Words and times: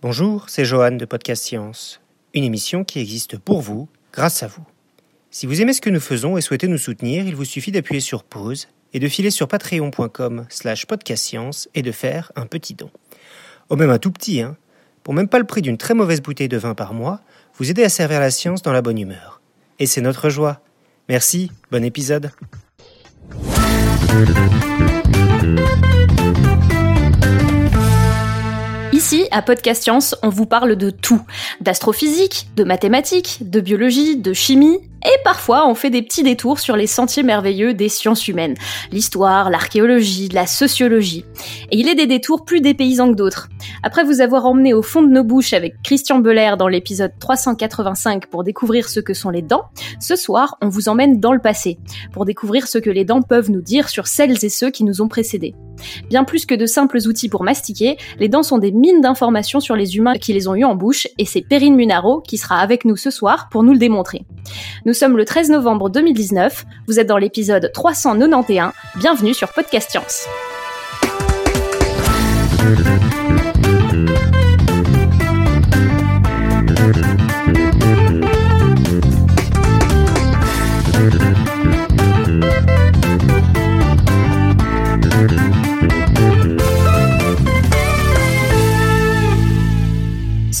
Bonjour, 0.00 0.44
c'est 0.48 0.64
Johan 0.64 0.92
de 0.92 1.04
Podcast 1.04 1.42
Science, 1.42 2.00
une 2.32 2.44
émission 2.44 2.84
qui 2.84 3.00
existe 3.00 3.36
pour 3.36 3.60
vous, 3.60 3.88
grâce 4.12 4.44
à 4.44 4.46
vous. 4.46 4.64
Si 5.32 5.44
vous 5.44 5.60
aimez 5.60 5.72
ce 5.72 5.80
que 5.80 5.90
nous 5.90 5.98
faisons 5.98 6.36
et 6.36 6.40
souhaitez 6.40 6.68
nous 6.68 6.78
soutenir, 6.78 7.26
il 7.26 7.34
vous 7.34 7.44
suffit 7.44 7.72
d'appuyer 7.72 8.00
sur 8.00 8.22
pause 8.22 8.68
et 8.92 9.00
de 9.00 9.08
filer 9.08 9.32
sur 9.32 9.48
patreon.com 9.48 10.46
slash 10.50 10.86
podcastscience 10.86 11.68
et 11.74 11.82
de 11.82 11.90
faire 11.90 12.30
un 12.36 12.46
petit 12.46 12.74
don. 12.74 12.92
Au 13.70 13.76
même 13.76 13.90
un 13.90 13.98
tout 13.98 14.12
petit, 14.12 14.40
hein 14.40 14.56
Pour 15.02 15.14
même 15.14 15.26
pas 15.26 15.40
le 15.40 15.46
prix 15.46 15.62
d'une 15.62 15.78
très 15.78 15.94
mauvaise 15.94 16.22
bouteille 16.22 16.46
de 16.48 16.58
vin 16.58 16.76
par 16.76 16.94
mois, 16.94 17.20
vous 17.56 17.68
aidez 17.68 17.82
à 17.82 17.88
servir 17.88 18.20
la 18.20 18.30
science 18.30 18.62
dans 18.62 18.72
la 18.72 18.82
bonne 18.82 18.98
humeur. 18.98 19.40
Et 19.80 19.86
c'est 19.86 20.00
notre 20.00 20.30
joie. 20.30 20.60
Merci, 21.08 21.50
bon 21.72 21.82
épisode. 21.82 22.30
Ici, 29.10 29.26
à 29.30 29.40
Podcast 29.40 29.84
Science, 29.84 30.14
on 30.22 30.28
vous 30.28 30.44
parle 30.44 30.76
de 30.76 30.90
tout. 30.90 31.22
D'astrophysique, 31.62 32.48
de 32.56 32.62
mathématiques, 32.62 33.38
de 33.40 33.58
biologie, 33.60 34.18
de 34.18 34.34
chimie, 34.34 34.80
et 35.04 35.22
parfois 35.24 35.68
on 35.68 35.74
fait 35.74 35.90
des 35.90 36.02
petits 36.02 36.22
détours 36.22 36.58
sur 36.58 36.76
les 36.76 36.86
sentiers 36.86 37.22
merveilleux 37.22 37.74
des 37.74 37.88
sciences 37.88 38.28
humaines. 38.28 38.54
L'histoire, 38.90 39.50
l'archéologie, 39.50 40.28
la 40.28 40.46
sociologie. 40.46 41.24
Et 41.70 41.78
il 41.78 41.88
est 41.88 41.94
des 41.94 42.06
détours 42.06 42.44
plus 42.44 42.60
dépaysants 42.60 43.10
que 43.10 43.16
d'autres. 43.16 43.48
Après 43.82 44.04
vous 44.04 44.20
avoir 44.20 44.46
emmené 44.46 44.74
au 44.74 44.82
fond 44.82 45.02
de 45.02 45.08
nos 45.08 45.24
bouches 45.24 45.52
avec 45.52 45.74
Christian 45.82 46.18
Belair 46.18 46.56
dans 46.56 46.68
l'épisode 46.68 47.12
385 47.20 48.26
pour 48.26 48.44
découvrir 48.44 48.88
ce 48.88 49.00
que 49.00 49.14
sont 49.14 49.30
les 49.30 49.42
dents, 49.42 49.64
ce 50.00 50.16
soir 50.16 50.56
on 50.60 50.68
vous 50.68 50.88
emmène 50.88 51.20
dans 51.20 51.32
le 51.32 51.40
passé, 51.40 51.78
pour 52.12 52.24
découvrir 52.24 52.66
ce 52.66 52.78
que 52.78 52.90
les 52.90 53.04
dents 53.04 53.22
peuvent 53.22 53.50
nous 53.50 53.62
dire 53.62 53.88
sur 53.88 54.06
celles 54.06 54.44
et 54.44 54.48
ceux 54.48 54.70
qui 54.70 54.84
nous 54.84 55.02
ont 55.02 55.08
précédés. 55.08 55.54
Bien 56.08 56.24
plus 56.24 56.46
que 56.46 56.54
de 56.54 56.66
simples 56.66 56.98
outils 57.06 57.28
pour 57.28 57.44
mastiquer, 57.44 57.96
les 58.18 58.28
dents 58.28 58.42
sont 58.42 58.58
des 58.58 58.72
mines 58.72 59.00
d'informations 59.00 59.60
sur 59.60 59.76
les 59.76 59.96
humains 59.96 60.14
qui 60.14 60.32
les 60.32 60.48
ont 60.48 60.54
eu 60.54 60.64
en 60.64 60.74
bouche, 60.74 61.06
et 61.18 61.24
c'est 61.24 61.42
Perrine 61.42 61.76
Munaro 61.76 62.20
qui 62.20 62.38
sera 62.38 62.58
avec 62.58 62.84
nous 62.84 62.96
ce 62.96 63.10
soir 63.10 63.48
pour 63.50 63.62
nous 63.62 63.72
le 63.72 63.78
démontrer. 63.78 64.24
Nous 64.88 64.94
sommes 64.94 65.18
le 65.18 65.26
13 65.26 65.50
novembre 65.50 65.90
2019, 65.90 66.64
vous 66.86 66.98
êtes 66.98 67.06
dans 67.06 67.18
l'épisode 67.18 67.70
391, 67.74 68.72
bienvenue 68.96 69.34
sur 69.34 69.52
Podcast 69.52 69.90
Science. 69.90 70.26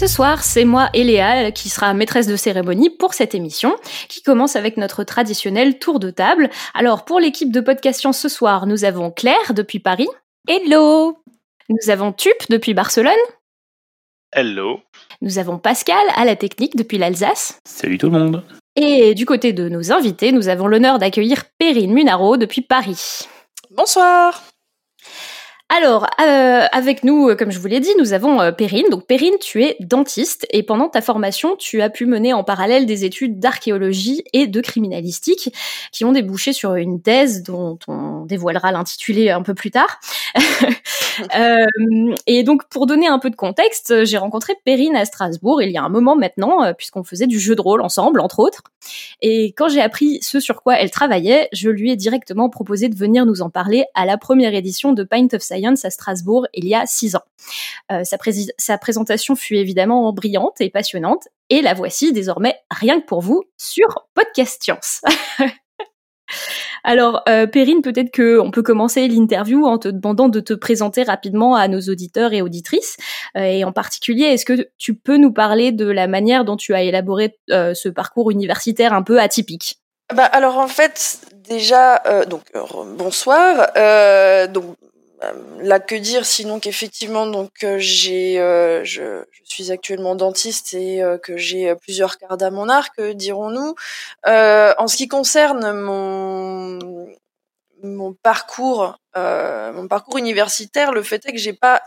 Soir, 0.08 0.42
c'est 0.42 0.64
moi 0.64 0.88
et 0.94 1.04
Léa 1.04 1.52
qui 1.52 1.68
sera 1.68 1.94
maîtresse 1.94 2.26
de 2.26 2.34
cérémonie 2.34 2.90
pour 2.90 3.14
cette 3.14 3.34
émission, 3.34 3.76
qui 4.08 4.22
commence 4.22 4.56
avec 4.56 4.76
notre 4.76 5.04
traditionnel 5.04 5.78
tour 5.78 6.00
de 6.00 6.10
table. 6.10 6.50
Alors, 6.74 7.04
pour 7.04 7.20
l'équipe 7.20 7.52
de 7.52 7.60
Podcast 7.60 8.00
Science 8.00 8.18
ce 8.18 8.28
soir, 8.28 8.66
nous 8.66 8.84
avons 8.84 9.10
Claire 9.10 9.54
depuis 9.54 9.78
Paris. 9.78 10.08
Hello 10.48 11.18
Nous 11.68 11.90
avons 11.90 12.12
Tup 12.12 12.32
depuis 12.48 12.74
Barcelone. 12.74 13.12
Hello 14.32 14.80
Nous 15.20 15.38
avons 15.38 15.58
Pascal 15.58 16.04
à 16.16 16.24
la 16.24 16.36
technique 16.36 16.76
depuis 16.76 16.98
l'Alsace. 16.98 17.60
Salut 17.66 17.98
tout 17.98 18.10
le 18.10 18.18
monde 18.18 18.44
Et 18.76 19.14
du 19.14 19.26
côté 19.26 19.52
de 19.52 19.68
nos 19.68 19.92
invités, 19.92 20.32
nous 20.32 20.48
avons 20.48 20.66
l'honneur 20.66 20.98
d'accueillir 20.98 21.44
Perrine 21.58 21.92
Munaro 21.92 22.36
depuis 22.36 22.62
Paris. 22.62 23.28
Bonsoir 23.70 24.42
alors, 25.70 26.06
euh, 26.18 26.64
avec 26.72 27.04
nous, 27.04 27.28
euh, 27.28 27.36
comme 27.36 27.50
je 27.50 27.58
vous 27.58 27.66
l'ai 27.66 27.80
dit, 27.80 27.90
nous 27.98 28.14
avons 28.14 28.40
euh, 28.40 28.52
Perrine. 28.52 28.86
Donc, 28.90 29.06
Perrine, 29.06 29.34
tu 29.38 29.62
es 29.62 29.76
dentiste 29.80 30.46
et 30.50 30.62
pendant 30.62 30.88
ta 30.88 31.02
formation, 31.02 31.56
tu 31.56 31.82
as 31.82 31.90
pu 31.90 32.06
mener 32.06 32.32
en 32.32 32.42
parallèle 32.42 32.86
des 32.86 33.04
études 33.04 33.38
d'archéologie 33.38 34.24
et 34.32 34.46
de 34.46 34.60
criminalistique 34.62 35.52
qui 35.92 36.06
ont 36.06 36.12
débouché 36.12 36.54
sur 36.54 36.74
une 36.76 37.02
thèse 37.02 37.42
dont 37.42 37.78
on 37.86 38.24
dévoilera 38.24 38.72
l'intitulé 38.72 39.28
un 39.28 39.42
peu 39.42 39.52
plus 39.52 39.70
tard. 39.70 40.00
Euh, 41.36 42.14
et 42.26 42.42
donc, 42.42 42.68
pour 42.68 42.86
donner 42.86 43.06
un 43.06 43.18
peu 43.18 43.30
de 43.30 43.36
contexte, 43.36 44.04
j'ai 44.04 44.18
rencontré 44.18 44.54
Perrine 44.64 44.96
à 44.96 45.04
Strasbourg 45.04 45.62
il 45.62 45.70
y 45.70 45.78
a 45.78 45.82
un 45.82 45.88
moment 45.88 46.16
maintenant, 46.16 46.64
euh, 46.64 46.72
puisqu'on 46.72 47.04
faisait 47.04 47.26
du 47.26 47.38
jeu 47.38 47.54
de 47.54 47.60
rôle 47.60 47.80
ensemble, 47.80 48.20
entre 48.20 48.40
autres. 48.40 48.62
Et 49.20 49.52
quand 49.56 49.68
j'ai 49.68 49.80
appris 49.80 50.18
ce 50.22 50.40
sur 50.40 50.62
quoi 50.62 50.78
elle 50.78 50.90
travaillait, 50.90 51.48
je 51.52 51.70
lui 51.70 51.90
ai 51.90 51.96
directement 51.96 52.48
proposé 52.48 52.88
de 52.88 52.96
venir 52.96 53.26
nous 53.26 53.42
en 53.42 53.50
parler 53.50 53.84
à 53.94 54.06
la 54.06 54.18
première 54.18 54.54
édition 54.54 54.92
de 54.92 55.04
Pint 55.04 55.28
of 55.32 55.42
Science 55.42 55.84
à 55.84 55.90
Strasbourg 55.90 56.46
il 56.54 56.66
y 56.66 56.74
a 56.74 56.86
six 56.86 57.16
ans. 57.16 57.24
Euh, 57.92 58.04
sa, 58.04 58.16
sa 58.58 58.78
présentation 58.78 59.36
fut 59.36 59.56
évidemment 59.56 60.12
brillante 60.12 60.60
et 60.60 60.70
passionnante, 60.70 61.28
et 61.50 61.62
la 61.62 61.74
voici 61.74 62.12
désormais 62.12 62.56
rien 62.70 63.00
que 63.00 63.06
pour 63.06 63.20
vous 63.20 63.44
sur 63.56 64.06
Podcast 64.14 64.62
Science. 64.62 65.02
Alors, 66.84 67.22
euh, 67.28 67.46
Perrine, 67.46 67.82
peut-être 67.82 68.10
que 68.10 68.38
on 68.38 68.50
peut 68.50 68.62
commencer 68.62 69.06
l'interview 69.08 69.66
en 69.66 69.78
te 69.78 69.88
demandant 69.88 70.28
de 70.28 70.40
te 70.40 70.54
présenter 70.54 71.02
rapidement 71.02 71.54
à 71.54 71.68
nos 71.68 71.80
auditeurs 71.80 72.32
et 72.32 72.42
auditrices. 72.42 72.96
Euh, 73.36 73.42
et 73.42 73.64
en 73.64 73.72
particulier, 73.72 74.24
est-ce 74.24 74.44
que 74.44 74.68
tu 74.78 74.94
peux 74.94 75.16
nous 75.16 75.32
parler 75.32 75.72
de 75.72 75.86
la 75.86 76.06
manière 76.06 76.44
dont 76.44 76.56
tu 76.56 76.74
as 76.74 76.82
élaboré 76.82 77.38
euh, 77.50 77.74
ce 77.74 77.88
parcours 77.88 78.30
universitaire 78.30 78.92
un 78.92 79.02
peu 79.02 79.20
atypique? 79.20 79.78
Bah, 80.14 80.24
Alors 80.24 80.58
en 80.58 80.68
fait, 80.68 81.20
déjà, 81.48 82.02
euh, 82.06 82.24
donc 82.24 82.42
bonsoir. 82.96 83.68
Donc 84.48 84.76
là, 85.60 85.80
que 85.80 85.94
dire 85.94 86.24
sinon 86.24 86.60
qu'effectivement, 86.60 87.26
donc 87.26 87.50
j'ai, 87.78 88.38
euh, 88.40 88.84
je, 88.84 89.24
je, 89.30 89.40
suis 89.44 89.72
actuellement 89.72 90.14
dentiste 90.14 90.74
et 90.74 91.02
euh, 91.02 91.18
que 91.18 91.36
j'ai 91.36 91.74
plusieurs 91.76 92.18
cartes 92.18 92.42
à 92.42 92.50
mon 92.50 92.68
arc, 92.68 93.00
dirons-nous. 93.00 93.74
Euh, 94.26 94.74
en 94.78 94.86
ce 94.86 94.96
qui 94.96 95.08
concerne 95.08 95.72
mon 95.72 97.08
mon 97.82 98.12
parcours, 98.12 98.98
euh, 99.16 99.72
mon 99.72 99.88
parcours 99.88 100.18
universitaire, 100.18 100.92
le 100.92 101.02
fait 101.02 101.24
est 101.26 101.32
que 101.32 101.38
j'ai 101.38 101.52
pas 101.52 101.82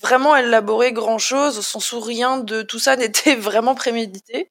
vraiment 0.00 0.36
élaboré 0.36 0.92
grand 0.92 1.18
chose, 1.18 1.58
au 1.58 1.62
sens 1.62 1.92
où 1.92 2.00
rien 2.00 2.38
de 2.38 2.62
tout 2.62 2.78
ça 2.78 2.96
n'était 2.96 3.34
vraiment 3.34 3.74
prémédité. 3.74 4.50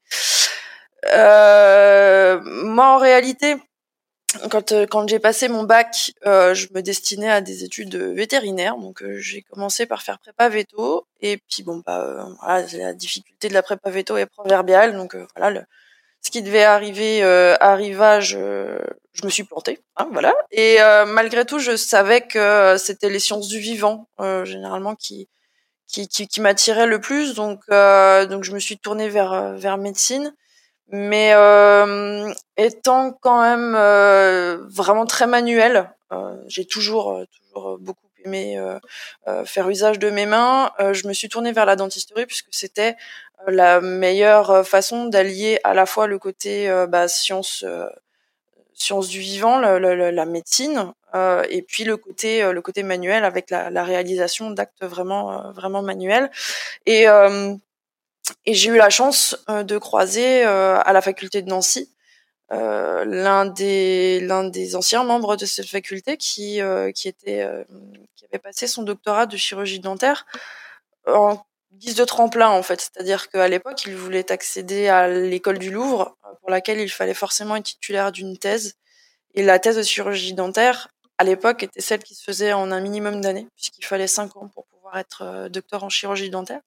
Euh, 1.14 2.40
moi, 2.44 2.88
en 2.88 2.98
réalité, 2.98 3.56
quand, 4.50 4.74
quand 4.88 5.08
j'ai 5.08 5.20
passé 5.20 5.48
mon 5.48 5.64
bac, 5.64 6.12
euh, 6.26 6.54
je 6.54 6.68
me 6.74 6.82
destinais 6.82 7.30
à 7.30 7.42
des 7.42 7.64
études 7.64 7.96
vétérinaires. 7.96 8.78
Donc, 8.78 9.02
euh, 9.02 9.18
j'ai 9.18 9.42
commencé 9.42 9.86
par 9.86 10.02
faire 10.02 10.20
prépa 10.20 10.50
veto. 10.50 11.08
Et 11.22 11.38
puis, 11.50 11.64
bon, 11.64 11.82
bah, 11.86 12.02
euh, 12.02 12.24
voilà, 12.42 12.66
la 12.74 12.94
difficulté 12.94 13.50
de 13.50 13.54
la 13.54 13.64
prépa 13.64 13.90
veto 13.90 14.18
est 14.18 14.26
proverbiale. 14.26 14.96
Donc, 14.96 15.16
euh, 15.16 15.26
voilà, 15.36 15.60
le, 15.60 15.66
ce 16.22 16.32
qui 16.32 16.42
devait 16.42 16.64
arriver 16.64 17.24
arriva, 17.24 18.20
je, 18.20 18.78
je 19.14 19.26
me 19.26 19.30
suis 19.30 19.44
plantée. 19.44 19.80
Hein, 19.96 20.10
voilà. 20.12 20.34
Et 20.52 20.78
malgré 21.08 21.46
tout, 21.46 21.60
je 21.60 21.78
savais 21.78 22.22
que 22.22 22.76
c'était 22.78 23.10
les 23.10 23.20
sciences 23.20 23.48
du 23.48 23.60
vivant, 23.60 24.10
généralement, 24.44 24.96
qui, 24.96 25.30
qui, 25.88 26.10
qui, 26.10 26.28
qui 26.28 26.42
m'attiraient 26.42 26.88
le 26.88 27.00
plus. 27.00 27.36
Donc, 27.36 27.62
donc, 27.70 28.44
je 28.44 28.52
me 28.52 28.60
suis 28.60 28.78
tournée 28.78 29.08
vers, 29.08 29.54
vers 29.54 29.78
médecine 29.78 30.36
mais 30.92 31.34
euh, 31.36 32.32
étant 32.58 33.12
quand 33.12 33.42
même 33.42 33.76
euh, 33.76 34.58
vraiment 34.68 35.06
très 35.06 35.28
manuel, 35.28 35.92
euh, 36.12 36.36
j'ai 36.48 36.66
toujours 36.66 37.24
toujours 37.32 37.78
beaucoup 37.80 38.08
aimé 38.26 38.60
faire 39.46 39.70
usage 39.70 39.98
de 39.98 40.10
mes 40.10 40.26
mains. 40.26 40.72
je 40.92 41.08
me 41.08 41.14
suis 41.14 41.30
tournée 41.30 41.54
vers 41.54 41.66
la 41.66 41.78
dentisterie 41.78 42.26
puisque 42.26 42.50
c'était 42.52 42.98
la 43.48 43.80
meilleure 43.80 44.68
façon 44.68 45.06
d'allier 45.06 45.62
à 45.64 45.74
la 45.74 45.86
fois 45.86 46.06
le 46.06 46.20
côté 46.20 46.70
bah, 46.90 47.08
science 47.08 47.64
science 48.74 49.08
du 49.08 49.20
vivant, 49.20 49.58
la, 49.60 49.80
la, 49.80 50.12
la 50.12 50.26
médecine, 50.26 50.92
et 51.50 51.62
puis 51.62 51.86
le 51.86 51.96
côté 51.96 52.52
le 52.52 52.62
côté 52.62 52.84
manuel 52.84 53.24
avec 53.24 53.50
la, 53.50 53.70
la 53.70 53.86
réalisation 53.86 54.52
d'actes 54.52 54.84
vraiment 54.84 55.54
vraiment 55.54 55.82
manuels 55.82 56.30
et 56.86 57.08
et 58.46 58.54
j'ai 58.54 58.70
eu 58.70 58.78
la 58.78 58.90
chance 58.90 59.38
euh, 59.50 59.64
de 59.64 59.78
croiser 59.78 60.46
euh, 60.46 60.80
à 60.80 60.94
la 60.94 61.02
faculté 61.02 61.42
de 61.42 61.50
Nancy 61.50 61.90
euh, 62.52 63.06
l'un 63.06 63.46
des 63.46 64.20
l'un 64.22 64.44
des 64.44 64.76
anciens 64.76 65.04
membres 65.04 65.36
de 65.36 65.46
cette 65.46 65.68
faculté 65.68 66.18
qui 66.18 66.60
qui 66.96 67.08
était 67.08 67.48
qui 68.16 68.26
avait 68.26 68.40
passé 68.40 68.68
son 68.68 68.84
doctorat 68.84 69.26
de 69.26 69.38
chirurgie 69.38 69.80
dentaire 69.80 70.26
en 71.08 71.44
guise 71.74 71.96
de 71.96 72.04
tremplin 72.06 72.50
en 72.50 72.64
fait, 72.64 72.82
c'est-à-dire 72.82 73.30
qu'à 73.30 73.48
l'époque 73.48 73.84
il 73.86 73.96
voulait 73.96 74.32
accéder 74.32 74.88
à 74.88 75.08
l'école 75.08 75.60
du 75.60 75.70
Louvre 75.70 76.18
pour 76.42 76.50
laquelle 76.50 76.80
il 76.80 76.90
fallait 76.90 77.14
forcément 77.14 77.56
être 77.56 77.66
titulaire 77.66 78.12
d'une 78.12 78.38
thèse 78.38 78.76
et 79.36 79.44
la 79.44 79.60
thèse 79.60 79.78
de 79.78 79.84
chirurgie 79.84 80.34
dentaire 80.34 80.88
à 81.20 81.24
l'époque 81.24 81.62
était 81.64 81.82
celle 81.82 82.04
qui 82.04 82.16
se 82.16 82.24
faisait 82.24 82.54
en 82.54 82.72
un 82.72 82.80
minimum 82.80 83.22
d'années 83.22 83.48
puisqu'il 83.56 83.86
fallait 83.86 84.08
cinq 84.08 84.36
ans 84.38 84.48
pour 84.48 84.66
pouvoir 84.66 84.98
être 84.98 85.48
docteur 85.50 85.84
en 85.84 85.90
chirurgie 85.90 86.32
dentaire. 86.32 86.62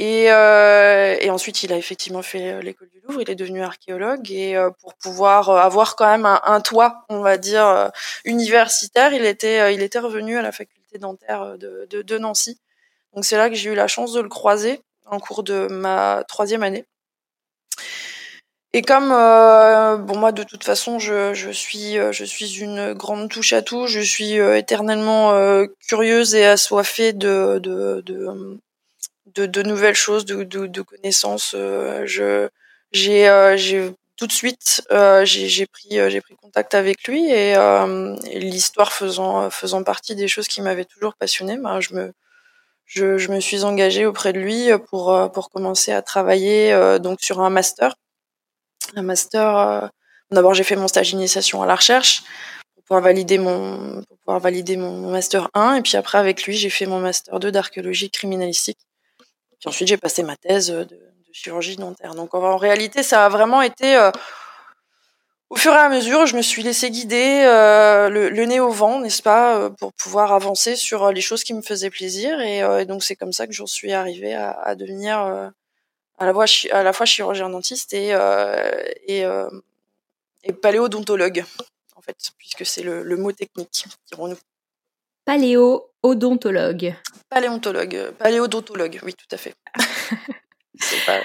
Et, 0.00 0.32
euh, 0.32 1.14
et, 1.20 1.28
ensuite, 1.28 1.62
il 1.62 1.74
a 1.74 1.76
effectivement 1.76 2.22
fait 2.22 2.62
l'école 2.62 2.88
du 2.88 3.02
Louvre. 3.02 3.20
Il 3.20 3.28
est 3.30 3.34
devenu 3.34 3.62
archéologue 3.62 4.30
et 4.30 4.56
euh, 4.56 4.70
pour 4.80 4.94
pouvoir 4.94 5.50
avoir 5.50 5.94
quand 5.94 6.06
même 6.06 6.24
un, 6.24 6.40
un 6.42 6.62
toit, 6.62 7.04
on 7.10 7.20
va 7.20 7.36
dire 7.36 7.66
euh, 7.66 7.88
universitaire, 8.24 9.12
il 9.12 9.26
était, 9.26 9.74
il 9.74 9.82
était 9.82 9.98
revenu 9.98 10.38
à 10.38 10.42
la 10.42 10.52
faculté 10.52 10.96
dentaire 10.98 11.58
de, 11.58 11.86
de, 11.90 12.00
de 12.00 12.18
Nancy. 12.18 12.58
Donc 13.14 13.26
c'est 13.26 13.36
là 13.36 13.50
que 13.50 13.56
j'ai 13.56 13.70
eu 13.72 13.74
la 13.74 13.88
chance 13.88 14.14
de 14.14 14.22
le 14.22 14.30
croiser 14.30 14.80
en 15.04 15.20
cours 15.20 15.42
de 15.42 15.66
ma 15.66 16.24
troisième 16.26 16.62
année. 16.62 16.86
Et 18.72 18.80
comme 18.80 19.10
euh, 19.12 19.98
bon 19.98 20.16
moi 20.16 20.32
de 20.32 20.44
toute 20.44 20.64
façon 20.64 20.98
je, 20.98 21.34
je 21.34 21.50
suis 21.50 21.98
euh, 21.98 22.12
je 22.12 22.24
suis 22.24 22.60
une 22.60 22.94
grande 22.94 23.28
touche 23.28 23.52
à 23.52 23.60
tout, 23.60 23.86
je 23.86 24.00
suis 24.00 24.38
euh, 24.38 24.56
éternellement 24.56 25.34
curieuse 25.88 26.34
et 26.34 26.46
assoiffée 26.46 27.12
de 27.12 27.58
de, 27.58 28.00
de 28.06 28.60
de, 29.34 29.62
nouvelles 29.62 29.94
choses, 29.94 30.24
de, 30.24 30.82
connaissances. 30.82 31.52
je 31.52 32.48
j'ai 32.92 33.54
j'ai 33.56 33.92
tout 34.16 34.26
de 34.26 34.32
suite 34.32 34.82
j'ai 35.24 35.66
pris 35.66 35.90
j'ai 36.10 36.20
pris 36.20 36.34
contact 36.36 36.74
avec 36.74 37.06
lui 37.06 37.30
et, 37.30 37.54
l'histoire 38.34 38.92
faisant 38.92 39.50
faisant 39.50 39.82
partie 39.84 40.14
des 40.14 40.28
choses 40.28 40.48
qui 40.48 40.60
m'avaient 40.62 40.84
toujours 40.84 41.14
passionnée, 41.14 41.56
ben, 41.58 41.80
je 41.80 41.94
me 41.94 42.12
je, 42.86 43.30
me 43.30 43.40
suis 43.40 43.62
engagée 43.64 44.06
auprès 44.06 44.32
de 44.32 44.40
lui 44.40 44.68
pour 44.88 45.30
pour 45.32 45.50
commencer 45.50 45.92
à 45.92 46.02
travailler 46.02 46.98
donc 47.00 47.20
sur 47.20 47.40
un 47.40 47.50
master 47.50 47.94
un 48.96 49.02
master. 49.02 49.56
Euh, 49.56 49.88
d'abord, 50.30 50.54
j'ai 50.54 50.64
fait 50.64 50.76
mon 50.76 50.88
stage 50.88 51.10
d'initiation 51.10 51.62
à 51.62 51.66
la 51.66 51.76
recherche 51.76 52.22
pour 52.86 53.00
valider 53.00 53.38
mon, 53.38 54.02
pour 54.02 54.18
pouvoir 54.18 54.40
valider 54.40 54.76
mon 54.76 55.10
master 55.10 55.48
1. 55.54 55.76
Et 55.76 55.82
puis 55.82 55.96
après, 55.96 56.18
avec 56.18 56.44
lui, 56.44 56.56
j'ai 56.56 56.70
fait 56.70 56.86
mon 56.86 57.00
master 57.00 57.38
2 57.38 57.52
d'archéologie 57.52 58.10
criminalistique. 58.10 58.78
Puis 59.60 59.68
ensuite, 59.68 59.88
j'ai 59.88 59.96
passé 59.96 60.22
ma 60.22 60.36
thèse 60.36 60.70
de, 60.70 60.98
chirurgie 61.32 61.76
dentaire. 61.76 62.14
Donc, 62.14 62.34
en, 62.34 62.56
réalité, 62.56 63.02
ça 63.02 63.24
a 63.24 63.28
vraiment 63.28 63.62
été 63.62 63.96
euh, 63.96 64.10
au 65.48 65.56
fur 65.56 65.72
et 65.72 65.78
à 65.78 65.88
mesure, 65.88 66.26
je 66.26 66.36
me 66.36 66.42
suis 66.42 66.62
laissé 66.62 66.90
guider 66.90 67.42
euh, 67.44 68.08
le, 68.08 68.44
nez 68.46 68.58
au 68.58 68.70
vent, 68.70 69.00
n'est-ce 69.00 69.22
pas, 69.22 69.70
pour 69.70 69.92
pouvoir 69.92 70.32
avancer 70.32 70.74
sur 70.74 71.12
les 71.12 71.20
choses 71.20 71.44
qui 71.44 71.54
me 71.54 71.62
faisaient 71.62 71.90
plaisir. 71.90 72.40
Et, 72.40 72.84
donc 72.84 73.04
c'est 73.04 73.16
comme 73.16 73.32
ça 73.32 73.46
que 73.46 73.52
j'en 73.52 73.66
suis 73.66 73.92
arrivée 73.92 74.34
à, 74.34 74.74
devenir 74.74 75.52
à 76.20 76.26
la 76.26 76.92
fois, 76.92 77.06
chirurgien 77.06 77.48
dentiste 77.48 77.94
et, 77.94 78.12
euh, 78.12 78.70
euh, 79.10 79.48
paléodontologue, 80.60 81.44
en 81.96 82.02
fait, 82.02 82.16
puisque 82.36 82.66
c'est 82.66 82.82
le, 82.82 83.16
mot 83.16 83.32
technique, 83.32 83.86
dirons-nous. 84.08 84.36
Paléo-odontologue. 86.02 86.94
Paléontologue, 87.28 88.12
paléodontologue, 88.18 89.00
oui, 89.02 89.14
tout 89.14 89.34
à 89.34 89.36
fait. 89.36 89.54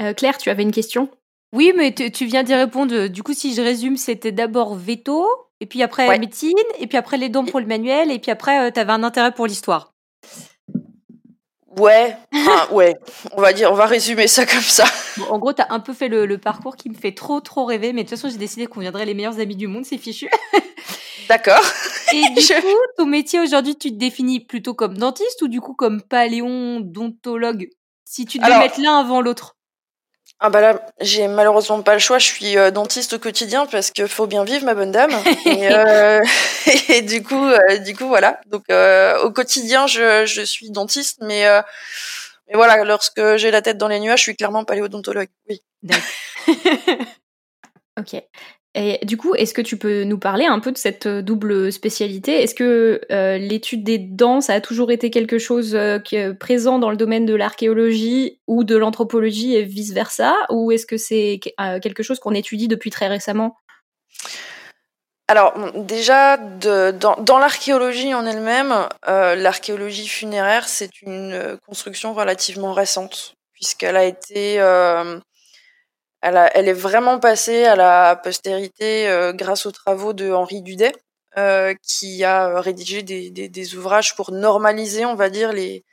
Euh, 0.00 0.14
Claire, 0.14 0.38
tu 0.38 0.48
avais 0.48 0.62
une 0.62 0.72
question? 0.72 1.10
Oui, 1.52 1.74
mais 1.76 1.92
tu 1.92 2.24
viens 2.24 2.42
d'y 2.42 2.54
répondre. 2.54 3.08
Du 3.08 3.22
coup, 3.22 3.34
si 3.34 3.54
je 3.54 3.60
résume, 3.60 3.98
c'était 3.98 4.32
d'abord 4.32 4.74
veto, 4.74 5.26
et 5.60 5.66
puis 5.66 5.82
après 5.82 6.18
médecine, 6.18 6.56
et 6.78 6.86
puis 6.86 6.96
après 6.96 7.18
les 7.18 7.28
dents 7.28 7.44
pour 7.44 7.60
le 7.60 7.66
manuel, 7.66 8.10
et 8.10 8.18
puis 8.18 8.30
après, 8.30 8.72
tu 8.72 8.80
avais 8.80 8.92
un 8.92 9.02
intérêt 9.02 9.32
pour 9.32 9.46
l'histoire. 9.46 9.92
Ouais, 11.78 12.16
ouais, 12.72 12.96
on 13.32 13.40
va 13.40 13.52
dire, 13.52 13.70
on 13.70 13.74
va 13.74 13.86
résumer 13.86 14.26
ça 14.26 14.44
comme 14.44 14.60
ça. 14.60 14.84
en 15.28 15.38
gros, 15.38 15.52
t'as 15.52 15.66
un 15.70 15.80
peu 15.80 15.92
fait 15.92 16.08
le, 16.08 16.38
parcours 16.38 16.76
qui 16.76 16.90
me 16.90 16.94
fait 16.94 17.12
trop, 17.12 17.40
trop 17.40 17.64
rêver, 17.64 17.92
mais 17.92 18.04
de 18.04 18.08
toute 18.08 18.18
façon, 18.18 18.28
j'ai 18.28 18.38
décidé 18.38 18.66
qu'on 18.66 18.80
viendrait 18.80 19.06
les 19.06 19.14
meilleurs 19.14 19.38
amis 19.38 19.56
du 19.56 19.66
monde, 19.66 19.84
c'est 19.84 19.98
fichu. 19.98 20.28
D'accord. 21.30 21.62
Et 22.12 22.22
du 22.34 22.60
coup, 22.60 22.78
ton 22.96 23.06
métier 23.06 23.38
aujourd'hui, 23.38 23.76
tu 23.76 23.90
te 23.92 23.96
définis 23.96 24.40
plutôt 24.40 24.74
comme 24.74 24.98
dentiste 24.98 25.40
ou 25.42 25.48
du 25.48 25.60
coup 25.60 25.74
comme 25.74 26.02
paléodontologue 26.02 27.68
Si 28.04 28.26
tu 28.26 28.40
devais 28.40 28.58
mettre 28.58 28.80
l'un 28.80 28.98
avant 28.98 29.20
l'autre? 29.20 29.56
Ah 30.40 30.50
bah 30.50 30.60
là, 30.60 30.80
j'ai 31.00 31.28
malheureusement 31.28 31.82
pas 31.82 31.92
le 31.92 32.00
choix. 32.00 32.18
Je 32.18 32.26
suis 32.26 32.58
euh, 32.58 32.72
dentiste 32.72 33.12
au 33.12 33.20
quotidien 33.20 33.66
parce 33.66 33.92
que 33.92 34.08
faut 34.08 34.26
bien 34.26 34.42
vivre, 34.42 34.64
ma 34.64 34.74
bonne 34.74 34.90
dame. 34.90 35.12
et, 35.46 35.72
euh, 35.72 36.20
et, 36.88 37.02
du 37.02 37.22
coup, 37.22 37.46
euh, 37.46 37.76
du 37.78 37.94
coup, 37.94 38.08
voilà. 38.08 38.40
Donc 38.46 38.64
au 39.22 39.30
quotidien, 39.30 39.86
je, 39.86 40.26
je 40.26 40.42
suis 40.42 40.72
dentiste, 40.72 41.18
mais 41.22 41.46
mais 42.48 42.54
voilà, 42.54 42.82
lorsque 42.82 43.36
j'ai 43.36 43.52
la 43.52 43.62
tête 43.62 43.78
dans 43.78 43.86
les 43.86 44.00
nuages, 44.00 44.18
je 44.18 44.24
suis 44.24 44.36
clairement 44.36 44.64
paléodontologue. 44.64 45.28
Oui. 45.48 45.62
ok. 47.96 48.20
Et 48.76 49.04
du 49.04 49.16
coup, 49.16 49.34
est-ce 49.34 49.52
que 49.52 49.62
tu 49.62 49.76
peux 49.76 50.04
nous 50.04 50.18
parler 50.18 50.46
un 50.46 50.60
peu 50.60 50.70
de 50.70 50.78
cette 50.78 51.06
euh, 51.06 51.22
double 51.22 51.72
spécialité? 51.72 52.40
Est-ce 52.40 52.54
que 52.54 53.00
euh, 53.10 53.36
l'étude 53.36 53.82
des 53.82 53.98
dents, 53.98 54.40
ça 54.40 54.54
a 54.54 54.60
toujours 54.60 54.92
été 54.92 55.10
quelque 55.10 55.38
chose 55.38 55.74
euh, 55.74 55.98
qui 55.98 56.14
est 56.14 56.32
présent 56.34 56.78
dans 56.78 56.90
le 56.90 56.96
domaine 56.96 57.26
de 57.26 57.34
l'archéologie 57.34 58.38
ou 58.46 58.62
de 58.62 58.76
l'anthropologie 58.76 59.56
et 59.56 59.64
vice-versa? 59.64 60.36
Ou 60.50 60.70
est-ce 60.70 60.86
que 60.86 60.98
c'est 60.98 61.40
quelque 61.82 62.04
chose 62.04 62.20
qu'on 62.20 62.32
étudie 62.32 62.68
depuis 62.68 62.90
très 62.90 63.08
récemment? 63.08 63.56
Alors 65.26 65.54
déjà, 65.74 66.36
dans 66.36 67.38
l'archéologie 67.38 68.14
en 68.14 68.26
elle-même, 68.26 68.88
l'archéologie 69.06 70.08
funéraire, 70.08 70.68
c'est 70.68 71.02
une 71.02 71.56
construction 71.66 72.14
relativement 72.14 72.72
récente, 72.72 73.34
puisqu'elle 73.52 73.96
a 73.96 74.04
été 74.04 74.58
elle, 76.22 76.50
elle 76.54 76.68
est 76.68 76.72
vraiment 76.72 77.18
passée 77.18 77.64
à 77.64 77.76
la 77.76 78.16
postérité 78.16 79.08
euh, 79.08 79.32
grâce 79.32 79.66
aux 79.66 79.70
travaux 79.70 80.12
de 80.12 80.30
Henri 80.30 80.62
Dudet, 80.62 80.92
euh, 81.38 81.74
qui 81.82 82.24
a 82.24 82.60
rédigé 82.60 83.02
des, 83.02 83.30
des, 83.30 83.48
des, 83.48 83.76
ouvrages 83.76 84.14
pour 84.16 84.32
normaliser, 84.32 85.06
on 85.06 85.14
va 85.14 85.30
dire, 85.30 85.52
les, 85.52 85.84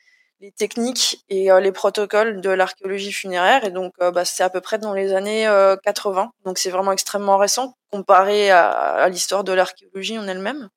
les 0.42 0.52
techniques 0.52 1.24
et 1.30 1.52
euh, 1.52 1.60
les 1.62 1.72
protocoles 1.72 2.42
de 2.42 2.50
l'archéologie 2.50 3.14
funéraire. 3.14 3.64
Et 3.64 3.72
donc, 3.72 3.94
bah, 4.00 4.26
c'est 4.26 4.44
à 4.44 4.50
peu 4.50 4.62
près 4.62 4.80
dans 4.80 4.94
les 4.94 5.14
années 5.14 5.48
80. 5.84 6.32
Donc, 6.46 6.58
c'est 6.58 6.70
vraiment 6.72 6.92
extrêmement 6.92 7.38
récent 7.38 7.76
comparé 7.92 8.52
à, 8.52 8.70
à 8.70 9.10
l'histoire 9.10 9.44
de 9.44 9.54
l'archéologie 9.54 10.20
en 10.20 10.28
elle-même. 10.28 10.70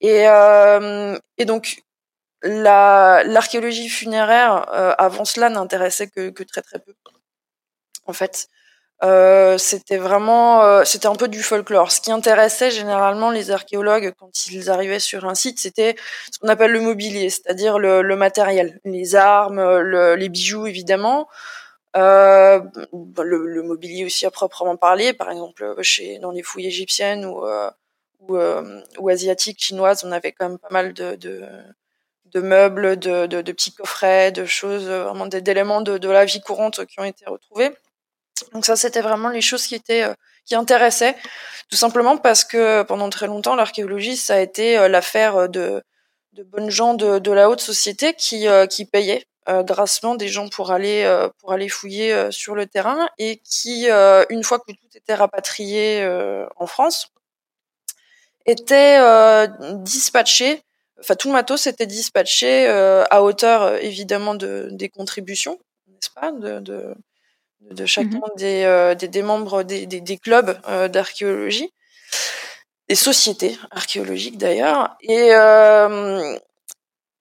Et, 0.00 0.24
et 1.38 1.44
donc, 1.44 1.82
l'archéologie 2.42 3.88
funéraire, 3.88 4.64
avant 4.98 5.24
cela, 5.24 5.50
n'intéressait 5.50 6.08
que, 6.08 6.30
que 6.30 6.42
très 6.42 6.62
très 6.62 6.78
peu 6.78 6.94
en 8.06 8.12
fait. 8.12 8.48
Euh, 9.04 9.58
c'était 9.58 9.98
vraiment, 9.98 10.62
euh, 10.62 10.84
c'était 10.84 11.06
un 11.06 11.14
peu 11.14 11.28
du 11.28 11.42
folklore. 11.42 11.92
Ce 11.92 12.00
qui 12.00 12.10
intéressait 12.10 12.70
généralement 12.70 13.30
les 13.30 13.50
archéologues 13.50 14.14
quand 14.18 14.46
ils 14.46 14.70
arrivaient 14.70 15.00
sur 15.00 15.26
un 15.26 15.34
site, 15.34 15.60
c'était 15.60 15.96
ce 16.32 16.38
qu'on 16.38 16.48
appelle 16.48 16.72
le 16.72 16.80
mobilier, 16.80 17.28
c'est-à-dire 17.28 17.78
le, 17.78 18.00
le, 18.00 18.16
matériel, 18.16 18.80
les 18.84 19.14
armes, 19.14 19.60
le, 19.80 20.14
les 20.14 20.30
bijoux 20.30 20.66
évidemment, 20.66 21.28
euh, 21.96 22.60
le, 23.22 23.46
le, 23.46 23.62
mobilier 23.62 24.04
aussi 24.04 24.26
à 24.26 24.30
proprement 24.30 24.76
parler, 24.76 25.12
par 25.14 25.30
exemple 25.30 25.74
chez 25.82 26.18
dans 26.18 26.30
les 26.30 26.42
fouilles 26.42 26.66
égyptiennes 26.66 27.24
ou 27.24 27.46
euh, 27.46 27.70
ou, 28.20 28.36
euh, 28.36 28.80
ou, 28.98 29.08
asiatiques, 29.08 29.62
chinoises, 29.62 30.04
on 30.04 30.12
avait 30.12 30.32
quand 30.32 30.48
même 30.48 30.58
pas 30.58 30.68
mal 30.70 30.92
de, 30.92 31.14
de, 31.16 31.42
de 32.26 32.40
meubles, 32.40 32.98
de, 32.98 33.26
de, 33.26 33.40
de, 33.40 33.52
petits 33.52 33.72
coffrets, 33.72 34.32
de 34.32 34.44
choses, 34.44 34.86
vraiment 34.88 35.26
d'éléments 35.26 35.80
de, 35.80 35.96
de 35.98 36.08
la 36.08 36.24
vie 36.24 36.40
courante 36.40 36.84
qui 36.86 36.98
ont 36.98 37.04
été 37.04 37.24
retrouvés. 37.26 37.70
Donc 38.52 38.66
ça, 38.66 38.76
c'était 38.76 39.00
vraiment 39.00 39.28
les 39.28 39.40
choses 39.40 39.66
qui 39.66 39.74
étaient 39.74 40.02
euh, 40.02 40.14
qui 40.44 40.54
intéressaient, 40.54 41.16
tout 41.70 41.76
simplement 41.76 42.16
parce 42.18 42.44
que 42.44 42.82
pendant 42.82 43.10
très 43.10 43.26
longtemps, 43.26 43.56
l'archéologie, 43.56 44.16
ça 44.16 44.34
a 44.34 44.40
été 44.40 44.78
euh, 44.78 44.88
l'affaire 44.88 45.36
euh, 45.36 45.48
de, 45.48 45.82
de 46.32 46.42
bonnes 46.42 46.70
gens 46.70 46.94
de, 46.94 47.18
de 47.18 47.32
la 47.32 47.50
haute 47.50 47.60
société 47.60 48.14
qui, 48.14 48.46
qui 48.70 48.84
payaient 48.84 49.26
grassement 49.48 50.16
des 50.16 50.28
gens 50.28 50.48
pour 50.48 50.70
aller 50.72 51.28
pour 51.38 51.52
aller 51.52 51.68
fouiller 51.68 52.30
sur 52.30 52.54
le 52.54 52.66
terrain 52.66 53.08
et 53.16 53.38
qui, 53.38 53.86
une 54.28 54.44
fois 54.44 54.58
que 54.58 54.72
tout 54.72 54.88
était 54.94 55.14
rapatrié 55.14 56.06
en 56.56 56.66
France, 56.66 57.12
était 58.44 58.98
dispatché. 59.78 60.62
Enfin, 61.00 61.14
tout 61.14 61.28
le 61.28 61.34
matos 61.34 61.66
était 61.68 61.86
dispatché 61.86 62.66
à 62.68 63.22
hauteur 63.22 63.76
évidemment 63.76 64.34
de 64.34 64.68
des 64.72 64.90
contributions, 64.90 65.58
n'est-ce 65.88 66.10
pas, 66.10 66.32
de 67.70 67.86
chacun 67.86 68.18
mmh 68.18 68.36
des, 68.36 68.64
euh, 68.64 68.94
des, 68.94 69.08
des, 69.08 69.22
membres 69.22 69.62
des, 69.62 69.86
des, 69.86 70.00
des 70.00 70.18
clubs 70.18 70.58
euh, 70.68 70.88
d'archéologie, 70.88 71.72
des 72.88 72.94
sociétés 72.94 73.58
archéologiques 73.70 74.38
d'ailleurs. 74.38 74.96
Et, 75.02 75.30
euh, 75.32 76.36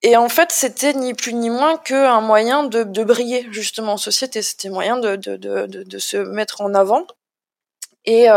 et 0.02 0.18
en 0.18 0.30
fait, 0.30 0.52
c'était 0.52 0.94
ni 0.94 1.14
plus 1.14 1.34
ni 1.34 1.50
moins 1.50 1.78
qu'un 1.78 2.22
moyen 2.22 2.64
de, 2.64 2.84
de 2.84 3.04
briller 3.04 3.48
justement 3.52 3.94
en 3.94 3.98
société. 3.98 4.42
C'était 4.42 4.70
moyen 4.70 4.98
de, 4.98 5.16
de, 5.16 5.38
de, 5.38 6.00
se 6.00 6.18
mettre 6.18 6.62
en 6.62 6.76
avant. 6.76 7.08
Et 8.06 8.28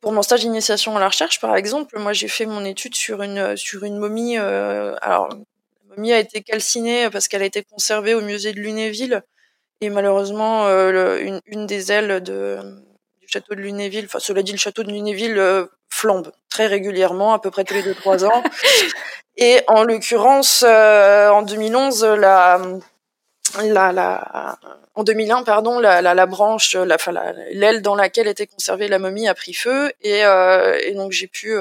pour 0.00 0.10
mon 0.10 0.22
stage 0.22 0.40
d'initiation 0.40 0.96
à 0.96 1.00
la 1.00 1.06
recherche, 1.06 1.40
par 1.40 1.54
exemple, 1.54 1.96
moi 2.00 2.12
j'ai 2.12 2.26
fait 2.26 2.46
mon 2.46 2.64
étude 2.64 2.96
sur 2.96 3.22
une 3.22 3.56
sur 3.56 3.84
une 3.84 3.98
momie. 3.98 4.38
Alors, 4.38 5.28
la 5.28 5.94
momie 5.94 6.12
a 6.12 6.18
été 6.18 6.42
calcinée 6.42 7.10
parce 7.10 7.28
qu'elle 7.28 7.42
a 7.42 7.46
été 7.46 7.62
conservée 7.62 8.14
au 8.14 8.20
musée 8.20 8.52
de 8.52 8.58
Lunéville 8.58 9.22
et 9.80 9.90
malheureusement, 9.90 10.66
euh, 10.66 11.18
une, 11.20 11.40
une, 11.46 11.66
des 11.66 11.92
ailes 11.92 12.22
de, 12.22 12.58
du 13.20 13.28
château 13.28 13.54
de 13.54 13.60
Lunéville, 13.60 14.06
enfin 14.06 14.18
cela 14.18 14.42
dit, 14.42 14.52
le 14.52 14.58
château 14.58 14.82
de 14.82 14.90
Lunéville 14.90 15.38
euh, 15.38 15.66
flambe 15.90 16.32
très 16.48 16.66
régulièrement, 16.66 17.34
à 17.34 17.38
peu 17.38 17.50
près 17.50 17.64
tous 17.64 17.74
les 17.74 17.82
deux 17.82 17.94
trois 17.94 18.24
ans. 18.24 18.42
Et 19.36 19.60
en 19.66 19.84
l'occurrence, 19.84 20.64
euh, 20.66 21.28
en 21.28 21.42
2011, 21.42 22.04
la, 22.04 22.58
la, 23.62 23.92
la, 23.92 24.58
en 24.94 25.04
2001, 25.04 25.42
pardon, 25.42 25.78
la, 25.78 26.00
la, 26.00 26.14
la 26.14 26.26
branche, 26.26 26.74
la, 26.74 26.94
enfin, 26.94 27.12
l'aile 27.52 27.82
dans 27.82 27.94
laquelle 27.94 28.28
était 28.28 28.46
conservée 28.46 28.88
la 28.88 28.98
momie 28.98 29.28
a 29.28 29.34
pris 29.34 29.52
feu, 29.52 29.92
et, 30.00 30.20
et 30.20 30.94
donc 30.94 31.12
j'ai 31.12 31.26
pu 31.26 31.54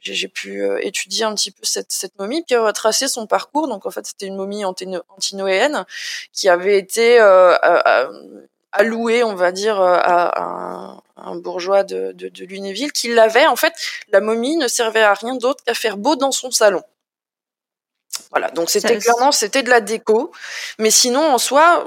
j'ai 0.00 0.28
pu 0.28 0.62
étudier 0.80 1.24
un 1.24 1.34
petit 1.34 1.50
peu 1.50 1.64
cette, 1.64 1.92
cette 1.92 2.18
momie, 2.18 2.42
puis 2.42 2.56
retracer 2.56 3.08
son 3.08 3.26
parcours. 3.26 3.68
Donc 3.68 3.86
en 3.86 3.90
fait, 3.90 4.06
c'était 4.06 4.26
une 4.26 4.36
momie 4.36 4.64
antinoéenne 4.64 5.84
qui 6.32 6.48
avait 6.48 6.78
été 6.78 7.18
allouée, 8.72 9.22
on 9.24 9.34
va 9.34 9.52
dire, 9.52 9.80
à, 9.80 10.40
un, 10.40 11.02
un, 11.16 11.34
bourgeois 11.36 11.84
de, 11.84 12.12
de, 12.12 12.28
de 12.28 12.44
Lunéville, 12.44 12.92
qui 12.92 13.12
l'avait. 13.12 13.46
En 13.46 13.56
fait, 13.56 13.72
la 14.12 14.20
momie 14.20 14.56
ne 14.56 14.68
servait 14.68 15.02
à 15.02 15.14
rien 15.14 15.34
d'autre 15.34 15.62
qu'à 15.64 15.74
faire 15.74 15.96
beau 15.96 16.16
dans 16.16 16.32
son 16.32 16.50
salon. 16.50 16.82
Voilà, 18.30 18.50
donc 18.50 18.70
c'était 18.70 18.98
clairement 18.98 19.32
c'était 19.32 19.62
de 19.62 19.70
la 19.70 19.80
déco, 19.80 20.30
mais 20.78 20.90
sinon 20.90 21.20
en 21.20 21.38
soi, 21.38 21.86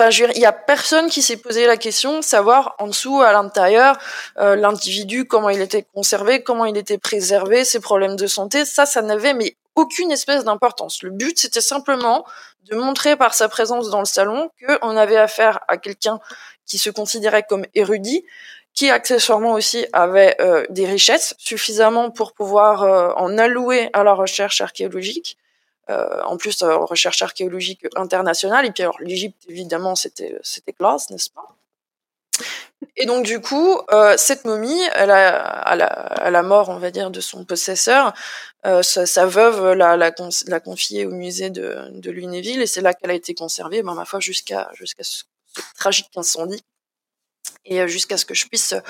Il 0.00 0.38
y 0.38 0.46
a 0.46 0.52
personne 0.52 1.10
qui 1.10 1.22
s'est 1.22 1.38
posé 1.38 1.66
la 1.66 1.76
question 1.76 2.18
de 2.18 2.24
savoir 2.24 2.76
en 2.78 2.86
dessous, 2.86 3.20
à 3.20 3.32
l'intérieur, 3.32 3.98
euh, 4.38 4.54
l'individu, 4.54 5.24
comment 5.24 5.50
il 5.50 5.60
était 5.60 5.84
conservé, 5.92 6.44
comment 6.44 6.66
il 6.66 6.76
était 6.76 6.98
préservé, 6.98 7.64
ses 7.64 7.80
problèmes 7.80 8.14
de 8.14 8.28
santé. 8.28 8.64
Ça, 8.64 8.86
ça 8.86 9.02
n'avait 9.02 9.34
mais 9.34 9.56
aucune 9.74 10.12
espèce 10.12 10.44
d'importance. 10.44 11.02
Le 11.02 11.10
but, 11.10 11.36
c'était 11.36 11.60
simplement 11.60 12.24
de 12.70 12.76
montrer 12.76 13.16
par 13.16 13.34
sa 13.34 13.48
présence 13.48 13.90
dans 13.90 13.98
le 13.98 14.04
salon 14.04 14.50
qu'on 14.64 14.96
avait 14.96 15.16
affaire 15.16 15.60
à 15.66 15.78
quelqu'un 15.78 16.20
qui 16.64 16.78
se 16.78 16.90
considérait 16.90 17.44
comme 17.48 17.64
érudit, 17.74 18.24
qui 18.74 18.90
accessoirement 18.90 19.54
aussi 19.54 19.84
avait 19.92 20.36
euh, 20.40 20.64
des 20.70 20.86
richesses 20.86 21.34
suffisamment 21.38 22.12
pour 22.12 22.34
pouvoir 22.34 22.84
euh, 22.84 23.10
en 23.16 23.36
allouer 23.36 23.90
à 23.94 24.04
la 24.04 24.14
recherche 24.14 24.60
archéologique 24.60 25.38
euh, 25.90 26.22
en 26.22 26.36
plus 26.36 26.62
euh, 26.62 26.76
recherche 26.76 27.22
archéologique 27.22 27.86
internationale. 27.96 28.66
Et 28.66 28.70
puis 28.70 28.82
alors 28.82 28.98
l'Égypte 29.00 29.42
évidemment 29.48 29.94
c'était 29.94 30.38
c'était 30.42 30.72
classe, 30.72 31.10
n'est-ce 31.10 31.30
pas? 31.30 31.46
Et 32.96 33.06
donc 33.06 33.24
du 33.24 33.40
coup 33.40 33.80
euh, 33.92 34.14
cette 34.16 34.44
momie, 34.44 34.80
elle 34.94 35.10
a, 35.10 35.38
à, 35.40 35.76
la, 35.76 35.86
à 35.86 36.30
la 36.30 36.42
mort 36.42 36.68
on 36.68 36.78
va 36.78 36.90
dire 36.90 37.10
de 37.10 37.20
son 37.20 37.44
possesseur, 37.44 38.12
euh, 38.66 38.82
sa, 38.82 39.06
sa, 39.06 39.26
veuve 39.26 39.72
l'a, 39.74 39.96
la, 39.96 40.12
la 40.46 40.60
confiée 40.60 41.06
au 41.06 41.10
musée 41.10 41.50
de, 41.50 41.76
de 41.90 42.10
Lunéville. 42.10 42.62
Et 42.62 42.66
c'est 42.66 42.80
là 42.80 42.94
qu'elle 42.94 43.10
a 43.10 43.14
été 43.14 43.34
conservée, 43.34 43.82
ben, 43.82 43.94
ma 43.94 44.04
foi 44.04 44.20
jusqu'à 44.20 44.70
jusqu'à 44.74 45.04
ce 45.04 45.24
tragique 45.76 46.10
incendie 46.16 46.62
et 47.68 47.80
euh, 47.80 47.86
jusqu'à 47.86 48.16
ce 48.16 48.24
que 48.24 48.34
je 48.34 48.46
puisse 48.46 48.72
euh, 48.72 48.80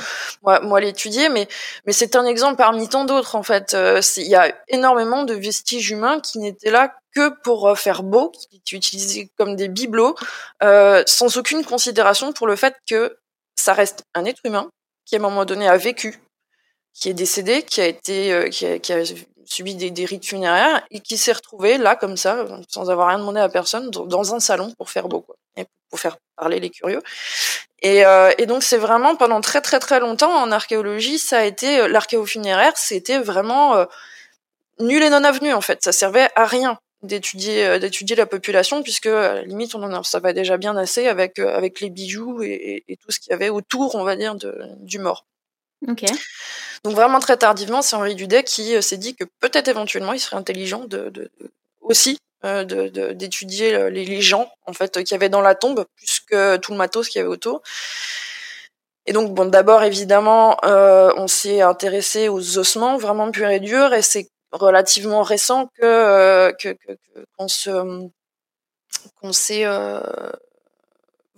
moi, 0.42 0.60
moi 0.60 0.80
l'étudier. 0.80 1.28
Mais 1.28 1.48
mais 1.84 1.92
c'est 1.92 2.16
un 2.16 2.24
exemple 2.24 2.56
parmi 2.56 2.88
tant 2.88 3.04
d'autres 3.04 3.34
en 3.34 3.42
fait. 3.42 3.74
Euh, 3.74 4.00
il 4.16 4.26
y 4.26 4.36
a 4.36 4.54
énormément 4.68 5.24
de 5.24 5.34
vestiges 5.34 5.90
humains 5.90 6.20
qui 6.20 6.38
n'étaient 6.38 6.70
là 6.70 6.94
que 7.14 7.30
pour 7.42 7.76
faire 7.78 8.02
beau 8.02 8.30
qui 8.30 8.56
étaient 8.56 8.76
utilisés 8.76 9.30
comme 9.36 9.56
des 9.56 9.68
bibelots 9.68 10.14
sans 10.60 11.36
aucune 11.36 11.64
considération 11.64 12.32
pour 12.32 12.46
le 12.46 12.54
fait 12.54 12.76
que 12.88 13.18
ça 13.56 13.72
reste 13.72 14.04
un 14.14 14.24
être 14.24 14.40
humain 14.44 14.68
qui 15.06 15.16
à 15.16 15.18
un 15.18 15.22
moment 15.22 15.46
donné 15.46 15.66
a 15.66 15.76
vécu 15.78 16.20
qui 16.92 17.08
est 17.08 17.14
décédé 17.14 17.62
qui 17.62 17.80
a 17.80 17.86
été 17.86 18.50
qui 18.50 18.66
a 18.66 19.02
subi 19.48 19.74
des, 19.74 20.04
rites 20.04 20.26
funéraires 20.26 20.84
et 20.90 21.00
qui 21.00 21.16
s'est 21.16 21.32
retrouvé 21.32 21.78
là 21.78 21.96
comme 21.96 22.16
ça 22.16 22.44
sans 22.68 22.90
avoir 22.90 23.08
rien 23.08 23.18
demandé 23.18 23.40
à 23.40 23.48
personne 23.48 23.90
dans 23.90 24.34
un 24.34 24.40
salon 24.40 24.72
pour 24.76 24.90
faire 24.90 25.08
beau 25.08 25.20
quoi 25.20 25.36
pour 25.90 25.98
faire 25.98 26.18
parler 26.36 26.60
les 26.60 26.70
curieux 26.70 27.02
et, 27.80 28.04
euh, 28.04 28.32
et 28.38 28.46
donc 28.46 28.62
c'est 28.62 28.78
vraiment 28.78 29.14
pendant 29.14 29.40
très 29.40 29.60
très 29.60 29.78
très 29.78 30.00
longtemps 30.00 30.32
en 30.32 30.50
archéologie, 30.50 31.18
ça 31.18 31.38
a 31.38 31.44
été 31.44 31.80
euh, 31.80 31.88
l'archéofunéraire, 31.88 32.76
c'était 32.76 33.18
vraiment 33.18 33.76
euh, 33.76 33.84
nul 34.80 35.02
et 35.02 35.10
non 35.10 35.22
avenu 35.22 35.52
en 35.52 35.60
fait. 35.60 35.82
Ça 35.84 35.92
servait 35.92 36.28
à 36.34 36.46
rien 36.46 36.78
d'étudier 37.02 37.78
d'étudier 37.78 38.16
la 38.16 38.26
population 38.26 38.82
puisque 38.82 39.06
à 39.06 39.34
la 39.34 39.42
limite 39.42 39.76
on 39.76 39.82
en 39.84 40.02
ça 40.02 40.18
va 40.18 40.32
déjà 40.32 40.56
bien 40.56 40.76
assez 40.76 41.06
avec 41.06 41.38
avec 41.38 41.80
les 41.80 41.90
bijoux 41.90 42.42
et, 42.42 42.82
tout 43.00 43.12
ce 43.12 43.20
qu'il 43.20 43.30
y 43.30 43.34
avait 43.34 43.50
autour, 43.50 43.94
on 43.94 44.02
va 44.02 44.16
dire, 44.16 44.34
du 44.80 44.98
mort. 44.98 45.24
Ok. 45.86 46.06
Donc 46.84 46.94
vraiment 46.94 47.20
très 47.20 47.36
tardivement, 47.36 47.82
c'est 47.82 47.96
Henri 47.96 48.14
Dudet 48.14 48.44
qui 48.44 48.80
s'est 48.82 48.96
dit 48.96 49.14
que 49.14 49.24
peut-être 49.40 49.68
éventuellement 49.68 50.12
il 50.12 50.20
serait 50.20 50.36
intelligent 50.36 50.84
de, 50.84 51.08
de 51.10 51.30
aussi 51.80 52.18
euh, 52.44 52.64
d'étudier 53.14 53.72
de, 53.72 53.84
les, 53.86 54.04
les, 54.04 54.20
gens 54.20 54.48
en 54.66 54.72
fait 54.72 54.92
qu'il 54.92 55.10
y 55.10 55.14
avait 55.14 55.28
dans 55.28 55.40
la 55.40 55.54
tombe 55.56 55.84
plus 55.96 56.20
que 56.20 56.56
tout 56.56 56.70
le 56.72 56.78
matos 56.78 57.08
qu'il 57.08 57.18
y 57.18 57.22
avait 57.22 57.30
autour. 57.30 57.62
Et 59.08 59.12
donc 59.12 59.32
bon, 59.32 59.46
d'abord 59.46 59.82
évidemment, 59.84 60.58
euh, 60.64 61.10
on 61.16 61.28
s'est 61.28 61.62
intéressé 61.62 62.28
aux 62.28 62.58
ossements 62.58 62.98
vraiment 62.98 63.30
purs 63.30 63.48
et 63.48 63.58
durs, 63.58 63.94
et 63.94 64.02
c'est 64.02 64.28
relativement 64.52 65.22
récent 65.22 65.68
que 65.78 65.84
euh, 65.84 66.52
que 66.52 66.76
qu'on 67.38 67.48
se 67.48 67.70
qu'on 69.18 69.32
s'est 69.32 69.64
euh, 69.64 70.00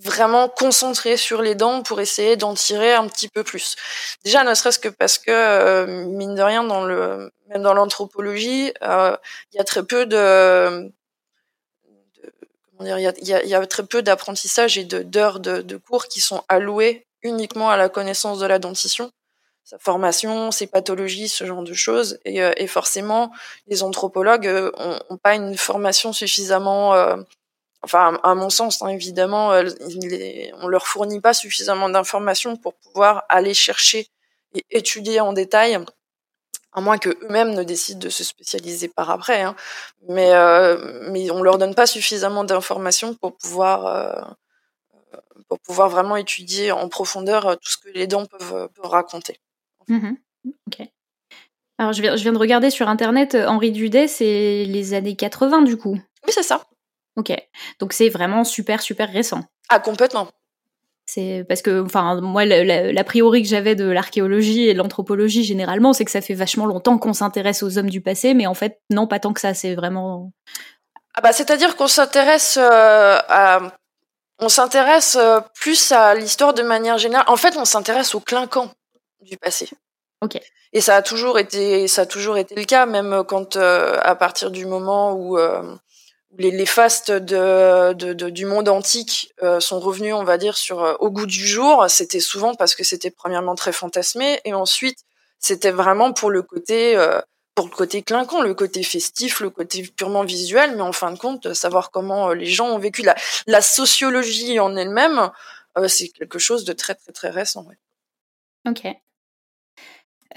vraiment 0.02 0.48
concentré 0.48 1.16
sur 1.16 1.42
les 1.42 1.54
dents 1.54 1.82
pour 1.82 2.00
essayer 2.00 2.36
d'en 2.36 2.54
tirer 2.54 2.94
un 2.94 3.06
petit 3.06 3.28
peu 3.28 3.44
plus. 3.44 3.76
Déjà, 4.24 4.44
ne 4.44 4.54
serait-ce 4.54 4.78
que 4.78 4.88
parce 4.88 5.18
que, 5.18 5.30
euh, 5.30 6.06
mine 6.06 6.34
de 6.34 6.42
rien, 6.42 6.64
dans 6.64 6.84
le, 6.84 7.30
même 7.48 7.62
dans 7.62 7.74
l'anthropologie, 7.74 8.72
euh, 8.82 9.16
il 9.52 9.56
y 9.56 9.60
a 9.60 9.64
très 9.64 9.82
peu 9.82 10.06
de, 10.06 10.90
de 12.16 12.32
comment 12.76 12.84
dire, 12.84 13.12
il 13.20 13.28
y 13.28 13.54
a, 13.54 13.66
très 13.66 13.84
peu 13.84 14.02
d'apprentissage 14.02 14.78
et 14.78 14.84
d'heures 14.84 15.40
de, 15.40 15.60
de, 15.60 15.76
cours 15.76 16.06
qui 16.06 16.20
sont 16.20 16.42
alloués 16.48 17.06
uniquement 17.22 17.68
à 17.68 17.76
la 17.76 17.90
connaissance 17.90 18.38
de 18.38 18.46
la 18.46 18.58
dentition, 18.58 19.10
sa 19.64 19.78
formation, 19.78 20.50
ses 20.50 20.66
pathologies, 20.66 21.28
ce 21.28 21.44
genre 21.44 21.62
de 21.62 21.74
choses. 21.74 22.18
Et, 22.24 22.42
euh, 22.42 22.52
forcément, 22.66 23.32
les 23.66 23.82
anthropologues 23.82 24.48
ont, 24.78 24.98
ont, 25.10 25.16
pas 25.18 25.34
une 25.34 25.58
formation 25.58 26.14
suffisamment 26.14 26.94
enfin 27.82 28.18
à 28.22 28.34
mon 28.34 28.50
sens 28.50 28.82
hein, 28.82 28.88
évidemment 28.88 29.52
euh, 29.52 29.64
il 29.88 30.52
on 30.60 30.68
leur 30.68 30.86
fournit 30.86 31.20
pas 31.20 31.34
suffisamment 31.34 31.88
d'informations 31.88 32.56
pour 32.56 32.74
pouvoir 32.74 33.24
aller 33.28 33.54
chercher 33.54 34.08
et 34.54 34.64
étudier 34.70 35.20
en 35.20 35.32
détail 35.32 35.78
à 36.72 36.80
moins 36.80 36.98
que 36.98 37.08
eux-mêmes 37.08 37.54
ne 37.54 37.62
décident 37.62 37.98
de 37.98 38.08
se 38.08 38.24
spécialiser 38.24 38.88
par 38.88 39.10
après 39.10 39.42
hein. 39.42 39.56
mais 40.08 40.32
euh, 40.32 41.10
mais 41.10 41.30
on 41.30 41.42
leur 41.42 41.58
donne 41.58 41.74
pas 41.74 41.86
suffisamment 41.86 42.44
d'informations 42.44 43.14
pour 43.14 43.36
pouvoir 43.36 43.86
euh, 43.86 44.12
pour 45.48 45.58
pouvoir 45.60 45.88
vraiment 45.88 46.16
étudier 46.16 46.70
en 46.70 46.88
profondeur 46.88 47.46
euh, 47.46 47.54
tout 47.56 47.72
ce 47.72 47.78
que 47.78 47.88
les 47.88 48.06
dents 48.06 48.26
peuvent, 48.26 48.68
peuvent 48.68 48.90
raconter. 48.90 49.40
Mmh 49.88 50.12
ok. 50.68 50.86
Alors 51.78 51.92
je 51.92 52.02
viens, 52.02 52.16
je 52.16 52.22
viens 52.22 52.32
de 52.32 52.38
regarder 52.38 52.70
sur 52.70 52.88
internet 52.88 53.34
Henri 53.34 53.72
Dudet 53.72 54.06
c'est 54.06 54.64
les 54.64 54.94
années 54.94 55.16
80 55.16 55.62
du 55.62 55.76
coup. 55.76 55.98
Oui 56.26 56.32
c'est 56.32 56.42
ça 56.42 56.62
Ok, 57.16 57.32
donc 57.78 57.92
c'est 57.92 58.08
vraiment 58.08 58.44
super 58.44 58.80
super 58.80 59.10
récent. 59.10 59.42
Ah 59.68 59.80
complètement. 59.80 60.28
C'est 61.12 61.44
parce 61.48 61.60
que, 61.60 61.82
enfin, 61.82 62.20
moi, 62.20 62.44
l'a 62.44 63.04
priori 63.04 63.42
que 63.42 63.48
j'avais 63.48 63.74
de 63.74 63.84
l'archéologie 63.84 64.68
et 64.68 64.74
de 64.74 64.78
l'anthropologie 64.78 65.42
généralement, 65.42 65.92
c'est 65.92 66.04
que 66.04 66.10
ça 66.12 66.20
fait 66.20 66.34
vachement 66.34 66.66
longtemps 66.66 66.98
qu'on 66.98 67.12
s'intéresse 67.12 67.64
aux 67.64 67.78
hommes 67.78 67.90
du 67.90 68.00
passé, 68.00 68.32
mais 68.32 68.46
en 68.46 68.54
fait, 68.54 68.80
non, 68.90 69.08
pas 69.08 69.18
tant 69.18 69.32
que 69.32 69.40
ça. 69.40 69.52
C'est 69.52 69.74
vraiment. 69.74 70.30
Ah 71.14 71.20
bah, 71.20 71.32
c'est-à-dire 71.32 71.74
qu'on 71.74 71.88
s'intéresse 71.88 72.56
euh, 72.60 73.18
à, 73.28 73.72
on 74.38 74.48
s'intéresse 74.48 75.16
euh, 75.16 75.40
plus 75.54 75.90
à 75.90 76.14
l'histoire 76.14 76.54
de 76.54 76.62
manière 76.62 76.96
générale. 76.96 77.26
En 77.26 77.36
fait, 77.36 77.56
on 77.56 77.64
s'intéresse 77.64 78.14
au 78.14 78.20
clinquant 78.20 78.70
du 79.20 79.36
passé. 79.36 79.68
Ok. 80.22 80.40
Et 80.72 80.80
ça 80.80 80.94
a 80.94 81.02
toujours 81.02 81.40
été, 81.40 81.88
ça 81.88 82.02
a 82.02 82.06
toujours 82.06 82.36
été 82.36 82.54
le 82.54 82.62
cas, 82.62 82.86
même 82.86 83.24
quand, 83.26 83.56
euh, 83.56 83.98
à 84.02 84.14
partir 84.14 84.52
du 84.52 84.64
moment 84.64 85.14
où 85.14 85.36
les, 86.38 86.50
les 86.50 86.66
fastes 86.66 87.10
du 87.10 88.46
monde 88.46 88.68
antique 88.68 89.32
euh, 89.42 89.60
sont 89.60 89.80
revenus, 89.80 90.14
on 90.14 90.24
va 90.24 90.38
dire, 90.38 90.56
sur 90.56 90.82
euh, 90.82 90.94
au 91.00 91.10
goût 91.10 91.26
du 91.26 91.46
jour. 91.46 91.86
C'était 91.88 92.20
souvent 92.20 92.54
parce 92.54 92.74
que 92.74 92.84
c'était 92.84 93.10
premièrement 93.10 93.54
très 93.54 93.72
fantasmé, 93.72 94.40
et 94.44 94.54
ensuite 94.54 94.98
c'était 95.38 95.70
vraiment 95.70 96.12
pour 96.12 96.30
le 96.30 96.42
côté 96.42 96.96
euh, 96.96 97.20
pour 97.54 97.66
le 97.66 97.74
côté 97.74 98.02
clinquant, 98.02 98.42
le 98.42 98.54
côté 98.54 98.82
festif, 98.82 99.40
le 99.40 99.50
côté 99.50 99.82
purement 99.82 100.24
visuel, 100.24 100.76
mais 100.76 100.82
en 100.82 100.92
fin 100.92 101.10
de 101.10 101.18
compte, 101.18 101.52
savoir 101.52 101.90
comment 101.90 102.30
les 102.32 102.46
gens 102.46 102.68
ont 102.68 102.78
vécu 102.78 103.02
la, 103.02 103.14
la 103.46 103.60
sociologie 103.60 104.60
en 104.60 104.76
elle-même, 104.76 105.30
c'est 105.88 106.08
quelque 106.08 106.38
chose 106.38 106.64
de 106.64 106.72
très 106.72 106.94
très 106.94 107.12
très 107.12 107.30
récent. 107.30 107.64
Ouais. 107.64 107.76
Ok. 108.70 108.86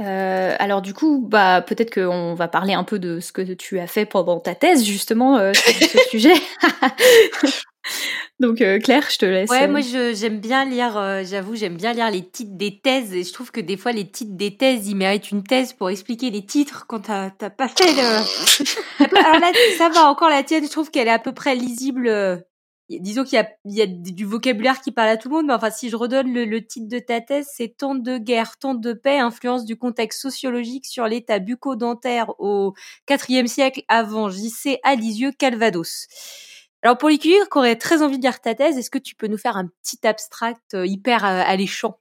Euh, 0.02 0.56
alors 0.60 0.82
du 0.82 0.94
coup, 0.94 1.24
bah 1.28 1.62
peut-être 1.62 1.94
qu'on 1.94 2.34
va 2.34 2.48
parler 2.48 2.74
un 2.74 2.84
peu 2.84 3.00
de 3.00 3.20
ce 3.20 3.32
que 3.32 3.42
tu 3.54 3.80
as 3.80 3.88
fait 3.88 4.06
pendant 4.06 4.40
ta 4.40 4.56
thèse 4.56 4.84
justement 4.84 5.38
euh, 5.38 5.54
sur 5.54 5.74
ce 5.74 5.98
sujet. 6.10 6.34
Donc 8.40 8.62
euh, 8.62 8.80
Claire, 8.80 9.08
je 9.10 9.18
te 9.18 9.26
laisse. 9.26 9.50
Ouais, 9.50 9.68
moi 9.68 9.82
j'aime 9.82 10.40
bien 10.40 10.66
lire, 10.66 10.98
euh, 10.98 11.24
j'avoue, 11.24 11.56
j'aime 11.56 11.78
bien 11.78 11.94
lire 11.94 12.10
les 12.10 12.28
titres 12.28 12.58
des 12.58 12.80
thèses 12.80 13.14
et 13.14 13.24
je 13.24 13.32
trouve 13.32 13.52
que 13.52 13.62
des 13.62 13.78
fois 13.78 13.92
les 13.92 14.10
titres 14.10 14.36
des 14.36 14.58
thèses, 14.58 14.88
ils 14.88 14.96
méritent 14.96 15.32
une 15.32 15.44
thèse 15.44 15.74
pour 15.74 15.90
expliquer 15.90 16.30
les 16.30 16.46
titres 16.46 16.86
quand 16.88 17.02
t'as 17.02 17.30
pas 17.30 17.68
fait 17.68 17.92
le. 17.92 19.16
alors 19.18 19.40
là, 19.40 19.52
ça 19.78 19.90
va 19.90 20.10
encore 20.10 20.30
la 20.30 20.44
tienne, 20.44 20.66
je 20.66 20.72
trouve 20.72 20.90
qu'elle 20.92 21.08
est 21.08 21.12
à 21.12 21.20
peu 21.20 21.34
près 21.34 21.56
lisible 21.56 22.08
euh, 22.08 22.38
disons 22.90 23.24
qu'il 23.24 23.44
y 23.66 23.82
a, 23.82 23.88
du 23.88 24.26
vocabulaire 24.26 24.82
qui 24.82 24.92
parle 24.92 25.10
à 25.10 25.18
tout 25.18 25.30
le 25.30 25.36
monde, 25.36 25.48
mais 25.48 25.54
enfin, 25.54 25.72
si 25.72 25.90
je 25.90 25.96
redonne 25.96 26.32
le, 26.32 26.66
titre 26.66 26.88
de 26.88 27.00
ta 27.00 27.22
thèse, 27.22 27.48
c'est 27.54 27.78
Temps 27.78 27.96
de 27.96 28.18
guerre, 28.18 28.58
temps 28.58 28.76
de 28.76 28.94
paix, 28.94 29.20
influence 29.20 29.66
du 29.66 29.78
contexte 29.78 30.22
sociologique 30.22 30.86
sur 30.86 31.08
l'état 31.08 31.40
bucco-dentaire 31.40 32.32
au 32.40 32.74
IVe 33.30 33.48
siècle 33.48 33.84
avant 33.88 34.30
JC 34.30 34.80
à 34.84 34.96
Lisieux, 34.96 35.32
Calvados. 35.32 36.08
Alors, 36.82 36.98
pour 36.98 37.08
les 37.08 37.18
qui 37.18 37.34
auraient 37.56 37.78
très 37.78 38.02
envie 38.02 38.18
de 38.18 38.24
lire 38.24 38.42
ta 38.42 38.56
thèse, 38.56 38.78
est-ce 38.78 38.90
que 38.90 38.98
tu 39.00 39.16
peux 39.16 39.28
nous 39.28 39.38
faire 39.38 39.56
un 39.56 39.68
petit 39.68 40.06
abstract 40.06 40.74
euh, 40.74 40.86
hyper 40.86 41.24
euh, 41.24 41.42
alléchant? 41.46 41.98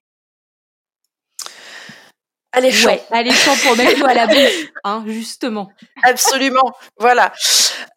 Alléchant. 2.53 2.89
Ouais, 2.89 3.03
alléchant 3.11 3.55
pour 3.65 3.77
mettre 3.77 3.99
l'eau 3.99 4.07
à 4.07 4.15
la 4.15 4.27
bouche, 4.29 4.73
hein, 4.85 5.03
justement. 5.07 5.73
Absolument, 6.03 6.73
voilà. 6.99 7.33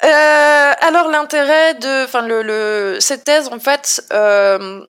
Euh, 0.04 0.74
alors 0.80 1.10
l'intérêt 1.10 1.76
de, 1.76 2.06
enfin 2.06 2.26
le, 2.28 2.42
le, 2.42 2.98
cette 3.00 3.24
thèse 3.24 3.50
en 3.50 3.60
fait, 3.60 4.04
euh, 4.12 4.86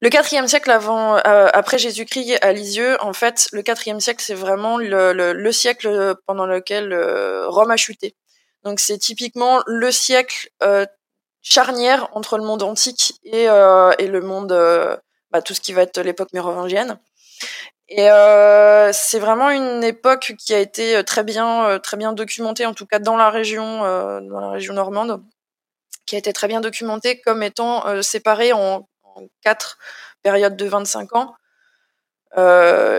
le 0.00 0.08
quatrième 0.08 0.48
siècle 0.48 0.70
avant, 0.70 1.16
euh, 1.16 1.48
après 1.52 1.78
Jésus-Christ 1.78 2.38
à 2.42 2.52
Lisieux, 2.52 2.96
en 3.02 3.12
fait, 3.12 3.48
le 3.52 3.62
quatrième 3.62 4.00
siècle 4.00 4.22
c'est 4.24 4.34
vraiment 4.34 4.78
le, 4.78 5.12
le, 5.12 5.32
le, 5.32 5.52
siècle 5.52 6.16
pendant 6.26 6.46
lequel 6.46 6.94
Rome 7.46 7.70
a 7.70 7.76
chuté. 7.76 8.16
Donc 8.64 8.80
c'est 8.80 8.98
typiquement 8.98 9.62
le 9.66 9.90
siècle 9.90 10.50
charnière 11.40 12.08
entre 12.12 12.38
le 12.38 12.44
monde 12.44 12.62
antique 12.62 13.14
et, 13.24 13.44
et 13.44 14.06
le 14.06 14.20
monde, 14.20 14.52
bah, 15.30 15.42
tout 15.42 15.54
ce 15.54 15.60
qui 15.60 15.72
va 15.72 15.82
être 15.82 16.00
l'époque 16.00 16.32
mérovingienne. 16.32 16.98
Et 17.94 18.10
euh, 18.10 18.90
c'est 18.94 19.18
vraiment 19.18 19.50
une 19.50 19.84
époque 19.84 20.32
qui 20.38 20.54
a 20.54 20.58
été 20.58 20.96
euh, 20.96 21.02
très 21.02 21.24
bien, 21.24 21.66
euh, 21.66 21.78
très 21.78 21.98
bien 21.98 22.14
documentée, 22.14 22.64
en 22.64 22.72
tout 22.72 22.86
cas 22.86 22.98
dans 22.98 23.16
la 23.16 23.28
région, 23.28 23.80
dans 23.82 24.40
la 24.40 24.48
région 24.48 24.72
normande, 24.72 25.22
qui 26.06 26.14
a 26.14 26.18
été 26.18 26.32
très 26.32 26.48
bien 26.48 26.62
documentée 26.62 27.20
comme 27.20 27.42
étant 27.42 28.02
séparée 28.02 28.54
en, 28.54 28.88
quatre 29.42 29.76
périodes 30.22 30.56
de 30.56 30.64
25 30.64 31.14
ans. 31.14 31.34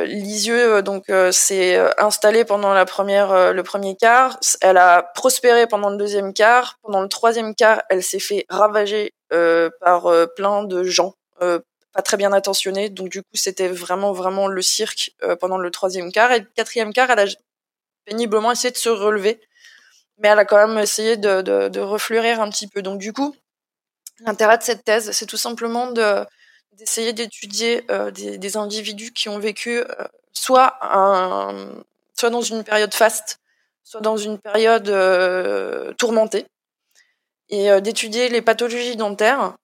Lisieux 0.06 0.84
donc 0.84 1.06
s'est 1.32 1.80
installée 1.98 2.46
pendant 2.46 2.76
le 2.76 3.64
premier 3.64 3.96
quart. 3.96 4.38
Elle 4.62 4.78
a 4.78 5.02
prospéré 5.16 5.66
pendant 5.66 5.90
le 5.90 5.98
deuxième 5.98 6.36
quart. 6.36 6.78
Pendant 6.84 7.02
le 7.02 7.10
troisième 7.10 7.56
quart, 7.56 7.82
elle 7.90 8.04
s'est 8.04 8.20
fait 8.20 8.46
ravager 8.48 9.12
par 9.82 10.08
plein 10.36 10.64
de 10.64 10.84
gens 10.84 11.16
pas 11.94 12.02
très 12.02 12.18
bien 12.18 12.34
attentionné. 12.34 12.90
Donc 12.90 13.10
du 13.10 13.22
coup, 13.22 13.36
c'était 13.36 13.68
vraiment 13.68 14.14
vraiment 14.14 14.48
le 14.48 14.62
cirque 14.62 15.12
euh, 15.24 15.36
pendant 15.36 15.58
le 15.58 15.72
troisième 15.72 16.12
quart. 16.12 16.32
Et 16.32 16.40
le 16.40 16.48
quatrième 16.56 16.94
quart, 16.94 17.10
elle 17.12 17.20
a 17.20 17.32
péniblement 18.06 18.52
essayé 18.52 18.72
de 18.72 18.78
se 18.78 18.90
relever, 18.90 19.40
mais 20.18 20.30
elle 20.30 20.40
a 20.40 20.46
quand 20.46 20.68
même 20.68 20.78
essayé 20.78 21.18
de, 21.18 21.42
de, 21.42 21.70
de 21.70 21.80
refleurir 21.80 22.42
un 22.42 22.50
petit 22.50 22.68
peu. 22.68 22.82
Donc 22.82 23.00
du 23.00 23.14
coup, 23.14 23.36
l'intérêt 24.26 24.58
de 24.58 24.64
cette 24.64 24.84
thèse, 24.84 25.12
c'est 25.12 25.26
tout 25.26 25.38
simplement 25.38 25.92
de 25.92 26.26
d'essayer 26.74 27.14
d'étudier 27.14 27.86
euh, 27.92 28.10
des, 28.10 28.40
des, 28.40 28.58
individus 28.58 29.12
qui 29.14 29.30
ont 29.30 29.38
vécu 29.38 29.78
euh, 29.78 29.86
soit 30.34 30.76
un, 30.82 31.70
soit 32.16 32.32
dans 32.32 32.42
une 32.42 32.64
période 32.64 32.94
faste, 32.96 33.40
soit 33.84 34.02
dans 34.02 34.18
une 34.18 34.40
période 34.40 34.90
euh, 34.90 35.94
tourmentée, 35.94 36.48
et 37.50 37.70
euh, 37.70 37.80
d'étudier 37.80 38.30
les 38.30 38.42
pathologies 38.42 38.96
dentaires 38.96 39.56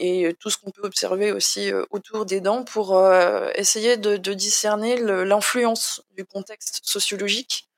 et 0.00 0.34
tout 0.40 0.48
ce 0.48 0.56
qu'on 0.56 0.70
peut 0.70 0.82
observer 0.82 1.30
aussi 1.30 1.70
autour 1.90 2.24
des 2.24 2.40
dents 2.40 2.64
pour 2.64 2.96
euh, 2.96 3.50
essayer 3.54 3.98
de, 3.98 4.16
discerner 4.32 4.96
l'influence 4.96 6.02
du 6.16 6.24
contexte 6.24 6.80
sociologique 6.82 7.68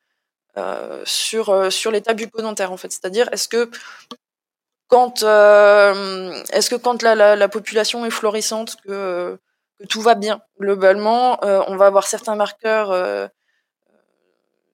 euh, 0.56 1.02
sur 1.04 1.50
euh, 1.50 1.70
sur 1.70 1.90
l'état 1.90 2.14
bucco-dentaire 2.14 2.70
en 2.70 2.76
fait. 2.76 2.92
C'est-à-dire 2.92 3.28
est-ce 3.32 3.48
que 3.48 3.70
quand 4.86 5.22
est-ce 5.22 6.70
que 6.70 6.76
quand 6.76 7.02
la, 7.02 7.14
la, 7.14 7.34
la, 7.34 7.48
population 7.48 8.06
est 8.06 8.10
florissante 8.10 8.76
que, 8.84 9.38
tout 9.88 10.02
va 10.02 10.14
bien? 10.14 10.42
Globalement, 10.60 11.40
on 11.42 11.76
va 11.76 11.86
avoir 11.86 12.06
certains 12.06 12.36
marqueurs 12.36 13.30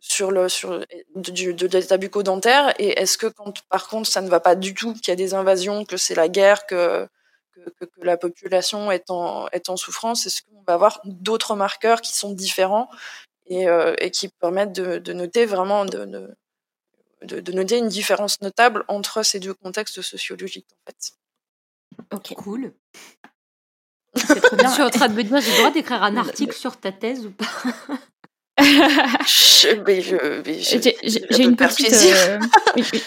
sur 0.00 0.32
le 0.32 0.48
sur 0.48 0.80
de, 1.14 1.52
de 1.52 1.66
l'état 1.68 1.96
bucco-dentaire 1.96 2.74
et 2.78 3.00
est-ce 3.00 3.16
que 3.16 3.28
quand 3.28 3.62
par 3.68 3.88
contre 3.88 4.08
ça 4.08 4.20
ne 4.20 4.28
va 4.28 4.40
pas 4.40 4.56
du 4.56 4.74
tout 4.74 4.92
qu'il 4.94 5.08
y 5.08 5.12
a 5.12 5.16
des 5.16 5.34
invasions 5.34 5.84
que 5.84 5.96
c'est 5.96 6.14
la 6.16 6.28
guerre 6.28 6.66
que 6.66 7.08
que, 7.64 7.84
que, 7.84 8.04
la 8.04 8.16
population 8.16 8.90
est 8.90 9.10
en, 9.10 9.48
est 9.48 9.68
en 9.68 9.76
souffrance, 9.76 10.26
est-ce 10.26 10.42
qu'on 10.42 10.62
va 10.66 10.74
avoir 10.74 11.00
d'autres 11.04 11.54
marqueurs 11.56 12.00
qui 12.00 12.16
sont 12.16 12.32
différents 12.32 12.88
et, 13.46 13.68
euh, 13.68 13.94
et 13.98 14.10
qui 14.10 14.28
permettent 14.28 14.72
de, 14.72 14.98
de, 14.98 15.12
noter 15.12 15.46
vraiment 15.46 15.84
de, 15.84 16.04
de, 17.22 17.40
de, 17.40 17.52
noter 17.52 17.78
une 17.78 17.88
différence 17.88 18.40
notable 18.40 18.84
entre 18.88 19.22
ces 19.22 19.40
deux 19.40 19.54
contextes 19.54 20.02
sociologiques 20.02 20.68
en 20.72 20.90
fait? 20.90 21.12
Ok, 22.12 22.34
cool. 22.42 22.72
C'est 24.14 24.40
trop 24.40 24.56
bien. 24.56 24.68
Je 24.68 24.74
suis 24.74 24.82
en 24.82 24.90
train 24.90 25.08
de 25.08 25.14
me 25.14 25.22
dire, 25.22 25.40
j'ai 25.40 25.50
le 25.50 25.56
droit 25.58 25.70
d'écrire 25.70 26.02
un 26.02 26.16
article 26.26 26.54
sur 26.54 26.76
ta 26.76 26.92
thèse 26.92 27.26
ou 27.26 27.30
pas? 27.30 27.46
J'ai 29.26 29.72
une 29.72 31.56
petite. 31.56 31.92
Euh, 31.92 32.38
oui, 32.76 32.84
oui 32.92 33.02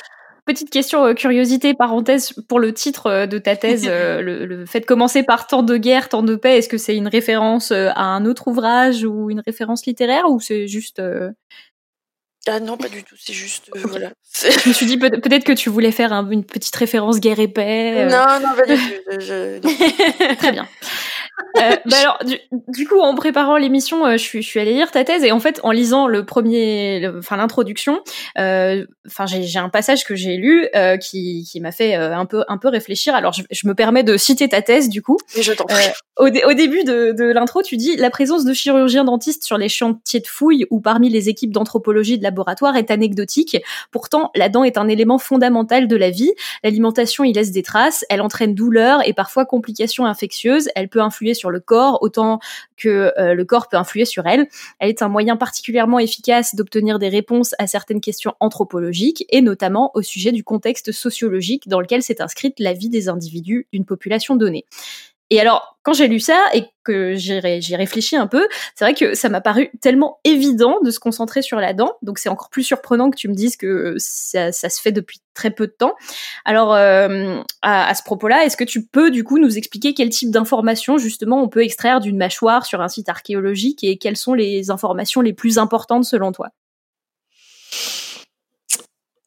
petite 0.46 0.70
question, 0.70 1.06
euh, 1.06 1.14
curiosité, 1.14 1.74
parenthèse, 1.74 2.34
pour 2.48 2.60
le 2.60 2.74
titre 2.74 3.08
euh, 3.08 3.26
de 3.26 3.38
ta 3.38 3.56
thèse, 3.56 3.86
euh, 3.88 4.22
le, 4.22 4.46
le, 4.46 4.66
fait 4.66 4.82
de 4.82 4.86
commencer 4.86 5.24
par 5.24 5.48
tant 5.48 5.64
de 5.64 5.78
guerre, 5.78 6.10
tant 6.10 6.24
de 6.24 6.36
paix, 6.36 6.58
est-ce 6.58 6.70
que 6.70 6.78
c'est 6.78 6.96
une 6.96 7.08
référence 7.08 7.72
à 7.72 8.02
un 8.02 8.26
autre 8.26 8.48
ouvrage 8.48 9.04
ou 9.04 9.30
une 9.30 9.42
référence 9.46 9.86
littéraire 9.86 10.30
ou 10.30 10.40
c'est 10.40 10.68
juste... 10.68 11.00
Euh... 11.00 11.32
Ah 12.48 12.60
non, 12.60 12.76
pas 12.76 12.90
du 12.90 13.04
tout, 13.04 13.16
c'est 13.20 13.34
juste... 13.34 13.70
Voilà. 13.76 14.12
Je 14.34 14.70
me 14.70 14.74
suis 14.74 14.88
dit 14.88 14.98
peut- 14.98 15.12
être 15.14 15.44
que 15.44 15.52
tu 15.52 15.70
voulais 15.70 15.92
faire 15.92 16.12
un, 16.12 16.28
une 16.32 16.44
petite 16.44 16.76
référence 16.76 17.20
guerre 17.20 17.40
et 17.40 17.48
paix. 17.48 18.06
Non, 18.06 18.40
non, 18.42 18.56
pas 18.56 18.66
du 18.66 18.76
tout. 18.76 19.20
Je... 19.20 19.60
Très 20.38 20.52
bien 20.52 20.68
euh, 21.58 21.76
bah 21.86 21.98
alors, 22.00 22.20
du, 22.26 22.38
du, 22.68 22.88
coup, 22.88 23.00
en 23.00 23.16
préparant 23.16 23.58
l'émission, 23.58 24.06
euh, 24.06 24.14
je, 24.14 24.24
suis, 24.24 24.42
je 24.42 24.48
suis 24.48 24.60
allée 24.60 24.74
lire 24.74 24.92
ta 24.92 25.04
thèse 25.04 25.24
et 25.24 25.32
en 25.32 25.40
fait, 25.40 25.60
en 25.64 25.72
lisant 25.72 26.08
le 26.08 26.26
premier, 26.26 27.10
enfin 27.18 27.38
l'introduction, 27.38 28.02
euh, 28.38 28.86
enfin 29.08 29.26
j'ai 29.26 29.60
un 29.60 29.70
passage 29.70 30.04
que 30.04 30.16
j'ai 30.16 30.38
lu 30.38 30.68
euh, 30.76 30.98
qui, 30.98 31.48
qui 31.50 31.60
m'a 31.60 31.72
fait 31.72 31.96
euh, 31.96 32.16
un 32.16 32.26
peu 32.26 32.44
un 32.48 32.58
peu 32.58 32.70
réfléchir. 32.70 33.16
Alors, 33.16 33.34
je, 33.34 33.44
je, 33.50 33.68
me 33.68 33.76
permets 33.76 34.04
de 34.04 34.18
citer 34.18 34.50
ta 34.50 34.62
thèse 34.62 34.90
du 34.90 35.02
coup. 35.02 35.18
Et 35.36 35.44
je 35.44 35.54
t'en 35.54 35.66
prie. 35.66 35.76
Au, 36.18 36.30
début 36.30 36.84
de, 36.84 37.14
de 37.14 37.24
l'intro, 37.32 37.64
tu 37.64 37.78
dis 37.78 37.96
la 37.96 38.10
présence 38.10 38.44
de 38.44 38.54
chirurgiens 38.54 39.06
dentistes 39.06 39.46
sur 39.46 39.58
les 39.58 39.70
chantiers 39.70 40.20
de 40.20 40.28
fouilles 40.28 40.66
ou 40.70 40.82
parmi 40.82 41.10
les 41.10 41.30
équipes 41.30 41.52
d'anthropologie 41.52 42.18
de 42.18 42.24
laboratoire 42.24 42.76
est 42.76 42.92
anecdotique. 42.92 43.58
Pourtant, 43.92 44.30
la 44.36 44.50
dent 44.50 44.66
est 44.66 44.78
un 44.78 44.90
élément 44.90 45.18
fondamental 45.18 45.88
de 45.88 45.96
la 45.96 46.10
vie. 46.10 46.32
L'alimentation 46.66 47.24
y 47.24 47.32
laisse 47.32 47.52
des 47.52 47.64
traces. 47.64 48.04
Elle 48.10 48.22
entraîne 48.22 48.54
douleur 48.54 49.08
et 49.08 49.14
parfois 49.14 49.46
complications 49.46 50.06
infectieuses. 50.06 50.70
Elle 50.76 50.90
peut 50.90 51.02
influer 51.02 51.34
sur 51.34 51.50
le 51.50 51.62
corps 51.62 52.00
autant 52.02 52.40
que 52.76 53.14
euh, 53.18 53.34
le 53.34 53.46
corps 53.46 53.70
peut 53.70 53.78
influer 53.78 54.06
sur 54.06 54.28
elle. 54.28 54.48
Elle 54.80 54.90
est 54.90 55.02
un 55.02 55.08
moyen 55.08 55.38
particulièrement 55.38 55.98
efficace 55.98 56.56
d'obtenir 56.56 57.00
des 57.00 57.10
réponses 57.10 57.56
à 57.58 57.68
certaines 57.68 58.02
questions 58.02 58.34
anthropologiques 58.42 59.26
et 59.30 59.42
notamment 59.42 59.92
au 59.94 60.02
sujet 60.02 60.34
du 60.34 60.44
contexte 60.44 60.92
sociologique 60.92 61.70
dans 61.70 61.80
lequel 61.80 62.04
s'est 62.04 62.22
inscrite 62.22 62.60
la 62.60 62.74
vie 62.74 62.90
des 62.90 63.08
individus 63.08 63.66
d'une 63.72 63.86
population 63.86 64.36
donnée. 64.36 64.66
Et 65.32 65.40
alors, 65.40 65.78
quand 65.84 65.94
j'ai 65.94 66.10
lu 66.10 66.20
ça 66.20 66.38
et 66.54 66.66
que 66.84 67.16
j'ai 67.16 67.76
réfléchi 67.78 68.18
un 68.18 68.28
peu, 68.28 68.48
c'est 68.76 68.84
vrai 68.84 68.94
que 68.94 69.16
ça 69.16 69.30
m'a 69.30 69.40
paru 69.40 69.72
tellement 69.80 70.20
évident 70.26 70.78
de 70.84 70.92
se 70.92 71.00
concentrer 71.00 71.42
sur 71.42 71.58
la 71.58 71.74
dent. 71.74 71.94
Donc 72.02 72.20
c'est 72.20 72.28
encore 72.28 72.50
plus 72.50 72.64
surprenant 72.64 73.10
que 73.10 73.16
tu 73.16 73.30
me 73.30 73.34
dises 73.34 73.56
que 73.56 73.96
ça, 73.98 74.52
se 74.52 74.82
fait 74.82 74.92
depuis 74.92 75.22
très 75.34 75.50
peu 75.50 75.68
de 75.68 75.72
temps. 75.72 75.96
Alors 76.44 76.74
euh, 76.74 77.42
à, 77.62 77.88
à, 77.88 77.96
ce 77.96 78.04
propos-là, 78.04 78.44
est-ce 78.44 78.58
que 78.58 78.66
tu 78.66 78.86
peux 78.86 79.10
du 79.10 79.24
coup 79.24 79.40
nous 79.40 79.58
expliquer 79.58 79.94
quel 79.94 80.10
type 80.10 80.32
d'informations 80.32 80.98
justement 80.98 81.42
on 81.42 81.48
peut 81.48 81.64
extraire 81.64 82.02
d'une 82.02 82.18
mâchoire 82.18 82.66
sur 82.66 82.82
un 82.82 82.90
site 82.90 83.08
archéologique 83.08 83.86
et 83.86 83.98
quelles 83.98 84.18
sont 84.18 84.34
les 84.34 84.70
informations 84.70 85.22
les 85.22 85.34
plus 85.34 85.58
importantes 85.58 86.04
selon 86.04 86.34
toi? 86.34 86.50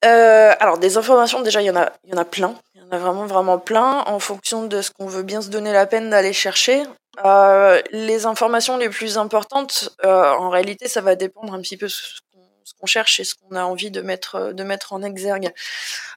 Euh, 0.04 0.52
alors 0.60 0.78
des 0.78 0.98
informations 0.98 1.40
déjà 1.40 1.62
il 1.62 1.64
y 1.64 1.70
en 1.70 1.76
a 1.76 1.90
il 2.04 2.10
y 2.10 2.14
en 2.14 2.18
a 2.18 2.26
plein 2.26 2.54
il 2.84 2.94
y 2.94 2.96
en 2.96 2.96
a 2.96 3.00
vraiment 3.00 3.26
vraiment 3.26 3.58
plein. 3.58 4.02
En 4.06 4.18
fonction 4.18 4.66
de 4.66 4.82
ce 4.82 4.90
qu'on 4.90 5.06
veut 5.06 5.22
bien 5.22 5.40
se 5.40 5.48
donner 5.48 5.72
la 5.72 5.86
peine 5.86 6.10
d'aller 6.10 6.32
chercher 6.32 6.82
euh, 7.24 7.80
les 7.92 8.26
informations 8.26 8.76
les 8.76 8.88
plus 8.88 9.18
importantes 9.18 9.90
euh, 10.04 10.32
en 10.32 10.50
réalité 10.50 10.88
ça 10.88 11.00
va 11.00 11.14
dépendre 11.14 11.54
un 11.54 11.60
petit 11.60 11.76
peu 11.76 11.86
ce 11.88 12.20
qu'on 12.80 12.86
cherche 12.86 13.20
et 13.20 13.24
ce 13.24 13.36
qu'on 13.36 13.54
a 13.54 13.62
envie 13.62 13.92
de 13.92 14.00
mettre 14.00 14.52
de 14.52 14.64
mettre 14.64 14.92
en 14.92 15.02
exergue. 15.02 15.52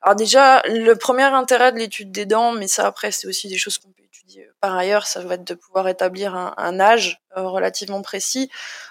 Alors 0.01 0.15
déjà 0.15 0.63
le 0.65 0.95
premier 0.95 1.23
intérêt 1.23 1.71
de 1.71 1.77
l'étude 1.77 2.11
des 2.11 2.25
dents 2.25 2.51
mais 2.51 2.67
ça 2.67 2.87
après 2.87 3.11
c'est 3.11 3.27
aussi 3.27 3.47
des 3.47 3.57
choses 3.57 3.77
qu'on 3.77 3.89
peut 3.89 4.03
étudier 4.03 4.49
par 4.59 4.75
ailleurs 4.75 5.05
ça 5.05 5.21
va 5.21 5.35
être 5.35 5.43
de 5.43 5.53
pouvoir 5.53 5.87
établir 5.87 6.35
un, 6.35 6.79
âge 6.79 7.21
relativement 7.35 8.01
précis. 8.01 8.49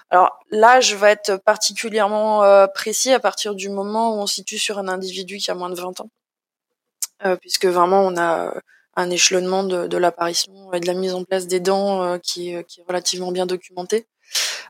Alors 0.09 0.39
l'âge 0.49 0.95
va 0.95 1.11
être 1.11 1.35
particulièrement 1.35 2.43
euh, 2.45 2.67
précis 2.67 3.11
à 3.11 3.19
partir 3.19 3.53
du 3.53 3.69
moment 3.69 4.15
où 4.15 4.21
on 4.21 4.27
se 4.27 4.35
situe 4.35 4.59
sur 4.59 4.79
un 4.79 4.87
individu 4.87 5.37
qui 5.37 5.51
a 5.51 5.55
moins 5.55 5.69
de 5.69 5.75
20 5.75 5.99
ans, 5.99 6.05
euh, 6.05 6.26
puisque 7.41 7.65
vraiment 7.65 8.01
on 8.01 8.17
a 8.17 8.53
un 8.95 9.09
échelonnement 9.09 9.63
de, 9.63 9.87
de 9.87 9.97
l'apparition 9.97 10.73
et 10.73 10.79
de 10.79 10.87
la 10.87 10.93
mise 10.93 11.13
en 11.13 11.23
place 11.23 11.45
des 11.47 11.59
dents 11.59 12.03
euh, 12.03 12.17
qui, 12.17 12.53
est, 12.53 12.63
qui, 12.63 12.81
est 12.81 12.83
relativement 12.87 13.31
bien 13.31 13.45
documenté. 13.45 14.07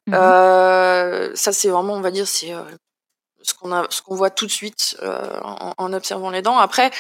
Mmh. 0.05 0.13
ça 0.13 1.51
c'est 1.51 1.69
vraiment, 1.69 1.93
on 1.93 2.01
va 2.01 2.11
dire, 2.11 2.27
c'est 2.27 2.53
ce 3.41 3.53
qu'on 3.53 3.71
a, 3.73 3.87
ce 3.89 4.01
qu'on 4.01 4.15
voit 4.15 4.29
tout 4.29 4.45
de 4.45 4.51
suite 4.51 4.95
en, 5.01 5.73
en, 5.77 5.93
observant 5.93 6.29
les 6.29 6.41
dents. 6.41 6.57
Après, 6.57 6.91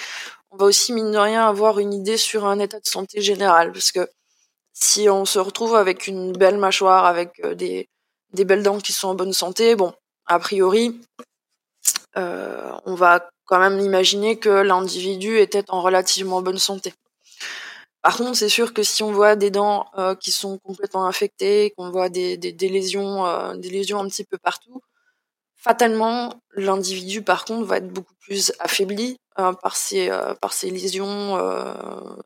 on 0.51 0.57
va 0.57 0.65
aussi 0.65 0.91
mine 0.91 1.11
de 1.11 1.17
rien 1.17 1.47
avoir 1.47 1.79
une 1.79 1.93
idée 1.93 2.17
sur 2.17 2.45
un 2.45 2.59
état 2.59 2.79
de 2.79 2.87
santé 2.87 3.21
général, 3.21 3.71
parce 3.71 3.91
que 3.91 4.09
si 4.73 5.09
on 5.09 5.25
se 5.25 5.39
retrouve 5.39 5.75
avec 5.75 6.07
une 6.07 6.33
belle 6.33 6.57
mâchoire, 6.57 7.05
avec 7.05 7.41
des 7.55 7.87
des 8.33 8.45
belles 8.45 8.63
dents 8.63 8.79
qui 8.79 8.93
sont 8.93 9.09
en 9.09 9.15
bonne 9.15 9.33
santé, 9.33 9.75
bon, 9.75 9.93
a 10.25 10.39
priori, 10.39 11.01
euh, 12.17 12.71
on 12.85 12.95
va 12.95 13.29
quand 13.47 13.59
même 13.59 13.79
imaginer 13.79 14.37
que 14.37 14.49
l'individu 14.49 15.39
était 15.39 15.65
en 15.69 15.81
relativement 15.81 16.41
bonne 16.41 16.59
santé. 16.59 16.93
Par 18.03 18.17
contre, 18.17 18.37
c'est 18.37 18.49
sûr 18.49 18.73
que 18.73 18.83
si 18.83 19.03
on 19.03 19.11
voit 19.11 19.35
des 19.35 19.49
dents 19.51 19.87
qui 20.21 20.31
sont 20.31 20.59
complètement 20.59 21.05
infectées, 21.07 21.73
qu'on 21.75 21.89
voit 21.91 22.09
des, 22.09 22.37
des, 22.37 22.69
lésions, 22.69 23.55
des 23.55 23.69
lésions 23.69 23.99
un 23.99 24.07
petit 24.07 24.23
peu 24.23 24.37
partout, 24.37 24.81
fatalement, 25.55 26.33
l'individu, 26.53 27.21
par 27.23 27.43
contre, 27.45 27.65
va 27.65 27.77
être 27.77 27.89
beaucoup 27.89 28.13
plus 28.21 28.53
affaibli 28.59 29.17
par 29.35 29.75
ces 29.75 30.09
par 30.41 30.53
ces 30.53 30.69
lésions 30.69 31.37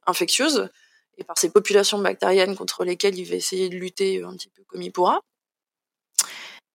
infectieuses 0.06 0.70
et 1.18 1.24
par 1.24 1.38
ces 1.38 1.50
populations 1.50 2.00
bactériennes 2.00 2.56
contre 2.56 2.84
lesquelles 2.84 3.18
il 3.18 3.26
va 3.26 3.36
essayer 3.36 3.70
de 3.70 3.76
lutter 3.76 4.24
un 4.24 4.34
petit 4.34 4.50
peu 4.50 4.64
comme 4.68 4.82
il 4.82 4.92
pourra. 4.92 5.22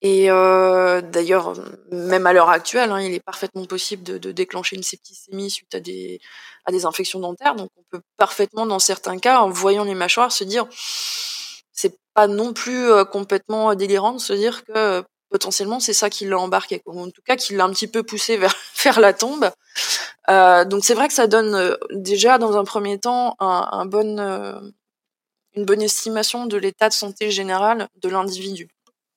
Et 0.09 0.31
euh, 0.31 1.01
d'ailleurs, 1.01 1.55
même 1.91 2.29
à 2.29 2.33
l'heure 2.33 2.49
actuelle, 2.49 2.93
hein, 2.93 3.01
il 3.01 3.13
est 3.13 3.25
parfaitement 3.25 3.65
possible 3.65 4.05
de, 4.05 4.19
de, 4.19 4.31
déclencher 4.31 4.77
une 4.77 4.85
septicémie 4.85 5.51
suite 5.51 5.75
à 5.75 5.81
des, 5.81 6.21
à 6.65 6.71
des 6.71 6.87
infections 6.87 7.19
dentaires. 7.19 7.57
Donc 7.57 7.71
on 7.77 7.83
peut 7.91 8.01
parfaitement, 8.17 8.67
dans 8.67 8.79
certains 8.79 9.19
cas, 9.19 9.41
en 9.41 9.51
voyant 9.51 9.83
les 9.83 9.97
mâchoires, 9.97 10.31
se 10.31 10.45
dire 10.45 10.69
c'est 11.73 11.99
pas 12.15 12.29
non 12.29 12.53
plus 12.53 12.89
euh, 12.89 13.05
complètement 13.05 13.75
délirant 13.75 14.13
de 14.13 14.21
se 14.21 14.33
dire 14.33 14.65
que 14.65 14.73
euh, 14.77 15.03
potentiellement 15.29 15.81
c'est 15.81 15.93
ça 15.93 16.09
qui 16.09 16.25
l'a 16.25 16.39
embarqué, 16.39 16.83
ou 16.87 17.01
en 17.01 17.11
tout 17.11 17.23
cas 17.27 17.35
qui 17.35 17.57
l'a 17.57 17.65
un 17.65 17.71
petit 17.71 17.89
peu 17.89 18.05
poussé 18.05 18.37
vers, 18.37 18.55
vers 18.85 19.01
la 19.01 19.13
tombe. 19.13 19.51
Euh, 20.31 20.65
donc 20.65 20.85
c'est 20.85 20.95
vrai 20.95 21.09
que 21.09 21.15
ça 21.15 21.27
donne 21.27 21.57
euh, 21.57 21.75
déjà 21.91 22.39
dans 22.39 22.57
un 22.57 22.65
premier 22.65 23.01
temps 23.01 23.35
un, 23.41 23.69
un 23.73 23.87
bon, 23.87 24.21
une 25.57 25.65
bonne 25.65 25.83
estimation 25.83 26.47
de 26.47 26.57
l'état 26.59 26.89
de 26.89 26.95
santé 26.95 27.33
général 27.33 27.89
de 27.97 28.09
l'individu. 28.09 28.69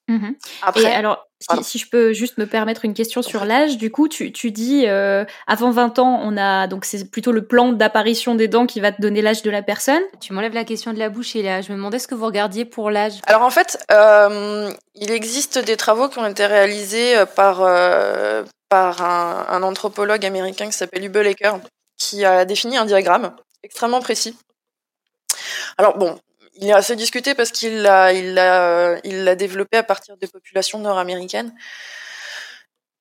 Mmh 0.09 0.31
et 0.75 0.87
alors, 0.87 1.27
si, 1.61 1.77
je 1.77 1.87
peux 1.87 2.13
juste 2.13 2.39
me 2.39 2.45
permettre 2.45 2.83
une 2.83 2.95
question 2.95 3.21
sur 3.21 3.45
l'âge, 3.45 3.77
du 3.77 3.91
coup, 3.91 4.07
tu, 4.07 4.31
tu 4.31 4.51
dis 4.51 4.85
euh, 4.87 5.23
avant 5.45 5.69
20 5.69 5.99
ans, 5.99 6.19
on 6.23 6.35
a 6.35 6.67
donc 6.67 6.83
c'est 6.83 7.09
plutôt 7.09 7.31
le 7.31 7.45
plan 7.45 7.71
d'apparition 7.71 8.33
des 8.33 8.47
dents 8.47 8.65
qui 8.65 8.79
va 8.79 8.91
te 8.91 9.01
donner 9.01 9.21
l'âge 9.21 9.43
de 9.43 9.51
la 9.51 9.61
personne. 9.61 10.01
Tu 10.19 10.33
m'enlèves 10.33 10.55
la 10.55 10.65
question 10.65 10.93
de 10.93 10.99
la 10.99 11.09
bouche 11.09 11.35
et 11.35 11.43
là, 11.43 11.61
je 11.61 11.71
me 11.71 11.77
demandais 11.77 11.99
ce 11.99 12.07
que 12.07 12.15
vous 12.15 12.25
regardiez 12.25 12.65
pour 12.65 12.89
l'âge. 12.89 13.19
Alors 13.27 13.43
en 13.43 13.51
fait, 13.51 13.77
euh, 13.91 14.71
il 14.95 15.11
existe 15.11 15.59
des 15.59 15.77
travaux 15.77 16.09
qui 16.09 16.17
ont 16.17 16.25
été 16.25 16.45
réalisés 16.45 17.15
euh, 17.15 17.25
par 17.25 17.57
par 18.67 19.01
un, 19.01 19.45
un, 19.49 19.63
anthropologue 19.63 20.25
américain 20.25 20.65
qui 20.67 20.73
s'appelle 20.73 21.03
Hubelaker, 21.03 21.59
qui 21.97 22.25
a 22.25 22.45
défini 22.45 22.77
un 22.77 22.85
diagramme 22.85 23.35
extrêmement 23.63 23.99
précis. 23.99 24.37
Alors 25.77 25.97
bon, 25.97 26.19
il 26.61 26.69
est 26.69 26.73
assez 26.73 26.95
discuté 26.95 27.35
parce 27.35 27.51
qu'il 27.51 27.81
l'a, 27.81 28.13
il 28.13 28.33
l'a, 28.33 28.99
il 29.05 29.35
développé 29.37 29.77
à 29.77 29.83
partir 29.83 30.17
des 30.17 30.27
populations 30.27 30.79
nord-américaines. 30.79 31.53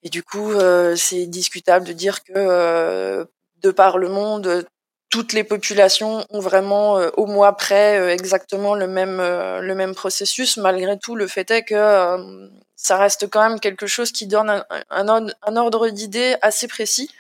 Et 0.05 0.11
du 0.11 0.23
coup, 0.23 0.53
euh, 0.53 0.94
c'est 0.94 1.27
discutable 1.27 1.85
de 1.87 1.92
dire 1.92 2.23
que 2.23 2.33
euh, 2.37 3.25
de 3.57 3.71
par 3.73 3.99
le 3.99 4.09
monde, 4.09 4.64
toutes 5.11 5.33
les 5.33 5.42
populations 5.42 6.25
ont 6.31 6.38
vraiment 6.38 6.99
euh, 6.99 7.11
au 7.16 7.27
mois 7.27 7.57
près 7.57 8.12
exactement 8.12 8.75
le 8.75 8.87
même 8.87 9.18
le 9.18 9.75
même 9.75 9.94
processus. 9.94 10.57
Malgré 10.57 10.97
tout, 10.97 11.16
le 11.16 11.27
fait 11.27 11.51
est 11.51 11.64
que 11.64 12.55
ça 12.77 12.97
reste 12.97 13.29
quand 13.29 13.42
même 13.49 13.59
quelque 13.59 13.88
chose 13.88 14.12
qui 14.12 14.29
donne 14.29 14.51
un, 14.51 14.64
un, 14.90 15.27
un 15.42 15.57
ordre 15.57 15.88
d'idée 15.88 16.37
assez 16.42 16.68
précis. 16.68 17.11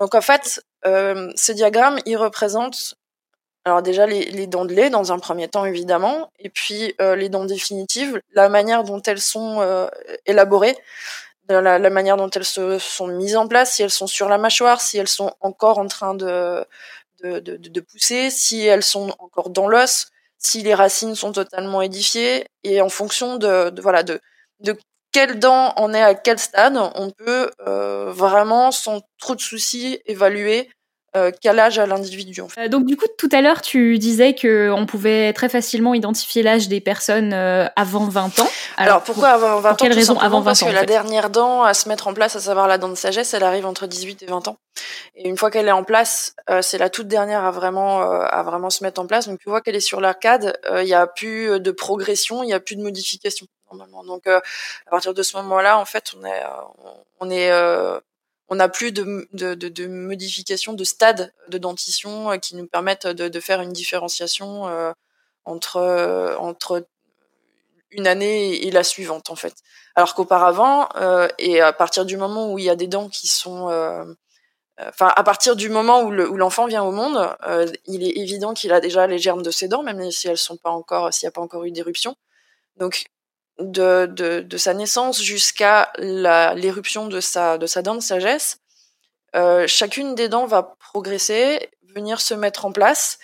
Donc 0.00 0.16
en 0.16 0.20
fait, 0.20 0.60
ce 0.84 1.52
diagramme, 1.52 2.00
il 2.04 2.16
représente 2.16 2.96
alors 3.64 3.82
déjà 3.82 4.06
les, 4.06 4.24
les, 4.26 4.46
dents 4.46 4.64
de 4.64 4.74
lait 4.74 4.90
dans 4.90 5.12
un 5.12 5.18
premier 5.18 5.48
temps 5.48 5.64
évidemment, 5.64 6.30
et 6.38 6.50
puis 6.50 6.94
euh, 7.00 7.16
les 7.16 7.28
dents 7.28 7.46
définitives, 7.46 8.20
la 8.32 8.48
manière 8.48 8.84
dont 8.84 9.00
elles 9.02 9.20
sont 9.20 9.60
euh, 9.60 9.86
élaborées, 10.26 10.76
la, 11.48 11.78
la, 11.78 11.90
manière 11.90 12.16
dont 12.16 12.30
elles 12.30 12.44
se 12.44 12.78
sont 12.78 13.06
mises 13.06 13.36
en 13.36 13.48
place, 13.48 13.72
si 13.72 13.82
elles 13.82 13.90
sont 13.90 14.06
sur 14.06 14.28
la 14.28 14.38
mâchoire, 14.38 14.80
si 14.80 14.98
elles 14.98 15.08
sont 15.08 15.34
encore 15.40 15.78
en 15.78 15.86
train 15.86 16.14
de, 16.14 16.64
de, 17.22 17.38
de, 17.38 17.56
de 17.56 17.80
pousser, 17.80 18.30
si 18.30 18.64
elles 18.66 18.82
sont 18.82 19.14
encore 19.18 19.50
dans 19.50 19.68
l'os, 19.68 20.08
si 20.38 20.62
les 20.62 20.74
racines 20.74 21.14
sont 21.14 21.32
totalement 21.32 21.82
édifiées, 21.82 22.46
et 22.64 22.80
en 22.80 22.88
fonction 22.88 23.36
de, 23.36 23.70
de 23.70 23.82
voilà 23.82 24.02
de, 24.02 24.20
de 24.60 24.76
quelle 25.12 25.38
dent 25.38 25.72
en 25.76 25.94
est 25.94 26.02
à 26.02 26.14
quel 26.14 26.38
stade, 26.38 26.76
on 26.76 27.10
peut 27.10 27.50
euh, 27.66 28.10
vraiment 28.10 28.72
sans 28.72 29.00
trop 29.18 29.34
de 29.34 29.40
soucis 29.40 30.00
évaluer 30.06 30.70
euh, 31.16 31.30
quel 31.40 31.60
âge 31.60 31.78
a 31.78 31.86
l'individu. 31.86 32.40
En 32.40 32.48
fait. 32.48 32.62
Euh, 32.62 32.68
donc 32.68 32.86
du 32.86 32.96
coup, 32.96 33.06
tout 33.18 33.28
à 33.30 33.40
l'heure, 33.40 33.60
tu 33.60 33.98
disais 33.98 34.34
que 34.34 34.70
on 34.70 34.84
pouvait 34.84 35.32
très 35.32 35.48
facilement 35.48 35.94
identifier 35.94 36.42
l'âge 36.42 36.66
des 36.68 36.80
personnes 36.80 37.32
euh, 37.32 37.66
avant 37.76 38.06
20 38.06 38.40
ans. 38.40 38.48
Alors, 38.76 39.02
pourquoi 39.02 39.28
avant 39.28 39.60
20 39.60 39.70
ans 39.70 39.76
quelle 39.76 39.92
raison 39.92 40.18
avant 40.18 40.40
20 40.40 40.44
Parce 40.44 40.62
ans, 40.62 40.66
que 40.66 40.70
en 40.72 40.74
la 40.74 40.84
dernière 40.84 41.30
dent 41.30 41.62
à 41.62 41.72
se 41.72 41.88
mettre 41.88 42.08
en 42.08 42.14
place, 42.14 42.34
à 42.34 42.40
savoir 42.40 42.66
la 42.66 42.78
dent 42.78 42.88
de 42.88 42.96
sagesse, 42.96 43.32
elle 43.32 43.44
arrive 43.44 43.64
entre 43.64 43.86
18 43.86 44.24
et 44.24 44.26
20 44.26 44.48
ans. 44.48 44.56
Et 45.14 45.28
une 45.28 45.36
fois 45.36 45.52
qu'elle 45.52 45.68
est 45.68 45.72
en 45.72 45.84
place, 45.84 46.34
euh, 46.50 46.62
c'est 46.62 46.78
la 46.78 46.90
toute 46.90 47.06
dernière 47.06 47.44
à 47.44 47.52
vraiment 47.52 48.00
à 48.00 48.42
vraiment 48.42 48.70
se 48.70 48.82
mettre 48.82 49.00
en 49.00 49.06
place. 49.06 49.28
Donc 49.28 49.38
tu 49.38 49.48
vois 49.48 49.60
qu'elle 49.60 49.76
est 49.76 49.80
sur 49.80 50.00
l'arcade, 50.00 50.58
il 50.78 50.84
n'y 50.84 50.94
a 50.94 51.06
plus 51.06 51.60
de 51.60 51.70
progression, 51.70 52.42
il 52.42 52.46
n'y 52.46 52.54
a 52.54 52.60
plus 52.60 52.74
de 52.74 52.82
modification 52.82 53.46
normalement. 53.70 54.04
Donc 54.04 54.26
à 54.26 54.42
partir 54.90 55.14
de 55.14 55.22
ce 55.22 55.36
moment-là, 55.36 55.78
en 55.78 55.84
fait, 55.84 56.12
on 56.20 56.26
est 56.26 56.42
on 57.20 57.30
est 57.30 57.50
on 58.48 58.56
n'a 58.56 58.68
plus 58.68 58.92
de, 58.92 59.28
de, 59.32 59.54
de, 59.54 59.68
de 59.68 59.86
modification 59.86 60.72
de 60.74 60.84
stade 60.84 61.32
de 61.48 61.58
dentition 61.58 62.30
euh, 62.30 62.36
qui 62.36 62.56
nous 62.56 62.66
permettent 62.66 63.06
de, 63.06 63.40
faire 63.40 63.60
une 63.60 63.72
différenciation 63.72 64.68
euh, 64.68 64.92
entre, 65.44 65.76
euh, 65.76 66.36
entre 66.36 66.86
une 67.90 68.06
année 68.06 68.66
et 68.66 68.70
la 68.70 68.84
suivante 68.84 69.30
en 69.30 69.36
fait. 69.36 69.54
Alors 69.94 70.14
qu'auparavant, 70.14 70.88
et 71.38 71.60
à 71.60 71.72
partir 71.72 72.04
du 72.04 72.16
moment 72.16 72.52
où 72.52 72.58
il 72.58 72.64
y 72.64 72.70
a 72.70 72.74
des 72.74 72.88
dents 72.88 73.08
qui 73.08 73.28
sont, 73.28 73.68
enfin 74.80 75.12
à 75.14 75.22
partir 75.22 75.54
du 75.54 75.68
moment 75.68 76.02
où 76.02 76.10
l'enfant 76.10 76.66
vient 76.66 76.82
au 76.82 76.90
monde, 76.90 77.36
il 77.84 78.02
est 78.02 78.18
évident 78.18 78.52
qu'il 78.52 78.72
a 78.72 78.80
déjà 78.80 79.06
les 79.06 79.20
germes 79.20 79.42
de 79.42 79.52
ses 79.52 79.68
dents, 79.68 79.84
même 79.84 80.10
si 80.10 80.26
elles 80.26 80.38
sont 80.38 80.56
pas 80.56 80.70
encore, 80.70 81.14
s'il 81.14 81.28
n'y 81.28 81.28
a 81.28 81.30
pas 81.30 81.40
encore 81.40 81.62
eu 81.62 81.70
d'éruption. 81.70 82.16
Donc 82.78 83.04
de, 83.58 84.06
de, 84.06 84.40
de 84.40 84.56
sa 84.56 84.74
naissance 84.74 85.22
jusqu'à 85.22 85.92
l'éruption 85.98 87.06
de 87.06 87.20
sa, 87.20 87.58
de 87.58 87.66
sa 87.66 87.82
dent 87.82 87.94
de 87.94 88.00
sagesse, 88.00 88.58
euh, 89.36 89.66
chacune 89.66 90.14
des 90.14 90.28
dents 90.28 90.46
va 90.46 90.76
progresser, 90.92 91.70
venir 91.94 92.20
se 92.20 92.34
mettre 92.34 92.64
en 92.66 92.72
place. 92.72 93.18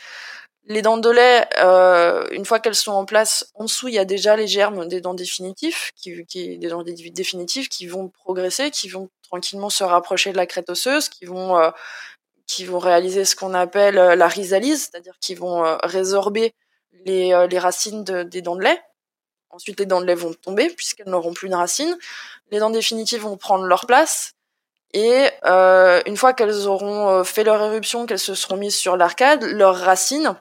Les 0.66 0.82
dents 0.82 0.98
de 0.98 1.10
lait, 1.10 1.48
euh, 1.58 2.28
une 2.30 2.44
fois 2.44 2.60
qu'elles 2.60 2.74
sont 2.74 2.92
en 2.92 3.04
place, 3.04 3.50
en 3.54 3.64
dessous, 3.64 3.88
il 3.88 3.94
y 3.94 3.98
a 3.98 4.04
déjà 4.04 4.36
les 4.36 4.46
germes 4.46 4.86
des 4.86 5.00
dents 5.00 5.14
définitifs, 5.14 5.92
qui, 5.96 6.24
qui, 6.26 6.58
des 6.58 6.68
dents 6.68 6.84
définitives 6.84 7.68
qui 7.68 7.86
vont 7.86 8.08
progresser, 8.08 8.70
qui 8.70 8.88
vont 8.88 9.08
tranquillement 9.22 9.70
se 9.70 9.84
rapprocher 9.84 10.32
de 10.32 10.36
la 10.36 10.46
crête 10.46 10.70
osseuse, 10.70 11.08
qui 11.08 11.24
vont, 11.24 11.58
euh, 11.58 11.70
qui 12.46 12.64
vont 12.64 12.78
réaliser 12.78 13.24
ce 13.24 13.36
qu'on 13.36 13.54
appelle 13.54 13.98
euh, 13.98 14.16
la 14.16 14.28
rhizalyse, 14.28 14.90
c'est-à-dire 14.90 15.14
qui 15.20 15.34
vont 15.34 15.64
euh, 15.64 15.76
résorber 15.84 16.52
les, 17.04 17.32
euh, 17.32 17.46
les 17.46 17.58
racines 17.58 18.04
de, 18.04 18.24
des 18.24 18.42
dents 18.42 18.56
de 18.56 18.62
lait. 18.62 18.82
Ensuite, 19.50 19.80
les 19.80 19.86
dents 19.86 20.00
de 20.00 20.06
lait 20.06 20.14
vont 20.14 20.32
tomber 20.32 20.70
puisqu'elles 20.70 21.08
n'auront 21.08 21.32
plus 21.32 21.48
de 21.48 21.54
racines. 21.54 21.96
Les 22.50 22.58
dents 22.58 22.70
définitives 22.70 23.22
vont 23.22 23.36
prendre 23.36 23.64
leur 23.64 23.86
place. 23.86 24.32
Et 24.92 25.28
euh, 25.44 26.00
une 26.06 26.16
fois 26.16 26.32
qu'elles 26.32 26.66
auront 26.66 27.08
euh, 27.08 27.24
fait 27.24 27.44
leur 27.44 27.62
éruption, 27.62 28.06
qu'elles 28.06 28.18
se 28.18 28.34
seront 28.34 28.56
mises 28.56 28.74
sur 28.74 28.96
l'arcade, 28.96 29.44
leurs 29.44 29.76
racines 29.76 30.34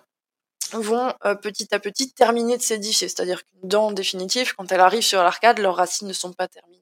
vont 0.74 1.13
euh, 1.26 1.36
petit 1.36 1.74
à 1.74 1.80
petit 1.80 2.12
terminer 2.12 2.58
de 2.58 2.62
s'édifier. 2.62 3.08
C'est-à-dire 3.08 3.43
qu'une 3.45 3.67
dent 3.69 3.91
définitive, 3.91 4.56
quand 4.56 4.72
elle 4.72 4.80
arrive 4.80 5.04
sur 5.04 5.22
l'arcade, 5.22 5.60
leurs 5.60 5.76
racines 5.76 6.08
ne 6.08 6.13
sont 6.13 6.34
pas 6.34 6.48
terminées. 6.48 6.80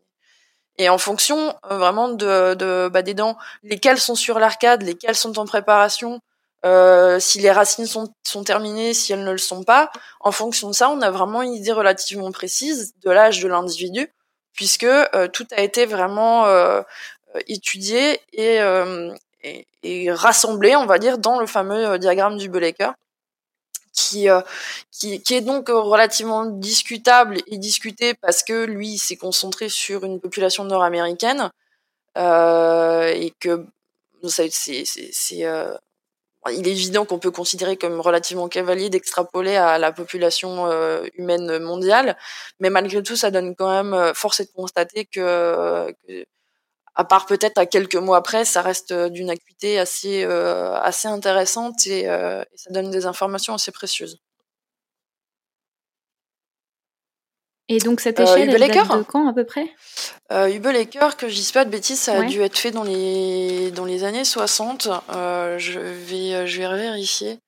Et 0.78 0.90
en 0.90 0.98
fonction 0.98 1.56
euh, 1.72 1.78
vraiment 1.78 2.10
de, 2.10 2.54
de 2.54 2.90
bah, 2.92 3.02
des 3.02 3.14
dents, 3.14 3.38
lesquelles 3.64 4.00
sont 4.00 4.16
sur 4.16 4.40
l'arcade, 4.40 4.84
lesquelles 4.84 5.16
sont 5.16 5.40
en 5.40 5.46
préparation, 5.46 6.22
euh, 6.68 7.20
si 7.20 7.40
les 7.40 7.52
racines 7.52 7.86
sont, 7.86 8.44
terminées, 8.44 8.94
si 8.94 9.14
elles 9.14 9.24
ne 9.24 9.32
le 9.32 9.38
sont 9.38 9.64
pas. 9.64 9.90
En 10.20 10.32
fonction 10.32 10.70
de 10.70 10.74
ça, 10.74 10.90
on 10.90 11.02
a 11.02 11.10
vraiment 11.12 11.42
une 11.42 11.54
idée 11.54 11.72
relativement 11.72 12.32
précise 12.32 12.94
de 13.04 13.10
l'âge 13.10 13.40
de 13.42 13.48
l'individu, 13.48 14.12
puisque 14.54 14.84
euh, 14.84 15.28
tout 15.32 15.48
a 15.52 15.62
été 15.62 15.86
vraiment 15.86 16.46
euh, 16.46 16.82
étudié 17.48 18.20
et, 18.34 18.60
rassemblé, 20.12 20.76
on 20.76 20.86
va 20.86 21.00
dire, 21.00 21.18
dans 21.18 21.40
le 21.40 21.48
fameux 21.48 21.98
diagramme 21.98 22.38
du 22.38 22.50
euh, 24.16 24.42
qui, 24.92 25.22
qui, 25.22 25.34
est 25.34 25.42
donc 25.42 25.70
relativement 25.70 26.46
discutable 26.46 27.38
et 27.48 27.58
discuté 27.58 28.14
parce 28.14 28.44
que 28.44 28.66
lui 28.66 28.98
s'est 28.98 29.16
concentré 29.16 29.70
sur 29.70 30.04
une 30.04 30.20
population 30.20 30.66
nord-américaine 30.66 31.50
et 32.16 33.34
que 33.40 33.66
c'est 34.24 34.50
il 36.52 36.68
est 36.68 36.72
évident 36.72 37.06
qu'on 37.06 37.20
peut 37.20 37.32
considérer 37.32 37.78
comme 37.78 38.00
relativement 38.00 38.48
cavalier 38.48 38.90
d'extrapoler 38.90 39.56
à 39.56 39.78
la 39.78 39.92
population 39.92 40.68
euh, 40.68 41.06
humaine 41.16 41.60
mondiale, 41.60 42.18
mais 42.60 42.70
malgré 42.70 43.04
tout, 43.04 43.16
ça 43.16 43.32
donne 43.32 43.56
quand 43.56 43.70
même 43.70 43.94
euh, 43.94 44.14
force 44.14 44.40
est 44.40 44.46
de 44.46 44.52
constater 44.52 45.06
que, 45.06 45.94
à 46.96 47.06
part 47.06 47.26
peut-être 47.26 47.58
à 47.58 47.66
quelques 47.66 47.96
mois 47.96 48.18
après, 48.18 48.46
ça 48.46 48.62
reste 48.62 48.94
d'une 48.94 49.30
acuité 49.30 49.80
assez 49.80 50.24
euh, 50.24 50.74
assez 50.76 51.08
intéressante 51.08 51.86
et, 51.88 52.02
et, 52.04 52.46
ça 52.56 52.72
donne 52.72 52.92
des 52.92 53.06
informations 53.06 53.54
assez 53.56 53.72
précieuses. 53.72 54.20
Et 57.70 57.80
donc 57.80 58.00
cette 58.00 58.20
échelle, 58.20 58.50
euh, 58.50 58.54
elle 58.54 58.72
date 58.72 58.98
de 58.98 59.04
quand 59.04 59.28
à 59.28 59.34
peu 59.34 59.46
près? 59.46 59.68
Euh, 60.32 60.48
Hubelaker, 60.48 61.18
que 61.18 61.28
je 61.28 61.36
dise 61.36 61.52
pas 61.52 61.66
de 61.66 61.70
bêtises, 61.70 62.00
ça 62.00 62.16
a 62.16 62.20
ouais. 62.20 62.28
dû 62.28 62.42
être 62.42 62.58
fait 62.58 62.72
dans 62.72 62.84
les 62.84 63.72
dans 63.72 63.84
les 63.84 64.06
années 64.06 64.24
60. 64.24 64.88
Euh, 65.10 65.60
je 65.60 65.80
vais 65.80 66.48
je 66.48 66.62
vais 66.62 66.78
vérifier. 66.78 67.40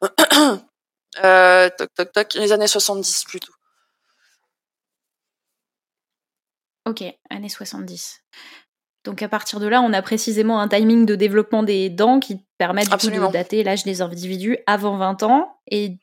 toc, 0.02 1.94
toc, 1.94 2.12
toc, 2.12 2.34
les 2.34 2.52
années 2.52 2.66
70 2.66 3.24
plutôt. 3.24 3.52
Ok, 6.86 7.04
années 7.28 7.48
70. 7.48 8.22
Donc 9.04 9.22
à 9.22 9.28
partir 9.28 9.60
de 9.60 9.66
là, 9.66 9.80
on 9.80 9.92
a 9.94 10.02
précisément 10.02 10.60
un 10.60 10.68
timing 10.68 11.06
de 11.06 11.14
développement 11.14 11.62
des 11.62 11.88
dents 11.88 12.20
qui 12.20 12.44
permet 12.58 12.82
du 12.82 12.90
coup 12.90 13.08
de 13.08 13.32
dater 13.32 13.62
l'âge 13.64 13.84
des 13.84 14.02
individus 14.02 14.58
avant 14.66 14.98
20 14.98 15.22
ans. 15.22 15.56
Et, 15.68 15.88
du 15.88 15.98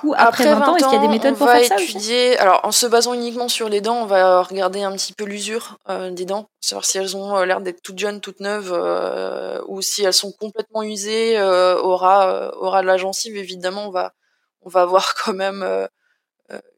coup, 0.00 0.14
après, 0.16 0.44
20, 0.44 0.68
ans, 0.68 0.76
est-ce 0.76 0.84
qu'il 0.84 0.94
y 0.94 0.98
a 0.98 1.02
des 1.02 1.08
méthodes 1.08 1.36
pour 1.36 1.48
faire 1.48 1.64
ça 1.64 1.82
étudier, 1.82 2.38
Alors 2.38 2.60
en 2.62 2.70
se 2.70 2.86
basant 2.86 3.14
uniquement 3.14 3.48
sur 3.48 3.68
les 3.68 3.80
dents, 3.80 4.02
on 4.02 4.06
va 4.06 4.42
regarder 4.42 4.82
un 4.84 4.92
petit 4.92 5.12
peu 5.12 5.24
l'usure 5.24 5.78
euh, 5.88 6.12
des 6.12 6.24
dents, 6.24 6.48
savoir 6.60 6.84
si 6.84 6.98
elles 6.98 7.16
ont 7.16 7.36
euh, 7.36 7.44
l'air 7.44 7.60
d'être 7.60 7.82
toutes 7.82 7.98
jeunes, 7.98 8.20
toutes 8.20 8.38
neuves, 8.38 8.72
euh, 8.72 9.60
ou 9.66 9.82
si 9.82 10.04
elles 10.04 10.12
sont 10.12 10.30
complètement 10.30 10.84
usées, 10.84 11.42
aura, 11.42 12.54
aura 12.58 12.82
de 12.82 12.86
la 12.86 12.98
gencive. 12.98 13.36
Évidemment, 13.36 13.88
on 13.88 13.90
va, 13.90 14.12
on 14.60 14.68
va 14.68 14.82
avoir 14.82 15.14
quand 15.24 15.34
même 15.34 15.66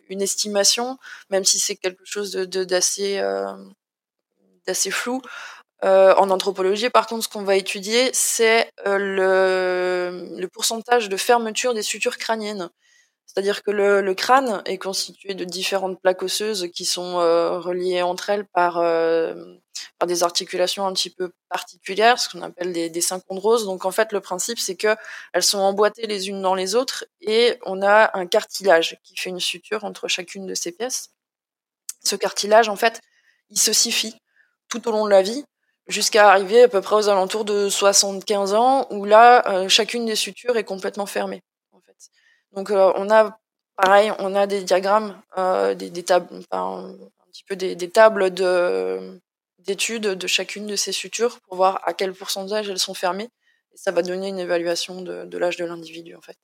une 0.08 0.22
estimation, 0.22 0.96
même 1.28 1.44
si 1.44 1.58
c'est 1.58 1.76
quelque 1.76 2.04
chose 2.06 2.32
de 2.32 2.64
d'assez 2.64 3.20
assez 4.68 4.90
flou. 4.90 5.20
Euh, 5.84 6.14
en 6.14 6.30
anthropologie, 6.30 6.88
par 6.88 7.06
contre, 7.06 7.24
ce 7.24 7.28
qu'on 7.28 7.42
va 7.42 7.56
étudier, 7.56 8.10
c'est 8.14 8.70
euh, 8.86 10.30
le, 10.38 10.48
pourcentage 10.48 11.08
de 11.10 11.16
fermeture 11.16 11.74
des 11.74 11.82
sutures 11.82 12.16
crâniennes. 12.16 12.70
C'est-à-dire 13.26 13.62
que 13.62 13.70
le, 13.70 14.14
crâne 14.14 14.62
est 14.64 14.78
constitué 14.78 15.34
de 15.34 15.44
différentes 15.44 16.00
plaques 16.00 16.22
osseuses 16.22 16.68
qui 16.72 16.84
sont 16.86 17.18
euh, 17.18 17.58
reliées 17.58 18.02
entre 18.02 18.30
elles 18.30 18.46
par, 18.46 18.82
des 20.06 20.22
articulations 20.22 20.86
un 20.86 20.92
petit 20.92 21.10
peu 21.10 21.32
particulières, 21.48 22.18
ce 22.18 22.28
qu'on 22.28 22.42
appelle 22.42 22.72
des, 22.72 22.88
des 22.88 23.00
synchondroses. 23.00 23.64
Donc 23.64 23.84
en 23.84 23.90
fait, 23.90 24.12
le 24.12 24.20
principe, 24.20 24.58
c'est 24.58 24.76
que 24.76 24.96
elles 25.32 25.42
sont 25.42 25.58
emboîtées 25.58 26.06
les 26.06 26.28
unes 26.28 26.42
dans 26.42 26.54
les 26.54 26.74
autres 26.74 27.04
et 27.20 27.58
on 27.64 27.82
a 27.82 28.10
un 28.16 28.26
cartilage 28.26 28.98
qui 29.02 29.16
fait 29.16 29.30
une 29.30 29.40
suture 29.40 29.84
entre 29.84 30.08
chacune 30.08 30.46
de 30.46 30.54
ces 30.54 30.72
pièces. 30.72 31.10
Ce 32.04 32.16
cartilage, 32.16 32.68
en 32.68 32.76
fait, 32.76 33.00
il 33.50 33.58
s'ossifie 33.58 34.14
tout 34.74 34.88
au 34.88 34.92
long 34.92 35.04
de 35.04 35.10
la 35.10 35.22
vie 35.22 35.44
jusqu'à 35.86 36.30
arriver 36.30 36.64
à 36.64 36.68
peu 36.68 36.80
près 36.80 36.96
aux 36.96 37.08
alentours 37.08 37.44
de 37.44 37.68
75 37.68 38.54
ans 38.54 38.86
où 38.90 39.04
là 39.04 39.46
euh, 39.48 39.68
chacune 39.68 40.06
des 40.06 40.16
sutures 40.16 40.56
est 40.56 40.64
complètement 40.64 41.06
fermée. 41.06 41.42
Donc 42.52 42.70
euh, 42.70 42.92
on 42.96 43.10
a 43.10 43.38
pareil, 43.76 44.12
on 44.18 44.34
a 44.34 44.46
des 44.46 44.62
diagrammes, 44.62 45.20
euh, 45.38 45.74
des, 45.74 46.02
tables, 46.02 46.28
un 46.50 46.94
petit 47.32 47.44
peu 47.44 47.56
des, 47.56 47.90
tables 47.90 48.32
de 48.32 49.20
d'études 49.58 50.02
de 50.02 50.26
chacune 50.26 50.66
de 50.66 50.76
ces 50.76 50.92
sutures 50.92 51.40
pour 51.40 51.56
voir 51.56 51.80
à 51.84 51.94
quel 51.94 52.12
pourcentage 52.12 52.68
elles 52.68 52.78
sont 52.78 52.94
fermées 52.94 53.28
et 53.72 53.76
ça 53.76 53.92
va 53.92 54.02
donner 54.02 54.28
une 54.28 54.38
évaluation 54.38 55.00
de, 55.00 55.24
de 55.24 55.38
l'âge 55.38 55.56
de 55.56 55.64
l'individu 55.64 56.14
en 56.14 56.20
fait. 56.20 56.36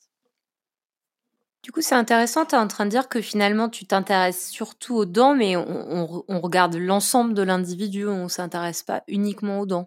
Du 1.62 1.72
coup, 1.72 1.82
c'est 1.82 1.94
intéressant, 1.94 2.46
tu 2.46 2.54
es 2.54 2.58
en 2.58 2.68
train 2.68 2.86
de 2.86 2.90
dire 2.90 3.08
que 3.08 3.20
finalement, 3.20 3.68
tu 3.68 3.84
t'intéresses 3.84 4.48
surtout 4.48 4.96
aux 4.96 5.04
dents, 5.04 5.34
mais 5.34 5.56
on, 5.56 6.40
regarde 6.40 6.74
l'ensemble 6.76 7.34
de 7.34 7.42
l'individu, 7.42 8.08
on 8.08 8.28
s'intéresse 8.28 8.82
pas 8.82 9.02
uniquement 9.08 9.60
aux 9.60 9.66
dents. 9.66 9.86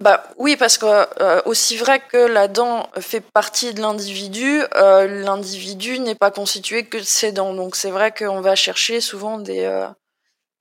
Bah 0.00 0.24
oui, 0.36 0.56
parce 0.56 0.76
que 0.78 0.86
euh, 0.86 1.42
aussi 1.44 1.76
vrai 1.76 2.00
que 2.00 2.16
la 2.16 2.48
dent 2.48 2.88
fait 3.00 3.20
partie 3.20 3.72
de 3.72 3.80
l'individu, 3.80 4.62
euh, 4.74 5.22
l'individu 5.22 5.98
n'est 6.00 6.14
pas 6.14 6.30
constitué 6.30 6.84
que 6.84 6.98
de 6.98 7.02
ses 7.02 7.32
dents. 7.32 7.54
Donc 7.54 7.74
c'est 7.74 7.90
vrai 7.90 8.12
qu'on 8.12 8.40
va 8.40 8.54
chercher 8.54 9.00
souvent 9.00 9.38
des, 9.38 9.64
euh, 9.64 9.88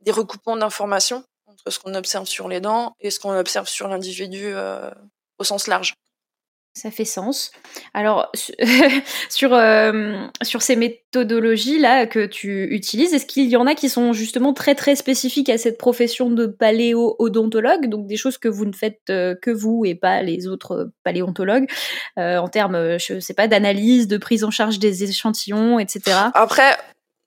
des 0.02 0.12
recoupements 0.12 0.58
d'informations 0.58 1.24
entre 1.48 1.72
ce 1.72 1.80
qu'on 1.80 1.94
observe 1.94 2.26
sur 2.26 2.48
les 2.48 2.62
dents 2.62 2.96
et 3.00 3.12
ce 3.12 3.20
qu'on 3.20 3.38
observe 3.38 3.68
sur 3.68 3.88
l'individu 3.88 4.54
au 5.38 5.44
sens 5.44 5.68
large 5.68 5.94
ça 6.78 6.92
fait 6.92 7.06
sens. 7.06 7.52
Alors, 7.94 8.32
sur, 9.30 9.54
euh, 9.54 10.16
sur 10.44 10.62
ces 10.62 10.76
méthodologies-là 10.76 12.06
que 12.06 12.26
tu 12.26 12.64
utilises, 12.74 13.14
est-ce 13.14 13.26
qu'il 13.26 13.50
y 13.50 13.56
en 13.58 13.66
a 13.66 13.76
qui 13.76 13.90
sont 13.90 14.14
justement 14.14 14.54
très 14.54 14.76
très 14.76 14.96
spécifiques 14.96 15.50
à 15.50 15.58
cette 15.58 15.78
profession 15.78 16.30
de 16.30 16.46
paléo-odontologue, 16.46 17.90
donc 17.90 18.08
des 18.08 18.18
choses 18.18 18.38
que 18.38 18.48
vous 18.48 18.66
ne 18.66 18.74
faites 18.74 19.02
euh, 19.10 19.36
que 19.42 19.52
vous 19.52 19.84
et 19.86 19.96
pas 19.96 20.22
les 20.22 20.48
autres 20.48 20.92
paléontologues, 21.04 21.68
euh, 22.18 22.38
en 22.38 22.48
termes, 22.48 22.98
je 23.00 23.20
sais 23.20 23.34
pas, 23.34 23.48
d'analyse, 23.48 24.08
de 24.08 24.18
prise 24.18 24.44
en 24.44 24.52
charge 24.52 24.80
des 24.80 25.04
échantillons, 25.04 25.80
etc. 25.80 26.16
Après, 26.34 26.78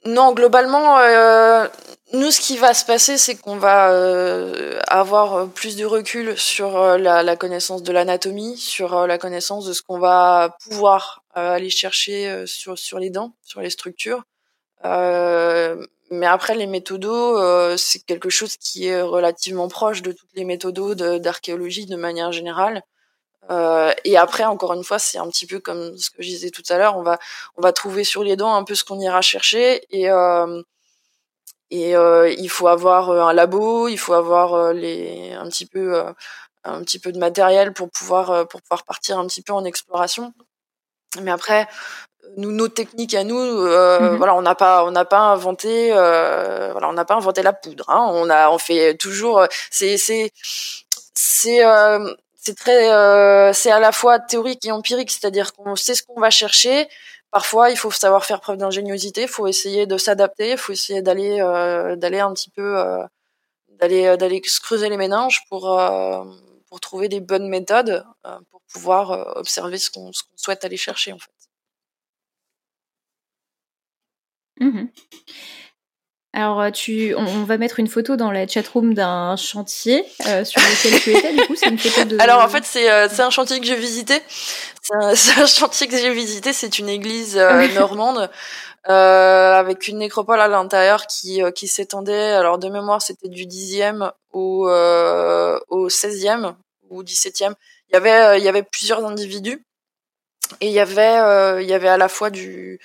non, 0.07 0.33
globalement, 0.33 0.99
euh, 0.99 1.67
nous, 2.13 2.33
ce 2.33 2.41
qui 2.41 2.57
va 2.57 2.75
se 2.75 2.85
passer, 2.85 3.19
c'est 3.19 3.37
qu'on 3.37 3.57
va 3.57 3.93
euh, 3.93 4.81
avoir 4.89 5.49
plus 5.49 5.77
de 5.77 5.85
recul 5.85 6.37
sur 6.37 6.77
euh, 6.77 6.99
la, 6.99 7.37
connaissance 7.37 7.85
de 7.85 7.93
l'anatomie, 7.93 8.57
sur 8.57 8.97
euh, 8.97 9.07
la 9.07 9.17
connaissance 9.17 9.65
de 9.67 9.73
ce 9.73 9.83
qu'on 9.83 10.01
va 10.01 10.57
pouvoir 10.65 11.23
aller 11.35 11.71
chercher 11.71 12.45
sur, 12.47 12.77
sur 12.77 12.99
les 12.99 13.11
dents, 13.11 13.35
sur 13.45 13.61
les 13.61 13.71
structures. 13.71 14.25
mais 14.83 16.27
après, 16.27 16.57
les 16.57 16.67
méthodos, 16.67 17.77
c'est 17.77 18.05
quelque 18.05 18.31
chose 18.31 18.57
qui 18.57 18.87
est 18.87 19.01
relativement 19.01 19.69
proche 19.69 20.03
de 20.03 20.11
toutes 20.11 20.35
les 20.35 20.45
méthodos 20.45 20.97
d'archéologie 20.97 21.87
de 21.87 21.95
manière 21.95 22.33
générale. 22.33 22.83
Euh, 23.49 23.93
et 24.05 24.17
après, 24.17 24.45
encore 24.45 24.75
une 24.75 24.85
fois, 24.85 24.99
c'est 24.99 25.19
un 25.19 25.29
petit 25.29 25.47
peu 25.47 25.61
comme 25.61 25.97
ce 25.97 26.11
que 26.11 26.23
je 26.23 26.29
disais 26.29 26.51
tout 26.51 26.63
à 26.69 26.79
l'heure. 26.79 26.97
On 26.97 27.03
va, 27.03 27.19
on 27.57 27.63
va 27.63 27.73
trouver 27.73 28.05
sur 28.05 28.23
les 28.23 28.37
dents 28.37 28.55
un 28.55 28.65
peu 28.65 28.75
ce 28.75 28.85
qu'on 28.85 29.01
ira 29.01 29.23
chercher. 29.23 29.83
Et, 29.91 30.11
euh, 30.11 30.63
et 31.71 31.97
euh, 31.97 32.31
il 32.31 32.51
faut 32.51 32.69
avoir 32.69 33.11
un 33.11 33.33
labo, 33.33 33.89
il 33.89 33.99
faut 33.99 34.13
avoir 34.13 34.73
les, 34.73 35.33
un 35.33 35.49
petit 35.49 35.67
peu, 35.67 36.03
un 36.65 36.83
petit 36.83 36.99
peu 36.99 37.13
de 37.13 37.19
matériel 37.19 37.73
pour 37.73 37.91
pouvoir, 37.91 38.47
pour 38.49 38.61
pouvoir 38.63 38.85
partir 38.85 39.19
un 39.19 39.27
petit 39.27 39.43
peu 39.43 39.53
en 39.53 39.65
exploration. 39.65 40.33
Mais 41.21 41.31
après, 41.31 41.69
nous, 42.37 42.53
nos 42.53 42.69
techniques 42.69 43.15
à 43.15 43.25
nous, 43.25 43.37
mmh 43.37 44.17
voilà, 44.17 44.35
on 44.35 44.43
n'a 44.43 44.55
pas, 44.55 44.85
on 44.85 44.91
n'a 44.91 45.05
pas 45.05 45.21
inventé, 45.21 45.91
voilà, 45.91 46.89
on 46.89 46.93
n'a 46.93 47.05
pas 47.05 47.15
inventé 47.15 47.43
la 47.43 47.53
poudre. 47.53 47.89
Hein. 47.89 48.05
On 48.13 48.29
a, 48.31 48.51
on 48.51 48.59
fait 48.59 48.97
toujours, 48.97 49.45
c'est, 49.71 49.97
c'est, 49.97 50.33
c'est 51.15 51.65
c'est 52.41 52.57
très, 52.57 52.91
euh, 52.93 53.53
c'est 53.53 53.71
à 53.71 53.81
la 53.81 53.93
fois 53.93 54.19
théorique 54.19 54.65
et 54.65 54.73
empirique, 54.73 55.11
c'est-à-dire 55.11 55.53
qu'on 55.53 55.77
sait 55.77 55.95
ce 55.95 56.03
qu'on 56.03 56.21
va 56.21 56.31
chercher. 56.31 56.89
Parfois, 57.31 57.71
il 57.71 57.77
faut 57.77 57.91
savoir 57.91 58.25
faire 58.25 58.41
preuve 58.41 58.57
d'ingéniosité, 58.57 59.23
il 59.23 59.29
faut 59.29 59.47
essayer 59.47 59.87
de 59.87 59.97
s'adapter, 59.99 60.53
il 60.53 60.59
faut 60.59 60.73
essayer 60.73 61.03
d'aller, 61.03 61.41
euh, 61.41 61.97
d'aller 61.97 62.21
un 62.21 62.33
petit 62.33 62.51
peu, 62.51 62.79
euh, 62.79 63.05
d'aller, 63.69 64.17
d'aller 64.17 64.43
se 64.47 64.61
creuser 64.61 64.89
les 64.89 64.97
méninges 64.97 65.43
pour, 65.49 65.63
pour 66.69 66.81
trouver 66.81 67.09
des 67.09 67.21
bonnes 67.21 67.49
méthodes 67.49 68.05
pour 68.51 68.61
pouvoir 68.73 69.37
observer 69.37 69.79
ce 69.79 69.91
qu'on, 69.91 70.13
ce 70.13 70.23
qu'on 70.23 70.37
souhaite 70.37 70.65
aller 70.65 70.77
chercher 70.77 71.13
en 71.13 71.19
fait. 71.19 71.31
Mmh 74.61 74.91
alors, 76.33 76.61
euh, 76.61 76.71
tu, 76.71 77.13
on, 77.17 77.45
va 77.45 77.59
mettre 77.59 77.81
une 77.81 77.89
photo 77.89 78.15
dans 78.15 78.31
la 78.31 78.47
chatroom 78.47 78.95
d'un 78.95 79.35
chantier 79.35 80.05
euh, 80.29 80.45
sur 80.45 80.61
lequel 80.61 81.01
tu 81.01 81.11
étais. 81.11 81.33
Du 81.33 81.45
coup, 81.47 81.57
c'est 81.57 81.67
une 81.67 81.79
photo 81.79 82.05
de. 82.05 82.21
Alors, 82.21 82.41
en 82.41 82.49
fait, 82.49 82.65
c'est 82.65 82.89
euh, 82.89 83.09
c'est 83.09 83.23
un 83.23 83.31
chantier 83.31 83.59
que 83.59 83.67
j'ai 83.67 83.75
visité. 83.75 84.23
C'est 84.81 85.41
un, 85.41 85.47
chantier 85.47 85.89
que 85.89 85.97
j'ai 85.97 86.13
visité. 86.13 86.53
C'est 86.53 86.79
une 86.79 86.89
église 86.89 87.37
normande 87.75 88.31
avec 88.85 89.89
une 89.89 89.99
nécropole 89.99 90.41
à 90.41 90.47
l'intérieur 90.47 91.07
qui 91.09 91.43
qui 91.57 91.67
s'étendait. 91.67 92.31
Alors, 92.31 92.59
de 92.59 92.69
mémoire, 92.69 93.03
c'était 93.03 93.29
du 93.29 93.47
10e 93.47 94.13
au 94.33 94.69
au 94.69 95.89
16e 95.89 96.55
ou 96.91 97.03
17e. 97.03 97.55
Il 97.89 97.95
y 97.95 97.97
avait 97.97 98.39
il 98.39 98.45
y 98.45 98.49
avait 98.49 98.63
plusieurs 98.63 99.05
individus 99.05 99.65
et 100.61 100.69
il 100.69 100.73
y 100.73 100.81
avait 100.81 101.61
il 101.61 101.69
y 101.69 101.75
avait 101.75 101.89
à 101.89 101.97
la 101.97 102.09
fois 102.09 102.31
du 102.31 102.79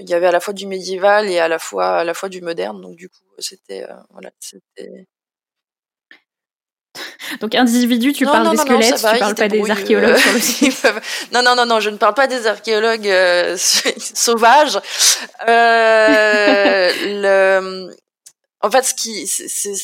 il 0.00 0.08
y 0.08 0.14
avait 0.14 0.26
à 0.26 0.32
la 0.32 0.40
fois 0.40 0.54
du 0.54 0.66
médiéval 0.66 1.28
et 1.28 1.38
à 1.38 1.48
la 1.48 1.58
fois 1.58 1.98
à 1.98 2.04
la 2.04 2.14
fois 2.14 2.28
du 2.28 2.40
moderne 2.40 2.80
donc 2.80 2.96
du 2.96 3.08
coup 3.08 3.24
c'était 3.38 3.84
euh, 3.84 3.94
voilà 4.10 4.30
c'était 4.40 5.06
donc 7.40 7.54
individu, 7.54 8.12
tu 8.12 8.24
parles 8.24 8.50
des 8.50 8.56
squelettes, 8.56 8.96
tu 8.96 9.18
parles 9.18 9.34
pas 9.34 9.48
des 9.48 9.70
archéologues 9.70 10.16
sur 10.16 10.32
le 10.32 10.40
site. 10.40 10.92
non, 11.32 11.42
non, 11.42 11.54
non, 11.56 11.66
non, 11.66 11.80
je 11.80 11.90
ne 11.90 11.96
parle 11.96 12.14
pas 12.14 12.26
des 12.26 12.46
archéologues 12.46 13.08
euh, 13.08 13.56
sauvages. 13.98 14.78
Euh, 15.48 16.92
le, 17.06 17.96
en 18.64 18.70
fait, 18.70 18.82
ce 18.84 18.94
qui, 18.94 19.28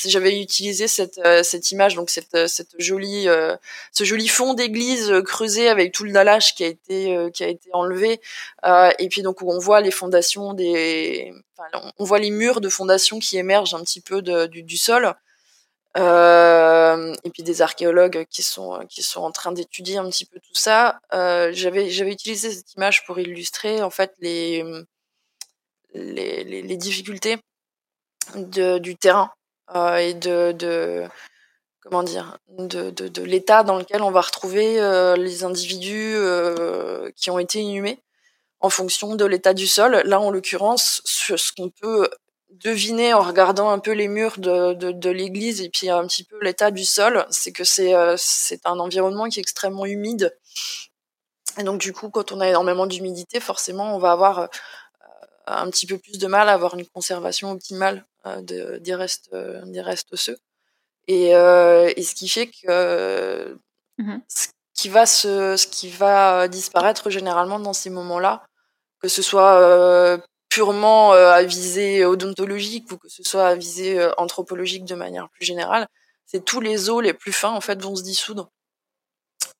j'avais 0.09 0.41
utilisé 0.41 0.87
cette 0.87 1.19
euh, 1.19 1.43
cette 1.43 1.73
image, 1.73 1.97
donc 1.97 2.11
cette 2.11 2.35
euh, 2.37 2.47
cette 2.47 2.75
jolie 2.79 3.29
euh, 3.29 3.57
ce 3.93 4.05
joli 4.05 4.29
fond 4.29 4.55
d'église 4.55 5.13
creusé 5.25 5.69
avec 5.69 5.93
tout 5.93 6.05
le 6.05 6.13
dallage 6.13 6.55
qui 6.55 6.63
a 6.63 6.69
été 6.69 7.29
qui 7.35 7.43
a 7.43 7.49
été 7.49 7.71
enlevé, 7.73 8.21
et 8.65 9.09
puis 9.09 9.23
donc 9.23 9.43
où 9.43 9.51
on 9.51 9.59
voit 9.59 9.81
les 9.81 9.91
fondations 9.91 10.55
des, 10.55 11.33
enfin, 11.57 11.93
on 11.99 12.05
voit 12.05 12.21
les 12.21 12.31
murs 12.31 12.61
de 12.61 12.69
fondation 12.69 13.19
qui 13.19 13.37
émergent 13.37 13.75
un 13.75 13.83
petit 13.83 14.01
peu 14.01 14.23
du, 14.23 14.77
sol, 14.77 15.13
et 15.97 17.31
puis 17.33 17.43
des 17.43 17.63
archéologues 17.63 18.27
qui 18.31 18.43
sont 18.45 18.87
qui 18.89 19.03
sont 19.03 19.23
en 19.23 19.33
train 19.33 19.51
d'étudier 19.53 19.97
un 19.99 20.09
petit 20.09 20.25
peu 20.25 20.39
tout 20.39 20.55
ça. 20.55 21.01
j'avais 21.11 21.91
j'avais 21.91 22.13
utilisé 22.13 22.53
cette 22.53 22.75
image 22.75 23.05
pour 23.07 23.19
illustrer 23.19 23.83
en 23.83 23.91
fait 23.91 24.15
les, 24.21 24.65
les, 25.95 26.45
les 26.45 26.77
difficultés 26.77 27.39
du 28.37 28.97
terrain 28.97 29.31
euh, 29.75 29.97
et 29.97 30.15
de, 30.15 31.07
comment 31.83 32.03
dire 32.03 32.39
de, 32.49 33.23
l'état 33.23 33.65
dans 33.65 33.77
lequel 33.77 34.03
on 34.03 34.11
va 34.11 34.23
retrouver 34.23 34.81
euh, 34.81 35.17
les 35.17 35.45
individus 35.45 36.15
euh, 36.17 37.11
qui 37.17 37.31
ont 37.31 37.39
été 37.39 37.61
inhumés. 37.61 38.03
en 38.61 38.71
fonction 38.71 39.15
de 39.15 39.25
l'état 39.25 39.55
du 39.55 39.67
sol. 39.67 40.03
Là, 40.05 40.21
en 40.21 40.31
l'occurrence, 40.31 41.03
ce 41.05 41.53
qu'on 41.57 41.71
peut 41.71 42.09
deviner 42.51 43.13
en 43.15 43.21
regardant 43.21 43.71
un 43.71 43.79
peu 43.79 43.93
les 43.93 44.09
murs 44.09 44.39
de, 44.39 45.11
l'église 45.11 45.61
et 45.61 45.69
puis 45.69 45.91
un 45.91 46.07
petit 46.07 46.25
peu 46.25 46.39
l'état 46.43 46.71
du 46.71 46.85
sol, 46.85 47.27
c'est 47.31 47.53
que 47.53 47.65
c'est 47.65 47.93
un 48.65 48.79
environnement 48.79 49.29
qui 49.29 49.39
est 49.39 49.43
extrêmement 49.43 49.87
humide. 49.87 50.37
Et 51.59 51.63
donc 51.63 51.81
du 51.81 51.93
coup, 51.93 52.09
quand 52.11 52.33
on 52.33 52.41
a 52.41 52.49
énormément 52.49 52.87
d'humidité, 52.87 53.39
forcément, 53.41 53.95
on 53.95 53.99
va 53.99 54.13
avoir 54.13 54.49
un 55.47 55.71
petit 55.71 55.87
peu 55.87 55.99
plus 55.99 56.19
de 56.19 56.27
mal 56.27 56.49
à 56.49 56.55
avoir 56.55 56.75
une 56.75 56.87
conservation 56.87 57.51
optimale 57.53 58.05
euh, 58.27 58.41
de, 58.43 58.79
des 58.79 58.95
restes 58.95 59.35
des 59.35 59.81
restes 59.81 60.13
osseux. 60.13 60.39
Et, 61.07 61.29
et 61.31 62.03
ce 62.03 62.15
qui 62.15 62.29
fait 62.29 62.49
que 62.49 63.59
mmh 63.99 64.19
ce 64.29 64.83
qui 64.83 64.89
va 64.91 65.07
se, 65.07 65.57
ce 65.57 65.67
qui 65.67 65.89
va 65.89 66.47
disparaître 66.47 67.11
généralement 67.11 67.59
dans 67.59 67.73
ces 67.73 67.91
moments-là, 67.91 68.47
que 69.01 69.09
ce 69.09 69.23
soit 69.23 70.21
purement 70.49 71.13
euh, 71.15 71.31
à 71.31 71.43
visée 71.43 72.05
odontologique 72.05 72.91
ou 72.91 72.97
que 72.97 73.09
ce 73.09 73.23
soit 73.23 73.47
à 73.47 73.55
visée 73.55 74.01
euh, 74.01 74.11
anthropologique 74.17 74.85
de 74.85 74.95
manière 74.95 75.29
plus 75.31 75.45
générale, 75.45 75.87
c'est 76.27 76.45
tous 76.45 76.61
les 76.61 76.91
os 76.91 77.03
les 77.03 77.15
plus 77.15 77.33
fins 77.33 77.53
en 77.53 77.61
fait 77.61 77.81
vont 77.81 77.97
se 77.97 78.03
dissoudre. 78.03 78.51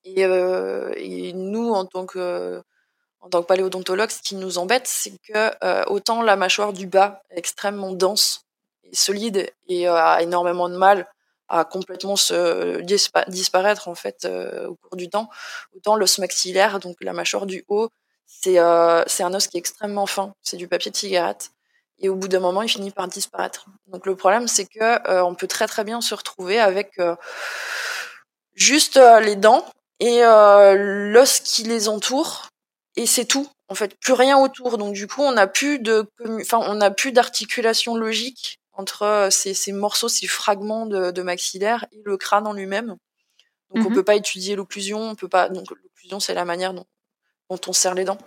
Et, 0.03 0.25
euh, 0.25 0.91
et 0.97 1.33
nous, 1.33 1.71
en 1.71 1.85
tant 1.85 2.05
que 2.05 2.61
en 3.21 3.29
tant 3.29 3.41
que 3.41 3.47
paléodontologue, 3.47 4.09
ce 4.09 4.21
qui 4.21 4.35
nous 4.35 4.57
embête, 4.57 4.87
c'est 4.87 5.11
que 5.27 5.51
euh, 5.63 5.83
autant 5.87 6.21
la 6.21 6.37
mâchoire 6.37 6.71
du 6.71 6.87
bas 6.87 7.21
est 7.29 7.37
extrêmement 7.37 7.91
dense 7.91 8.45
solide 8.93 9.51
et 9.67 9.87
euh, 9.87 9.95
a 9.95 10.21
énormément 10.21 10.69
de 10.69 10.77
mal 10.77 11.07
à 11.47 11.65
complètement 11.65 12.15
se 12.15 12.79
disparaître 13.29 13.87
en 13.87 13.95
fait 13.95 14.25
euh, 14.25 14.67
au 14.67 14.75
cours 14.75 14.95
du 14.95 15.09
temps, 15.09 15.29
autant 15.75 15.95
l'os 15.95 16.19
maxillaire, 16.19 16.79
donc 16.79 16.97
la 17.01 17.11
mâchoire 17.13 17.47
du 17.47 17.65
haut, 17.67 17.89
c'est 18.27 18.59
euh, 18.59 19.03
c'est 19.07 19.23
un 19.23 19.33
os 19.33 19.47
qui 19.47 19.57
est 19.57 19.59
extrêmement 19.59 20.05
fin, 20.05 20.33
c'est 20.43 20.57
du 20.57 20.67
papier 20.67 20.91
de 20.91 20.97
cigarette. 20.97 21.51
Et 22.01 22.07
au 22.07 22.15
bout 22.15 22.29
d'un 22.29 22.39
moment, 22.39 22.61
il 22.61 22.69
finit 22.69 22.91
par 22.91 23.09
disparaître. 23.09 23.65
Donc 23.87 24.05
le 24.05 24.15
problème, 24.15 24.47
c'est 24.47 24.65
que 24.65 25.21
on 25.21 25.35
peut 25.35 25.47
très 25.47 25.67
très 25.67 25.83
bien 25.83 25.99
se 25.99 26.15
retrouver 26.15 26.57
avec 26.57 26.97
juste 28.55 28.97
les 29.21 29.35
dents 29.35 29.65
et 29.99 30.21
l'os 30.21 31.41
qui 31.41 31.63
les 31.63 31.89
entoure, 31.89 32.47
et 32.95 33.05
c'est 33.05 33.25
tout. 33.25 33.49
En 33.69 33.75
fait, 33.75 33.97
plus 33.99 34.13
rien 34.13 34.37
autour. 34.37 34.77
Donc 34.77 34.93
du 34.93 35.07
coup, 35.07 35.21
on 35.21 35.31
n'a 35.31 35.47
plus 35.47 35.79
de, 35.79 36.09
enfin, 36.41 36.59
on 36.61 36.75
n'a 36.75 36.91
plus 36.91 37.11
d'articulation 37.11 37.95
logique 37.95 38.58
entre 38.79 39.27
ces, 39.29 39.53
ces, 39.53 39.73
morceaux, 39.73 40.07
ces 40.07 40.27
fragments 40.27 40.85
de, 40.85 41.11
de, 41.11 41.21
maxillaire 41.21 41.85
et 41.91 42.01
le 42.05 42.15
crâne 42.15 42.47
en 42.47 42.53
lui-même. 42.53 42.95
Donc 43.69 43.83
mmh 43.83 43.87
on 43.87 43.93
peut 43.93 44.03
pas 44.03 44.15
étudier 44.15 44.55
l'occlusion, 44.55 45.01
on 45.01 45.15
peut 45.15 45.27
pas. 45.27 45.49
Donc 45.49 45.69
l'occlusion, 45.69 46.19
c'est 46.19 46.33
la 46.33 46.45
manière 46.45 46.73
dont 46.73 46.85
dont 47.49 47.59
on 47.67 47.73
serre 47.73 47.93
les 47.93 48.05
dents. 48.05 48.17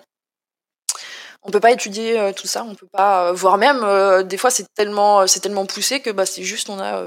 On 1.42 1.50
peut 1.50 1.60
pas 1.60 1.72
étudier 1.72 2.18
euh, 2.18 2.32
tout 2.32 2.46
ça, 2.46 2.64
on 2.64 2.74
peut 2.74 2.86
pas 2.86 3.28
euh, 3.28 3.32
voir 3.32 3.58
même 3.58 3.82
euh, 3.82 4.22
des 4.22 4.36
fois 4.36 4.50
c'est 4.50 4.66
tellement 4.74 5.26
c'est 5.26 5.40
tellement 5.40 5.66
poussé 5.66 6.00
que 6.00 6.10
bah 6.10 6.26
c'est 6.26 6.44
juste 6.44 6.70
on 6.70 6.78
a 6.78 7.02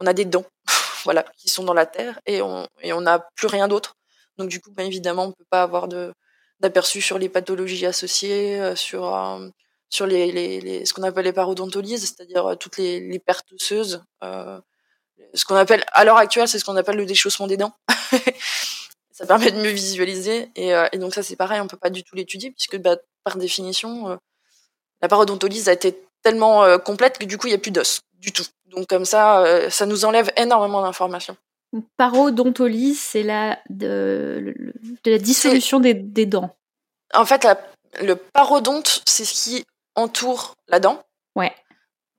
on 0.00 0.06
a 0.06 0.12
des 0.12 0.24
dents 0.24 0.46
voilà 1.04 1.24
qui 1.36 1.48
sont 1.48 1.64
dans 1.64 1.74
la 1.74 1.86
terre 1.86 2.20
et 2.26 2.42
on 2.42 2.66
et 2.80 2.92
on 2.92 3.02
n'a 3.02 3.20
plus 3.36 3.48
rien 3.48 3.68
d'autre. 3.68 3.96
Donc 4.38 4.48
du 4.48 4.60
coup 4.60 4.72
bah, 4.72 4.82
évidemment 4.84 5.26
on 5.26 5.32
peut 5.32 5.46
pas 5.50 5.62
avoir 5.62 5.88
de 5.88 6.12
d'aperçu 6.60 7.00
sur 7.02 7.18
les 7.18 7.28
pathologies 7.28 7.86
associées, 7.86 8.74
sur 8.76 9.04
sur 9.92 10.06
les, 10.06 10.32
les, 10.32 10.60
les, 10.60 10.84
ce 10.86 10.94
qu'on 10.94 11.02
appelle 11.02 11.24
les 11.24 11.32
parodontolises, 11.32 12.02
c'est-à-dire 12.02 12.56
toutes 12.58 12.78
les, 12.78 13.00
les 13.00 13.18
pertes 13.18 13.52
osseuses. 13.52 14.02
ce 14.22 15.44
qu'on 15.44 15.56
appelle 15.56 15.84
à 15.92 16.04
l'heure 16.04 16.16
actuelle, 16.16 16.48
c'est 16.48 16.58
ce 16.58 16.64
qu'on 16.64 16.76
appelle 16.76 16.96
le 16.96 17.06
déchaussement 17.06 17.46
des 17.46 17.56
dents. 17.56 17.74
ça 19.12 19.26
permet 19.26 19.52
de 19.52 19.60
mieux 19.60 19.70
visualiser. 19.70 20.50
Et, 20.56 20.74
euh, 20.74 20.86
et 20.92 20.98
donc 20.98 21.14
ça, 21.14 21.22
c'est 21.22 21.36
pareil, 21.36 21.60
on 21.60 21.68
peut 21.68 21.76
pas 21.76 21.90
du 21.90 22.02
tout 22.02 22.16
l'étudier 22.16 22.50
puisque 22.50 22.78
bah, 22.78 22.96
par 23.24 23.36
définition, 23.36 24.10
euh, 24.10 24.16
la 25.00 25.08
parodontolyse 25.08 25.68
a 25.68 25.72
été 25.72 26.02
tellement 26.22 26.64
euh, 26.64 26.78
complète 26.78 27.18
que 27.18 27.24
du 27.24 27.38
coup, 27.38 27.46
il 27.46 27.50
n'y 27.50 27.56
a 27.56 27.58
plus 27.58 27.70
d'os 27.70 28.00
du 28.18 28.32
tout. 28.32 28.44
Donc 28.66 28.86
comme 28.88 29.04
ça, 29.04 29.68
ça 29.68 29.84
nous 29.84 30.04
enlève 30.04 30.30
énormément 30.36 30.80
d'informations. 30.80 31.36
Parodontolyse, 31.96 33.00
c'est 33.00 33.22
la 33.22 33.58
de, 33.68 34.54
de, 35.04 35.10
la 35.10 35.18
dissolution 35.18 35.80
des, 35.80 35.92
des, 35.92 36.24
dents. 36.24 36.56
En 37.12 37.26
fait, 37.26 37.44
la, 37.44 37.60
le 38.00 38.16
parodonte, 38.16 39.02
c'est 39.06 39.24
ce 39.24 39.34
qui 39.34 39.64
entoure 39.94 40.54
la 40.68 40.80
dent. 40.80 41.02
Ouais 41.36 41.52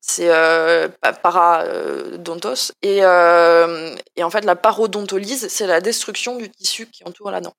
c'est 0.06 0.30
euh, 0.30 0.90
paradontos. 1.24 2.74
Et, 2.82 3.00
euh, 3.02 3.96
et 4.18 4.24
en 4.24 4.30
fait, 4.30 4.44
la 4.44 4.58
parodontolyse, 4.58 5.48
c'est 5.48 5.66
la 5.66 5.80
destruction 5.80 6.36
du 6.36 6.50
tissu 6.50 6.88
qui 6.88 7.06
entoure 7.06 7.32
la 7.32 7.40
dent. 7.40 7.54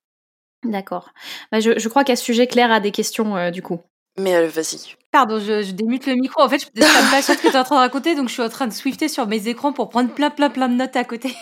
D'accord. 0.62 1.11
Bah, 1.50 1.61
je, 1.61 1.79
je, 1.79 1.88
crois 1.88 2.05
qu'à 2.05 2.16
ce 2.16 2.24
sujet, 2.24 2.46
Claire 2.46 2.70
a 2.70 2.81
des 2.81 2.90
questions 2.90 3.37
euh, 3.37 3.50
du 3.50 3.62
coup. 3.62 3.81
Mais 4.18 4.35
euh, 4.35 4.46
vas-y. 4.46 4.94
Pardon, 5.11 5.38
je, 5.38 5.62
je, 5.62 5.72
démute 5.72 6.07
le 6.07 6.14
micro. 6.14 6.42
En 6.42 6.48
fait, 6.48 6.59
je 6.59 6.64
suis 6.64 7.11
pas 7.11 7.22
sûre 7.22 7.35
ce 7.35 7.42
que 7.42 7.48
tu 7.48 7.55
es 7.55 7.59
en 7.59 7.64
train 7.64 7.77
de 7.77 7.81
raconter, 7.81 8.14
donc 8.14 8.29
je 8.29 8.35
suis 8.35 8.42
en 8.42 8.48
train 8.48 8.66
de 8.66 8.72
swifter 8.72 9.09
sur 9.09 9.27
mes 9.27 9.48
écrans 9.48 9.72
pour 9.72 9.88
prendre 9.88 10.12
plein, 10.12 10.31
plein, 10.31 10.50
plein 10.50 10.68
de 10.68 10.74
notes 10.74 10.96
à 10.96 11.05
côté. 11.05 11.35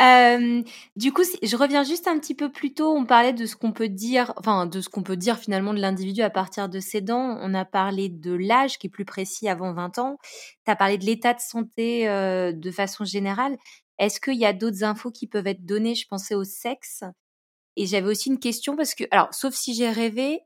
Euh, 0.00 0.62
du 0.96 1.12
coup, 1.12 1.22
je 1.42 1.56
reviens 1.56 1.84
juste 1.84 2.08
un 2.08 2.18
petit 2.18 2.34
peu 2.34 2.50
plus 2.50 2.72
tôt. 2.72 2.96
On 2.96 3.04
parlait 3.04 3.34
de 3.34 3.44
ce 3.44 3.54
qu'on 3.54 3.72
peut 3.72 3.88
dire, 3.88 4.32
enfin 4.38 4.66
de 4.66 4.80
ce 4.80 4.88
qu'on 4.88 5.02
peut 5.02 5.16
dire 5.16 5.38
finalement 5.38 5.74
de 5.74 5.80
l'individu 5.80 6.22
à 6.22 6.30
partir 6.30 6.68
de 6.68 6.80
ses 6.80 7.02
dents. 7.02 7.38
On 7.42 7.52
a 7.52 7.64
parlé 7.66 8.08
de 8.08 8.32
l'âge 8.32 8.78
qui 8.78 8.86
est 8.86 8.90
plus 8.90 9.04
précis 9.04 9.48
avant 9.48 9.72
20 9.74 9.98
ans. 9.98 10.16
Tu 10.64 10.70
as 10.70 10.76
parlé 10.76 10.96
de 10.96 11.04
l'état 11.04 11.34
de 11.34 11.40
santé 11.40 12.08
euh, 12.08 12.52
de 12.52 12.70
façon 12.70 13.04
générale. 13.04 13.56
Est-ce 13.98 14.20
qu'il 14.20 14.38
y 14.38 14.46
a 14.46 14.54
d'autres 14.54 14.84
infos 14.84 15.10
qui 15.10 15.26
peuvent 15.26 15.46
être 15.46 15.66
données? 15.66 15.94
Je 15.94 16.06
pensais 16.08 16.34
au 16.34 16.44
sexe. 16.44 17.04
Et 17.76 17.86
j'avais 17.86 18.08
aussi 18.08 18.30
une 18.30 18.40
question 18.40 18.76
parce 18.76 18.94
que, 18.94 19.04
alors, 19.10 19.32
sauf 19.32 19.54
si 19.54 19.74
j'ai 19.74 19.90
rêvé, 19.90 20.40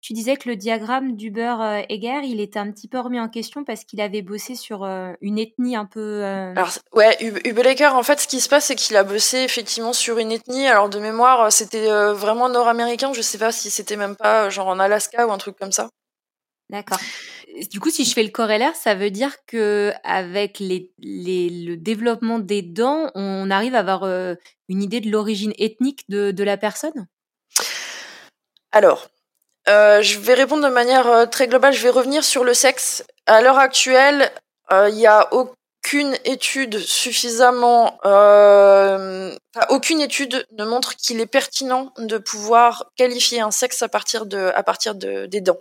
tu 0.00 0.12
disais 0.12 0.36
que 0.36 0.48
le 0.48 0.56
diagramme 0.56 1.16
d'Huber-Heger, 1.16 2.20
il 2.24 2.40
était 2.40 2.58
un 2.58 2.70
petit 2.70 2.88
peu 2.88 3.00
remis 3.00 3.18
en 3.18 3.28
question 3.28 3.64
parce 3.64 3.84
qu'il 3.84 4.00
avait 4.00 4.22
bossé 4.22 4.54
sur 4.54 4.84
euh, 4.84 5.12
une 5.20 5.38
ethnie 5.38 5.76
un 5.76 5.86
peu. 5.86 6.22
Euh... 6.24 6.52
Alors, 6.52 6.70
ouais, 6.92 7.16
Huber-Heger, 7.20 7.94
en 7.94 8.02
fait, 8.02 8.20
ce 8.20 8.28
qui 8.28 8.40
se 8.40 8.48
passe, 8.48 8.66
c'est 8.66 8.76
qu'il 8.76 8.96
a 8.96 9.04
bossé 9.04 9.38
effectivement 9.38 9.92
sur 9.92 10.18
une 10.18 10.30
ethnie. 10.32 10.66
Alors, 10.66 10.88
de 10.88 10.98
mémoire, 10.98 11.50
c'était 11.52 11.90
euh, 11.90 12.14
vraiment 12.14 12.48
nord-américain. 12.48 13.12
Je 13.12 13.22
sais 13.22 13.38
pas 13.38 13.52
si 13.52 13.70
c'était 13.70 13.96
même 13.96 14.16
pas 14.16 14.50
genre 14.50 14.68
en 14.68 14.78
Alaska 14.78 15.26
ou 15.26 15.32
un 15.32 15.38
truc 15.38 15.56
comme 15.58 15.72
ça. 15.72 15.88
D'accord. 16.70 16.98
Du 17.70 17.80
coup, 17.80 17.90
si 17.90 18.04
je 18.04 18.12
fais 18.12 18.22
le 18.22 18.28
corrélaire, 18.28 18.76
ça 18.76 18.94
veut 18.94 19.10
dire 19.10 19.34
que 19.46 19.92
avec 20.04 20.58
les, 20.58 20.92
les, 20.98 21.48
le 21.48 21.76
développement 21.76 22.38
des 22.38 22.62
dents, 22.62 23.10
on 23.14 23.50
arrive 23.50 23.74
à 23.74 23.78
avoir 23.78 24.04
euh, 24.04 24.34
une 24.68 24.82
idée 24.82 25.00
de 25.00 25.10
l'origine 25.10 25.54
ethnique 25.58 26.04
de, 26.08 26.30
de 26.30 26.44
la 26.44 26.58
personne? 26.58 27.08
Alors, 28.70 29.08
euh, 29.68 30.02
je 30.02 30.18
vais 30.18 30.34
répondre 30.34 30.66
de 30.66 30.72
manière 30.72 31.06
euh, 31.06 31.26
très 31.26 31.48
globale. 31.48 31.72
Je 31.72 31.82
vais 31.82 31.90
revenir 31.90 32.24
sur 32.24 32.44
le 32.44 32.54
sexe. 32.54 33.04
À 33.26 33.42
l'heure 33.42 33.58
actuelle, 33.58 34.30
euh, 34.72 34.88
il 34.88 34.96
n'y 34.96 35.06
a 35.06 35.28
aucune 35.32 36.16
étude 36.24 36.78
suffisamment, 36.78 37.98
euh, 38.04 39.34
aucune 39.70 40.00
étude 40.00 40.46
ne 40.52 40.64
montre 40.64 40.96
qu'il 40.96 41.20
est 41.20 41.26
pertinent 41.26 41.92
de 41.98 42.18
pouvoir 42.18 42.90
qualifier 42.96 43.40
un 43.40 43.50
sexe 43.50 43.82
à 43.82 43.88
partir 43.88 44.26
de, 44.26 44.52
à 44.54 44.62
partir 44.62 44.94
de, 44.94 45.26
des 45.26 45.40
dents. 45.40 45.58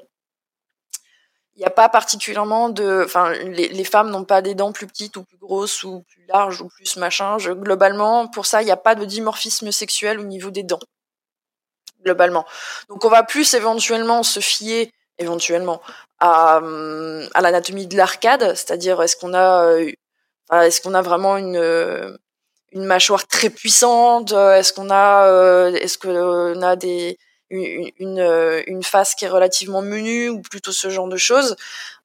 Il 1.56 1.62
n'y 1.62 1.66
a 1.66 1.72
pas 1.72 1.90
particulièrement 1.90 2.70
de, 2.70 3.02
enfin, 3.04 3.32
les, 3.32 3.68
les 3.70 3.84
femmes 3.84 4.12
n'ont 4.12 4.26
pas 4.26 4.42
des 4.42 4.54
dents 4.54 4.72
plus 4.72 4.86
petites 4.86 5.18
ou 5.18 5.24
plus 5.24 5.38
grosses 5.38 5.84
ou 5.84 6.04
plus 6.08 6.24
larges 6.28 6.62
ou 6.62 6.68
plus 6.68 6.98
machin. 6.98 7.38
Globalement, 7.38 8.28
pour 8.28 8.46
ça, 8.46 8.62
il 8.62 8.66
n'y 8.66 8.72
a 8.72 8.78
pas 8.78 8.96
de 8.96 9.06
dimorphisme 9.06 9.72
sexuel 9.72 10.20
au 10.20 10.24
niveau 10.24 10.52
des 10.52 10.64
dents 10.64 10.80
globalement. 12.04 12.46
Donc 12.90 13.06
on 13.06 13.10
va 13.10 13.24
plus 13.24 13.54
éventuellement 13.54 14.24
se 14.24 14.40
fier 14.40 14.92
éventuellement 15.18 15.82
à, 16.20 16.58
hum, 16.58 17.28
l'anatomie 17.40 17.88
de 17.88 17.98
l'arcade, 17.98 18.56
c'est-à-dire 18.56 19.02
est-ce 19.02 19.16
qu'on 19.16 19.34
a 19.34 19.66
euh, 19.66 21.02
vraiment 21.02 21.38
une 21.38 22.18
une 22.74 22.86
mâchoire 22.86 23.26
très 23.28 23.50
puissante, 23.50 24.32
est-ce 24.32 24.74
qu'on 24.74 24.90
a 24.90 25.28
euh, 25.28 25.74
est-ce 25.74 25.98
qu'on 25.98 26.62
a 26.62 26.76
une, 27.50 28.84
face 28.84 29.16
qui 29.16 29.26
est 29.26 29.30
relativement 29.30 29.82
menue 29.82 30.30
ou 30.30 30.42
plutôt 30.42 30.72
ce 30.72 30.90
genre 30.90 31.08
de 31.08 31.18
choses. 31.18 31.56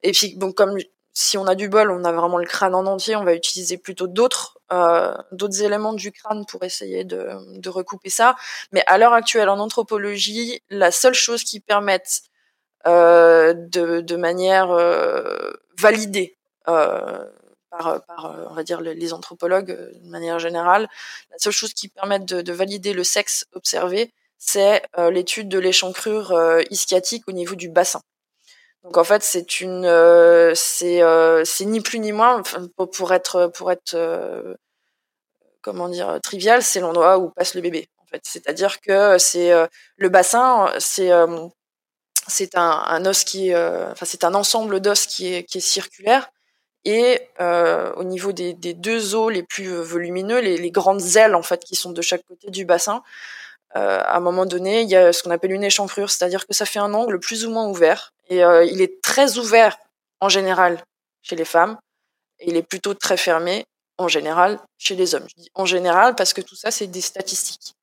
Et 0.03 0.13
puis 0.13 0.39
comme 0.57 0.79
si 1.15 1.37
on 1.37 1.47
a 1.47 1.55
du 1.55 1.69
bol, 1.69 1.91
on 1.91 2.05
a 2.05 2.13
vraiment 2.13 2.39
le 2.39 2.47
crâne 2.47 2.75
en 2.75 2.87
entier, 2.87 3.17
on 3.17 3.25
va 3.25 3.35
utiliser 3.35 3.77
plutôt 3.77 4.07
d'autres 4.07 4.59
euh, 4.73 5.15
d'autres 5.33 5.63
éléments 5.63 5.93
du 5.93 6.11
crâne 6.13 6.47
pour 6.47 6.65
essayer 6.65 7.05
de, 7.05 7.29
de 7.59 7.69
recouper 7.69 8.09
ça. 8.11 8.37
Mais 8.73 8.83
à 8.87 8.97
l'heure 8.99 9.13
actuelle, 9.13 9.51
en 9.51 9.59
anthropologie, 9.59 10.63
la 10.71 10.91
seule 10.91 11.15
chose 11.15 11.45
qui 11.45 11.61
permette 11.61 12.23
euh, 12.87 13.53
de, 13.55 14.01
de 14.01 14.17
manière 14.17 14.71
euh, 14.71 15.53
validée 15.79 16.37
euh, 16.69 17.25
par, 17.71 18.03
par, 18.07 18.35
on 18.51 18.55
va 18.55 18.63
dire, 18.65 18.81
les 18.81 19.13
anthropologues 19.13 19.79
de 20.03 20.11
manière 20.11 20.39
générale, 20.39 20.89
la 21.31 21.39
seule 21.39 21.53
chose 21.53 21.75
qui 21.75 21.89
permette 21.89 22.25
de, 22.25 22.43
de 22.43 22.53
valider 22.53 22.93
le 22.93 23.05
sexe 23.05 23.47
observé, 23.53 24.13
c'est 24.39 24.83
l'étude 25.11 25.49
de 25.49 25.59
l'échancrure 25.59 26.35
ischiatique 26.71 27.29
au 27.29 27.33
niveau 27.33 27.55
du 27.55 27.69
bassin. 27.69 28.03
Donc 28.85 28.97
en 28.97 29.05
fait, 29.05 29.23
c'est 29.23 29.61
une, 29.61 29.85
euh, 29.85 30.53
c'est, 30.55 31.03
euh, 31.03 31.45
c'est 31.45 31.65
ni 31.65 31.81
plus 31.81 32.01
ni 32.01 32.13
moins 32.13 32.43
pour, 32.93 33.13
être, 33.13 33.47
pour 33.55 33.71
être, 33.71 33.95
euh, 33.95 34.55
comment 35.61 35.89
dire, 35.89 36.19
trivial, 36.23 36.63
c'est 36.63 36.81
l'endroit 36.81 37.19
où 37.19 37.31
passe 37.31 37.55
le 37.55 37.61
bébé. 37.61 37.89
En 37.99 38.07
fait, 38.07 38.23
c'est-à-dire 38.25 38.81
que 38.81 39.19
c'est 39.19 39.53
le 39.97 40.09
bassin, 40.09 40.73
c'est 40.79 41.11
c'est 42.29 42.57
un, 42.57 43.05
os 43.07 43.25
qui 43.25 43.51
est, 43.51 43.57
enfin 43.57 44.07
c'est 44.07 44.25
un 44.25 44.35
ensemble 44.35 44.81
d'os 44.81 45.07
qui 45.07 45.35
est, 45.35 45.45
qui 45.45 45.59
est 45.59 45.61
circulaire 45.61 46.31
et 46.85 47.21
euh, 47.41 47.93
au 47.95 48.05
niveau 48.05 48.33
des, 48.33 48.55
deux 48.55 49.15
os 49.15 49.33
les 49.33 49.43
plus 49.43 49.69
volumineux, 49.69 50.41
les, 50.41 50.57
les, 50.57 50.71
grandes 50.71 51.17
ailes 51.17 51.35
en 51.35 51.43
fait 51.43 51.65
qui 51.65 51.77
sont 51.77 51.93
de 51.93 52.03
chaque 52.03 52.25
côté 52.27 52.51
du 52.51 52.65
bassin, 52.65 53.03
euh, 53.77 54.01
à 54.01 54.17
un 54.17 54.21
moment 54.21 54.47
donné, 54.47 54.83
il 54.83 54.91
y 54.91 54.97
a 54.97 55.13
ce 55.13 55.23
qu'on 55.23 55.31
appelle 55.31 55.53
une 55.53 55.65
échancrure, 55.65 56.11
c'est-à-dire 56.11 56.47
que 56.47 56.55
ça 56.55 56.67
fait 56.67 56.79
un 56.79 56.93
angle 56.93 57.19
plus 57.21 57.47
ou 57.47 57.51
moins 57.51 57.67
ouvert. 57.69 58.13
Et 58.29 58.45
euh, 58.45 58.65
il 58.65 58.81
est 58.81 59.03
très 59.03 59.39
ouvert 59.39 59.79
en 60.21 60.29
général 60.29 60.83
chez 61.23 61.37
les 61.37 61.45
femmes, 61.45 61.79
et 62.39 62.51
il 62.51 62.57
est 62.57 62.63
plutôt 62.63 62.95
très 62.95 63.17
fermé 63.17 63.65
en 63.99 64.09
général 64.09 64.61
chez 64.79 64.95
les 64.97 65.15
hommes. 65.15 65.27
Je 65.37 65.43
dis 65.43 65.51
en 65.55 65.67
général 65.67 66.15
parce 66.15 66.33
que 66.33 66.41
tout 66.41 66.57
ça, 66.57 66.71
c'est 66.71 66.87
des 66.87 67.01
statistiques. 67.01 67.75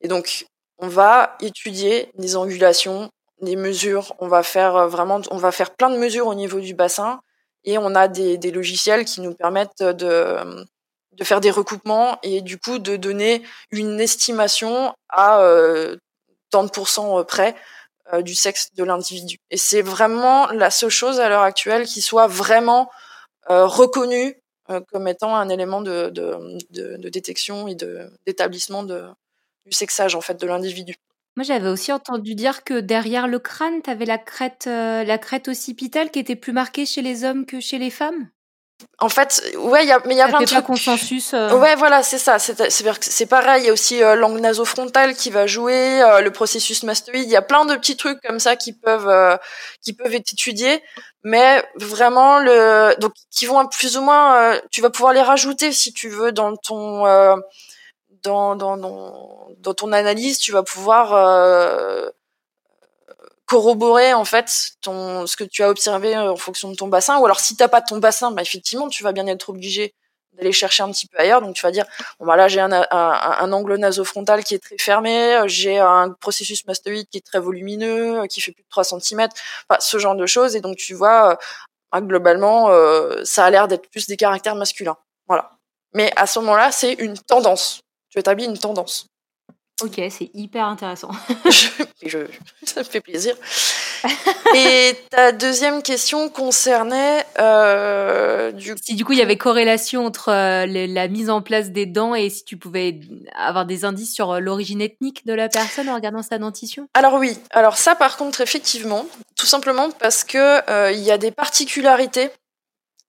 Et 0.00 0.08
donc, 0.08 0.46
on 0.78 0.88
va 0.88 1.36
étudier 1.40 2.10
des 2.14 2.36
angulations, 2.36 3.10
des 3.40 3.56
mesures. 3.56 4.14
On 4.20 4.28
va 4.28 4.42
faire 4.42 4.76
euh, 4.76 4.88
vraiment, 4.88 5.20
on 5.30 5.38
va 5.38 5.52
faire 5.52 5.74
plein 5.74 5.90
de 5.90 5.98
mesures 5.98 6.26
au 6.26 6.34
niveau 6.34 6.60
du 6.60 6.74
bassin, 6.74 7.20
et 7.64 7.78
on 7.78 7.94
a 7.94 8.08
des, 8.08 8.38
des 8.38 8.50
logiciels 8.50 9.04
qui 9.04 9.20
nous 9.20 9.34
permettent 9.34 9.82
de 9.82 10.66
de 11.18 11.24
faire 11.24 11.40
des 11.40 11.50
recoupements 11.50 12.18
et 12.22 12.40
du 12.40 12.58
coup 12.58 12.78
de 12.78 12.96
donner 12.96 13.42
une 13.70 14.00
estimation 14.00 14.94
à 15.08 15.40
euh, 15.40 15.96
tant 16.50 16.64
de 16.64 16.70
pourcents 16.70 17.18
euh, 17.18 17.24
près 17.24 17.54
euh, 18.14 18.22
du 18.22 18.34
sexe 18.34 18.72
de 18.74 18.84
l'individu. 18.84 19.38
Et 19.50 19.58
c'est 19.58 19.82
vraiment 19.82 20.46
la 20.46 20.70
seule 20.70 20.90
chose 20.90 21.20
à 21.20 21.28
l'heure 21.28 21.42
actuelle 21.42 21.86
qui 21.86 22.00
soit 22.00 22.26
vraiment 22.26 22.90
euh, 23.50 23.66
reconnue 23.66 24.34
euh, 24.70 24.80
comme 24.90 25.08
étant 25.08 25.36
un 25.36 25.50
élément 25.50 25.82
de, 25.82 26.08
de, 26.08 26.58
de, 26.70 27.08
détection 27.10 27.68
et 27.68 27.76
d'établissement 28.26 28.82
du 28.82 29.72
sexage 29.72 30.14
en 30.14 30.22
fait 30.22 30.40
de 30.40 30.46
l'individu. 30.46 30.94
Moi, 31.36 31.44
j'avais 31.44 31.68
aussi 31.68 31.92
entendu 31.92 32.34
dire 32.34 32.64
que 32.64 32.80
derrière 32.80 33.28
le 33.28 33.38
crâne, 33.38 33.82
tu 33.82 33.90
avais 33.90 34.06
la 34.06 34.18
crête, 34.18 34.64
la 34.66 35.18
crête 35.18 35.48
occipitale 35.48 36.10
qui 36.10 36.18
était 36.18 36.34
plus 36.34 36.52
marquée 36.52 36.86
chez 36.86 37.02
les 37.02 37.24
hommes 37.24 37.46
que 37.46 37.60
chez 37.60 37.78
les 37.78 37.90
femmes 37.90 38.30
en 39.00 39.08
fait, 39.08 39.42
ouais, 39.56 39.86
y 39.86 39.92
a, 39.92 40.00
mais 40.06 40.14
il 40.14 40.18
y 40.18 40.20
a 40.20 40.26
ça 40.26 40.30
plein 40.30 40.40
de 40.40 40.46
trucs. 40.46 40.64
consensus. 40.64 41.32
euh. 41.34 41.52
Ouais, 41.56 41.74
voilà, 41.76 42.02
c'est 42.02 42.18
ça. 42.18 42.38
C'est 42.38 43.26
pareil. 43.26 43.62
Il 43.62 43.66
y 43.66 43.70
a 43.70 43.72
aussi 43.72 44.02
euh, 44.02 44.14
l'angle 44.14 44.40
nasofrontal 44.40 45.14
qui 45.14 45.30
va 45.30 45.46
jouer, 45.46 46.02
euh, 46.02 46.20
le 46.20 46.30
processus 46.32 46.82
mastoïde. 46.82 47.24
Il 47.24 47.30
y 47.30 47.36
a 47.36 47.42
plein 47.42 47.64
de 47.64 47.74
petits 47.76 47.96
trucs 47.96 48.20
comme 48.22 48.38
ça 48.40 48.56
qui 48.56 48.72
peuvent 48.72 49.08
euh, 49.08 49.36
qui 49.82 49.92
peuvent 49.92 50.14
être 50.14 50.32
étudiés, 50.32 50.82
mais 51.22 51.64
vraiment 51.76 52.38
le 52.38 52.94
donc 53.00 53.12
qui 53.30 53.46
vont 53.46 53.66
plus 53.68 53.96
ou 53.96 54.02
moins. 54.02 54.36
euh, 54.54 54.60
tu 54.70 54.80
vas 54.80 54.90
pouvoir 54.90 55.12
les 55.12 55.22
rajouter 55.22 55.72
si 55.72 55.92
tu 55.92 56.08
veux 56.08 56.32
dans 56.32 56.56
ton 56.56 57.06
euh, 57.06 57.34
dans, 58.24 58.56
dans 58.56 58.76
dans 58.76 59.48
dans 59.58 59.74
ton 59.74 59.92
analyse. 59.92 60.38
Tu 60.38 60.52
vas 60.52 60.62
pouvoir 60.62 61.12
euh, 61.14 62.08
corroborer 63.48 64.12
en 64.12 64.26
fait 64.26 64.72
ton 64.82 65.26
ce 65.26 65.36
que 65.36 65.42
tu 65.42 65.62
as 65.64 65.70
observé 65.70 66.14
euh, 66.14 66.32
en 66.32 66.36
fonction 66.36 66.70
de 66.70 66.76
ton 66.76 66.86
bassin. 66.86 67.18
Ou 67.18 67.24
alors 67.24 67.40
si 67.40 67.56
t'as 67.56 67.68
pas 67.68 67.80
ton 67.80 67.98
bassin 67.98 68.30
bah 68.30 68.42
effectivement 68.42 68.88
tu 68.88 69.02
vas 69.02 69.12
bien 69.12 69.26
être 69.26 69.48
obligé 69.48 69.94
d'aller 70.34 70.52
chercher 70.52 70.82
un 70.82 70.90
petit 70.92 71.06
peu 71.06 71.18
ailleurs. 71.18 71.40
Donc 71.40 71.54
tu 71.54 71.62
vas 71.62 71.72
dire 71.72 71.86
bon 72.20 72.26
bah 72.26 72.36
là 72.36 72.46
j'ai 72.46 72.60
un, 72.60 72.70
un, 72.70 72.86
un 72.90 73.52
angle 73.52 73.76
nasofrontal 73.76 74.44
qui 74.44 74.54
est 74.54 74.58
très 74.62 74.76
fermé. 74.78 75.40
J'ai 75.46 75.78
un 75.78 76.10
processus 76.20 76.66
mastoïde 76.66 77.08
qui 77.08 77.18
est 77.18 77.26
très 77.26 77.40
volumineux 77.40 78.26
qui 78.26 78.42
fait 78.42 78.52
plus 78.52 78.62
de 78.62 78.68
3 78.68 78.84
cm 78.84 79.28
ce 79.80 79.98
genre 79.98 80.14
de 80.14 80.26
choses. 80.26 80.54
Et 80.54 80.60
donc 80.60 80.76
tu 80.76 80.92
vois 80.92 81.32
euh, 81.32 81.36
bah, 81.90 82.02
globalement 82.02 82.68
euh, 82.70 83.24
ça 83.24 83.46
a 83.46 83.50
l'air 83.50 83.66
d'être 83.66 83.88
plus 83.90 84.06
des 84.06 84.18
caractères 84.18 84.56
masculins. 84.56 84.98
Voilà. 85.26 85.52
Mais 85.94 86.12
à 86.16 86.26
ce 86.26 86.38
moment-là 86.40 86.70
c'est 86.70 86.92
une 86.92 87.18
tendance. 87.18 87.80
Tu 88.10 88.18
établis 88.18 88.44
une 88.44 88.58
tendance 88.58 89.06
Ok, 89.82 90.00
c'est 90.10 90.30
hyper 90.34 90.64
intéressant. 90.66 91.10
je, 91.50 91.68
je- 92.08 92.18
ça 92.64 92.80
me 92.80 92.84
fait 92.84 93.00
plaisir. 93.00 93.36
Et 94.54 94.92
ta 95.10 95.32
deuxième 95.32 95.82
question 95.82 96.28
concernait 96.28 97.24
euh, 97.38 98.52
du 98.52 98.74
Si 98.82 98.94
du 98.94 99.04
coup 99.04 99.12
il 99.12 99.18
y 99.18 99.22
avait 99.22 99.36
corrélation 99.36 100.06
entre 100.06 100.30
euh, 100.30 100.66
la 100.66 101.08
mise 101.08 101.30
en 101.30 101.42
place 101.42 101.70
des 101.70 101.86
dents 101.86 102.14
et 102.14 102.30
si 102.30 102.44
tu 102.44 102.56
pouvais 102.56 103.00
avoir 103.36 103.66
des 103.66 103.84
indices 103.84 104.14
sur 104.14 104.30
euh, 104.32 104.40
l'origine 104.40 104.80
ethnique 104.80 105.26
de 105.26 105.32
la 105.32 105.48
personne 105.48 105.88
en 105.88 105.94
regardant 105.94 106.22
sa 106.22 106.38
dentition? 106.38 106.88
Alors 106.94 107.14
oui, 107.14 107.36
alors 107.50 107.76
ça 107.76 107.94
par 107.94 108.16
contre 108.16 108.40
effectivement, 108.40 109.06
tout 109.36 109.46
simplement 109.46 109.90
parce 109.90 110.22
que 110.24 110.68
euh, 110.70 110.92
il 110.92 111.00
y 111.00 111.10
a 111.10 111.18
des 111.18 111.30
particularités 111.32 112.30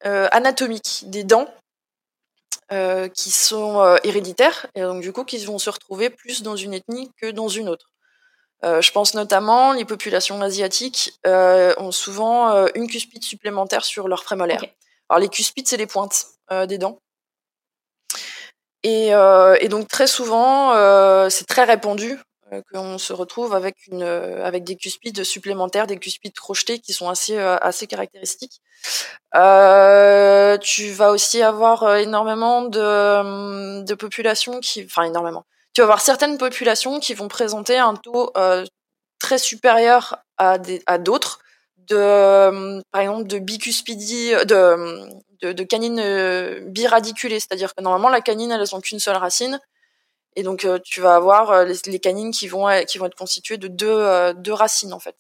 euh, 0.06 0.28
anatomiques 0.32 1.04
des 1.08 1.24
dents 1.24 1.48
euh, 2.72 3.08
qui 3.08 3.32
sont 3.32 3.82
euh, 3.82 3.98
héréditaires 4.04 4.68
et 4.76 4.82
donc 4.82 5.02
du 5.02 5.12
coup 5.12 5.24
qui 5.24 5.44
vont 5.46 5.60
se 5.60 5.70
retrouver 5.70 6.10
plus 6.10 6.44
dans 6.44 6.56
une 6.56 6.74
ethnie 6.74 7.12
que 7.22 7.32
dans 7.32 7.48
une 7.48 7.70
autre. 7.70 7.88
Euh, 8.64 8.82
je 8.82 8.92
pense 8.92 9.14
notamment 9.14 9.74
les 9.74 9.86
populations 9.86 10.42
asiatiques 10.42 11.14
euh, 11.26 11.74
ont 11.78 11.92
souvent 11.92 12.50
euh, 12.50 12.68
une 12.76 12.88
cuspide 12.88 13.24
supplémentaire 13.24 13.86
sur 13.86 14.08
leur 14.08 14.24
prémolaire. 14.24 14.62
Alors 15.08 15.20
les 15.20 15.30
cuspides 15.30 15.68
c'est 15.68 15.78
les 15.78 15.88
pointes 15.88 16.26
euh, 16.52 16.66
des 16.66 16.78
dents. 16.78 17.00
Et, 18.84 19.14
euh, 19.14 19.58
et 19.60 19.68
donc 19.68 19.88
très 19.88 20.08
souvent, 20.08 20.74
euh, 20.74 21.30
c'est 21.30 21.46
très 21.46 21.66
répandu 21.66 22.18
qu'on 22.72 22.98
se 22.98 23.14
retrouve 23.14 23.54
avec 23.54 23.76
une 23.88 24.04
euh, 24.04 24.44
avec 24.46 24.64
des 24.64 24.76
cuspides 24.76 25.24
supplémentaires, 25.24 25.88
des 25.88 25.98
cuspides 25.98 26.34
crochetés 26.36 26.80
qui 26.80 26.94
sont 26.94 27.10
assez 27.10 27.38
euh, 27.38 27.58
assez 27.62 27.88
caractéristiques. 27.88 28.62
Euh, 29.36 30.58
tu 30.58 30.92
vas 30.92 31.12
aussi 31.12 31.42
avoir 31.42 31.84
euh, 31.84 31.98
énormément 31.98 32.64
de 32.64 32.80
hum, 32.80 33.86
de 33.86 33.94
populations 33.96 34.60
qui, 34.60 34.84
enfin 34.86 35.04
énormément. 35.04 35.46
Tu 35.74 35.82
vas 35.82 35.86
avoir 35.86 36.02
certaines 36.02 36.38
populations 36.38 37.00
qui 37.00 37.14
vont 37.14 37.28
présenter 37.28 37.78
un 37.78 37.96
taux 37.96 38.32
euh, 38.38 38.66
très 39.20 39.38
supérieur 39.38 40.18
à 40.38 40.58
des 40.58 40.82
à 40.88 40.98
d'autres 40.98 41.40
de 41.78 42.48
hum, 42.50 42.82
par 42.92 43.02
exemple 43.02 43.28
de 43.28 43.40
bicuspidie 43.40 44.32
de 44.46 44.56
hum, 44.56 45.10
de, 45.42 45.54
de 45.54 45.64
canines 45.64 46.00
euh, 46.00 46.60
biradiculées, 46.66 47.40
c'est-à-dire 47.40 47.74
que 47.76 47.82
normalement 47.82 48.10
la 48.10 48.22
canine 48.22 48.52
elles 48.52 48.76
ont 48.76 48.82
qu'une 48.82 49.00
seule 49.00 49.16
racine 49.18 49.60
et 50.36 50.44
donc 50.44 50.66
euh, 50.66 50.80
tu 50.84 51.02
vas 51.02 51.16
avoir 51.16 51.52
euh, 51.52 51.66
les, 51.86 52.00
canines 52.00 52.32
qui 52.32 52.48
vont 52.48 52.70
être- 52.70 52.88
qui 52.88 52.98
vont 52.98 53.06
être 53.08 53.16
constituées 53.18 53.58
de 53.58 53.68
deux 53.68 53.88
euh, 53.90 54.34
deux 54.34 54.54
racines 54.54 54.94
en 54.94 55.00
fait. 55.00 55.16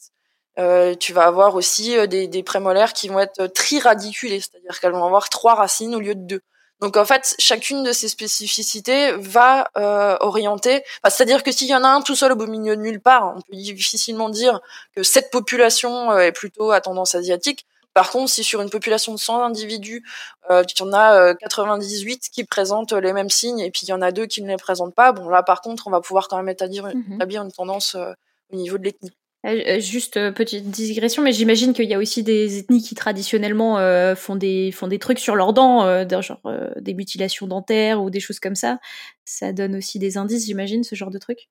Euh, 0.59 0.95
tu 0.95 1.13
vas 1.13 1.25
avoir 1.25 1.55
aussi 1.55 1.97
euh, 1.97 2.05
des, 2.07 2.43
prémolaires 2.43 2.93
qui 2.93 3.07
vont 3.07 3.19
être 3.19 3.47
triradiculées, 3.47 4.41
c'est-à-dire 4.41 4.79
qu'elles 4.79 4.91
vont 4.91 5.05
avoir 5.05 5.29
trois 5.29 5.55
racines 5.55 5.95
au 5.95 5.99
lieu 5.99 6.15
de 6.15 6.21
deux. 6.21 6.41
Donc 6.81 6.95
en 6.97 7.05
fait, 7.05 7.35
chacune 7.39 7.83
de 7.83 7.91
ces 7.91 8.07
spécificités 8.07 9.11
va 9.13 9.69
euh, 9.77 10.17
orienter. 10.21 10.83
c'est-à-dire 11.03 11.43
que 11.43 11.51
s'il 11.51 11.67
y 11.67 11.75
en 11.75 11.83
a 11.83 11.89
un 11.89 12.01
tout 12.01 12.15
seul 12.15 12.31
au 12.31 12.35
beau 12.35 12.47
milieu 12.47 12.75
de 12.75 12.81
nulle 12.81 13.01
part, 13.01 13.33
on 13.35 13.41
peut 13.41 13.55
difficilement 13.55 14.29
dire 14.29 14.61
que 14.95 15.03
cette 15.03 15.29
population 15.29 16.11
euh, 16.11 16.19
est 16.19 16.31
plutôt 16.31 16.71
à 16.71 16.81
tendance 16.81 17.15
asiatique. 17.15 17.65
Par 17.93 18.11
contre, 18.11 18.29
si 18.31 18.43
sur 18.43 18.61
une 18.61 18.69
population 18.69 19.13
de 19.13 19.19
100 19.19 19.41
individus, 19.43 20.03
euh, 20.49 20.63
tu 20.63 20.81
en 20.83 20.93
as 20.93 21.15
euh, 21.15 21.33
98 21.33 22.29
qui 22.31 22.43
présentent 22.43 22.93
les 22.93 23.13
mêmes 23.13 23.29
signes 23.29 23.59
et 23.59 23.71
puis 23.71 23.81
il 23.83 23.89
y 23.89 23.93
en 23.93 24.01
a 24.01 24.11
deux 24.11 24.25
qui 24.25 24.41
ne 24.41 24.47
les 24.47 24.57
présentent 24.57 24.95
pas, 24.95 25.11
bon 25.11 25.27
là 25.29 25.43
par 25.43 25.61
contre, 25.61 25.87
on 25.87 25.91
va 25.91 25.99
pouvoir 26.01 26.27
quand 26.27 26.37
même 26.37 26.49
établir, 26.49 26.85
Mhm. 26.85 27.15
établir 27.15 27.41
une 27.43 27.51
tendance 27.51 27.95
euh, 27.95 28.11
au 28.51 28.55
niveau 28.55 28.77
de 28.77 28.83
l'ethnie. 28.83 29.11
Euh, 29.45 29.61
euh, 29.67 29.79
Juste 29.79 30.17
euh, 30.17 30.31
petite 30.33 30.69
digression, 30.69 31.23
mais 31.23 31.31
j'imagine 31.31 31.71
qu'il 31.73 31.89
y 31.89 31.93
a 31.93 31.97
aussi 31.97 32.23
des 32.23 32.57
ethnies 32.57 32.81
qui 32.83 32.93
traditionnellement 32.93 33.79
euh, 33.79 34.13
font 34.13 34.35
des 34.35 34.71
font 34.73 34.87
des 34.87 34.99
trucs 34.99 35.19
sur 35.19 35.35
leurs 35.37 35.53
dents, 35.53 35.85
euh, 35.85 36.05
genre 36.21 36.41
euh, 36.45 36.69
des 36.81 36.93
mutilations 36.93 37.47
dentaires 37.47 38.03
ou 38.03 38.09
des 38.09 38.19
choses 38.19 38.41
comme 38.41 38.55
ça. 38.55 38.79
Ça 39.23 39.53
donne 39.53 39.77
aussi 39.77 39.97
des 39.97 40.17
indices, 40.17 40.45
j'imagine, 40.45 40.83
ce 40.83 40.95
genre 40.95 41.09
de 41.09 41.19
truc. 41.19 41.47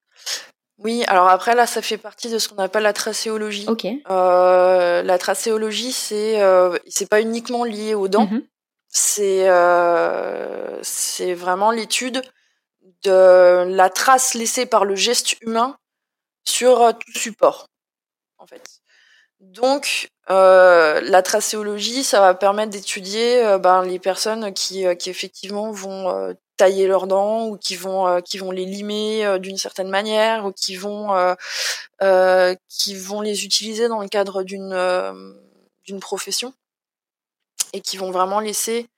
Oui, 0.79 1.05
alors 1.09 1.29
après 1.29 1.55
là, 1.55 1.67
ça 1.67 1.83
fait 1.83 1.99
partie 1.99 2.31
de 2.31 2.39
ce 2.39 2.49
qu'on 2.49 2.59
appelle 2.59 2.85
la 2.85 2.93
tracéologie. 2.93 3.67
Ok. 3.69 3.85
Euh, 4.11 5.03
la 5.03 5.19
tracéologie, 5.19 5.93
c'est 5.93 6.41
euh, 6.41 6.77
c'est 6.89 7.09
pas 7.09 7.21
uniquement 7.21 7.65
lié 7.65 7.95
aux 7.95 8.09
dents, 8.09 8.29
Mhm. 8.31 8.43
c'est 8.89 9.49
euh, 9.49 10.81
c'est 10.83 11.35
vraiment 11.35 11.71
l'étude 11.73 12.23
de 13.03 13.65
la 13.69 13.91
trace 13.91 14.35
laissée 14.35 14.67
par 14.67 14.85
le 14.85 14.95
geste 14.95 15.41
humain 15.43 15.77
sur 16.45 16.83
euh, 16.83 16.93
tout 16.93 17.19
support, 17.19 17.67
en 18.39 18.47
fait. 18.47 18.81
Donc, 19.41 20.09
euh, 20.31 21.01
la 21.01 21.23
tracéologie, 21.23 22.03
ça 22.03 22.21
va 22.21 22.35
permettre 22.35 22.71
d'étudier 22.71 23.45
euh, 23.45 23.59
ben, 23.59 23.83
les 23.83 23.99
personnes 24.01 24.53
qui, 24.53 24.85
qui 24.97 25.11
effectivement 25.11 25.71
vont 25.71 26.09
euh, 26.11 26.33
tailler 26.59 26.87
leurs 26.87 27.07
dents 27.07 27.47
ou 27.47 27.57
qui 27.57 27.77
vont 27.77 28.07
euh, 28.07 28.21
qui 28.21 28.37
vont 28.37 28.51
les 28.51 28.67
limer 28.67 29.25
euh, 29.25 29.39
d'une 29.39 29.57
certaine 29.57 29.89
manière 29.89 30.45
ou 30.45 30.53
qui 30.53 30.77
vont 30.77 31.15
euh, 31.15 32.55
qui 32.69 32.95
vont 32.95 33.23
les 33.23 33.45
utiliser 33.45 33.89
dans 33.89 34.01
le 34.01 34.09
cadre 34.09 34.43
d'une 34.43 36.01
profession 36.01 36.53
et 37.73 37.81
qui 37.81 37.97
vont 37.97 38.11
vraiment 38.11 38.41
laisser 38.41 38.89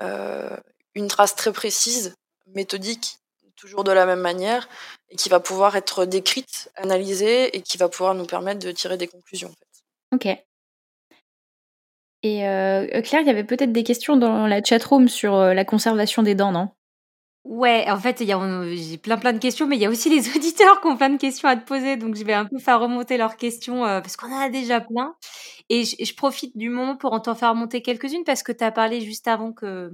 une 0.00 1.06
trace 1.06 1.36
très 1.36 1.52
précise, 1.52 2.16
méthodique, 2.54 3.18
toujours 3.54 3.84
de 3.84 3.92
la 3.92 4.04
même 4.04 4.18
manière, 4.18 4.68
et 5.10 5.16
qui 5.16 5.28
va 5.28 5.38
pouvoir 5.38 5.76
être 5.76 6.04
décrite, 6.06 6.72
analysée, 6.74 7.56
et 7.56 7.62
qui 7.62 7.78
va 7.78 7.88
pouvoir 7.88 8.16
nous 8.16 8.26
permettre 8.26 8.58
de 8.58 8.72
tirer 8.72 8.96
des 8.96 9.06
conclusions. 9.06 9.54
Ok. 10.12 10.26
Et 12.24 12.38
Claire, 13.04 13.20
il 13.20 13.26
y 13.26 13.30
avait 13.30 13.44
peut-être 13.44 13.72
des 13.72 13.84
questions 13.84 14.16
dans 14.16 14.48
la 14.48 14.62
chatroom 14.62 15.08
sur 15.08 15.36
la 15.36 15.64
conservation 15.64 16.24
des 16.24 16.34
dents, 16.34 16.50
non? 16.50 16.70
Ouais, 17.44 17.86
en 17.90 17.98
fait, 17.98 18.20
il 18.20 18.28
y 18.28 18.32
a, 18.32 18.74
j'ai 18.74 18.98
plein 18.98 19.18
plein 19.18 19.32
de 19.32 19.38
questions, 19.38 19.66
mais 19.66 19.76
il 19.76 19.82
y 19.82 19.86
a 19.86 19.90
aussi 19.90 20.08
les 20.08 20.28
auditeurs 20.36 20.80
qui 20.80 20.86
ont 20.86 20.96
plein 20.96 21.10
de 21.10 21.16
questions 21.16 21.48
à 21.48 21.56
te 21.56 21.66
poser, 21.66 21.96
donc 21.96 22.14
je 22.14 22.24
vais 22.24 22.34
un 22.34 22.44
peu 22.44 22.58
faire 22.58 22.80
remonter 22.80 23.16
leurs 23.16 23.36
questions 23.36 23.84
euh, 23.84 24.00
parce 24.00 24.16
qu'on 24.16 24.32
en 24.32 24.40
a 24.40 24.48
déjà 24.48 24.80
plein. 24.80 25.16
Et 25.68 25.84
je, 25.84 26.14
profite 26.14 26.56
du 26.56 26.68
moment 26.68 26.96
pour 26.96 27.12
en 27.12 27.20
t'en 27.20 27.34
faire 27.34 27.50
remonter 27.50 27.82
quelques-unes 27.82 28.24
parce 28.24 28.42
que 28.44 28.52
tu 28.52 28.62
as 28.62 28.70
parlé 28.70 29.00
juste 29.00 29.26
avant 29.26 29.52
que 29.52 29.92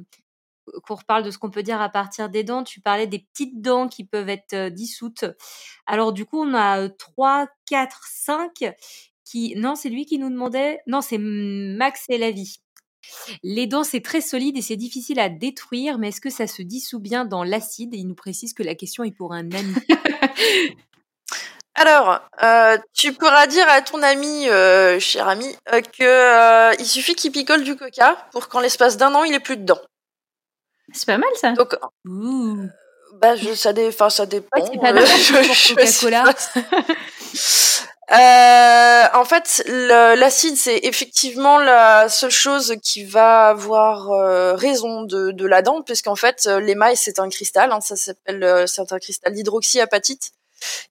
qu'on 0.86 0.96
reparle 0.96 1.22
de 1.22 1.30
ce 1.30 1.38
qu'on 1.38 1.50
peut 1.50 1.62
dire 1.62 1.80
à 1.80 1.88
partir 1.88 2.28
des 2.28 2.44
dents. 2.44 2.64
Tu 2.64 2.80
parlais 2.80 3.06
des 3.06 3.20
petites 3.20 3.62
dents 3.62 3.88
qui 3.88 4.04
peuvent 4.04 4.28
être 4.28 4.54
euh, 4.54 4.70
dissoutes. 4.70 5.24
Alors 5.86 6.12
du 6.12 6.26
coup, 6.26 6.42
on 6.42 6.54
a 6.54 6.88
3, 6.90 7.46
4, 7.66 8.00
5 8.06 8.74
qui... 9.24 9.54
Non, 9.56 9.74
c'est 9.74 9.88
lui 9.88 10.06
qui 10.06 10.18
nous 10.18 10.30
demandait... 10.30 10.80
Non, 10.86 11.00
c'est 11.00 11.18
Max 11.18 12.04
et 12.10 12.18
la 12.18 12.30
vie. 12.30 12.58
Les 13.42 13.66
dents, 13.66 13.84
c'est 13.84 14.00
très 14.00 14.20
solide 14.20 14.56
et 14.56 14.62
c'est 14.62 14.76
difficile 14.76 15.20
à 15.20 15.28
détruire, 15.28 15.98
mais 15.98 16.08
est-ce 16.08 16.20
que 16.20 16.30
ça 16.30 16.46
se 16.46 16.62
dissout 16.62 16.98
bien 16.98 17.24
dans 17.24 17.44
l'acide? 17.44 17.94
Et 17.94 17.98
il 17.98 18.06
nous 18.06 18.14
précise 18.14 18.54
que 18.54 18.62
la 18.62 18.74
question 18.74 19.04
est 19.04 19.12
pour 19.12 19.32
un 19.32 19.50
ami. 19.50 19.74
Alors, 21.74 22.20
euh, 22.42 22.76
tu 22.92 23.12
pourras 23.12 23.46
dire 23.46 23.68
à 23.68 23.82
ton 23.82 24.02
ami, 24.02 24.48
euh, 24.48 24.98
cher 24.98 25.28
ami, 25.28 25.46
euh, 25.72 25.80
que 25.80 26.76
il 26.80 26.86
suffit 26.86 27.14
qu'il 27.14 27.30
picole 27.30 27.62
du 27.62 27.76
coca 27.76 28.16
pour 28.32 28.48
qu'en 28.48 28.58
l'espace 28.58 28.96
d'un 28.96 29.14
an, 29.14 29.22
il 29.22 29.32
ait 29.32 29.40
plus 29.40 29.56
de 29.56 29.64
dents. 29.64 29.80
C'est 30.92 31.06
pas 31.06 31.18
mal 31.18 31.30
ça. 31.36 31.52
Donc, 31.52 31.76
bah, 33.14 33.36
je, 33.36 33.54
ça, 33.54 33.72
dé, 33.72 33.92
ça 33.92 34.26
dépend. 34.26 34.64
c'est 34.64 34.80
pas 34.80 34.92
Coca-Cola. 35.74 36.24
Euh, 38.10 39.04
en 39.12 39.24
fait, 39.26 39.62
l'acide, 39.66 40.56
c'est 40.56 40.78
effectivement 40.84 41.58
la 41.58 42.08
seule 42.08 42.30
chose 42.30 42.76
qui 42.82 43.04
va 43.04 43.48
avoir 43.48 44.10
euh, 44.12 44.54
raison 44.54 45.02
de, 45.02 45.30
de, 45.30 45.46
la 45.46 45.60
dent, 45.60 45.82
puisqu'en 45.82 46.14
fait, 46.16 46.46
euh, 46.46 46.58
l'émail, 46.58 46.96
c'est 46.96 47.18
un 47.18 47.28
cristal, 47.28 47.70
hein, 47.70 47.82
ça 47.82 47.96
s'appelle, 47.96 48.64
c'est 48.66 48.92
un 48.92 48.98
cristal 48.98 49.34
d'hydroxyapatite, 49.34 50.30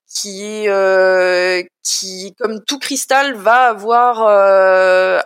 qui, 0.08 0.66
qui, 1.82 2.34
comme 2.38 2.64
tout 2.64 2.78
cristal, 2.78 3.34
va 3.34 3.68
avoir 3.68 4.22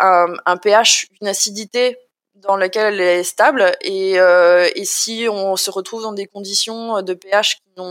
un, 0.01 0.35
un, 0.47 0.57
pH, 0.57 1.09
une 1.21 1.29
acidité 1.29 1.99
dans 2.37 2.57
laquelle 2.57 2.95
elle 2.95 3.01
est 3.01 3.23
stable, 3.23 3.71
et, 3.83 4.15
et 4.15 4.85
si 4.87 5.27
on 5.31 5.57
se 5.57 5.71
retrouve 5.71 6.03
dans 6.03 6.13
des 6.13 6.27
conditions 6.27 7.03
de 7.03 7.13
pH 7.15 7.57
qui, 7.57 7.83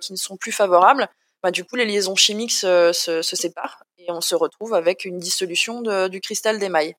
qui 0.00 0.12
ne 0.12 0.18
sont 0.18 0.36
plus 0.38 0.52
favorables, 0.52 1.08
bah, 1.42 1.50
du 1.50 1.64
coup, 1.64 1.76
les 1.76 1.84
liaisons 1.84 2.16
chimiques 2.16 2.52
se, 2.52 2.92
se, 2.92 3.22
se, 3.22 3.36
séparent 3.36 3.82
et 3.98 4.10
on 4.10 4.20
se 4.20 4.34
retrouve 4.34 4.74
avec 4.74 5.04
une 5.04 5.18
dissolution 5.18 5.82
de, 5.82 6.08
du 6.08 6.20
cristal 6.20 6.58
d'émail. 6.58 6.94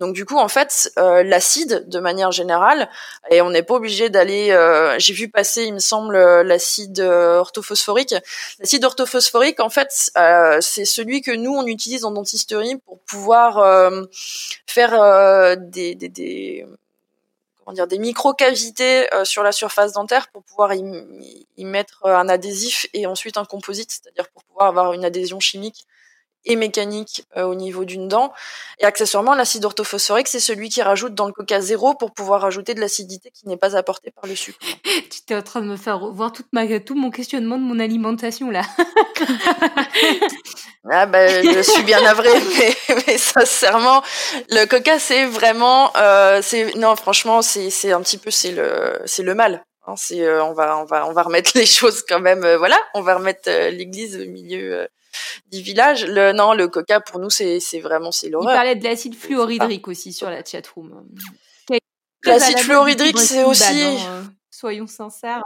Donc 0.00 0.14
du 0.14 0.24
coup, 0.24 0.38
en 0.38 0.48
fait, 0.48 0.90
euh, 0.98 1.22
l'acide, 1.22 1.84
de 1.86 2.00
manière 2.00 2.32
générale, 2.32 2.88
et 3.30 3.42
on 3.42 3.50
n'est 3.50 3.62
pas 3.62 3.74
obligé 3.74 4.08
d'aller. 4.08 4.50
Euh, 4.50 4.96
j'ai 4.98 5.12
vu 5.12 5.28
passer, 5.28 5.64
il 5.64 5.74
me 5.74 5.78
semble, 5.78 6.16
l'acide 6.16 7.00
orthophosphorique. 7.00 8.14
L'acide 8.58 8.84
orthophosphorique, 8.84 9.60
en 9.60 9.70
fait, 9.70 10.10
euh, 10.16 10.58
c'est 10.60 10.84
celui 10.84 11.20
que 11.20 11.30
nous 11.30 11.52
on 11.52 11.66
utilise 11.66 12.04
en 12.04 12.10
dentisterie 12.10 12.76
pour 12.86 13.00
pouvoir 13.00 14.02
faire 14.66 15.56
des, 15.58 15.94
des, 15.94 16.08
des 16.08 16.66
dire 17.72 17.86
des 17.86 17.98
micro-cavités 17.98 19.12
euh, 19.12 19.24
sur 19.24 19.42
la 19.42 19.52
surface 19.52 19.92
dentaire 19.92 20.28
pour 20.28 20.42
pouvoir 20.44 20.74
y, 20.74 21.64
mettre 21.64 22.06
euh, 22.06 22.16
un 22.16 22.28
adhésif 22.28 22.86
et 22.92 23.06
ensuite 23.06 23.36
un 23.36 23.44
composite, 23.44 23.90
c'est-à-dire 23.90 24.28
pour 24.30 24.44
pouvoir 24.44 24.68
avoir 24.68 24.92
une 24.92 25.04
adhésion 25.04 25.40
chimique 25.40 25.86
et 26.46 26.56
mécanique 26.56 27.24
euh, 27.36 27.44
au 27.44 27.54
niveau 27.54 27.84
d'une 27.84 28.08
dent. 28.08 28.32
Et 28.78 28.84
accessoirement, 28.84 29.34
l'acide 29.34 29.64
orthophosphorique, 29.64 30.28
c'est 30.28 30.40
celui 30.40 30.68
qui 30.68 30.82
rajoute 30.82 31.14
dans 31.14 31.26
le 31.26 31.32
coca 31.32 31.60
zéro 31.60 31.94
pour 31.94 32.12
pouvoir 32.12 32.44
ajouter 32.44 32.74
de 32.74 32.80
l'acidité 32.80 33.30
qui 33.30 33.48
n'est 33.48 33.56
pas 33.56 33.76
apportée 33.76 34.10
par 34.10 34.26
le 34.26 34.34
sucre. 34.34 34.58
tu 34.84 35.22
t'es 35.26 35.34
en 35.34 35.42
train 35.42 35.60
de 35.60 35.66
me 35.66 35.76
faire 35.76 35.98
voir 35.98 36.32
toute 36.32 36.46
ma, 36.52 36.66
tout 36.80 36.94
mon 36.94 37.10
questionnement 37.10 37.58
de 37.58 37.62
mon 37.62 37.78
alimentation 37.78 38.50
là. 38.50 38.62
ah 40.90 41.06
ben, 41.06 41.54
je 41.54 41.62
suis 41.62 41.82
bien 41.82 42.00
navrée, 42.00 42.28
mais, 42.58 42.76
mais 43.06 43.18
sincèrement, 43.18 44.02
le 44.48 44.66
coca, 44.66 44.98
c'est 44.98 45.26
vraiment, 45.26 45.92
euh, 45.96 46.40
c'est 46.42 46.74
non, 46.76 46.96
franchement, 46.96 47.42
c'est 47.42 47.70
c'est 47.70 47.92
un 47.92 48.00
petit 48.00 48.18
peu 48.18 48.30
c'est 48.30 48.52
le 48.52 49.00
c'est 49.04 49.22
le 49.22 49.34
mal. 49.34 49.64
Hein, 49.86 49.94
c'est 49.96 50.22
euh, 50.22 50.44
on 50.44 50.52
va 50.52 50.78
on 50.78 50.84
va 50.84 51.06
on 51.06 51.12
va 51.12 51.22
remettre 51.22 51.52
les 51.54 51.66
choses 51.66 52.02
quand 52.06 52.20
même. 52.20 52.44
Euh, 52.44 52.58
voilà, 52.58 52.76
on 52.94 53.02
va 53.02 53.16
remettre 53.16 53.48
euh, 53.48 53.70
l'église 53.70 54.16
au 54.16 54.26
milieu 54.26 54.88
du 55.50 55.60
village. 55.60 56.06
Le, 56.06 56.32
non, 56.32 56.54
le 56.54 56.68
coca 56.68 57.00
pour 57.00 57.20
nous 57.20 57.30
c'est 57.30 57.60
vraiment 57.80 58.12
c'est 58.12 58.28
l'horreur. 58.28 58.52
Il 58.52 58.56
parlait 58.56 58.74
de 58.76 58.84
l'acide 58.84 59.14
fluorhydrique 59.14 59.88
aussi 59.88 60.12
sur 60.12 60.30
la 60.30 60.44
chatroom. 60.44 61.06
L'acide 62.24 62.58
fluorhydrique 62.58 63.18
c'est 63.18 63.44
aussi. 63.44 63.82
Hein, 63.82 64.32
soyons 64.50 64.86
sincères. 64.86 65.42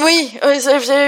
Oui, 0.00 0.38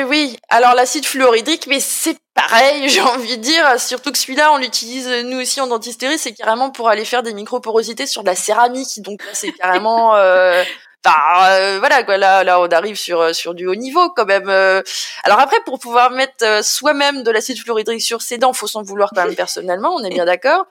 oui. 0.09 0.37
Alors 0.49 0.75
l'acide 0.75 1.05
fluorhydrique, 1.05 1.67
mais 1.67 1.81
c'est 1.81 2.17
pareil, 2.35 2.89
j'ai 2.89 3.01
envie 3.01 3.37
de 3.37 3.43
dire. 3.43 3.81
Surtout 3.81 4.11
que 4.11 4.19
celui-là, 4.19 4.53
on 4.53 4.59
l'utilise 4.59 5.09
nous 5.25 5.41
aussi 5.41 5.61
en 5.61 5.67
dentisterie, 5.67 6.19
c'est 6.19 6.33
carrément 6.33 6.71
pour 6.71 6.89
aller 6.89 7.05
faire 7.05 7.23
des 7.23 7.35
microporosités 7.35 8.07
sur 8.07 8.23
de 8.23 8.29
la 8.29 8.35
céramique. 8.35 9.03
Donc 9.03 9.21
c'est 9.33 9.53
carrément 9.53 10.17
euh, 10.17 10.65
Enfin, 11.05 11.51
euh, 11.51 11.79
voilà 11.79 12.03
quoi. 12.05 12.19
Là, 12.19 12.45
là, 12.45 12.61
on 12.61 12.69
arrive 12.69 12.97
sur 12.97 13.21
euh, 13.21 13.33
sur 13.33 13.55
du 13.55 13.67
haut 13.67 13.75
niveau 13.75 14.11
quand 14.11 14.27
même. 14.27 14.49
Euh. 14.49 14.83
Alors 15.25 15.41
après, 15.41 15.57
pour 15.65 15.79
pouvoir 15.79 16.11
mettre 16.11 16.65
soi-même 16.65 17.23
de 17.23 17.31
l'acide 17.31 17.59
fluorhydrique 17.59 18.03
sur 18.03 18.21
ses 18.23 18.39
dents, 18.39 18.53
faut 18.53 18.67
s'en 18.67 18.83
vouloir 18.83 19.11
quand 19.15 19.25
même 19.25 19.35
personnellement. 19.37 19.95
On 19.95 20.05
est 20.05 20.11
bien 20.11 20.27
d'accord. 20.27 20.67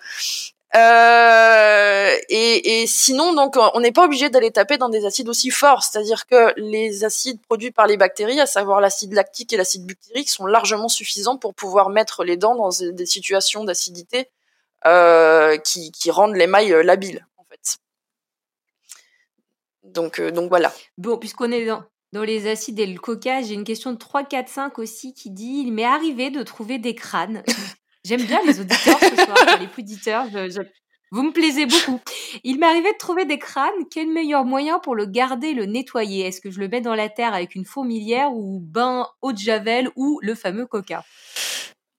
Euh, 0.76 2.16
et, 2.30 2.82
et, 2.82 2.88
sinon, 2.88 3.34
donc, 3.34 3.56
on 3.74 3.80
n'est 3.80 3.92
pas 3.92 4.06
obligé 4.06 4.30
d'aller 4.30 4.52
taper 4.52 4.78
dans 4.78 4.90
des 4.90 5.06
acides 5.06 5.30
aussi 5.30 5.50
forts. 5.50 5.84
C'est-à-dire 5.84 6.28
que 6.28 6.54
les 6.58 7.04
acides 7.04 7.42
produits 7.42 7.72
par 7.72 7.88
les 7.88 7.98
bactéries, 7.98 8.40
à 8.40 8.46
savoir 8.46 8.80
l'acide 8.82 9.14
lactique 9.14 9.52
et 9.54 9.58
l'acide 9.58 9.86
butyrique, 9.86 10.30
sont 10.30 10.46
largement 10.46 10.88
suffisants 10.88 11.38
pour 11.38 11.56
pouvoir 11.56 11.90
mettre 11.90 12.24
les 12.24 12.38
dents 12.38 12.56
dans 12.56 12.70
des 12.70 13.06
situations 13.08 13.64
d'acidité 13.64 14.30
euh, 14.86 15.58
qui, 15.58 15.92
qui 15.92 16.12
rendent 16.12 16.36
l'émail 16.36 16.84
labile. 16.84 17.26
Donc, 19.94 20.20
euh, 20.20 20.32
donc 20.32 20.50
voilà. 20.50 20.74
Bon, 20.98 21.18
puisqu'on 21.18 21.52
est 21.52 21.66
dans, 21.66 21.84
dans 22.14 22.24
les 22.24 22.48
acides 22.48 22.80
et 22.80 22.88
le 22.88 23.00
coca, 23.00 23.42
j'ai 23.42 23.54
une 23.54 23.64
question 23.64 23.92
de 23.94 23.98
3, 23.98 24.24
4, 24.24 24.50
5 24.50 24.80
aussi 24.80 25.14
qui 25.14 25.30
dit 25.30 25.64
Il 25.66 25.74
m'est 25.74 25.86
arrivé 25.86 26.32
de 26.32 26.44
trouver 26.44 26.80
des 26.80 26.96
crânes. 26.96 27.44
J'aime 28.06 28.24
bien 28.24 28.40
les 28.46 28.60
auditeurs 28.60 29.00
ce 29.00 29.16
soir, 29.16 29.60
les 29.60 29.68
auditeurs. 29.78 30.26
Vous 31.12 31.24
me 31.24 31.32
plaisez 31.32 31.66
beaucoup. 31.66 32.00
Il 32.44 32.60
m'est 32.60 32.68
arrivé 32.68 32.92
de 32.92 32.98
trouver 32.98 33.26
des 33.26 33.40
crânes. 33.40 33.88
Quel 33.92 34.08
meilleur 34.08 34.46
moyen 34.46 34.80
pour 34.80 34.96
le 34.96 35.06
garder, 35.06 35.54
le 35.54 35.66
nettoyer? 35.66 36.28
Est-ce 36.28 36.40
que 36.40 36.52
je 36.52 36.60
le 36.60 36.68
mets 36.68 36.82
dans 36.82 36.96
la 36.96 37.10
terre 37.10 37.34
avec 37.34 37.56
une 37.56 37.66
fourmilière 37.66 38.32
ou 38.32 38.60
bain 38.60 39.08
eau 39.22 39.34
de 39.34 39.38
javel 39.38 39.90
ou 39.96 40.20
le 40.22 40.36
fameux 40.36 40.68
coca? 40.68 41.04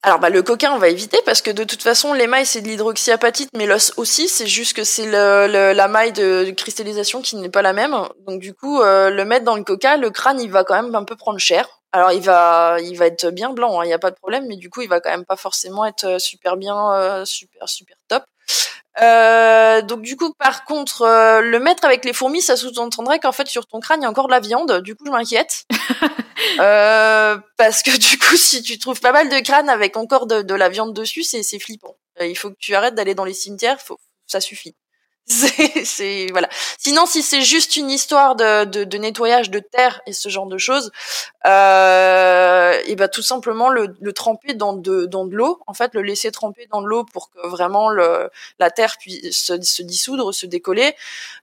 Alors 0.03 0.19
bah, 0.19 0.31
le 0.31 0.43
coca 0.43 0.73
on 0.73 0.79
va 0.79 0.89
éviter 0.89 1.19
parce 1.27 1.43
que 1.43 1.51
de 1.51 1.63
toute 1.63 1.83
façon 1.83 2.15
l'émail 2.15 2.47
c'est 2.47 2.63
de 2.63 2.69
l'hydroxyapatite 2.69 3.51
mais 3.55 3.67
l'os 3.67 3.93
aussi 3.99 4.29
c'est 4.29 4.47
juste 4.47 4.75
que 4.75 4.83
c'est 4.83 5.07
la 5.07 5.89
maille 5.89 6.13
de, 6.13 6.51
cristallisation 6.53 7.21
qui 7.21 7.37
n'est 7.37 7.51
pas 7.51 7.61
la 7.61 7.75
même. 7.75 7.95
Donc 8.27 8.41
du 8.41 8.55
coup 8.55 8.81
euh, 8.81 9.11
le 9.11 9.25
mettre 9.27 9.45
dans 9.45 9.57
le 9.57 9.63
coca 9.63 9.99
le 9.99 10.11
crâne 10.11 10.41
il 10.41 10.51
va 10.51 10.65
quand 10.65 10.81
même 10.81 10.95
un 10.95 11.05
peu 11.05 11.17
prendre 11.17 11.39
cher. 11.39 11.69
Alors 11.93 12.13
il 12.13 12.23
va 12.23 12.79
il 12.81 12.97
va 12.97 13.07
être 13.07 13.31
bien 13.31 13.51
blanc 13.51 13.79
hein, 13.79 13.85
il 13.85 13.89
n'y 13.89 13.93
a 13.93 13.99
pas 13.99 14.11
de 14.11 14.17
problème 14.17 14.47
mais 14.49 14.57
du 14.57 14.71
coup 14.71 14.81
il 14.81 14.89
va 14.89 15.01
quand 15.01 15.11
même 15.11 15.27
pas 15.27 15.37
forcément 15.37 15.85
être 15.85 16.05
euh, 16.05 16.19
super 16.19 16.57
bien 16.57 16.95
euh, 16.95 17.25
super 17.27 17.69
super 17.69 17.97
euh, 19.01 19.83
donc 19.83 20.03
du 20.03 20.17
coup, 20.17 20.33
par 20.35 20.65
contre, 20.65 21.03
euh, 21.03 21.41
le 21.41 21.61
mettre 21.61 21.85
avec 21.85 22.05
les 22.05 22.13
fourmis, 22.13 22.43
ça 22.43 22.57
sous-entendrait 22.57 23.21
qu'en 23.21 23.33
fait 23.33 23.47
sur 23.47 23.67
ton 23.67 23.81
crâne 23.81 24.01
il 24.01 24.03
y 24.03 24.07
a 24.07 24.11
encore 24.11 24.27
de 24.27 24.33
la 24.33 24.41
viande. 24.41 24.81
Du 24.83 24.97
coup, 24.97 25.05
je 25.07 25.11
m'inquiète 25.11 25.67
euh, 26.61 27.39
parce 27.57 27.83
que 27.83 27.97
du 27.97 28.19
coup, 28.19 28.37
si 28.37 28.63
tu 28.63 28.79
trouves 28.79 29.01
pas 29.01 29.13
mal 29.13 29.29
de 29.29 29.39
crânes 29.41 29.69
avec 29.69 29.97
encore 29.97 30.27
de, 30.27 30.43
de 30.43 30.55
la 30.55 30.69
viande 30.69 30.93
dessus, 30.95 31.23
c'est 31.23 31.59
flippant. 31.59 31.97
il 32.21 32.37
faut 32.37 32.51
que 32.51 32.59
tu 32.59 32.75
arrêtes 32.75 32.95
d'aller 32.95 33.15
dans 33.15 33.25
les 33.25 33.35
cimetières. 33.35 33.81
Faut, 33.81 33.99
ça 34.27 34.41
suffit. 34.41 34.75
C'est 35.31 36.27
voilà. 36.31 36.49
Sinon, 36.79 37.07
si 37.07 37.23
c'est 37.23 37.43
juste 37.43 37.77
une 37.77 37.91
histoire 37.91 38.37
de, 38.37 38.65
de, 38.65 38.85
de, 38.85 38.99
nettoyage 38.99 39.51
de 39.51 39.59
terre 39.59 40.01
et 40.07 40.13
ce 40.13 40.29
genre 40.29 40.47
de 40.47 40.59
choses, 40.59 40.91
euh, 41.47 42.79
et 42.87 42.97
ben 42.97 43.09
tout 43.09 43.23
simplement 43.23 43.69
le, 43.69 43.95
le 44.01 44.13
tremper 44.13 44.55
dans 44.55 44.73
de 44.73 45.07
dans 45.07 45.25
de 45.25 45.35
l'eau. 45.35 45.61
En 45.67 45.75
fait, 45.75 45.95
le 45.95 46.03
laisser 46.03 46.31
tremper 46.31 46.67
dans 46.71 46.83
de 46.83 46.87
l'eau 46.87 47.05
pour 47.05 47.31
que 47.31 47.47
vraiment 47.47 47.91
le 47.91 48.31
la 48.59 48.71
terre 48.71 48.97
puisse 48.99 49.37
se, 49.37 49.61
se 49.61 49.83
dissoudre, 49.83 50.33
se 50.35 50.47
décoller. 50.47 50.95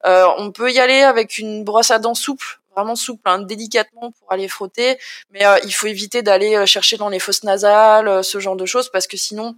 Euh, 0.06 0.26
on 0.38 0.52
peut 0.52 0.72
y 0.72 0.80
aller 0.80 1.02
avec 1.02 1.38
une 1.38 1.64
brosse 1.64 1.92
à 1.92 2.00
dents 2.00 2.16
souple 2.16 2.60
vraiment 2.78 2.96
souple, 2.96 3.28
hein, 3.28 3.40
délicatement 3.40 4.12
pour 4.12 4.32
aller 4.32 4.48
frotter, 4.48 5.00
mais 5.32 5.46
euh, 5.46 5.58
il 5.64 5.74
faut 5.74 5.88
éviter 5.88 6.22
d'aller 6.22 6.56
euh, 6.56 6.66
chercher 6.68 6.98
dans 6.98 7.10
les 7.10 7.20
fosses 7.20 7.44
nasales, 7.44 8.08
euh, 8.08 8.22
ce 8.22 8.40
genre 8.40 8.56
de 8.56 8.68
choses, 8.68 8.90
parce 8.90 9.08
que 9.08 9.18
sinon, 9.18 9.56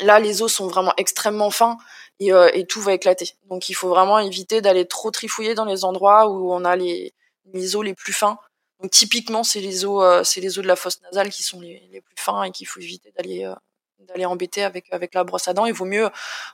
là, 0.00 0.18
les 0.18 0.42
os 0.42 0.52
sont 0.52 0.66
vraiment 0.66 0.92
extrêmement 0.96 1.50
fins 1.50 1.78
euh, 2.30 2.50
et, 2.52 2.66
tout 2.66 2.80
va 2.80 2.92
éclater. 2.92 3.30
Donc 3.48 3.68
il 3.68 3.74
faut 3.74 3.88
vraiment 3.88 4.18
éviter 4.18 4.60
d'aller 4.60 4.86
trop 4.86 5.10
trifouiller 5.10 5.54
dans 5.54 5.64
les 5.64 5.84
endroits 5.84 6.28
où 6.28 6.52
on 6.52 6.64
a 6.64 6.76
les, 6.76 7.14
les 7.52 7.76
os 7.76 7.84
les 7.84 7.94
plus 7.94 8.12
fins. 8.12 8.38
Donc 8.80 8.90
typiquement 8.90 9.44
c'est 9.44 9.60
les 9.60 9.84
os 9.84 10.02
euh, 10.02 10.24
c'est 10.24 10.40
les 10.40 10.58
os 10.58 10.62
de 10.62 10.68
la 10.68 10.76
fosse 10.76 11.00
nasale 11.02 11.30
qui 11.30 11.42
sont 11.42 11.60
les, 11.60 11.88
les 11.92 12.00
plus 12.00 12.16
fins 12.16 12.42
et 12.44 12.50
qu'il 12.50 12.66
faut 12.66 12.80
éviter 12.80 13.12
d'aller 13.16 13.44
euh, 13.44 13.54
d'aller 14.00 14.26
embêter 14.26 14.62
avec 14.64 14.92
avec 14.92 15.14
la 15.14 15.24
brosse 15.24 15.48
à 15.48 15.54
dents. 15.54 15.66
Il 15.66 15.72
vaut 15.72 15.84
mieux, 15.84 16.10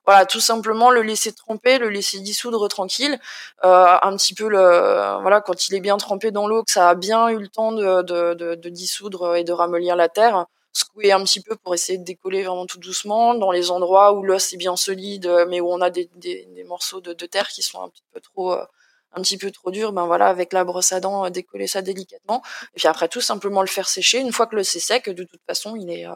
voilà, 0.07 0.27
tout 0.27 0.41
simplement 0.41 0.91
le 0.91 1.03
laisser 1.03 1.33
tremper, 1.33 1.79
le 1.79 1.89
laisser 1.89 2.21
dissoudre 2.21 2.69
tranquille, 2.69 3.19
euh, 3.65 3.97
un 4.03 4.17
petit 4.17 4.35
peu 4.35 4.49
le, 4.49 5.21
voilà, 5.23 5.41
quand 5.41 5.69
il 5.69 5.75
est 5.75 5.81
bien 5.81 5.97
trempé 5.97 6.31
dans 6.31 6.47
l'eau, 6.47 6.63
que 6.65 6.71
ça 6.71 6.91
a 6.91 6.95
bien 6.95 7.29
eu 7.29 7.39
le 7.39 7.49
temps 7.49 7.73
de, 7.73 8.03
de, 8.03 8.35
de, 8.35 8.55
de 8.55 8.69
dissoudre 8.69 9.37
et 9.37 9.45
de 9.45 9.53
ramollir 9.53 9.97
la 9.97 10.09
terre, 10.09 10.47
secouer 10.73 11.13
un 11.13 11.23
petit 11.25 11.41
peu 11.41 11.57
pour 11.57 11.75
essayer 11.75 11.99
de 11.99 12.05
décoller 12.05 12.43
vraiment 12.45 12.67
tout 12.67 12.79
doucement 12.79 13.35
dans 13.35 13.51
les 13.51 13.71
endroits 13.71 14.13
où 14.13 14.23
l'os 14.23 14.53
est 14.53 14.57
bien 14.57 14.77
solide, 14.77 15.29
mais 15.49 15.61
où 15.61 15.69
on 15.69 15.81
a 15.81 15.91
des, 15.91 16.09
des, 16.17 16.47
des 16.47 16.65
morceaux 16.65 17.01
de, 17.01 17.13
de, 17.13 17.27
terre 17.27 17.49
qui 17.49 17.63
sont 17.63 17.83
un 17.83 17.89
petit 17.89 18.05
peu 18.13 18.21
trop 18.21 18.53
euh, 18.53 18.65
un 19.13 19.23
petit 19.23 19.39
peu 19.39 19.51
trop 19.51 19.71
dur, 19.71 19.93
ben 19.93 20.07
voilà, 20.07 20.29
avec 20.29 20.53
la 20.53 20.65
brosse 20.65 20.93
à 20.93 21.01
dents, 21.01 21.29
décoller 21.31 21.67
ça 21.67 21.81
délicatement. 21.81 22.43
Et 22.75 22.79
puis 22.79 22.89
après, 22.89 23.09
tout 23.09 23.23
simplement 23.23 23.63
le 23.63 23.67
faire 23.67 23.89
sécher. 23.89 24.21
Une 24.21 24.33
fois 24.33 24.47
que 24.47 24.55
le 24.55 24.63
c'est 24.63 24.81
sec, 24.81 25.09
de 25.09 25.25
toute 25.25 25.41
façon, 25.47 25.77
il 25.77 25.91
est, 25.91 26.07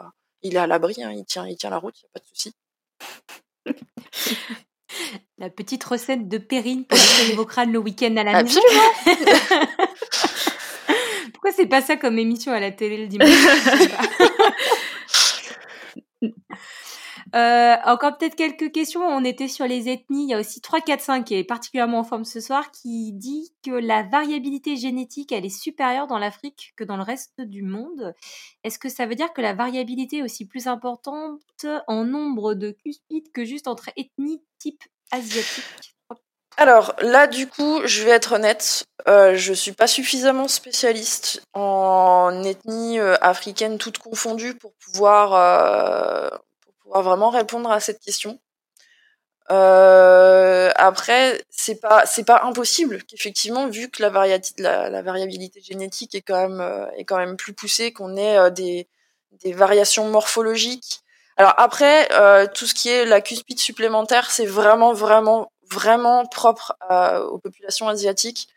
il 0.42 0.56
est 0.56 0.58
à 0.58 0.66
l'abri, 0.66 1.02
hein, 1.02 1.10
il, 1.10 1.24
tient, 1.24 1.46
il 1.46 1.56
tient 1.56 1.70
la 1.70 1.78
route, 1.78 1.94
il 1.98 2.04
n'y 2.04 2.08
a 2.08 2.12
pas 2.12 2.20
de 2.20 2.26
souci. 2.26 2.54
La 5.38 5.48
petite 5.50 5.82
recette 5.82 6.28
de 6.28 6.38
Perrine 6.38 6.84
pour 6.84 6.98
vos 7.34 7.46
crânes 7.46 7.72
le 7.72 7.78
week-end 7.78 8.14
à 8.16 8.24
la 8.24 8.42
maison. 8.42 8.60
Pourquoi 11.42 11.56
c'est 11.56 11.66
pas 11.66 11.82
ça 11.82 11.96
comme 11.96 12.20
émission 12.20 12.52
à 12.52 12.60
la 12.60 12.70
télé 12.70 12.98
le 12.98 13.08
dimanche 13.08 13.28
euh, 17.34 17.74
encore 17.84 18.16
peut-être 18.16 18.36
quelques 18.36 18.70
questions. 18.70 19.00
On 19.00 19.24
était 19.24 19.48
sur 19.48 19.66
les 19.66 19.88
ethnies. 19.88 20.26
Il 20.26 20.30
y 20.30 20.34
a 20.34 20.38
aussi 20.38 20.60
3, 20.60 20.82
4, 20.82 21.00
5 21.00 21.24
qui 21.24 21.34
est 21.34 21.42
particulièrement 21.42 21.98
en 21.98 22.04
forme 22.04 22.24
ce 22.24 22.38
soir, 22.38 22.70
qui 22.70 23.12
dit 23.12 23.52
que 23.64 23.72
la 23.72 24.04
variabilité 24.04 24.76
génétique, 24.76 25.32
elle 25.32 25.44
est 25.44 25.48
supérieure 25.48 26.06
dans 26.06 26.18
l'Afrique 26.18 26.74
que 26.76 26.84
dans 26.84 26.96
le 26.96 27.02
reste 27.02 27.40
du 27.40 27.62
monde. 27.62 28.14
Est-ce 28.62 28.78
que 28.78 28.88
ça 28.88 29.06
veut 29.06 29.16
dire 29.16 29.32
que 29.32 29.40
la 29.40 29.52
variabilité 29.52 30.18
est 30.18 30.22
aussi 30.22 30.46
plus 30.46 30.68
importante 30.68 31.66
en 31.88 32.04
nombre 32.04 32.54
de 32.54 32.70
cuspides 32.70 33.32
que 33.32 33.44
juste 33.44 33.66
entre 33.66 33.90
ethnies 33.96 34.44
type 34.60 34.84
asiatique? 35.10 35.96
Alors 36.56 36.94
là, 37.00 37.26
du 37.26 37.48
coup, 37.48 37.80
je 37.84 38.04
vais 38.04 38.10
être 38.10 38.32
honnête, 38.32 38.84
euh, 39.08 39.34
je 39.34 39.52
suis 39.52 39.72
pas 39.72 39.86
suffisamment 39.86 40.48
spécialiste 40.48 41.42
en 41.54 42.42
ethnie 42.44 42.98
euh, 42.98 43.16
africaine 43.20 43.78
toute 43.78 43.98
confondue 43.98 44.54
pour 44.54 44.72
pouvoir 44.74 45.34
euh, 45.34 46.28
vraiment 47.00 47.30
répondre 47.30 47.70
à 47.70 47.80
cette 47.80 48.00
question. 48.00 48.38
Euh, 49.50 50.70
après, 50.76 51.42
c'est 51.50 51.80
pas 51.80 52.04
pas 52.26 52.42
impossible 52.44 53.02
qu'effectivement, 53.04 53.68
vu 53.68 53.90
que 53.90 54.02
la, 54.02 54.08
variabilité 55.02 55.60
génétique 55.60 56.14
est 56.14 56.22
quand 56.22 56.48
même 56.48 56.60
euh, 56.60 56.86
est 56.96 57.04
quand 57.04 57.18
même 57.18 57.36
plus 57.36 57.52
poussée, 57.52 57.92
qu'on 57.92 58.16
ait 58.16 58.50
des, 58.50 58.88
des 59.44 59.52
variations 59.52 60.08
morphologiques. 60.08 61.02
Alors 61.36 61.54
après, 61.56 62.08
euh, 62.12 62.46
tout 62.52 62.66
ce 62.66 62.74
qui 62.74 62.88
est 62.88 63.04
la 63.04 63.20
cuspide 63.20 63.58
supplémentaire, 63.58 64.30
c'est 64.30 64.46
vraiment 64.46 64.92
vraiment 64.92 65.51
vraiment 65.72 66.26
propre 66.26 66.76
aux 67.30 67.38
populations 67.38 67.88
asiatiques. 67.88 68.48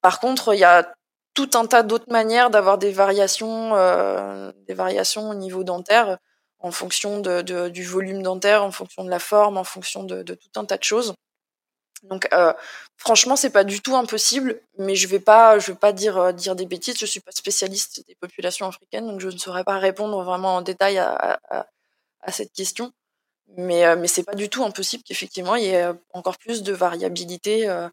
Par 0.00 0.20
contre, 0.20 0.54
il 0.54 0.60
y 0.60 0.64
a 0.64 0.92
tout 1.34 1.50
un 1.54 1.66
tas 1.66 1.82
d'autres 1.82 2.10
manières 2.10 2.50
d'avoir 2.50 2.78
des 2.78 2.92
variations 2.92 3.70
des 4.66 4.74
variations 4.74 5.30
au 5.30 5.34
niveau 5.34 5.64
dentaire 5.64 6.18
en 6.62 6.70
fonction 6.70 7.20
de, 7.20 7.68
du 7.68 7.84
volume 7.84 8.22
dentaire, 8.22 8.62
en 8.62 8.70
fonction 8.70 9.04
de 9.04 9.10
la 9.10 9.18
forme, 9.18 9.58
en 9.58 9.64
fonction 9.64 10.04
de, 10.04 10.22
tout 10.22 10.60
un 10.60 10.64
tas 10.64 10.78
de 10.78 10.84
choses. 10.84 11.14
Donc 12.04 12.28
euh, 12.32 12.52
franchement, 12.96 13.36
c'est 13.36 13.50
pas 13.50 13.64
du 13.64 13.80
tout 13.80 13.94
impossible, 13.94 14.60
mais 14.78 14.96
je 14.96 15.06
vais 15.06 15.20
pas, 15.20 15.58
je 15.60 15.72
vais 15.72 15.78
pas 15.78 15.92
dire 15.92 16.18
euh, 16.18 16.32
dire 16.32 16.56
des 16.56 16.66
bêtises. 16.66 16.98
Je 16.98 17.06
suis 17.06 17.20
pas 17.20 17.30
spécialiste 17.30 18.04
des 18.08 18.16
populations 18.16 18.66
africaines, 18.66 19.06
donc 19.06 19.20
je 19.20 19.28
ne 19.28 19.38
saurais 19.38 19.62
pas 19.62 19.78
répondre 19.78 20.20
vraiment 20.24 20.56
en 20.56 20.62
détail 20.62 20.98
à, 20.98 21.40
à 22.20 22.32
cette 22.32 22.52
question. 22.52 22.92
Mais 23.56 23.84
euh, 23.86 23.96
mais 23.96 24.08
pas 24.24 24.34
du 24.34 24.48
tout 24.48 24.64
impossible 24.64 25.02
qu'effectivement 25.04 25.56
il 25.56 25.64
y 25.64 25.68
ait 25.68 25.92
encore 26.12 26.38
plus 26.38 26.62
de 26.62 26.72
variabilité 26.72 27.68
euh, 27.68 27.88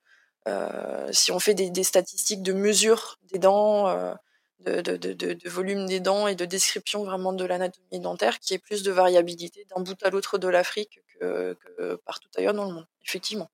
euh 0.47 1.11
si 1.11 1.31
on 1.31 1.39
fait 1.39 1.53
des, 1.53 1.83
statistiques 1.83 2.43
de 2.43 2.53
mesure 2.53 3.17
des 3.23 3.39
dents 3.39 3.87
euh, 3.87 4.13
de, 4.59 4.81
de, 4.81 5.13
de, 5.13 5.49
volume 5.49 5.85
des 5.85 5.99
dents 5.99 6.27
et 6.27 6.35
de 6.35 6.45
description 6.45 7.03
vraiment 7.03 7.33
de 7.33 7.45
l'anatomie 7.45 7.99
dentaire, 8.01 8.39
qui 8.39 8.53
est 8.53 8.59
plus 8.59 8.83
de 8.83 8.91
variabilité 8.91 9.65
d'un 9.73 9.81
bout 9.81 10.01
à 10.03 10.09
l'autre 10.09 10.37
de 10.37 10.49
l'Afrique 10.49 10.99
que, 11.19 11.53
que, 11.53 11.95
partout 12.05 12.27
ailleurs 12.35 12.53
dans 12.53 12.65
le 12.65 12.73
monde, 12.73 12.87
effectivement. 13.05 13.49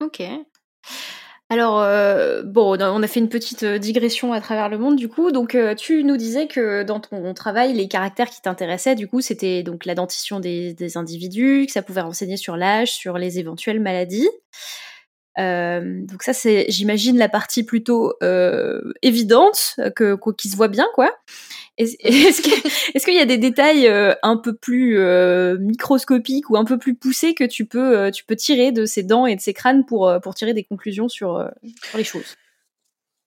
Ok. 0.00 0.22
Alors, 1.52 1.80
euh, 1.80 2.44
bon, 2.44 2.80
on 2.80 3.02
a 3.02 3.06
fait 3.08 3.18
une 3.18 3.28
petite 3.28 3.64
euh, 3.64 3.78
digression 3.78 4.32
à 4.32 4.40
travers 4.40 4.68
le 4.68 4.78
monde, 4.78 4.94
du 4.94 5.08
coup. 5.08 5.32
Donc, 5.32 5.56
euh, 5.56 5.74
tu 5.74 6.04
nous 6.04 6.16
disais 6.16 6.46
que 6.46 6.84
dans 6.84 7.00
ton 7.00 7.34
travail, 7.34 7.72
les 7.72 7.88
caractères 7.88 8.30
qui 8.30 8.40
t'intéressaient, 8.40 8.94
du 8.94 9.08
coup, 9.08 9.20
c'était 9.20 9.64
donc 9.64 9.84
la 9.84 9.96
dentition 9.96 10.38
des, 10.38 10.96
individus, 10.96 11.64
que 11.66 11.72
ça 11.72 11.82
pouvait 11.82 12.02
renseigner 12.02 12.36
sur 12.36 12.56
l'âge, 12.56 12.92
sur 12.92 13.18
les 13.18 13.40
éventuelles 13.40 13.80
maladies. 13.80 14.28
Donc 15.36 16.22
ça, 16.22 16.34
c'est, 16.34 16.66
j'imagine, 16.68 17.16
la 17.16 17.28
partie 17.28 17.64
plutôt 17.64 18.12
évidente, 19.02 19.76
que, 19.96 20.16
qui 20.36 20.48
se 20.50 20.56
voit 20.56 20.68
bien, 20.68 20.86
quoi. 20.94 21.10
Est-ce, 22.04 23.04
qu'il 23.04 23.14
y 23.14 23.20
a 23.20 23.24
des 23.24 23.38
détails 23.38 23.88
euh, 23.88 24.14
un 24.22 24.36
peu 24.36 24.54
plus 24.54 24.98
euh, 24.98 25.56
microscopiques 25.58 26.50
ou 26.50 26.58
un 26.58 26.64
peu 26.66 26.76
plus 26.76 26.94
poussés 26.94 27.34
que 27.34 27.44
tu 27.44 27.64
peux, 27.64 27.98
euh, 27.98 28.10
tu 28.10 28.24
peux 28.24 28.36
tirer 28.36 28.70
de 28.70 28.84
ces 28.84 29.02
dents 29.02 29.24
et 29.24 29.34
de 29.34 29.40
ces 29.40 29.54
crânes 29.54 29.86
pour, 29.86 30.20
tirer 30.34 30.52
des 30.52 30.64
conclusions 30.64 31.08
sur, 31.08 31.48
les 31.94 32.04
choses? 32.04 32.36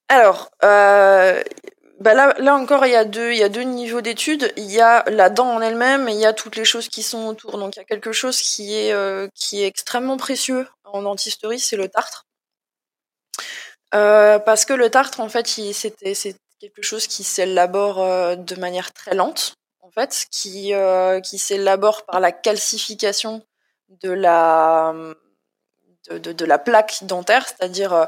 Alors, 0.07 0.51
bah 0.61 2.13
là, 2.13 2.55
encore, 2.55 2.85
il 2.85 2.91
y 2.91 2.95
a 2.95 3.05
deux, 3.05 3.61
niveaux 3.61 4.01
d'études. 4.01 4.53
Il 4.55 4.71
y 4.71 4.81
a 4.81 5.03
la 5.09 5.31
dent 5.31 5.49
en 5.49 5.61
elle-même 5.61 6.07
et 6.07 6.13
il 6.13 6.19
y 6.19 6.25
a 6.25 6.33
toutes 6.33 6.55
les 6.55 6.65
choses 6.65 6.89
qui 6.89 7.01
sont 7.01 7.25
autour. 7.25 7.57
Donc, 7.57 7.75
il 7.75 7.79
y 7.79 7.81
a 7.81 7.85
quelque 7.85 8.11
chose 8.11 8.39
qui 8.39 8.75
est, 8.75 9.65
extrêmement 9.65 10.17
précieux 10.17 10.67
en 10.83 11.01
dentisterie, 11.01 11.59
c'est 11.59 11.77
le 11.77 11.87
tartre. 11.87 12.27
Parce 13.91 14.65
que 14.65 14.73
le 14.73 14.91
tartre, 14.91 15.21
en 15.21 15.29
fait, 15.29 15.47
c'était, 15.47 16.13
quelque 16.63 16.81
chose 16.81 17.07
qui 17.07 17.25
s'élabore 17.25 18.01
euh, 18.01 18.37
de 18.37 18.55
manière 18.55 18.93
très 18.93 19.13
lente, 19.13 19.55
en 19.81 19.91
fait, 19.91 20.27
qui, 20.31 20.73
euh, 20.73 21.19
qui 21.19 21.37
s'élabore 21.37 22.05
par 22.05 22.21
la 22.21 22.31
calcification 22.31 23.43
de 23.89 24.09
la, 24.11 24.93
plaque 26.63 27.03
dentaire, 27.03 27.45
c'est-à-dire 27.45 27.91
euh, 27.91 28.05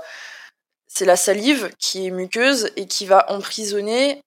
c'est 0.87 1.03
la 1.03 1.17
salive 1.17 1.69
qui 1.79 2.07
est 2.07 2.11
muqueuse 2.11 2.71
et 2.77 2.87
qui 2.87 3.05
va 3.05 3.29
emprisonner 3.29 4.21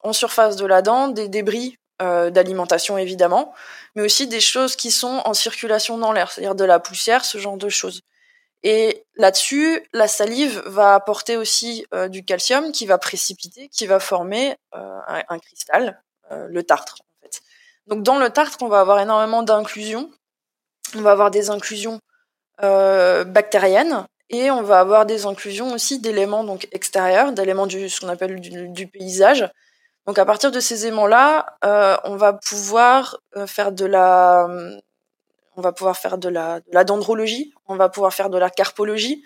en 0.00 0.14
surface 0.14 0.56
de 0.56 0.64
la 0.64 0.80
dent 0.80 1.08
des 1.08 1.28
débris 1.28 1.76
d'alimentation 1.98 2.98
évidemment, 2.98 3.54
mais 3.94 4.02
aussi 4.02 4.26
des 4.26 4.40
choses 4.40 4.76
qui 4.76 4.90
sont 4.90 5.22
en 5.24 5.32
circulation 5.32 5.96
dans 5.96 6.12
l'air, 6.12 6.30
c'est-à-dire 6.30 6.54
de 6.54 6.64
la 6.64 6.78
poussière, 6.78 7.24
ce 7.24 7.38
genre 7.38 7.56
de 7.56 7.70
choses. 7.70 8.00
Et 8.62 9.04
là-dessus, 9.16 9.86
la 9.92 10.08
salive 10.08 10.62
va 10.66 10.94
apporter 10.94 11.36
aussi 11.36 11.86
euh, 11.94 12.08
du 12.08 12.24
calcium 12.24 12.72
qui 12.72 12.86
va 12.86 12.98
précipiter, 12.98 13.68
qui 13.68 13.86
va 13.86 14.00
former 14.00 14.56
euh, 14.74 14.98
un, 15.28 15.38
cristal, 15.38 16.02
euh, 16.32 16.46
le 16.48 16.62
tartre 16.62 16.96
en 17.00 17.22
fait. 17.22 17.42
Donc 17.86 18.02
dans 18.02 18.18
le 18.18 18.30
tartre, 18.30 18.58
on 18.62 18.68
va 18.68 18.80
avoir 18.80 18.98
énormément 18.98 19.42
d'inclusions. 19.42 20.10
On 20.94 21.02
va 21.02 21.12
avoir 21.12 21.30
des 21.30 21.50
inclusions 21.50 22.00
bactériennes 22.58 24.06
et 24.30 24.50
on 24.50 24.62
va 24.62 24.80
avoir 24.80 25.04
des 25.04 25.26
inclusions 25.26 25.72
aussi 25.72 26.00
d'éléments 26.00 26.42
donc 26.42 26.66
extérieurs, 26.72 27.32
d'éléments 27.32 27.66
du 27.66 27.90
ce 27.90 28.00
qu'on 28.00 28.08
appelle 28.08 28.40
du, 28.40 28.68
du, 28.68 28.86
paysage. 28.86 29.46
Donc 30.06 30.18
à 30.18 30.24
partir 30.24 30.50
de 30.50 30.58
ces 30.58 30.86
éléments-là, 30.86 31.58
on 32.04 32.16
va 32.16 32.32
pouvoir 32.32 33.18
faire 33.46 33.72
de 33.72 33.84
la, 33.84 34.48
on 35.56 35.62
va 35.62 35.72
pouvoir 35.72 35.96
faire 35.96 36.18
de 36.18 36.28
la, 36.28 36.60
de 36.60 36.70
la 36.72 36.84
dendrologie, 36.84 37.52
on 37.66 37.76
va 37.76 37.88
pouvoir 37.88 38.12
faire 38.14 38.30
de 38.30 38.38
la 38.38 38.50
carpologie. 38.50 39.24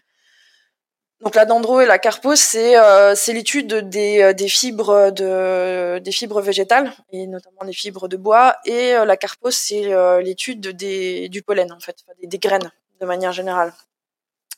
Donc 1.21 1.35
la 1.35 1.45
dendro 1.45 1.83
et 1.83 1.87
la 1.87 1.99
carpo, 1.99 2.35
c'est 2.35 2.79
euh, 2.79 3.15
l'étude 3.29 3.91
des, 3.91 4.23
euh, 4.23 4.33
des 4.33 4.49
fibres 4.49 6.41
végétales 6.41 6.93
et 7.13 7.27
notamment 7.27 7.65
des 7.65 7.75
fibres 7.75 8.09
de 8.09 8.17
bois 8.17 8.57
et 8.65 8.95
euh, 8.95 9.05
la 9.05 9.19
carpo 9.19 9.51
c'est 9.51 9.93
l'étude 10.23 10.69
du 10.69 11.43
pollen 11.43 11.73
en 11.73 11.81
fait, 11.81 11.97
des, 12.21 12.27
des 12.27 12.39
graines 12.39 12.73
de 13.01 13.07
manière 13.07 13.33
générale. 13.33 13.75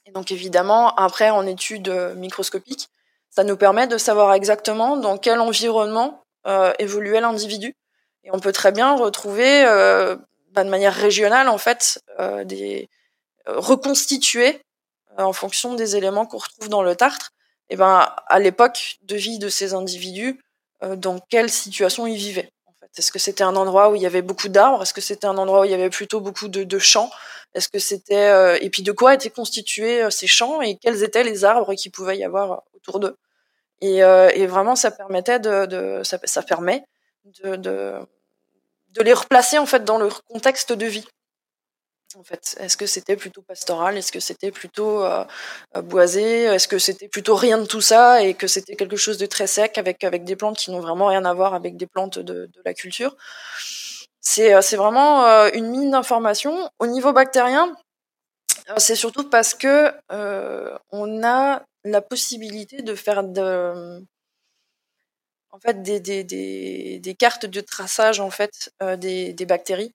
Et 0.07 0.13
donc 0.13 0.31
évidemment, 0.31 0.95
après 0.95 1.31
en 1.31 1.47
études 1.47 1.89
euh, 1.89 2.15
microscopiques, 2.15 2.91
ça 3.29 3.43
nous 3.43 3.57
permet 3.57 3.89
de 3.89 3.99
savoir 3.99 4.33
exactement 4.35 4.97
dans 4.97 5.17
quel 5.19 5.41
environnement 5.41 6.23
évoluait 6.79 7.21
l'individu. 7.21 7.77
Et 8.25 8.31
on 8.33 8.41
peut 8.41 8.53
très 8.53 8.73
bien 8.73 8.95
retrouver 8.97 9.65
bah, 10.53 10.65
de 10.65 10.71
manière 10.71 10.95
régionale 10.95 11.49
en 11.49 11.59
fait 11.59 12.03
euh, 12.21 12.45
des 12.45 12.89
euh, 13.49 13.59
reconstituer 13.59 14.61
euh, 15.19 15.23
en 15.23 15.33
fonction 15.33 15.75
des 15.75 15.97
éléments 15.97 16.27
qu'on 16.27 16.39
retrouve 16.39 16.69
dans 16.69 16.83
le 16.83 16.95
tartre. 16.97 17.33
Et 17.71 17.77
ben 17.77 18.15
à 18.27 18.39
l'époque 18.39 18.99
de 19.03 19.17
vie 19.17 19.39
de 19.39 19.49
ces 19.49 19.73
individus, 19.73 20.41
dans 20.97 21.21
quelle 21.21 21.49
situation 21.49 22.07
ils 22.07 22.17
vivaient. 22.17 22.53
Est-ce 22.99 23.11
que 23.11 23.19
c'était 23.19 23.45
un 23.45 23.57
endroit 23.57 23.91
où 23.91 23.95
il 23.95 24.03
y 24.03 24.07
avait 24.07 24.21
beaucoup 24.21 24.49
d'arbres? 24.49 24.83
Est-ce 24.83 24.93
que 24.93 25.01
c'était 25.01 25.27
un 25.27 25.39
endroit 25.39 25.61
où 25.61 25.65
il 25.65 25.71
y 25.71 25.75
avait 25.75 25.89
plutôt 25.89 26.21
beaucoup 26.21 26.49
de, 26.49 26.65
de 26.65 26.79
champs? 26.79 27.11
Est-ce 27.55 27.69
que 27.69 27.79
c'était 27.79 28.29
euh, 28.29 28.59
et 28.61 28.71
puis 28.71 28.83
de 28.83 28.93
quoi 28.93 29.15
étaient 29.15 29.31
constitués 29.31 30.03
euh, 30.03 30.11
ces 30.11 30.27
champs 30.27 30.61
et 30.61 30.77
quels 30.77 31.03
étaient 31.03 31.25
les 31.25 31.45
arbres 31.45 31.75
qui 31.75 31.91
pouvaient 31.91 32.19
y 32.19 32.25
avoir 32.25 32.63
autour 32.75 33.01
d'eux? 33.01 33.17
Et, 33.81 34.05
euh, 34.05 34.31
et, 34.35 34.47
vraiment, 34.47 34.77
ça 34.77 34.91
permettait 34.91 35.41
de, 35.41 35.67
de 35.67 36.03
ça, 36.05 36.19
ça, 36.25 36.43
permet 36.43 36.85
de, 37.43 37.57
de, 37.57 37.95
de 38.93 39.03
les 39.03 39.13
replacer 39.13 39.59
en 39.59 39.67
fait 39.67 39.85
dans 39.85 39.99
leur 39.99 40.23
contexte 40.25 40.73
de 40.73 40.87
vie. 40.87 41.07
En 42.19 42.25
fait, 42.25 42.57
est-ce 42.61 42.77
que 42.77 42.85
c'était 42.85 43.17
plutôt 43.17 43.41
pastoral? 43.41 43.97
Est-ce 43.97 44.13
que 44.13 44.21
c'était 44.21 44.51
plutôt 44.51 45.03
euh, 45.03 45.25
boisé? 45.83 46.43
Est-ce 46.43 46.69
que 46.69 46.79
c'était 46.79 47.09
plutôt 47.09 47.35
rien 47.35 47.57
de 47.57 47.65
tout 47.65 47.81
ça 47.81 48.23
et 48.23 48.35
que 48.35 48.47
c'était 48.47 48.77
quelque 48.77 48.97
chose 48.97 49.17
de 49.17 49.25
très 49.25 49.47
sec 49.47 49.79
avec 49.79 50.05
avec 50.05 50.25
des 50.25 50.37
plantes 50.37 50.59
qui 50.59 50.71
n'ont 50.71 50.81
vraiment 50.81 51.07
rien 51.07 51.25
à 51.25 51.33
voir 51.33 51.55
avec 51.55 51.77
des 51.77 51.87
plantes 51.87 52.19
de, 52.19 52.47
de 52.47 52.63
la 52.67 52.75
culture? 52.75 53.17
C'est 54.21 54.61
c'est 54.61 54.77
vraiment 54.77 55.25
une 55.55 55.69
mine 55.71 55.91
d'informations. 55.93 56.69
Au 56.79 56.87
niveau 56.87 57.13
bactérien, 57.15 57.75
c'est 58.77 58.97
surtout 58.97 59.29
parce 59.31 59.55
que 59.55 59.93
on 60.91 61.25
a 61.25 61.63
la 61.85 62.03
possibilité 62.03 62.83
de 62.83 62.95
faire 62.95 63.25
de, 63.25 64.05
en 65.53 65.61
fait 65.61 65.83
des, 65.83 66.01
des, 66.01 66.25
des, 66.25 66.99
des, 66.99 67.15
cartes 67.15 67.47
de 67.47 67.61
traçage 67.61 68.21
en 68.21 68.31
fait 68.31 68.73
euh, 68.83 68.97
des, 68.97 69.33
des, 69.33 69.47
bactéries. 69.47 69.93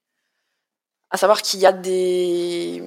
À 1.09 1.17
savoir 1.17 1.41
qu'il 1.41 1.59
y 1.59 1.65
a 1.65 1.71
des 1.71 2.81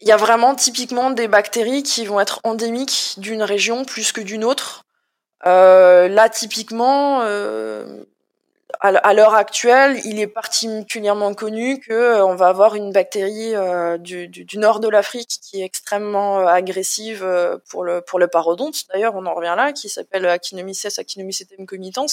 il 0.00 0.08
y 0.08 0.12
a 0.12 0.16
vraiment 0.16 0.54
typiquement 0.54 1.10
des 1.10 1.28
bactéries 1.28 1.82
qui 1.82 2.04
vont 2.04 2.20
être 2.20 2.40
endémiques 2.44 3.14
d'une 3.18 3.42
région 3.42 3.84
plus 3.84 4.12
que 4.12 4.20
d'une 4.20 4.44
autre. 4.44 4.84
Euh, 5.46 6.08
là, 6.08 6.28
typiquement, 6.28 7.22
euh, 7.22 8.04
à 8.80 9.14
l'heure 9.14 9.34
actuelle, 9.34 10.00
il 10.04 10.18
est 10.18 10.26
particulièrement 10.26 11.34
connu 11.34 11.78
que 11.78 11.92
euh, 11.92 12.26
on 12.26 12.34
va 12.34 12.48
avoir 12.48 12.74
une 12.74 12.92
bactérie 12.92 13.54
euh, 13.54 13.96
du, 13.96 14.28
du, 14.28 14.44
du, 14.44 14.58
nord 14.58 14.80
de 14.80 14.88
l'Afrique 14.88 15.38
qui 15.40 15.60
est 15.60 15.64
extrêmement 15.64 16.40
euh, 16.40 16.46
agressive 16.46 17.22
euh, 17.22 17.58
pour 17.70 17.84
le 17.84 18.00
pour 18.00 18.18
le 18.18 18.26
parodonte. 18.26 18.82
D'ailleurs, 18.92 19.14
on 19.14 19.24
en 19.26 19.34
revient 19.34 19.54
là, 19.56 19.72
qui 19.72 19.88
s'appelle 19.88 20.26
Actinomyces 20.26 20.98
actinomycetum 20.98 21.64
comitans. 21.64 22.06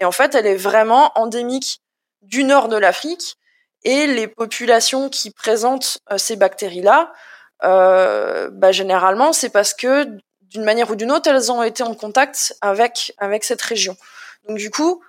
Et 0.00 0.04
en 0.04 0.12
fait, 0.12 0.34
elle 0.34 0.46
est 0.46 0.56
vraiment 0.56 1.12
endémique 1.14 1.80
du 2.22 2.44
nord 2.44 2.68
de 2.68 2.76
l'Afrique. 2.76 3.36
Et 3.84 4.06
les 4.06 4.26
populations 4.26 5.10
qui 5.10 5.30
présentent 5.30 5.98
ces 6.16 6.36
bactéries-là, 6.36 7.12
bah, 7.60 8.72
généralement, 8.72 9.34
c'est 9.34 9.50
parce 9.50 9.74
que 9.74 10.06
d'une 10.40 10.64
manière 10.64 10.90
ou 10.90 10.96
d'une 10.96 11.12
autre, 11.12 11.28
elles 11.28 11.52
ont 11.52 11.62
été 11.62 11.82
en 11.82 11.94
contact 11.94 12.56
avec 12.62 13.14
avec 13.18 13.44
cette 13.44 13.60
région. 13.60 13.94
Donc 14.48 14.56
du 14.56 14.70
coup, 14.70 15.02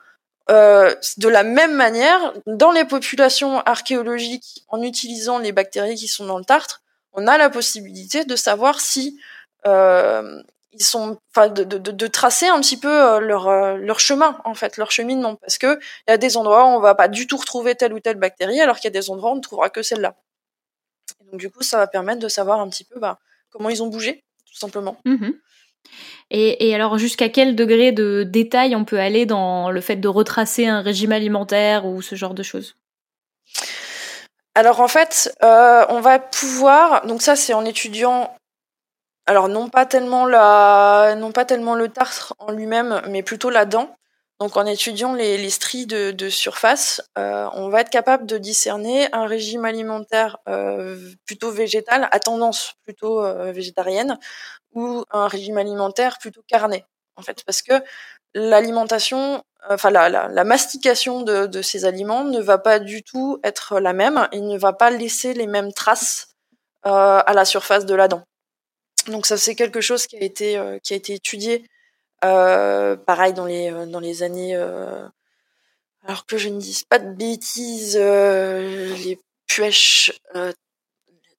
euh, 0.49 0.93
de 1.17 1.27
la 1.27 1.43
même 1.43 1.73
manière, 1.73 2.33
dans 2.45 2.71
les 2.71 2.85
populations 2.85 3.59
archéologiques, 3.61 4.63
en 4.67 4.81
utilisant 4.81 5.39
les 5.39 5.51
bactéries 5.51 5.95
qui 5.95 6.07
sont 6.07 6.25
dans 6.25 6.37
le 6.37 6.45
tartre, 6.45 6.83
on 7.13 7.27
a 7.27 7.37
la 7.37 7.49
possibilité 7.49 8.25
de 8.25 8.35
savoir 8.35 8.79
si 8.79 9.19
euh, 9.65 10.41
ils 10.71 10.83
sont, 10.83 11.17
enfin, 11.31 11.47
de, 11.49 12.07
tracer 12.07 12.47
un 12.47 12.59
petit 12.59 12.77
peu 12.77 12.89
euh, 12.91 13.19
leur 13.19 13.77
leur 13.77 13.99
chemin 13.99 14.39
en 14.43 14.53
fait, 14.53 14.77
leur 14.77 14.91
cheminement, 14.91 15.35
parce 15.35 15.57
que 15.57 15.79
il 16.07 16.11
y 16.11 16.13
a 16.13 16.17
des 16.17 16.37
endroits 16.37 16.65
où 16.65 16.69
on 16.69 16.79
va 16.79 16.93
pas 16.93 17.07
du 17.07 17.25
tout 17.25 17.37
retrouver 17.37 17.75
telle 17.75 17.93
ou 17.93 17.99
telle 17.99 18.17
bactérie, 18.17 18.61
alors 18.61 18.75
qu'il 18.75 18.85
y 18.85 18.95
a 18.95 18.99
des 18.99 19.09
endroits 19.09 19.31
où 19.31 19.33
on 19.33 19.37
ne 19.37 19.41
trouvera 19.41 19.69
que 19.69 19.81
celle-là. 19.81 20.15
Donc 21.31 21.39
du 21.39 21.49
coup, 21.49 21.63
ça 21.63 21.77
va 21.77 21.87
permettre 21.87 22.19
de 22.19 22.27
savoir 22.27 22.59
un 22.59 22.69
petit 22.69 22.83
peu 22.83 22.99
bah, 22.99 23.17
comment 23.49 23.69
ils 23.69 23.81
ont 23.81 23.87
bougé, 23.87 24.23
tout 24.45 24.57
simplement. 24.57 24.97
Mmh 25.05 25.29
et, 26.31 26.73
alors, 26.73 26.97
jusqu'à 26.97 27.29
quel 27.29 27.55
degré 27.55 27.91
de 27.91 28.23
détail 28.23 28.75
on 28.75 28.83
peut 28.83 28.99
aller 28.99 29.25
dans 29.25 29.69
le 29.69 29.79
fait 29.81 29.95
de 29.95 30.07
retracer 30.07 30.67
un 30.67 30.81
régime 30.81 31.11
alimentaire 31.11 31.85
ou 31.85 32.01
ce 32.01 32.15
genre 32.15 32.33
de 32.33 32.43
choses? 32.43 32.75
Alors, 34.55 34.79
en 34.79 34.87
fait, 34.87 35.35
euh, 35.43 35.85
on 35.89 36.01
va 36.01 36.19
pouvoir. 36.19 37.05
Donc, 37.05 37.21
ça, 37.21 37.35
c'est 37.35 37.53
en 37.53 37.63
étudiant. 37.63 38.35
Alors, 39.27 39.49
non 39.49 39.69
pas 39.69 39.85
tellement 39.85 40.25
la, 40.25 41.15
non 41.17 41.31
pas 41.31 41.45
tellement 41.45 41.75
le 41.75 41.89
tartre 41.89 42.33
en 42.39 42.51
lui-même, 42.51 43.01
mais 43.07 43.23
plutôt 43.23 43.49
la 43.49 43.65
dent. 43.65 43.95
Donc, 44.45 44.57
en 44.57 44.67
étudiant 44.67 45.15
les, 45.15 45.49
stries 45.49 45.87
de, 45.87 46.29
surface, 46.29 47.01
euh, 47.17 47.49
on 47.53 47.69
va 47.69 47.81
être 47.81 47.89
capable 47.89 48.27
de 48.27 48.37
discerner 48.37 49.07
un 49.11 49.25
régime 49.25 49.65
alimentaire 49.65 50.37
euh, 50.47 50.99
plutôt 51.25 51.49
végétal, 51.49 52.07
à 52.11 52.19
tendance 52.19 52.75
plutôt 52.83 53.25
euh, 53.25 53.51
végétarienne, 53.51 54.19
ou 54.75 55.03
un 55.09 55.27
régime 55.27 55.57
alimentaire 55.57 56.19
plutôt 56.19 56.43
carné, 56.47 56.85
en 57.15 57.23
fait, 57.23 57.43
parce 57.43 57.63
que 57.63 57.73
l'alimentation, 58.35 59.43
enfin 59.67 59.89
la, 59.89 60.43
mastication 60.43 61.23
de, 61.23 61.47
de, 61.47 61.63
ces 61.63 61.85
aliments 61.85 62.23
ne 62.23 62.39
va 62.39 62.59
pas 62.59 62.77
du 62.77 63.01
tout 63.01 63.39
être 63.43 63.79
la 63.79 63.93
même, 63.93 64.27
il 64.31 64.45
ne 64.45 64.59
va 64.59 64.73
pas 64.73 64.91
laisser 64.91 65.33
les 65.33 65.47
mêmes 65.47 65.73
traces 65.73 66.27
à 66.83 67.33
la 67.33 67.45
surface 67.45 67.87
de 67.87 67.95
la 67.95 68.07
dent. 68.07 68.21
Donc 69.07 69.25
ça 69.25 69.37
c'est 69.37 69.55
quelque 69.55 69.81
chose 69.81 70.05
qui 70.05 70.17
a 70.17 70.21
été 70.21 70.79
qui 70.83 70.93
a 70.93 70.97
été 70.97 71.15
étudié, 71.15 71.65
pareil 73.05 73.33
dans 73.33 73.45
les 73.45 73.71
euh, 73.71 73.85
dans 73.85 73.99
les 73.99 74.23
années, 74.23 74.55
euh, 74.55 75.07
alors 76.05 76.25
que 76.25 76.37
je 76.37 76.49
ne 76.49 76.59
dise 76.59 76.83
pas 76.83 76.99
de 76.99 77.13
bêtises, 77.13 77.97
euh, 77.99 78.95
les 79.03 79.19
Puech, 79.47 80.11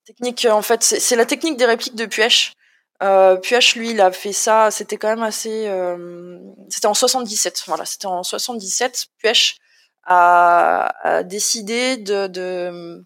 technique 0.05 0.47
en 0.51 0.63
fait 0.63 0.83
c'est 0.83 1.17
la 1.17 1.27
technique 1.27 1.57
des 1.57 1.67
répliques 1.67 1.97
de 1.97 2.07
Puech 2.07 2.57
euh, 3.03 3.39
lui, 3.75 3.91
il 3.91 4.01
a 4.01 4.11
fait 4.11 4.33
ça, 4.33 4.71
c'était 4.71 4.97
quand 4.97 5.09
même 5.09 5.23
assez... 5.23 5.69
Euh, 5.69 6.39
c'était 6.71 6.87
en 6.87 6.95
77, 6.95 7.65
voilà, 7.67 7.85
c'était 7.85 8.07
en 8.07 8.23
77. 8.23 9.07
Puech 9.19 9.59
a, 10.05 10.95
a 11.03 11.23
décidé 11.23 11.97
de, 11.99 13.05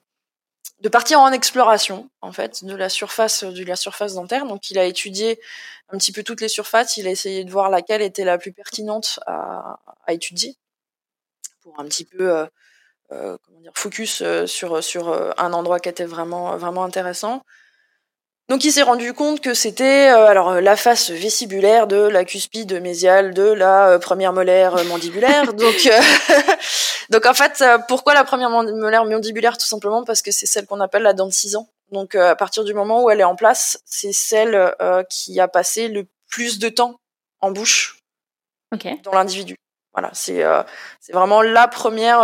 de, 0.81 0.89
partir 0.89 1.20
en 1.20 1.33
exploration, 1.33 2.11
en 2.20 2.33
fait, 2.33 2.64
de 2.64 2.74
la 2.74 2.89
surface, 2.89 3.45
de 3.45 3.64
la 3.64 3.76
surface 3.76 4.14
dentaire. 4.14 4.47
Donc, 4.47 4.70
il 4.70 4.78
a 4.78 4.85
étudié 4.85 5.41
un 5.91 5.99
petit 5.99 6.12
peu 6.12 6.22
toutes 6.22 6.41
les 6.41 6.49
surfaces, 6.49 6.97
il 6.97 7.07
a 7.07 7.11
essayé 7.11 7.45
de 7.45 7.51
voir 7.51 7.70
laquelle 7.70 8.03
était 8.03 8.24
la 8.24 8.39
plus 8.39 8.53
pertinente 8.53 9.20
à, 9.26 9.78
étudier, 10.09 10.57
pour 11.61 11.78
un 11.81 11.85
petit 11.85 12.05
peu... 12.05 12.31
Euh, 12.31 12.47
euh 13.12 13.37
comment 13.45 13.61
dire, 13.61 13.72
focus 13.74 14.22
euh, 14.22 14.47
sur 14.47 14.85
sur 14.85 15.09
euh, 15.09 15.33
un 15.37 15.53
endroit 15.53 15.81
qui 15.81 15.89
était 15.89 16.05
vraiment 16.05 16.57
vraiment 16.57 16.85
intéressant. 16.85 17.45
Donc 18.51 18.64
il 18.64 18.72
s'est 18.72 18.82
rendu 18.82 19.14
compte 19.14 19.40
que 19.40 19.55
c'était 19.55 20.11
euh, 20.11 20.26
alors 20.26 20.61
la 20.61 20.74
face 20.74 21.11
vestibulaire 21.11 21.86
de 21.86 21.96
la 21.96 22.24
cuspide 22.24 22.82
mésiale 22.82 23.32
de 23.32 23.44
la 23.44 23.90
euh, 23.90 23.98
première 24.01 24.32
molaire 24.32 24.74
euh, 24.74 24.82
mandibulaire. 24.82 25.55
donc 25.55 25.88
donc 27.11 27.26
en 27.26 27.34
fait 27.34 27.62
pourquoi 27.86 28.12
la 28.12 28.24
première 28.24 28.51
molaire 28.51 29.05
mandibulaire? 29.05 29.57
Tout 29.57 29.66
simplement 29.66 30.03
parce 30.03 30.20
que 30.20 30.32
c'est 30.32 30.46
celle 30.46 30.66
qu'on 30.66 30.80
appelle 30.80 31.05
la 31.05 31.12
dent 31.12 31.28
de 31.28 31.32
6 31.32 31.55
ans. 31.55 31.68
Donc 31.92 32.16
à 32.16 32.34
partir 32.34 32.64
du 32.64 32.74
moment 32.74 33.05
où 33.05 33.11
elle 33.11 33.20
est 33.20 33.24
en 33.24 33.36
place, 33.36 33.78
c'est 33.84 34.12
celle 34.12 34.74
qui 35.09 35.38
a 35.38 35.46
passé 35.46 35.86
le 35.86 36.07
plus 36.28 36.59
de 36.59 36.68
temps 36.68 36.96
en 37.40 37.53
bouche 37.53 37.98
okay. 38.74 38.98
dans 39.05 39.12
l'individu. 39.12 39.55
Voilà, 39.92 40.11
c'est 40.12 40.44
c'est 41.01 41.12
vraiment 41.12 41.42
la 41.42 41.68
première 41.68 42.20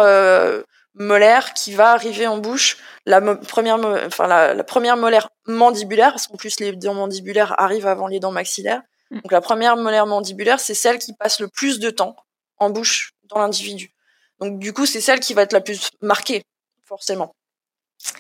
molaire 0.96 1.52
qui 1.54 1.72
va 1.72 1.92
arriver 1.92 2.26
en 2.26 2.38
bouche, 2.38 2.78
la 3.04 3.20
première, 3.20 3.78
enfin 4.06 4.26
la, 4.26 4.54
la, 4.54 4.64
première 4.64 4.96
molaire 4.96 5.28
mandibulaire, 5.46 6.10
parce 6.10 6.26
qu'en 6.26 6.36
plus 6.36 6.58
les 6.58 6.72
dents 6.72 6.94
mandibulaires 6.94 7.54
arrivent 7.60 7.86
avant 7.86 8.06
les 8.06 8.18
dents 8.18 8.32
maxillaires. 8.32 8.82
Mm. 9.10 9.20
Donc 9.20 9.32
la 9.32 9.40
première 9.40 9.76
molaire 9.76 10.06
mandibulaire, 10.06 10.58
c'est 10.58 10.74
celle 10.74 10.98
qui 10.98 11.12
passe 11.12 11.40
le 11.40 11.48
plus 11.48 11.78
de 11.78 11.90
temps 11.90 12.16
en 12.58 12.70
bouche 12.70 13.12
dans 13.24 13.38
l'individu. 13.38 13.92
Donc 14.40 14.58
du 14.58 14.72
coup, 14.72 14.86
c'est 14.86 15.00
celle 15.00 15.20
qui 15.20 15.34
va 15.34 15.42
être 15.42 15.52
la 15.52 15.60
plus 15.60 15.90
marquée, 16.00 16.42
forcément. 16.84 17.34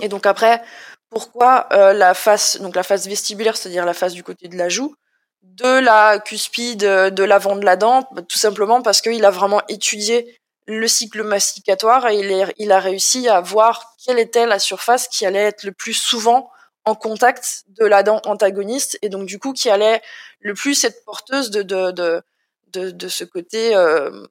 Et 0.00 0.08
donc 0.08 0.26
après, 0.26 0.62
pourquoi 1.10 1.68
euh, 1.72 1.92
la 1.92 2.14
face, 2.14 2.60
donc 2.60 2.76
la 2.76 2.82
face 2.82 3.06
vestibulaire, 3.06 3.56
c'est-à-dire 3.56 3.84
la 3.84 3.94
face 3.94 4.12
du 4.12 4.22
côté 4.22 4.48
de 4.48 4.56
la 4.56 4.68
joue, 4.68 4.94
de 5.42 5.78
la 5.78 6.18
cuspide, 6.18 6.80
de 6.80 7.24
l'avant 7.24 7.56
de 7.56 7.64
la 7.64 7.76
dent, 7.76 8.08
bah, 8.12 8.22
tout 8.22 8.38
simplement 8.38 8.82
parce 8.82 9.00
qu'il 9.00 9.24
a 9.24 9.30
vraiment 9.30 9.62
étudié 9.68 10.38
le 10.66 10.88
cycle 10.88 11.22
masticatoire 11.22 12.08
et 12.08 12.18
il, 12.18 12.30
est, 12.30 12.54
il, 12.58 12.72
a 12.72 12.80
réussi 12.80 13.28
à 13.28 13.40
voir 13.40 13.94
quelle 14.04 14.18
était 14.18 14.46
la 14.46 14.58
surface 14.58 15.08
qui 15.08 15.24
allait 15.24 15.44
être 15.44 15.62
le 15.62 15.72
plus 15.72 15.94
souvent 15.94 16.50
en 16.84 16.94
contact 16.94 17.64
de 17.68 17.84
la 17.84 18.02
dent 18.02 18.20
antagoniste 18.24 18.98
et 19.02 19.08
donc 19.08 19.26
du 19.26 19.38
coup 19.38 19.52
qui 19.52 19.70
allait 19.70 20.02
le 20.40 20.54
plus 20.54 20.84
être 20.84 21.04
porteuse 21.04 21.50
de, 21.50 21.62
de, 21.62 21.90
de, 21.92 22.22
de, 22.68 22.90
de 22.90 23.08
ce 23.08 23.24
côté 23.24 23.74
euh, 23.74 24.26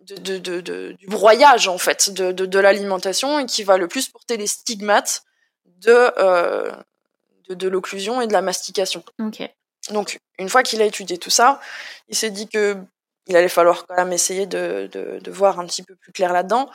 de, 0.00 0.38
de, 0.38 0.92
du 0.92 1.06
broyage 1.06 1.68
en 1.68 1.78
fait 1.78 2.10
de, 2.10 2.32
de, 2.32 2.46
de 2.46 2.58
l'alimentation 2.58 3.38
et 3.38 3.46
qui 3.46 3.62
va 3.62 3.76
le 3.76 3.88
plus 3.88 4.08
porter 4.08 4.36
les 4.36 4.46
stigmates 4.46 5.22
de, 5.64 6.10
euh, 6.18 6.72
de, 7.48 7.54
de 7.54 7.68
l'occlusion 7.68 8.20
et 8.20 8.26
de 8.26 8.32
la 8.32 8.42
mastication. 8.42 9.04
Okay. 9.18 9.50
Donc 9.90 10.20
une 10.38 10.48
fois 10.48 10.62
qu'il 10.62 10.82
a 10.82 10.84
étudié 10.84 11.18
tout 11.18 11.30
ça, 11.30 11.60
il 12.08 12.16
s'est 12.16 12.30
dit 12.30 12.48
que 12.48 12.76
il 13.30 13.36
allait 13.36 13.48
falloir 13.48 13.86
quand 13.86 13.96
même 13.96 14.12
essayer 14.12 14.46
de, 14.46 14.88
de, 14.92 15.30
voir 15.30 15.58
un 15.60 15.66
petit 15.66 15.82
peu 15.82 15.94
plus 15.94 16.12
clair 16.12 16.32
là-dedans. 16.32 16.68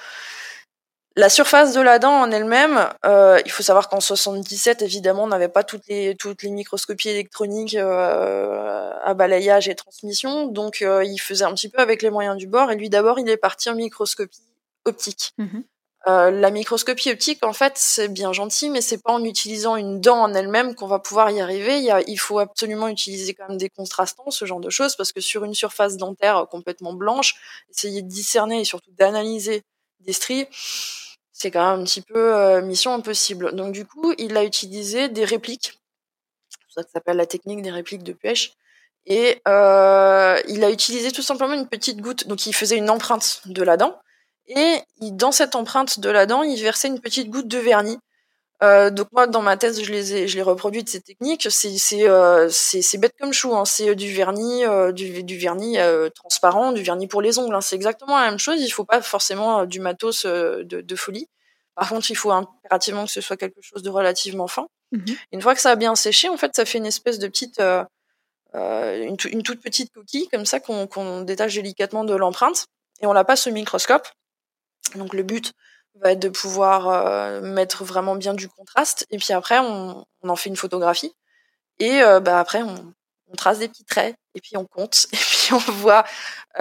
La 1.18 1.30
surface 1.30 1.74
de 1.74 1.82
la 1.82 1.98
dent 2.00 2.12
en 2.12 2.32
elle-même, 2.32 2.90
euh, 3.06 3.40
il 3.46 3.52
faut 3.52 3.64
savoir 3.64 3.88
qu'en 3.88 4.02
77, 4.02 4.82
évidemment, 4.82 5.24
on 5.24 5.28
n'avait 5.28 5.48
pas 5.48 5.64
toutes 5.64 5.88
les 5.88 6.16
toutes 6.16 6.44
les 6.44 6.50
microscopies 6.50 7.10
électroniques 7.10 7.76
euh, 7.76 8.92
à 9.04 9.14
balayage 9.14 9.70
et 9.70 9.76
transmission, 9.76 10.48
donc 10.48 10.82
euh, 10.82 11.06
il 11.06 11.18
faisait 11.18 11.46
un 11.46 11.54
petit 11.54 11.70
peu 11.70 11.80
avec 11.80 12.02
les 12.02 12.10
moyens 12.10 12.36
du 12.36 12.48
bord. 12.48 12.70
Et 12.72 12.76
lui, 12.76 12.90
d'abord, 12.90 13.18
il 13.20 13.30
est 13.30 13.38
parti 13.38 13.70
en 13.70 13.76
microscopie 13.76 14.44
optique. 14.86 15.34
-hmm. 15.40 15.64
Euh, 16.08 16.30
la 16.30 16.52
microscopie 16.52 17.12
optique, 17.12 17.44
en 17.44 17.54
fait, 17.54 17.74
c'est 17.78 18.08
bien 18.08 18.32
gentil, 18.32 18.70
mais 18.70 18.82
c'est 18.82 19.02
pas 19.02 19.12
en 19.12 19.24
utilisant 19.24 19.76
une 19.76 20.00
dent 20.00 20.22
en 20.22 20.34
elle-même 20.34 20.76
qu'on 20.76 20.88
va 20.88 21.00
pouvoir 21.00 21.32
y 21.32 21.42
arriver. 21.42 21.78
Il, 21.80 21.84
y 21.84 21.92
a, 21.92 22.02
il, 22.08 22.20
faut 22.20 22.38
absolument 22.40 22.88
utiliser 22.88 23.34
quand 23.34 23.48
même 23.50 23.58
des 23.58 23.70
contrastants, 23.70 24.30
ce 24.30 24.46
genre 24.46 24.60
de 24.60 24.70
choses, 24.70 24.96
parce 24.96 25.12
que 25.12 25.22
sur 25.22 25.44
une 25.44 25.56
surface 25.56 25.98
dentaire 25.98 26.48
complètement 26.50 26.94
blanche, 26.94 27.36
essayer 27.72 28.04
de 28.04 28.08
discerner 28.08 28.62
et 28.62 28.66
surtout 28.66 28.92
d'analyser 28.92 29.64
des 30.02 30.14
stries, 30.14 30.48
c'est 31.32 31.50
quand 31.50 31.72
même 31.72 31.82
un 31.82 31.84
petit 31.84 32.02
peu 32.02 32.62
mission 32.62 32.94
impossible. 32.94 33.56
Donc 33.56 33.72
du 33.74 33.86
coup, 33.86 34.14
il 34.20 34.38
a 34.38 34.44
utilisé 34.44 35.10
des 35.10 35.26
répliques. 35.26 35.80
Ça 36.70 36.84
s'appelle 36.92 37.18
la 37.18 37.26
technique 37.26 37.62
des 37.62 37.72
répliques 37.72 38.04
de 38.04 38.14
pêche. 38.14 38.54
Et 39.06 39.42
euh, 39.48 40.42
il 40.48 40.64
a 40.64 40.72
utilisé 40.72 41.12
tout 41.12 41.22
simplement 41.22 41.54
une 41.54 41.68
petite 41.68 42.02
goutte. 42.02 42.28
Donc 42.28 42.46
il 42.48 42.54
faisait 42.54 42.78
une 42.78 42.90
empreinte 42.90 43.42
de 43.46 43.64
la 43.64 43.78
dent. 43.78 44.00
Et 44.48 44.80
dans 45.02 45.32
cette 45.32 45.56
empreinte 45.56 46.00
de 46.00 46.10
la 46.10 46.26
dent, 46.26 46.44
il 46.44 46.62
versait 46.62 46.88
une 46.88 47.00
petite 47.00 47.30
goutte 47.30 47.48
de 47.48 47.58
vernis. 47.58 47.98
Euh, 48.64 48.90
donc 48.90 49.08
moi, 49.12 49.28
dans 49.28 49.42
ma 49.42 49.58
thèse, 49.58 49.84
je 49.84 49.92
les 49.92 50.16
ai, 50.16 50.28
je 50.28 50.36
les 50.36 50.42
reproduis 50.42 50.84
de 50.84 50.90
ces 50.90 51.02
techniques. 51.02 51.48
C'est 51.50 51.78
c'est 51.78 52.08
euh, 52.08 52.48
c'est 52.50 52.98
bête 52.98 53.14
comme 53.20 53.34
chou. 53.34 53.56
Hein. 53.56 53.66
C'est 53.66 53.96
du 53.96 54.14
vernis, 54.14 54.64
euh, 54.66 54.92
du, 54.92 55.24
du 55.24 55.38
vernis 55.38 55.78
euh, 55.78 56.10
transparent, 56.10 56.72
du 56.72 56.82
vernis 56.82 57.08
pour 57.08 57.22
les 57.22 57.38
ongles. 57.38 57.56
Hein. 57.56 57.62
C'est 57.62 57.76
exactement 57.76 58.18
la 58.18 58.30
même 58.30 58.40
chose. 58.40 58.62
Il 58.62 58.70
faut 58.70 58.86
pas 58.86 59.02
forcément 59.02 59.62
euh, 59.62 59.66
du 59.66 59.80
matos 59.80 60.26
de, 60.26 60.64
de, 60.64 60.96
folie. 60.96 61.28
Par 61.76 61.90
contre, 61.90 62.10
il 62.12 62.16
faut 62.16 62.32
impérativement 62.32 63.06
que 63.06 63.12
ce 63.12 63.20
soit 63.20 63.36
quelque 63.36 63.62
chose 63.62 63.84
de 63.84 63.90
relativement 63.90 64.48
fin. 64.48 64.68
Mmh 64.92 65.14
une 65.32 65.42
fois 65.42 65.56
que 65.56 65.62
ça 65.62 65.72
a 65.72 65.76
bien 65.76 65.96
séché, 65.96 66.30
en 66.30 66.38
fait, 66.38 66.56
ça 66.56 66.64
fait 66.64 66.78
une 66.78 66.86
espèce 66.86 67.20
de 67.20 67.28
petite 67.28 67.60
euh, 68.56 69.04
une, 69.04 69.18
une, 69.32 69.44
toute 69.44 69.60
petite 69.62 69.92
coquille 69.92 70.30
comme 70.30 70.46
ça 70.46 70.62
qu'on 70.62 70.88
qu'on 70.88 71.22
détache 71.22 71.56
délicatement 71.56 72.06
de 72.06 72.16
l'empreinte 72.16 72.68
et 73.02 73.06
on 73.06 73.12
la 73.12 73.26
passe 73.26 73.48
au 73.48 73.52
microscope. 73.52 74.08
Donc 74.94 75.14
le 75.14 75.24
but 75.24 75.54
va 76.02 76.12
être 76.12 76.20
de 76.20 76.30
pouvoir 76.30 76.90
euh, 76.90 77.42
mettre 77.42 77.84
vraiment 77.84 78.16
bien 78.16 78.34
du 78.34 78.50
contraste 78.50 79.06
et 79.12 79.18
puis 79.18 79.34
après 79.34 79.60
on, 79.60 80.06
en 80.24 80.36
fait 80.36 80.50
une 80.50 80.58
photographie 80.58 81.14
et 81.80 82.02
euh, 82.02 82.20
bah 82.20 82.40
après 82.40 82.62
on, 82.64 82.94
trace 83.38 83.60
des 83.60 83.68
petits 83.68 83.84
traits 83.84 84.16
et 84.34 84.40
puis 84.40 84.56
on 84.56 84.64
compte 84.64 85.08
et 85.12 85.18
puis 85.18 85.52
on 85.52 85.58
voit 85.58 86.06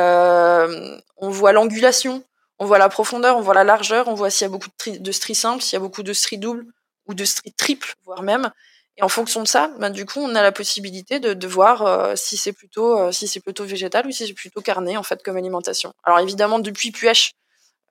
euh, 0.01 0.99
voit 1.21 1.53
l'angulation, 1.53 2.25
on 2.59 2.67
voit 2.67 2.79
la 2.79 2.89
profondeur, 2.89 3.37
on 3.37 3.43
voit 3.43 3.55
la 3.55 3.63
largeur, 3.63 4.09
on 4.09 4.15
voit 4.15 4.29
s'il 4.29 4.45
y 4.45 4.47
a 4.47 4.49
beaucoup 4.49 4.69
de, 4.87 4.99
de 4.99 5.13
stries 5.13 5.37
simples, 5.37 5.63
s'il 5.63 5.75
y 5.75 5.77
a 5.77 5.81
beaucoup 5.81 6.03
de 6.03 6.13
stries 6.13 6.39
doubles 6.39 6.67
ou 7.07 7.15
de 7.15 7.25
stries 7.25 7.53
triples 7.53 7.95
voire 8.05 8.23
même 8.23 8.51
et 8.97 9.03
en 9.03 9.09
fonction 9.09 9.43
de 9.43 9.49
ça, 9.49 9.73
ben, 9.81 9.91
du 9.91 10.07
coup, 10.07 10.21
on 10.21 10.37
a 10.37 10.43
la 10.43 10.53
possibilité 10.53 11.19
de, 11.19 11.47
voir 11.49 12.17
si 12.17 12.37
c'est 12.37 12.53
plutôt 12.53 13.11
si 13.11 13.41
plutôt 13.41 13.65
végétal 13.65 14.07
ou 14.07 14.13
si 14.13 14.25
c'est 14.25 14.35
plutôt 14.35 14.61
carné 14.61 14.97
en 14.97 15.03
fait 15.03 15.21
comme 15.21 15.37
alimentation. 15.37 15.93
Alors 16.05 16.21
évidemment, 16.21 16.61
depuis 16.61 16.93
Puech, 16.93 17.35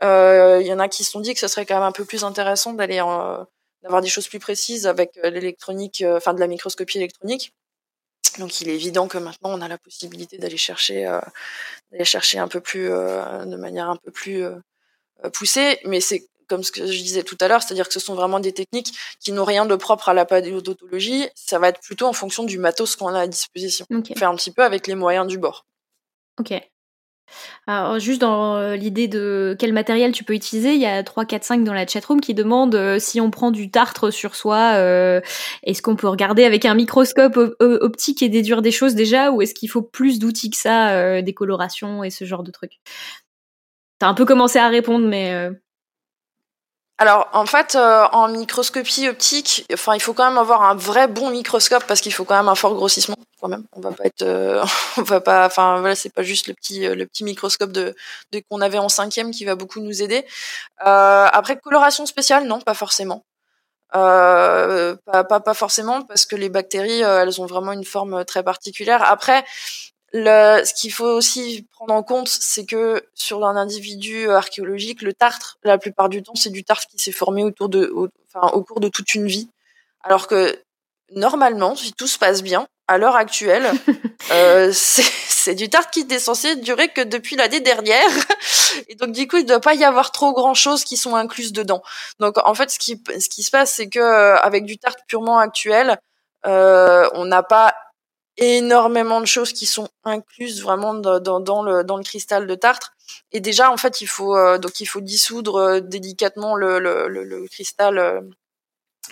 il 0.03 0.67
y 0.67 0.73
en 0.73 0.79
a 0.79 0.89
qui 0.89 1.03
se 1.03 1.11
sont 1.11 1.21
dit 1.21 1.33
que 1.33 1.39
ce 1.39 1.47
serait 1.47 1.65
quand 1.65 1.75
même 1.75 1.83
un 1.83 1.91
peu 1.91 2.05
plus 2.05 2.23
intéressant 2.23 2.73
d'aller 2.73 2.97
d'avoir 3.81 4.01
des 4.01 4.09
choses 4.09 4.27
plus 4.27 4.39
précises 4.39 4.85
avec 4.85 5.19
l'électronique, 5.23 6.03
enfin 6.05 6.33
de 6.33 6.39
la 6.39 6.47
microscopie 6.47 6.97
électronique. 6.97 7.53
Donc 8.39 8.61
il 8.61 8.69
est 8.69 8.75
évident 8.75 9.07
que 9.07 9.17
maintenant 9.17 9.51
on 9.51 9.61
a 9.61 9.67
la 9.67 9.77
possibilité 9.77 10.37
d'aller 10.37 10.57
chercher 10.57 11.03
d'aller 11.91 12.05
chercher 12.05 12.39
un 12.39 12.47
peu 12.47 12.61
plus 12.61 12.89
de 12.89 13.55
manière 13.55 13.89
un 13.89 13.97
peu 13.97 14.11
plus 14.11 14.45
poussée, 15.33 15.79
mais 15.85 16.01
c'est 16.01 16.27
comme 16.49 16.63
ce 16.63 16.71
que 16.71 16.85
je 16.85 17.01
disais 17.01 17.23
tout 17.23 17.37
à 17.39 17.47
l'heure, 17.47 17.63
c'est-à-dire 17.63 17.87
que 17.87 17.93
ce 17.93 18.01
sont 18.01 18.15
vraiment 18.15 18.41
des 18.41 18.51
techniques 18.51 18.93
qui 19.19 19.31
n'ont 19.31 19.45
rien 19.45 19.65
de 19.65 19.75
propre 19.75 20.09
à 20.09 20.13
la 20.13 20.25
paléodontologie. 20.25 21.29
Ça 21.35 21.57
va 21.57 21.69
être 21.69 21.79
plutôt 21.79 22.05
en 22.05 22.13
fonction 22.13 22.43
du 22.43 22.57
matos 22.57 22.97
qu'on 22.97 23.07
a 23.07 23.21
à 23.21 23.27
disposition. 23.27 23.85
Okay. 23.89 24.15
Faire 24.15 24.29
un 24.29 24.35
petit 24.35 24.51
peu 24.51 24.63
avec 24.63 24.87
les 24.87 24.95
moyens 24.95 25.25
du 25.25 25.37
bord. 25.37 25.65
Ok. 26.39 26.53
Alors, 27.67 27.99
juste 27.99 28.21
dans 28.21 28.57
euh, 28.57 28.75
l'idée 28.75 29.07
de 29.07 29.55
quel 29.57 29.73
matériel 29.73 30.11
tu 30.11 30.23
peux 30.23 30.33
utiliser, 30.33 30.73
il 30.73 30.81
y 30.81 30.85
a 30.85 31.01
3, 31.03 31.25
4, 31.25 31.43
5 31.43 31.63
dans 31.63 31.73
la 31.73 31.87
chatroom 31.87 32.19
qui 32.19 32.33
demandent 32.33 32.75
euh, 32.75 32.99
si 32.99 33.21
on 33.21 33.31
prend 33.31 33.51
du 33.51 33.71
tartre 33.71 34.11
sur 34.11 34.35
soi, 34.35 34.73
euh, 34.75 35.21
est-ce 35.63 35.81
qu'on 35.81 35.95
peut 35.95 36.07
regarder 36.07 36.43
avec 36.43 36.65
un 36.65 36.73
microscope 36.73 37.37
optique 37.59 38.21
et 38.21 38.29
déduire 38.29 38.61
des 38.61 38.71
choses 38.71 38.95
déjà, 38.95 39.31
ou 39.31 39.41
est-ce 39.41 39.53
qu'il 39.53 39.69
faut 39.69 39.81
plus 39.81 40.19
d'outils 40.19 40.49
que 40.49 40.57
ça, 40.57 40.91
euh, 40.91 41.21
des 41.21 41.33
colorations 41.33 42.03
et 42.03 42.09
ce 42.09 42.25
genre 42.25 42.43
de 42.43 42.51
trucs? 42.51 42.79
T'as 43.99 44.07
un 44.07 44.13
peu 44.13 44.25
commencé 44.25 44.59
à 44.59 44.67
répondre, 44.67 45.07
mais 45.07 45.49
alors 46.99 47.27
en 47.33 47.45
fait, 47.47 47.75
euh, 47.75 48.05
en 48.11 48.27
microscopie 48.27 49.09
optique, 49.09 49.65
enfin 49.73 49.95
il 49.95 49.99
faut 49.99 50.13
quand 50.13 50.27
même 50.27 50.37
avoir 50.37 50.61
un 50.61 50.75
vrai 50.75 51.07
bon 51.07 51.31
microscope 51.31 51.85
parce 51.87 52.01
qu'il 52.01 52.13
faut 52.13 52.23
quand 52.23 52.37
même 52.37 52.49
un 52.49 52.55
fort 52.55 52.75
grossissement 52.75 53.15
quand 53.41 53.47
même. 53.47 53.65
On 53.73 53.81
va 53.81 53.91
pas 53.91 54.05
être, 54.05 54.21
euh, 54.21 54.63
on 54.97 55.01
va 55.01 55.19
pas, 55.19 55.45
enfin 55.45 55.79
voilà, 55.79 55.95
c'est 55.95 56.13
pas 56.13 56.21
juste 56.21 56.47
le 56.47 56.53
petit 56.53 56.85
euh, 56.85 56.93
le 56.93 57.07
petit 57.07 57.23
microscope 57.23 57.71
de, 57.71 57.95
qu'on 58.49 58.61
avait 58.61 58.77
en 58.77 58.89
cinquième 58.89 59.31
qui 59.31 59.43
va 59.43 59.55
beaucoup 59.55 59.79
nous 59.79 60.03
aider. 60.03 60.23
après 60.79 61.57
coloration 61.57 62.05
spéciale, 62.05 62.45
non, 62.45 62.61
pas 62.61 62.75
forcément. 62.75 63.25
Pas, 63.91 65.23
pas, 65.23 65.39
pas 65.39 65.53
forcément 65.53 66.01
parce 66.03 66.25
que 66.25 66.35
les 66.35 66.49
bactéries 66.49 67.01
elles 67.01 67.41
ont 67.41 67.45
vraiment 67.45 67.73
une 67.73 67.85
forme 67.85 68.25
très 68.25 68.43
particulière. 68.43 69.03
Après 69.03 69.43
le, 70.13 70.63
ce 70.63 70.73
qu'il 70.73 70.93
faut 70.93 71.05
aussi 71.05 71.67
prendre 71.71 71.93
en 71.93 72.03
compte, 72.03 72.29
c'est 72.29 72.65
que 72.65 73.03
sur 73.15 73.43
un 73.45 73.55
individu 73.55 74.29
archéologique, 74.29 75.01
le 75.01 75.13
tartre, 75.13 75.57
la 75.63 75.77
plupart 75.77 76.07
du 76.07 76.21
temps, 76.21 76.35
c'est 76.35 76.51
du 76.51 76.63
tartre 76.63 76.87
qui 76.87 76.99
s'est 76.99 77.11
formé 77.11 77.43
autour 77.43 77.67
de, 77.67 77.87
au, 77.87 78.07
enfin, 78.33 78.47
au 78.53 78.63
cours 78.63 78.79
de 78.79 78.89
toute 78.89 79.15
une 79.15 79.27
vie. 79.27 79.49
Alors 80.03 80.27
que 80.27 80.55
normalement, 81.11 81.75
si 81.75 81.93
tout 81.93 82.07
se 82.07 82.19
passe 82.19 82.43
bien, 82.43 82.67
à 82.87 82.97
l'heure 82.97 83.15
actuelle, 83.15 83.71
euh, 84.31 84.71
c'est 84.73 85.55
du 85.55 85.69
tartre 85.69 85.89
qui 85.89 86.05
est 86.09 86.19
censé 86.19 86.55
durer 86.57 86.89
que 86.89 87.01
depuis 87.01 87.35
l'année 87.35 87.59
dernière. 87.59 88.09
Et 88.87 88.95
donc, 88.95 89.11
du 89.11 89.27
coup, 89.27 89.37
il 89.37 89.43
ne 89.43 89.47
doit 89.47 89.59
pas 89.59 89.75
y 89.75 89.83
avoir 89.83 90.11
trop 90.11 90.33
grand 90.33 90.53
chose 90.53 90.83
qui 90.83 90.97
sont 90.97 91.15
incluses 91.15 91.53
dedans. 91.53 91.81
Donc, 92.19 92.37
en 92.45 92.53
fait, 92.53 92.69
ce 92.69 92.79
qui, 92.79 93.01
ce 93.19 93.29
qui 93.29 93.43
se 93.43 93.51
passe, 93.51 93.73
c'est 93.73 93.89
que 93.89 93.99
euh, 93.99 94.35
avec 94.37 94.65
du 94.65 94.77
tartre 94.77 95.03
purement 95.07 95.39
actuel, 95.39 95.97
euh, 96.45 97.09
on 97.13 97.25
n'a 97.25 97.43
pas 97.43 97.73
énormément 98.37 99.21
de 99.21 99.25
choses 99.25 99.53
qui 99.53 99.65
sont 99.65 99.89
incluses 100.03 100.61
vraiment 100.61 100.93
dans, 100.93 101.63
le, 101.63 101.83
dans 101.83 101.97
le 101.97 102.03
cristal 102.03 102.47
de 102.47 102.55
tartre. 102.55 102.93
Et 103.31 103.39
déjà, 103.39 103.71
en 103.71 103.77
fait, 103.77 104.01
il 104.01 104.07
faut 104.07 104.35
euh, 104.35 104.57
donc 104.57 104.79
il 104.79 104.85
faut 104.85 105.01
dissoudre 105.01 105.55
euh, 105.55 105.79
délicatement 105.81 106.55
le, 106.55 106.79
le, 106.79 107.07
le, 107.07 107.47
cristal 107.47 107.97
euh, 107.97 108.21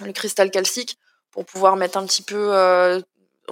le 0.03 0.11
cristal 0.13 0.49
calcique 0.49 0.97
pour 1.31 1.45
pouvoir 1.45 1.75
mettre 1.75 1.97
un 1.97 2.05
petit 2.05 2.23
peu 2.23 2.51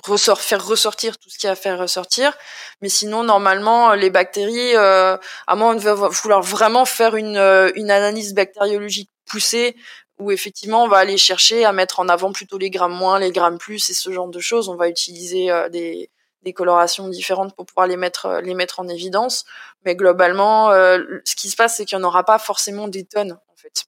ressort, 0.03 0.41
faire 0.41 0.65
ressortir 0.65 1.17
tout 1.17 1.29
ce 1.29 1.37
qu'il 1.37 1.47
y 1.47 1.49
a 1.49 1.53
à 1.53 1.55
faire 1.55 1.79
ressortir. 1.79 2.35
Mais 2.81 2.89
sinon, 2.89 3.23
normalement, 3.23 3.93
les 3.93 4.09
bactéries, 4.09 4.75
à 4.75 5.19
moins 5.55 5.75
de 5.75 5.81
vouloir 5.81 6.41
vraiment 6.41 6.83
faire 6.83 7.15
une, 7.15 7.37
une 7.75 7.91
analyse 7.91 8.33
bactériologique 8.33 9.09
poussée 9.25 9.77
où 10.19 10.31
effectivement 10.31 10.83
on 10.83 10.87
va 10.87 10.97
aller 10.97 11.17
chercher 11.17 11.65
à 11.65 11.71
mettre 11.71 11.99
en 11.99 12.09
avant 12.09 12.31
plutôt 12.31 12.57
les 12.57 12.69
grammes 12.69 12.93
moins, 12.93 13.19
les 13.19 13.31
grammes 13.31 13.57
plus 13.57 13.89
et 13.89 13.93
ce 13.93 14.11
genre 14.11 14.27
de 14.27 14.39
choses. 14.39 14.69
On 14.69 14.75
va 14.75 14.89
utiliser 14.89 15.49
euh, 15.49 15.69
des, 15.69 16.09
colorations 16.55 17.07
différentes 17.09 17.55
pour 17.55 17.65
pouvoir 17.67 17.85
les 17.85 17.95
mettre 17.95 18.25
euh, 18.25 18.41
les 18.41 18.55
mettre 18.55 18.79
en 18.79 18.87
évidence. 18.87 19.45
Mais 19.85 19.95
globalement, 19.95 20.71
euh, 20.71 20.99
ce 21.23 21.35
qui 21.35 21.49
se 21.49 21.55
passe, 21.55 21.77
c'est 21.77 21.85
qu'il 21.85 21.97
n'y 21.97 22.03
en 22.03 22.07
aura 22.07 22.23
pas 22.23 22.39
forcément 22.39 22.87
des 22.87 23.05
tonnes 23.05 23.39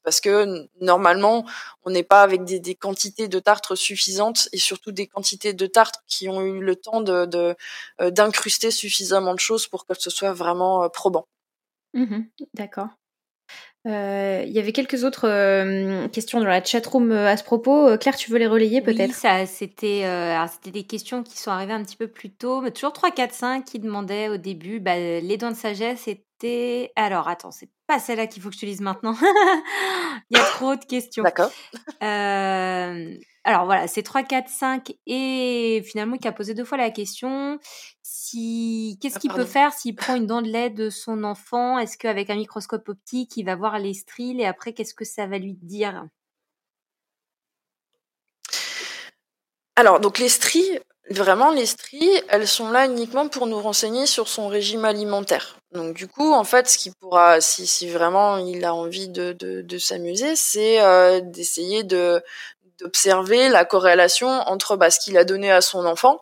parce 0.04 0.20
que 0.20 0.68
normalement, 0.82 1.46
on 1.86 1.92
n'est 1.92 2.04
pas 2.04 2.24
avec 2.24 2.44
des, 2.44 2.76
quantités 2.76 3.30
de 3.30 3.40
tartre 3.40 3.76
suffisantes 3.76 4.50
et 4.52 4.58
surtout 4.58 4.92
des 4.92 5.08
quantités 5.08 5.54
de 5.54 5.66
tartre 5.66 6.04
qui 6.08 6.28
ont 6.28 6.42
eu 6.42 6.60
le 6.60 6.76
temps 6.76 7.02
d'incruster 7.02 8.70
suffisamment 8.70 9.34
de 9.34 9.40
choses 9.40 9.68
pour 9.68 9.86
que 9.86 9.94
ce 9.98 10.10
soit 10.10 10.34
vraiment 10.34 10.90
probant. 10.90 11.26
Mmh 11.94 12.24
D'accord. 12.54 12.90
Euh, 13.88 14.44
il 14.46 14.52
y 14.52 14.60
avait 14.60 14.74
quelques 14.74 15.04
autres 15.04 15.28
euh, 15.28 16.08
questions 16.10 16.40
dans 16.40 16.46
la 16.46 16.64
chatroom 16.64 17.12
euh, 17.12 17.28
à 17.28 17.36
ce 17.36 17.44
propos. 17.44 17.98
Claire, 17.98 18.16
tu 18.16 18.30
veux 18.30 18.38
les 18.38 18.48
relayer 18.48 18.82
peut-être? 18.82 19.10
Oui, 19.10 19.16
ça, 19.16 19.46
c'était, 19.48 20.06
euh, 20.06 20.46
c'était 20.52 20.72
des 20.72 20.84
questions 20.84 21.24
qui 21.24 21.38
sont 21.38 21.50
arrivées 21.50 21.74
un 21.74 21.84
petit 21.84 21.96
peu 21.96 22.08
plus 22.08 22.30
tôt, 22.30 22.62
mais 22.62 22.72
toujours 22.72 22.94
3, 22.94 23.12
4, 23.12 23.34
5 23.34 23.66
qui 23.66 23.80
demandaient 23.80 24.30
au 24.30 24.38
début 24.38 24.80
bah, 24.80 24.98
les 24.98 25.38
dents 25.38 25.50
de 25.50 25.56
sagesse 25.56 26.08
étaient. 26.08 26.92
Alors, 26.96 27.28
attends, 27.28 27.52
c'est 27.52 27.70
pas 27.88 27.98
celle-là 27.98 28.28
qu'il 28.28 28.44
faut 28.44 28.50
que 28.50 28.56
je 28.56 28.62
te 28.62 28.66
lise 28.68 28.82
maintenant. 28.82 29.16
il 30.30 30.38
y 30.38 30.40
a 30.40 30.44
trop 30.44 30.76
de 30.76 30.86
questions. 30.86 31.24
D'accord. 31.24 31.52
alors 32.02 33.66
voilà, 33.66 33.88
c'est 33.88 34.04
3, 34.04 34.22
4, 34.24 34.48
5 34.48 34.94
et 35.08 35.84
finalement 35.88 36.18
qui 36.18 36.28
a 36.28 36.32
posé 36.32 36.54
deux 36.54 36.66
fois 36.66 36.78
la 36.78 36.92
question 36.92 37.58
qu'est-ce 38.32 39.16
ah, 39.16 39.20
qu'il 39.20 39.34
peut 39.34 39.46
faire 39.46 39.74
s'il 39.74 39.96
prend 39.96 40.16
une 40.16 40.28
dent 40.28 40.42
de 40.42 40.48
lait 40.48 40.70
de 40.70 40.90
son 40.90 41.24
enfant? 41.24 41.78
Est-ce 41.80 41.98
qu'avec 41.98 42.30
un 42.30 42.36
microscope 42.36 42.88
optique, 42.90 43.38
il 43.38 43.44
va 43.44 43.56
voir 43.56 43.80
les 43.80 43.94
stries? 43.94 44.40
Et 44.40 44.46
après, 44.46 44.74
qu'est-ce 44.74 44.94
que 44.94 45.06
ça 45.06 45.28
va 45.28 45.38
lui 45.38 45.58
dire? 45.62 46.06
Alors, 49.76 50.00
donc 50.00 50.20
les 50.20 50.30
stries, 50.30 50.80
vraiment 51.10 51.52
les 51.52 51.66
stries, 51.66 52.12
elles 52.30 52.48
sont 52.48 52.70
là 52.70 52.86
uniquement 52.86 53.28
pour 53.28 53.48
nous 53.48 53.60
renseigner 53.60 54.06
sur 54.06 54.28
son 54.28 54.48
régime 54.48 54.86
alimentaire. 54.86 55.58
Donc 55.72 55.96
du 55.96 56.08
coup, 56.08 56.34
en 56.34 56.44
fait, 56.44 56.70
ce 56.70 56.78
qui 56.78 56.92
pourra, 56.92 57.42
si, 57.42 57.66
si 57.66 57.90
vraiment 57.90 58.38
il 58.38 58.64
a 58.66 58.74
envie 58.74 59.08
de, 59.08 59.34
de, 59.34 59.62
de 59.62 59.78
s'amuser, 59.78 60.36
c'est 60.36 60.82
euh, 60.82 61.22
d'essayer 61.22 61.84
de 61.84 62.22
d'observer 62.80 63.48
la 63.48 63.64
corrélation 63.64 64.28
entre 64.28 64.76
bah, 64.76 64.90
ce 64.90 65.00
qu'il 65.00 65.16
a 65.16 65.24
donné 65.24 65.52
à 65.52 65.62
son 65.62 65.86
enfant 65.86 66.20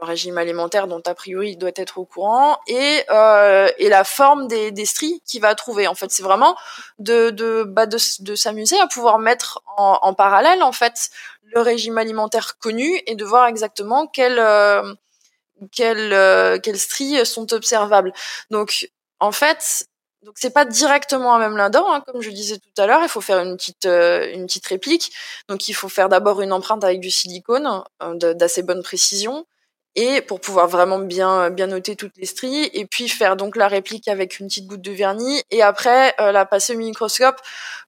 le 0.00 0.06
régime 0.06 0.38
alimentaire 0.38 0.86
dont 0.86 1.02
a 1.06 1.14
priori 1.14 1.50
il 1.50 1.56
doit 1.56 1.70
être 1.76 1.98
au 1.98 2.04
courant 2.04 2.58
et 2.66 3.04
euh, 3.10 3.68
et 3.78 3.88
la 3.88 4.04
forme 4.04 4.48
des, 4.48 4.70
des 4.70 4.86
stries 4.86 5.22
qu'il 5.26 5.40
va 5.40 5.54
trouver 5.54 5.86
en 5.86 5.94
fait 5.94 6.10
c'est 6.10 6.22
vraiment 6.22 6.56
de 6.98 7.30
de 7.30 7.64
bah 7.64 7.86
de, 7.86 7.98
s'amuser 8.34 8.78
à 8.80 8.86
pouvoir 8.86 9.18
mettre 9.18 9.62
en, 9.76 9.98
en, 10.02 10.14
parallèle 10.14 10.62
en 10.62 10.72
fait 10.72 11.10
le 11.42 11.60
régime 11.60 11.98
alimentaire 11.98 12.58
connu 12.58 13.00
et 13.06 13.14
de 13.14 13.24
voir 13.24 13.46
exactement 13.46 14.06
quelles 14.06 14.38
euh, 14.38 14.94
quelles 15.72 16.12
euh, 16.12 16.58
stries 16.74 17.24
sont 17.26 17.52
observables 17.52 18.12
donc 18.50 18.90
en 19.18 19.32
fait 19.32 19.86
Donc 20.22 20.34
c'est 20.36 20.52
pas 20.52 20.66
directement 20.66 21.34
à 21.34 21.38
même 21.38 21.56
la 21.56 21.70
dent, 21.70 21.90
hein, 21.90 22.02
comme 22.06 22.20
je 22.20 22.30
disais 22.30 22.58
tout 22.58 22.76
à 22.82 22.86
l'heure. 22.86 23.00
Il 23.02 23.08
faut 23.08 23.22
faire 23.22 23.40
une 23.40 23.56
petite 23.56 23.86
euh, 23.86 24.30
une 24.34 24.46
petite 24.46 24.66
réplique. 24.66 25.12
Donc 25.48 25.68
il 25.68 25.74
faut 25.74 25.88
faire 25.88 26.08
d'abord 26.08 26.42
une 26.42 26.52
empreinte 26.52 26.84
avec 26.84 27.00
du 27.00 27.10
silicone 27.10 27.82
euh, 28.02 28.34
d'assez 28.34 28.62
bonne 28.62 28.82
précision 28.82 29.46
et 29.96 30.20
pour 30.22 30.40
pouvoir 30.40 30.68
vraiment 30.68 30.98
bien 30.98 31.50
bien 31.50 31.66
noter 31.66 31.96
toutes 31.96 32.16
les 32.16 32.26
stries 32.26 32.70
et 32.72 32.86
puis 32.86 33.08
faire 33.08 33.36
donc 33.36 33.56
la 33.56 33.68
réplique 33.68 34.08
avec 34.08 34.38
une 34.38 34.46
petite 34.46 34.66
goutte 34.66 34.82
de 34.82 34.92
vernis 34.92 35.42
et 35.50 35.62
après 35.62 36.14
euh, 36.20 36.32
la 36.32 36.46
passer 36.46 36.74
au 36.74 36.78
microscope. 36.78 37.40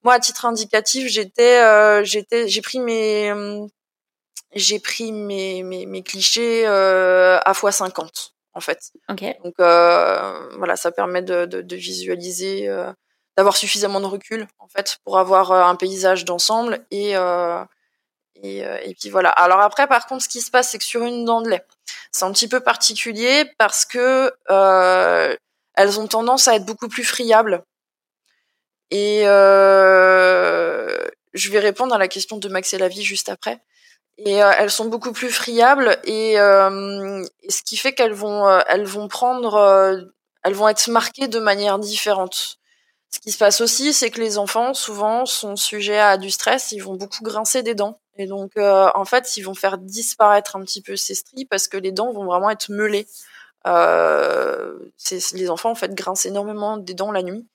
Moi 0.03 0.15
à 0.15 0.19
titre 0.19 0.47
indicatif, 0.47 1.09
j'étais 1.09 2.05
j'étais 2.05 2.49
j'ai 2.49 2.61
pris 2.63 2.81
mes 2.81 3.33
j'ai 4.55 4.79
pris 4.81 5.13
mes 5.13 5.63
mes, 5.63 5.87
mes 5.87 6.03
clichés 6.03 6.67
à 6.67 7.53
x50 7.53 8.33
en 8.55 8.61
fait. 8.61 8.93
Okay. 9.09 9.37
Donc 9.45 9.55
euh, 9.61 10.49
voilà, 10.59 10.77
ça 10.77 10.93
permet 10.93 11.23
de, 11.23 11.47
de, 11.47 11.63
de 11.63 11.77
visualiser, 11.77 12.69
euh, 12.69 12.93
d'avoir 13.37 13.57
suffisamment 13.57 14.01
de 14.01 14.07
recul 14.07 14.47
en 14.59 14.69
fait 14.69 14.99
pour 15.05 15.19
avoir 15.19 15.53
euh, 15.53 15.63
un 15.63 15.77
paysage 15.77 16.25
d'ensemble 16.25 16.85
et 16.91 17.15
euh, 18.45 18.78
et, 18.82 18.90
euh, 18.90 18.93
puis 18.99 19.11
voilà. 19.11 19.30
Alors 19.30 19.61
après, 19.61 19.86
par 19.86 20.07
contre, 20.07 20.24
ce 20.24 20.28
qui 20.28 20.40
se 20.40 20.51
passe, 20.51 20.70
c'est 20.70 20.78
que 20.78 20.84
sur 20.84 21.05
une 21.05 21.24
dent 21.24 21.43
de 21.43 21.49
lait, 21.51 21.64
c'est 22.11 22.24
un 22.24 22.32
petit 22.32 22.49
peu 22.49 22.61
particulier 22.61 23.45
parce 23.59 23.84
que 23.84 24.32
elles 25.74 25.99
ont 26.01 26.07
tendance 26.07 26.49
à 26.49 26.57
être 26.57 26.66
beaucoup 26.66 26.88
plus 26.88 27.05
friables. 27.05 27.62
Et 28.90 29.22
je 31.34 31.51
vais 31.51 31.61
répondre 31.61 31.95
à 31.95 31.99
la 31.99 32.09
question 32.09 32.36
de 32.36 32.49
Max 32.49 32.74
et 32.74 32.78
la 32.78 32.88
vie 32.88 33.03
juste 33.03 33.28
après 33.28 33.62
et 34.18 34.43
euh, 34.43 34.53
elles 34.59 34.70
sont 34.70 34.86
beaucoup 34.86 35.12
plus 35.12 35.30
friables 35.30 35.97
et, 36.05 36.38
euh, 36.38 37.24
ce 37.49 37.62
qui 37.62 37.76
fait 37.76 37.93
qu'elles 37.95 38.12
vont 38.12 38.47
euh, 38.47 38.61
elles 38.68 38.84
vont 38.84 39.09
prendre 39.09 39.59
elles 40.45 40.55
vont 40.55 40.68
être 40.68 40.88
marquées 40.88 41.28
de 41.28 41.38
manière 41.38 41.78
différente. 41.78 42.59
Ce 43.11 43.20
qui 43.20 43.30
se 43.30 43.38
passe 43.38 43.61
aussi, 43.61 43.93
c'est 43.93 44.11
que 44.11 44.20
les 44.20 44.38
enfants 44.38 44.74
souvent 44.74 45.26
sont 45.26 45.55
sujets 45.57 45.99
à 45.99 46.16
du 46.16 46.30
stress, 46.30 46.72
ils 46.72 46.82
vont 46.82 46.95
beaucoup 46.95 47.22
grincer 47.22 47.62
des 47.62 47.74
dents 47.74 48.01
et 48.17 48.27
donc 48.27 48.53
en 48.57 49.05
fait 49.05 49.37
ils 49.37 49.43
vont 49.43 49.55
faire 49.55 49.79
disparaître 49.79 50.57
un 50.57 50.63
petit 50.63 50.83
peu 50.83 50.97
ces 50.97 51.15
stries 51.15 51.45
parce 51.45 51.69
que 51.69 51.77
les 51.77 51.93
dents 51.93 52.13
vont 52.13 52.25
vraiment 52.25 52.51
être 52.51 52.71
meulées. 52.71 53.07
Euh, 53.67 54.77
les 55.35 55.51
enfants 55.51 55.71
en 55.71 55.75
fait 55.77 55.95
grincent 55.95 56.29
énormément 56.29 56.79
des 56.79 56.95
dents 56.95 57.13
la 57.13 57.23
nuit. 57.23 57.47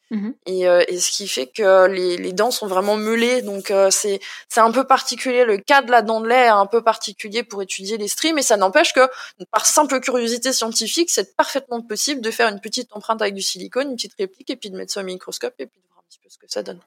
Et, 0.46 0.70
euh, 0.70 0.86
et, 0.88 1.02
ce 1.02 1.12
qui 1.12 1.28
fait 1.28 1.48
que 1.48 1.86
les, 1.88 2.16
les 2.16 2.32
dents 2.32 2.50
sont 2.50 2.68
vraiment 2.68 2.96
meulées. 2.96 3.42
Donc 3.42 3.72
euh, 3.72 3.90
c'est 3.92 4.22
c'est 4.48 4.62
un 4.62 4.72
peu 4.72 4.86
particulier. 4.86 5.44
Le 5.44 5.58
cas 5.58 5.82
de 5.82 5.92
la 5.92 6.02
dent 6.02 6.22
de 6.22 6.30
lait 6.30 6.46
est 6.46 6.48
un 6.48 6.66
peu 6.66 6.82
particulier 6.82 7.44
pour 7.44 7.62
étudier 7.62 7.98
les 7.98 8.08
stries 8.08 8.32
mais 8.32 8.42
ça 8.42 8.56
n'empêche 8.56 8.94
que 8.94 9.10
par 9.52 9.66
simple 9.66 10.00
curiosité 10.00 10.54
scientifique 10.54 11.10
c'est 11.10 11.36
parfaitement 11.36 11.82
possible 11.82 12.22
de 12.22 12.32
faire 12.32 12.48
une 12.48 12.62
petite 12.62 12.90
empreinte 12.94 13.22
avec 13.22 13.34
du 13.34 13.42
silicone 13.42 13.90
une 13.90 13.96
petite 13.96 14.16
réplique 14.18 14.50
et 14.50 14.56
puis 14.56 14.70
de 14.70 14.78
mettre 14.78 14.94
ça 14.94 15.02
au 15.02 15.04
microscope 15.04 15.56
et 15.60 15.66
puis 15.66 15.82
de 15.82 15.88
voir 15.90 16.00
un 16.00 16.08
petit 16.08 16.20
peu 16.20 16.30
ce 16.30 16.38
que 16.38 16.48
ça 16.48 16.64
donne 16.64 16.80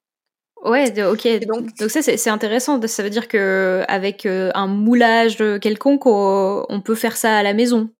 Ouais, 0.62 0.92
ok. 1.04 1.26
donc, 1.46 1.74
donc 1.78 1.90
ça 1.90 2.02
c'est 2.02 2.30
intéressant. 2.30 2.80
Ça 2.86 3.02
veut 3.02 3.10
dire 3.10 3.28
que 3.28 3.82
avec 3.88 4.26
un 4.26 4.66
moulage 4.66 5.38
quelconque, 5.60 6.06
on 6.06 6.82
peut 6.84 6.94
faire 6.94 7.16
ça 7.16 7.36
à 7.36 7.42
la 7.42 7.54
maison. 7.54 7.90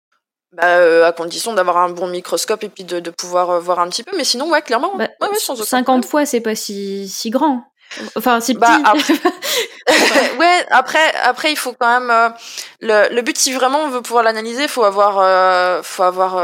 Bah, 0.52 0.78
euh, 0.78 1.06
à 1.06 1.12
condition 1.12 1.54
d'avoir 1.54 1.76
un 1.76 1.90
bon 1.90 2.08
microscope 2.08 2.64
et 2.64 2.68
puis 2.68 2.82
de, 2.82 2.98
de 2.98 3.10
pouvoir 3.10 3.50
euh, 3.50 3.60
voir 3.60 3.78
un 3.78 3.88
petit 3.88 4.02
peu. 4.02 4.16
Mais 4.16 4.24
sinon, 4.24 4.50
ouais, 4.50 4.62
clairement. 4.62 4.96
Bah, 4.96 5.08
ouais, 5.20 5.28
ouais, 5.28 5.38
50 5.38 6.04
fois, 6.04 6.26
c'est 6.26 6.40
pas 6.40 6.56
si, 6.56 7.08
si 7.08 7.30
grand. 7.30 7.62
Enfin, 8.16 8.40
si 8.40 8.54
petit. 8.54 8.60
Bah, 8.60 8.80
après... 8.84 9.14
ouais, 10.38 10.66
après, 10.70 11.14
après, 11.22 11.52
il 11.52 11.56
faut 11.56 11.72
quand 11.78 12.00
même. 12.00 12.10
Euh, 12.10 12.30
le, 12.80 13.14
le 13.14 13.22
but, 13.22 13.38
si 13.38 13.52
vraiment 13.52 13.78
on 13.84 13.90
veut 13.90 14.02
pouvoir 14.02 14.24
l'analyser, 14.24 14.66
faut 14.66 14.82
avoir, 14.82 15.20
euh, 15.20 15.82
faut 15.84 16.02
avoir 16.02 16.36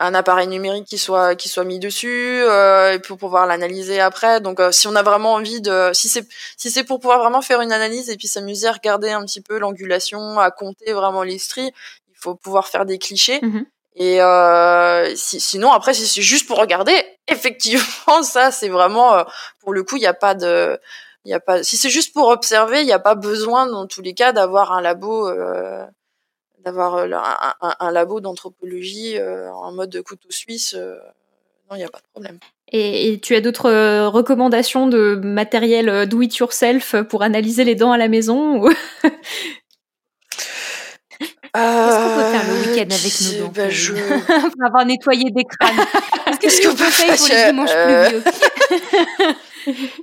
un 0.00 0.14
appareil 0.14 0.48
numérique 0.48 0.86
qui 0.86 0.98
soit 0.98 1.36
qui 1.36 1.48
soit 1.48 1.64
mis 1.64 1.78
dessus 1.78 2.42
et 2.42 2.98
pour 3.00 3.18
pouvoir 3.18 3.46
l'analyser 3.46 4.00
après. 4.00 4.40
Donc, 4.40 4.60
si 4.72 4.88
on 4.88 4.96
a 4.96 5.02
vraiment 5.02 5.34
envie 5.34 5.60
de, 5.60 5.90
si 5.92 6.08
c'est 6.08 6.26
si 6.56 6.70
c'est 6.70 6.84
pour 6.84 7.00
pouvoir 7.00 7.20
vraiment 7.20 7.42
faire 7.42 7.60
une 7.60 7.72
analyse 7.72 8.10
et 8.10 8.16
puis 8.16 8.26
s'amuser 8.26 8.66
à 8.66 8.72
regarder 8.72 9.10
un 9.10 9.24
petit 9.24 9.40
peu 9.40 9.58
l'angulation, 9.58 10.38
à 10.38 10.50
compter 10.50 10.92
vraiment 10.92 11.22
les 11.22 11.38
stries, 11.38 11.72
faut 12.20 12.34
pouvoir 12.34 12.68
faire 12.68 12.86
des 12.86 12.98
clichés. 12.98 13.40
Mmh 13.42 13.62
Et 13.96 14.22
euh, 14.22 15.14
si, 15.16 15.40
sinon, 15.40 15.72
après, 15.72 15.94
si 15.94 16.06
c'est 16.06 16.22
juste 16.22 16.46
pour 16.46 16.58
regarder, 16.58 17.02
effectivement, 17.28 18.22
ça, 18.22 18.50
c'est 18.50 18.68
vraiment, 18.68 19.14
euh, 19.14 19.24
pour 19.60 19.72
le 19.72 19.82
coup, 19.82 19.96
il 19.96 20.00
n'y 20.00 20.06
a 20.06 20.14
pas 20.14 20.34
de, 20.34 20.78
il 21.24 21.30
y 21.30 21.34
a 21.34 21.40
pas. 21.40 21.62
Si 21.62 21.76
c'est 21.76 21.90
juste 21.90 22.12
pour 22.14 22.28
observer, 22.28 22.80
il 22.80 22.86
n'y 22.86 22.92
a 22.92 22.98
pas 22.98 23.14
besoin, 23.14 23.66
dans 23.66 23.86
tous 23.86 24.02
les 24.02 24.14
cas, 24.14 24.32
d'avoir 24.32 24.72
un 24.72 24.80
labo, 24.80 25.28
euh, 25.28 25.84
d'avoir 26.64 26.94
euh, 26.96 27.10
un, 27.12 27.54
un, 27.60 27.74
un, 27.78 27.90
labo 27.90 28.20
d'anthropologie 28.20 29.18
euh, 29.18 29.52
en 29.52 29.72
mode 29.72 30.00
couteau 30.02 30.30
suisse. 30.30 30.74
Euh, 30.74 30.96
non, 31.70 31.76
il 31.76 31.78
n'y 31.78 31.84
a 31.84 31.88
pas 31.88 31.98
de 31.98 32.08
problème. 32.12 32.38
Et, 32.72 33.12
et 33.12 33.20
tu 33.20 33.34
as 33.34 33.40
d'autres 33.40 34.06
recommandations 34.06 34.86
de 34.86 35.14
matériel 35.22 36.08
do 36.08 36.22
it 36.22 36.36
yourself 36.36 36.96
pour 37.08 37.22
analyser 37.22 37.64
les 37.64 37.74
dents 37.74 37.92
à 37.92 37.98
la 37.98 38.08
maison 38.08 38.62
ou... 38.62 38.70
Est-ce 41.52 41.96
qu'on 41.96 42.14
peut 42.14 42.30
faire 42.30 42.46
le 42.46 42.54
week-end 42.60 42.94
avec 42.94 43.20
nos 43.20 43.46
dents 43.46 43.52
bah, 43.52 43.68
je... 43.70 43.92
Pour 44.52 44.64
avoir 44.64 44.86
nettoyé 44.86 45.30
des 45.32 45.42
crânes. 45.44 45.84
Est-ce 46.28 46.38
que 46.38 46.48
ce 46.48 46.68
qu'on 46.68 46.76
peut 46.76 46.84
faire 46.84 47.16
pour 47.16 47.26
les 47.28 47.44
dimanches 47.50 47.70
euh... 47.74 48.20
pluvieux 49.64 49.88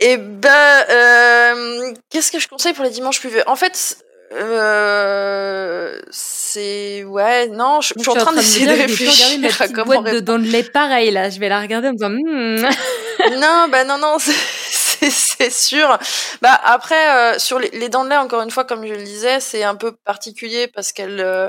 Eh 0.00 0.16
ben, 0.16 0.84
euh, 0.88 1.92
qu'est-ce 2.08 2.32
que 2.32 2.38
je 2.38 2.48
conseille 2.48 2.72
pour 2.72 2.84
les 2.84 2.90
dimanches 2.90 3.20
pluvieux? 3.20 3.42
En 3.46 3.54
fait, 3.54 4.02
euh, 4.32 5.98
c'est 6.10 7.02
ouais, 7.04 7.48
non, 7.48 7.80
je, 7.80 7.94
je 7.96 8.02
suis 8.02 8.10
en 8.10 8.14
train 8.14 8.32
d'essayer 8.32 8.66
de, 8.66 8.72
réfléchir 8.72 9.60
à 9.60 9.68
comment 9.68 10.00
boîte 10.00 10.14
de 10.14 10.20
dents 10.20 10.38
de 10.38 10.46
lait 10.46 10.62
pareil 10.62 11.10
là. 11.10 11.30
Je 11.30 11.40
vais 11.40 11.48
la 11.48 11.60
regarder 11.60 11.88
en 11.88 11.92
me 11.92 11.96
disant. 11.96 12.10
Mmm. 12.10 13.40
non, 13.40 13.68
bah 13.70 13.84
non, 13.84 13.98
non 13.98 14.16
c'est 15.08 15.50
sûr. 15.50 15.98
Bah 16.42 16.60
après, 16.64 17.34
euh, 17.34 17.38
sur 17.38 17.58
les, 17.58 17.70
les, 17.70 17.88
dents 17.88 18.04
de 18.04 18.10
lait, 18.10 18.16
encore 18.16 18.42
une 18.42 18.50
fois, 18.50 18.64
comme 18.64 18.86
je 18.86 18.94
le 18.94 19.02
disais, 19.02 19.40
c'est 19.40 19.64
un 19.64 19.74
peu 19.74 19.92
particulier 20.04 20.68
parce 20.68 20.92
qu'elles, 20.92 21.20
euh, 21.20 21.48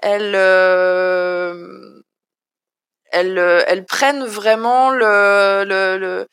elles, 0.00 0.34
euh, 0.34 1.97
elles, 3.12 3.38
elles 3.66 3.84
prennent 3.84 4.24
vraiment 4.24 4.90
le, 4.90 5.64
le, 5.66 5.98
le, 5.98 6.28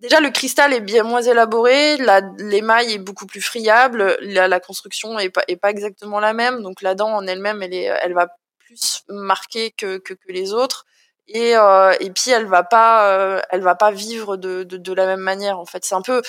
Déjà, 0.00 0.20
le 0.20 0.30
cristal 0.30 0.72
est 0.72 0.80
bien 0.80 1.02
moins 1.02 1.20
élaboré, 1.20 1.98
l'émail 2.38 2.94
est 2.94 2.98
beaucoup 2.98 3.26
plus 3.26 3.42
friable, 3.42 4.16
la, 4.20 4.48
la, 4.48 4.60
construction 4.60 5.18
est 5.18 5.28
pas, 5.28 5.42
est 5.46 5.56
pas 5.56 5.70
exactement 5.70 6.20
la 6.20 6.32
même, 6.32 6.62
donc 6.62 6.80
la 6.80 6.94
dent 6.94 7.10
en 7.10 7.26
elle-même, 7.26 7.62
elle, 7.62 7.74
est, 7.74 7.90
elle 8.02 8.14
va 8.14 8.28
plus 8.58 9.02
marquer 9.08 9.72
que, 9.72 9.98
que, 9.98 10.14
que 10.14 10.32
les 10.32 10.52
autres. 10.54 10.86
Et 11.32 11.56
euh, 11.56 11.92
et 12.00 12.10
puis 12.10 12.32
elle 12.32 12.46
va 12.46 12.64
pas 12.64 13.12
euh, 13.12 13.40
elle 13.50 13.60
va 13.60 13.76
pas 13.76 13.92
vivre 13.92 14.36
de, 14.36 14.64
de, 14.64 14.76
de 14.76 14.92
la 14.92 15.06
même 15.06 15.20
manière 15.20 15.60
en 15.60 15.64
fait. 15.64 15.84
C'est 15.84 15.94
un 15.94 16.02
peu 16.02 16.22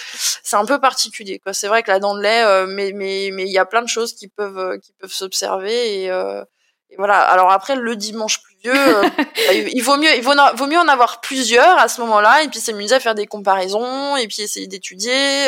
c'est 0.44 0.56
un 0.58 0.66
peu 0.66 0.80
particulier 0.80 1.40
quoi. 1.40 1.54
C'est 1.54 1.68
vrai 1.68 1.82
que 1.82 1.90
la 1.90 2.00
dent 2.00 2.14
de 2.16 2.22
lait 2.22 2.44
euh, 2.44 2.68
mais 2.68 2.92
mais 2.94 3.32
mais 3.34 3.44
il 3.44 3.52
y 3.52 3.58
a 3.58 3.66
plein 3.66 3.82
de 3.82 3.88
choses 3.88 4.14
qui 4.14 4.28
peuvent 4.28 4.60
euh, 4.60 4.78
qui 4.78 4.94
peuvent 5.00 5.12
s'observer 5.12 6.04
et, 6.04 6.12
euh, 6.12 6.44
et 6.92 6.96
voilà. 6.98 7.20
Alors 7.22 7.52
après 7.52 7.76
le 7.76 7.96
dimanche 7.96 8.42
pluvieux 8.44 8.74
bah, 9.02 9.54
il 9.54 9.82
vaut 9.82 9.96
mieux 9.96 10.14
il 10.16 10.24
vaut, 10.24 10.34
vaut 10.56 10.68
mieux 10.68 10.78
en 10.78 10.88
avoir 10.90 11.22
plusieurs 11.22 11.78
à 11.78 11.88
ce 11.88 12.02
moment-là 12.02 12.44
et 12.44 12.50
puis 12.50 12.60
s'amuser 12.60 12.96
à 12.96 13.00
faire 13.00 13.16
des 13.16 13.28
comparaisons 13.28 14.18
et 14.18 14.28
puis 14.28 14.42
essayer 14.42 14.68
d'étudier 14.68 15.48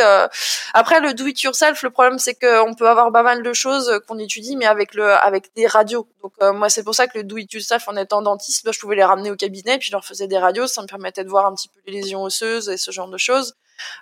après 0.73 1.01
le 1.01 1.13
do 1.13 1.27
it 1.27 1.41
yourself 1.41 1.83
le 1.83 1.89
problème 1.89 2.17
c'est 2.17 2.35
qu'on 2.35 2.73
peut 2.75 2.87
avoir 2.87 3.11
pas 3.11 3.23
mal 3.23 3.43
de 3.43 3.53
choses 3.53 3.99
qu'on 4.07 4.17
étudie 4.19 4.55
mais 4.55 4.65
avec 4.65 4.93
le 4.93 5.11
avec 5.11 5.53
des 5.55 5.67
radios. 5.67 6.07
Donc 6.21 6.33
moi 6.55 6.69
c'est 6.69 6.83
pour 6.83 6.95
ça 6.95 7.07
que 7.07 7.17
le 7.17 7.25
do 7.25 7.37
it 7.37 7.51
yourself 7.51 7.87
en 7.87 7.97
étant 7.97 8.21
dentiste 8.21 8.63
bah, 8.65 8.71
je 8.73 8.79
pouvais 8.79 8.95
les 8.95 9.03
ramener 9.03 9.29
au 9.29 9.35
cabinet 9.35 9.77
puis 9.77 9.87
je 9.87 9.91
leur 9.91 10.05
faisais 10.05 10.27
des 10.27 10.37
radios 10.37 10.67
ça 10.67 10.81
me 10.81 10.87
permettait 10.87 11.25
de 11.25 11.29
voir 11.29 11.45
un 11.45 11.53
petit 11.53 11.67
peu 11.67 11.79
les 11.85 12.01
lésions 12.01 12.23
osseuses 12.23 12.69
et 12.69 12.77
ce 12.77 12.91
genre 12.91 13.09
de 13.09 13.17
choses. 13.17 13.55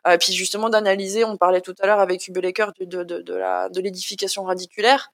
Euh, 0.06 0.18
puis 0.18 0.34
justement 0.34 0.70
d'analyser 0.70 1.24
on 1.26 1.38
parlait 1.38 1.62
tout 1.62 1.74
à 1.82 1.88
l'heure 1.88 2.00
avec 2.00 2.28
Hubel 2.28 2.52
de, 2.54 2.86
de, 2.86 3.04
de, 3.04 3.22
de 3.22 3.34
la 3.34 3.70
de 3.70 3.82
l'édification 3.82 4.44
radiculaire 4.44 5.12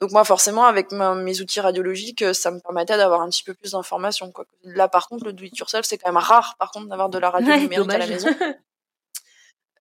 donc 0.00 0.12
moi 0.12 0.24
forcément 0.24 0.64
avec 0.66 0.92
ma, 0.92 1.14
mes 1.14 1.40
outils 1.40 1.60
radiologiques 1.60 2.24
ça 2.34 2.50
me 2.50 2.60
permettait 2.60 2.96
d'avoir 2.96 3.22
un 3.22 3.28
petit 3.28 3.44
peu 3.44 3.54
plus 3.54 3.72
d'informations 3.72 4.30
quoi 4.30 4.44
là 4.62 4.88
par 4.88 5.08
contre 5.08 5.24
le 5.24 5.32
do 5.32 5.44
it 5.44 5.56
yourself 5.58 5.86
c'est 5.86 5.98
quand 5.98 6.10
même 6.10 6.22
rare 6.22 6.56
par 6.58 6.70
contre 6.70 6.88
d'avoir 6.88 7.08
de 7.08 7.18
la 7.18 7.30
radio 7.30 7.48
ouais, 7.48 7.60
numérique 7.60 7.88
dommage. 7.88 7.94
à 7.94 7.98
la 7.98 8.06
maison 8.06 8.28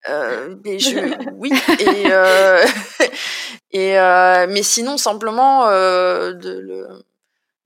euh, 0.08 0.56
je, 0.66 1.30
oui 1.34 1.52
et 1.80 2.12
euh, 2.12 2.64
et 3.72 4.00
euh, 4.00 4.46
mais 4.50 4.64
sinon 4.64 4.98
simplement 4.98 5.68
euh, 5.68 6.34
de 6.34 6.60
le 6.60 6.88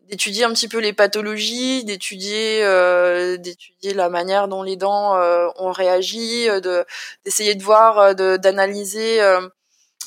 d'étudier 0.09 0.43
un 0.43 0.53
petit 0.53 0.67
peu 0.67 0.79
les 0.79 0.93
pathologies, 0.93 1.83
d'étudier 1.85 2.63
euh, 2.63 3.37
d'étudier 3.37 3.93
la 3.93 4.09
manière 4.09 4.47
dont 4.47 4.63
les 4.63 4.75
dents 4.75 5.15
euh, 5.15 5.47
ont 5.57 5.71
réagi, 5.71 6.47
de 6.47 6.85
d'essayer 7.23 7.55
de 7.55 7.63
voir, 7.63 8.15
de 8.15 8.37
d'analyser. 8.37 9.21
Euh, 9.21 9.47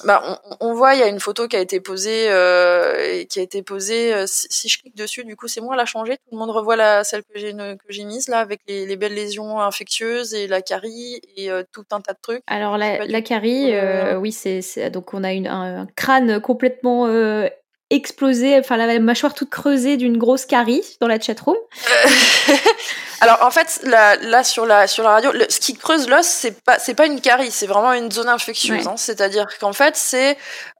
bah, 0.04 0.40
on, 0.60 0.68
on, 0.68 0.74
voit, 0.74 0.94
il 0.94 1.00
y 1.00 1.02
a 1.02 1.08
une 1.08 1.20
photo 1.20 1.46
qui 1.46 1.56
a 1.56 1.60
été 1.60 1.80
posée, 1.80 2.26
euh, 2.28 3.24
qui 3.24 3.38
a 3.38 3.42
été 3.42 3.62
posée. 3.62 4.12
Euh, 4.12 4.24
si, 4.26 4.46
si, 4.50 4.68
je 4.68 4.80
clique 4.80 4.96
dessus, 4.96 5.24
du 5.24 5.36
coup, 5.36 5.48
c'est 5.48 5.60
moi, 5.60 5.74
elle 5.74 5.80
a 5.80 5.84
changé. 5.84 6.16
Tout 6.16 6.32
le 6.32 6.38
monde 6.38 6.50
revoit 6.50 6.76
la 6.76 7.04
celle 7.04 7.22
que 7.22 7.38
j'ai 7.38 7.52
que 7.52 7.76
j'ai 7.88 8.04
mise 8.04 8.28
là, 8.28 8.38
avec 8.40 8.60
les, 8.66 8.86
les, 8.86 8.96
belles 8.96 9.14
lésions 9.14 9.60
infectieuses 9.60 10.34
et 10.34 10.46
la 10.48 10.62
carie 10.62 11.20
et 11.36 11.50
euh, 11.50 11.62
tout 11.72 11.84
un 11.92 12.00
tas 12.00 12.14
de 12.14 12.18
trucs. 12.20 12.42
Alors 12.46 12.78
la, 12.78 13.04
la 13.04 13.22
carie, 13.22 13.72
oui, 14.16 14.32
c'est 14.32 14.90
donc 14.90 15.14
on 15.14 15.22
a 15.24 15.32
une, 15.32 15.46
un, 15.46 15.82
un 15.82 15.86
crâne 15.94 16.40
complètement 16.40 17.06
explosé, 17.92 18.58
enfin 18.58 18.76
la 18.76 18.98
mâchoire 18.98 19.34
toute 19.34 19.50
creusée 19.50 19.96
d'une 19.96 20.16
grosse 20.16 20.46
carie 20.46 20.82
dans 21.00 21.06
la 21.06 21.20
chatroom. 21.20 21.56
Alors 23.20 23.42
en 23.42 23.50
fait, 23.50 23.80
là, 23.84 24.42
sur 24.42 24.66
la 24.66 24.86
sur 24.86 25.04
la 25.04 25.10
radio, 25.10 25.30
ce 25.48 25.60
qui 25.60 25.74
creuse 25.74 26.08
l'os, 26.08 26.26
c'est 26.26 26.60
pas 26.62 26.78
c'est 26.78 26.94
pas 26.94 27.06
une 27.06 27.20
carie, 27.20 27.50
c'est 27.50 27.66
vraiment 27.66 27.92
une 27.92 28.10
zone 28.10 28.28
infectieuse. 28.28 28.86
Hein. 28.88 28.96
C'est-à-dire 28.96 29.46
qu'en 29.60 29.72
fait, 29.72 29.94
c'est 29.94 30.36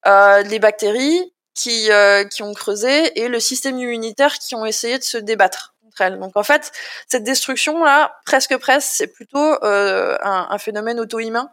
euh, 0.07 0.43
les 0.43 0.59
bactéries 0.59 1.33
qui 1.55 1.91
euh, 1.93 2.25
qui 2.25 2.43
ont 2.43 2.55
creusé 2.55 3.21
et 3.21 3.29
le 3.29 3.39
système 3.39 3.79
immunitaire 3.79 4.39
qui 4.39 4.55
ont 4.55 4.65
essayé 4.65 4.99
de 4.99 5.05
se 5.05 5.19
débattre 5.19 5.75
contre 5.83 6.01
elles. 6.01 6.19
Donc 6.19 6.37
en 6.37 6.43
fait, 6.43 6.73
cette 7.09 7.25
destruction 7.25 7.85
là, 7.85 8.17
presque 8.25 8.57
presque, 8.57 8.89
c'est 8.91 9.13
plutôt 9.13 9.63
euh, 9.63 10.17
un, 10.23 10.49
un, 10.51 10.59
phénomène 10.59 10.99
auto-immun. 10.99 11.51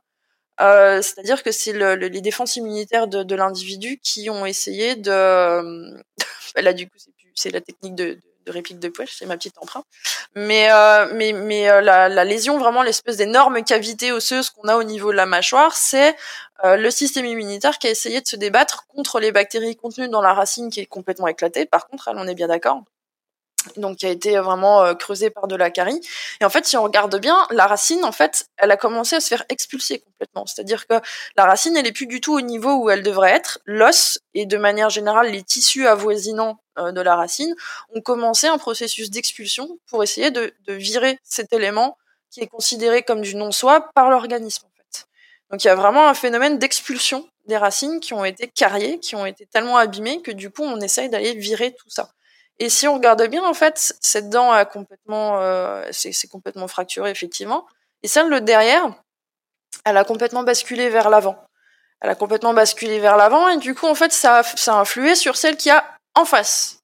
Euh, 0.61 1.01
c'est-à-dire 1.01 1.43
que 1.43 1.51
c'est 1.51 1.73
le, 1.73 1.95
les 1.95 2.21
défenses 2.21 2.55
immunitaires 2.55 3.07
de, 3.07 3.35
l'individu 3.35 3.99
qui 4.03 4.29
ont 4.29 4.45
essayé 4.45 4.95
de 4.95 5.11
là 6.55 6.73
du 6.73 6.87
coup 6.87 6.97
c'est 7.35 7.51
la 7.51 7.61
technique 7.61 7.95
de, 7.95 8.19
de 8.45 8.51
réplique 8.51 8.79
de 8.79 8.89
poche, 8.89 9.15
c'est 9.17 9.25
ma 9.25 9.37
petite 9.37 9.57
empreinte. 9.59 9.85
Mais 10.35 10.69
euh, 10.71 11.07
mais 11.13 11.31
mais 11.31 11.69
euh, 11.69 11.79
la, 11.81 12.23
lésion, 12.25 12.57
vraiment 12.57 12.83
l'espèce 12.83 13.17
d'énorme 13.17 13.63
cavité 13.63 14.11
osseuse 14.11 14.49
qu'on 14.49 14.67
a 14.67 14.75
au 14.75 14.83
niveau 14.83 15.11
de 15.11 15.17
la 15.17 15.25
mâchoire, 15.25 15.75
c'est 15.75 16.15
le 16.65 16.89
système 16.91 17.25
immunitaire 17.25 17.79
qui 17.79 17.87
a 17.87 17.89
essayé 17.89 18.19
de 18.19 18.27
se 18.27 18.35
débattre 18.35 18.85
contre 18.87 19.21
les 19.21 19.31
bactéries 19.31 19.77
contenues 19.77 20.09
dans 20.09 20.21
la 20.21 20.33
racine 20.33 20.69
qui 20.69 20.81
est 20.81 20.85
complètement 20.85 21.27
éclatée. 21.27 21.65
Par 21.65 21.87
contre, 21.87 22.09
on 22.13 22.27
est 22.27 22.35
bien 22.35 22.47
d'accord 22.47 22.83
donc 23.77 23.97
qui 23.97 24.05
a 24.05 24.09
été 24.09 24.37
vraiment 24.37 24.83
euh, 24.83 24.93
creusée 24.93 25.29
par 25.29 25.47
de 25.47 25.55
la 25.55 25.69
carie. 25.69 25.99
Et 26.41 26.45
en 26.45 26.49
fait, 26.49 26.65
si 26.65 26.77
on 26.77 26.83
regarde 26.83 27.19
bien, 27.19 27.47
la 27.51 27.67
racine, 27.67 28.03
en 28.03 28.11
fait, 28.11 28.47
elle 28.57 28.71
a 28.71 28.77
commencé 28.77 29.15
à 29.15 29.19
se 29.19 29.27
faire 29.27 29.43
expulser 29.49 29.99
complètement. 29.99 30.45
C'est-à-dire 30.45 30.87
que 30.87 30.95
la 31.35 31.45
racine, 31.45 31.75
elle 31.77 31.87
est 31.87 31.91
plus 31.91 32.07
du 32.07 32.21
tout 32.21 32.33
au 32.33 32.41
niveau 32.41 32.73
où 32.75 32.89
elle 32.89 33.03
devrait 33.03 33.31
être. 33.31 33.59
L'os 33.65 34.19
et 34.33 34.45
de 34.45 34.57
manière 34.57 34.89
générale 34.89 35.31
les 35.31 35.43
tissus 35.43 35.87
avoisinants 35.87 36.59
euh, 36.77 36.91
de 36.91 37.01
la 37.01 37.15
racine 37.15 37.53
ont 37.93 38.01
commencé 38.01 38.47
un 38.47 38.57
processus 38.57 39.09
d'expulsion 39.09 39.79
pour 39.87 40.03
essayer 40.03 40.31
de, 40.31 40.53
de, 40.67 40.73
virer 40.73 41.19
cet 41.23 41.53
élément 41.53 41.97
qui 42.31 42.41
est 42.41 42.47
considéré 42.47 43.03
comme 43.03 43.21
du 43.21 43.35
non-soi 43.35 43.89
par 43.95 44.09
l'organisme. 44.09 44.65
En 44.67 44.71
fait. 44.77 45.07
Donc 45.51 45.63
il 45.63 45.67
y 45.67 45.71
a 45.71 45.75
vraiment 45.75 46.07
un 46.07 46.13
phénomène 46.13 46.59
d'expulsion 46.59 47.27
des 47.47 47.57
racines 47.57 47.99
qui 47.99 48.13
ont 48.13 48.23
été 48.23 48.47
carriées, 48.47 48.99
qui 48.99 49.15
ont 49.15 49.25
été 49.25 49.45
tellement 49.47 49.77
abîmées 49.77 50.21
que 50.21 50.31
du 50.31 50.51
coup 50.51 50.63
on 50.63 50.79
essaye 50.79 51.09
d'aller 51.09 51.33
virer 51.33 51.73
tout 51.73 51.89
ça. 51.89 52.11
Et 52.59 52.69
si 52.69 52.87
on 52.87 52.95
regarde 52.95 53.25
bien, 53.27 53.43
en 53.43 53.53
fait, 53.53 53.93
cette 54.01 54.29
dent 54.29 54.51
a 54.51 54.65
complètement, 54.65 55.39
euh, 55.39 55.87
c'est 55.91 56.27
complètement 56.27 56.67
fracturé 56.67 57.09
effectivement. 57.09 57.65
Et 58.03 58.09
celle 58.09 58.29
de 58.29 58.39
derrière, 58.39 58.93
elle 59.85 59.97
a 59.97 60.03
complètement 60.03 60.43
basculé 60.43 60.89
vers 60.89 61.09
l'avant. 61.09 61.41
Elle 62.01 62.09
a 62.09 62.15
complètement 62.15 62.53
basculé 62.53 62.99
vers 62.99 63.15
l'avant 63.17 63.47
et 63.47 63.57
du 63.57 63.75
coup, 63.75 63.87
en 63.87 63.95
fait, 63.95 64.11
ça 64.11 64.41
a, 64.41 64.79
influé 64.79 65.15
sur 65.15 65.37
celle 65.37 65.55
qui 65.55 65.69
a 65.69 65.85
en 66.15 66.25
face. 66.25 66.79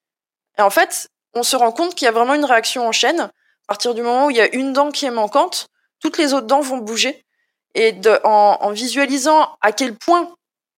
Et 0.57 0.61
en 0.61 0.69
fait, 0.69 1.09
on 1.34 1.43
se 1.43 1.57
rend 1.57 1.73
compte 1.73 1.93
qu'il 1.95 2.05
y 2.05 2.09
a 2.09 2.11
vraiment 2.11 2.34
une 2.34 2.45
réaction 2.45 2.88
en 2.88 2.93
chaîne. 2.93 3.19
À 3.19 3.67
partir 3.67 3.93
du 3.93 4.01
moment 4.01 4.28
où 4.28 4.30
il 4.30 4.38
y 4.38 4.41
a 4.41 4.53
une 4.55 4.71
dent 4.71 4.91
qui 4.91 5.05
est 5.05 5.11
manquante, 5.11 5.67
toutes 5.99 6.17
les 6.17 6.34
autres 6.34 6.47
dents 6.47 6.61
vont 6.61 6.78
bouger. 6.78 7.26
Et 7.73 7.93
en 8.23 8.71
visualisant 8.71 9.57
à 9.59 9.73
quel 9.73 9.97
point 9.97 10.34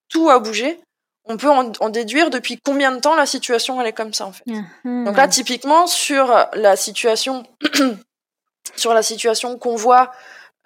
tout 0.10 0.32
a 0.32 0.40
bougé, 0.40 0.80
on 1.28 1.38
peut 1.38 1.50
en, 1.50 1.90
déduire 1.90 2.30
depuis 2.30 2.60
combien 2.64 2.92
de 2.92 3.00
temps 3.00 3.16
la 3.16 3.26
situation 3.26 3.80
elle 3.82 3.88
est 3.88 3.94
comme 3.94 4.14
ça 4.14 4.26
en 4.26 4.32
fait. 4.32 4.44
Mhm. 4.48 5.06
Donc 5.06 5.18
là 5.18 5.28
typiquement 5.28 5.88
sur 5.88 6.48
la 6.54 6.76
situation 6.76 7.44
sur 8.76 8.94
la 8.94 9.04
situation 9.04 9.58
qu'on 9.58 9.76
voit 9.76 10.12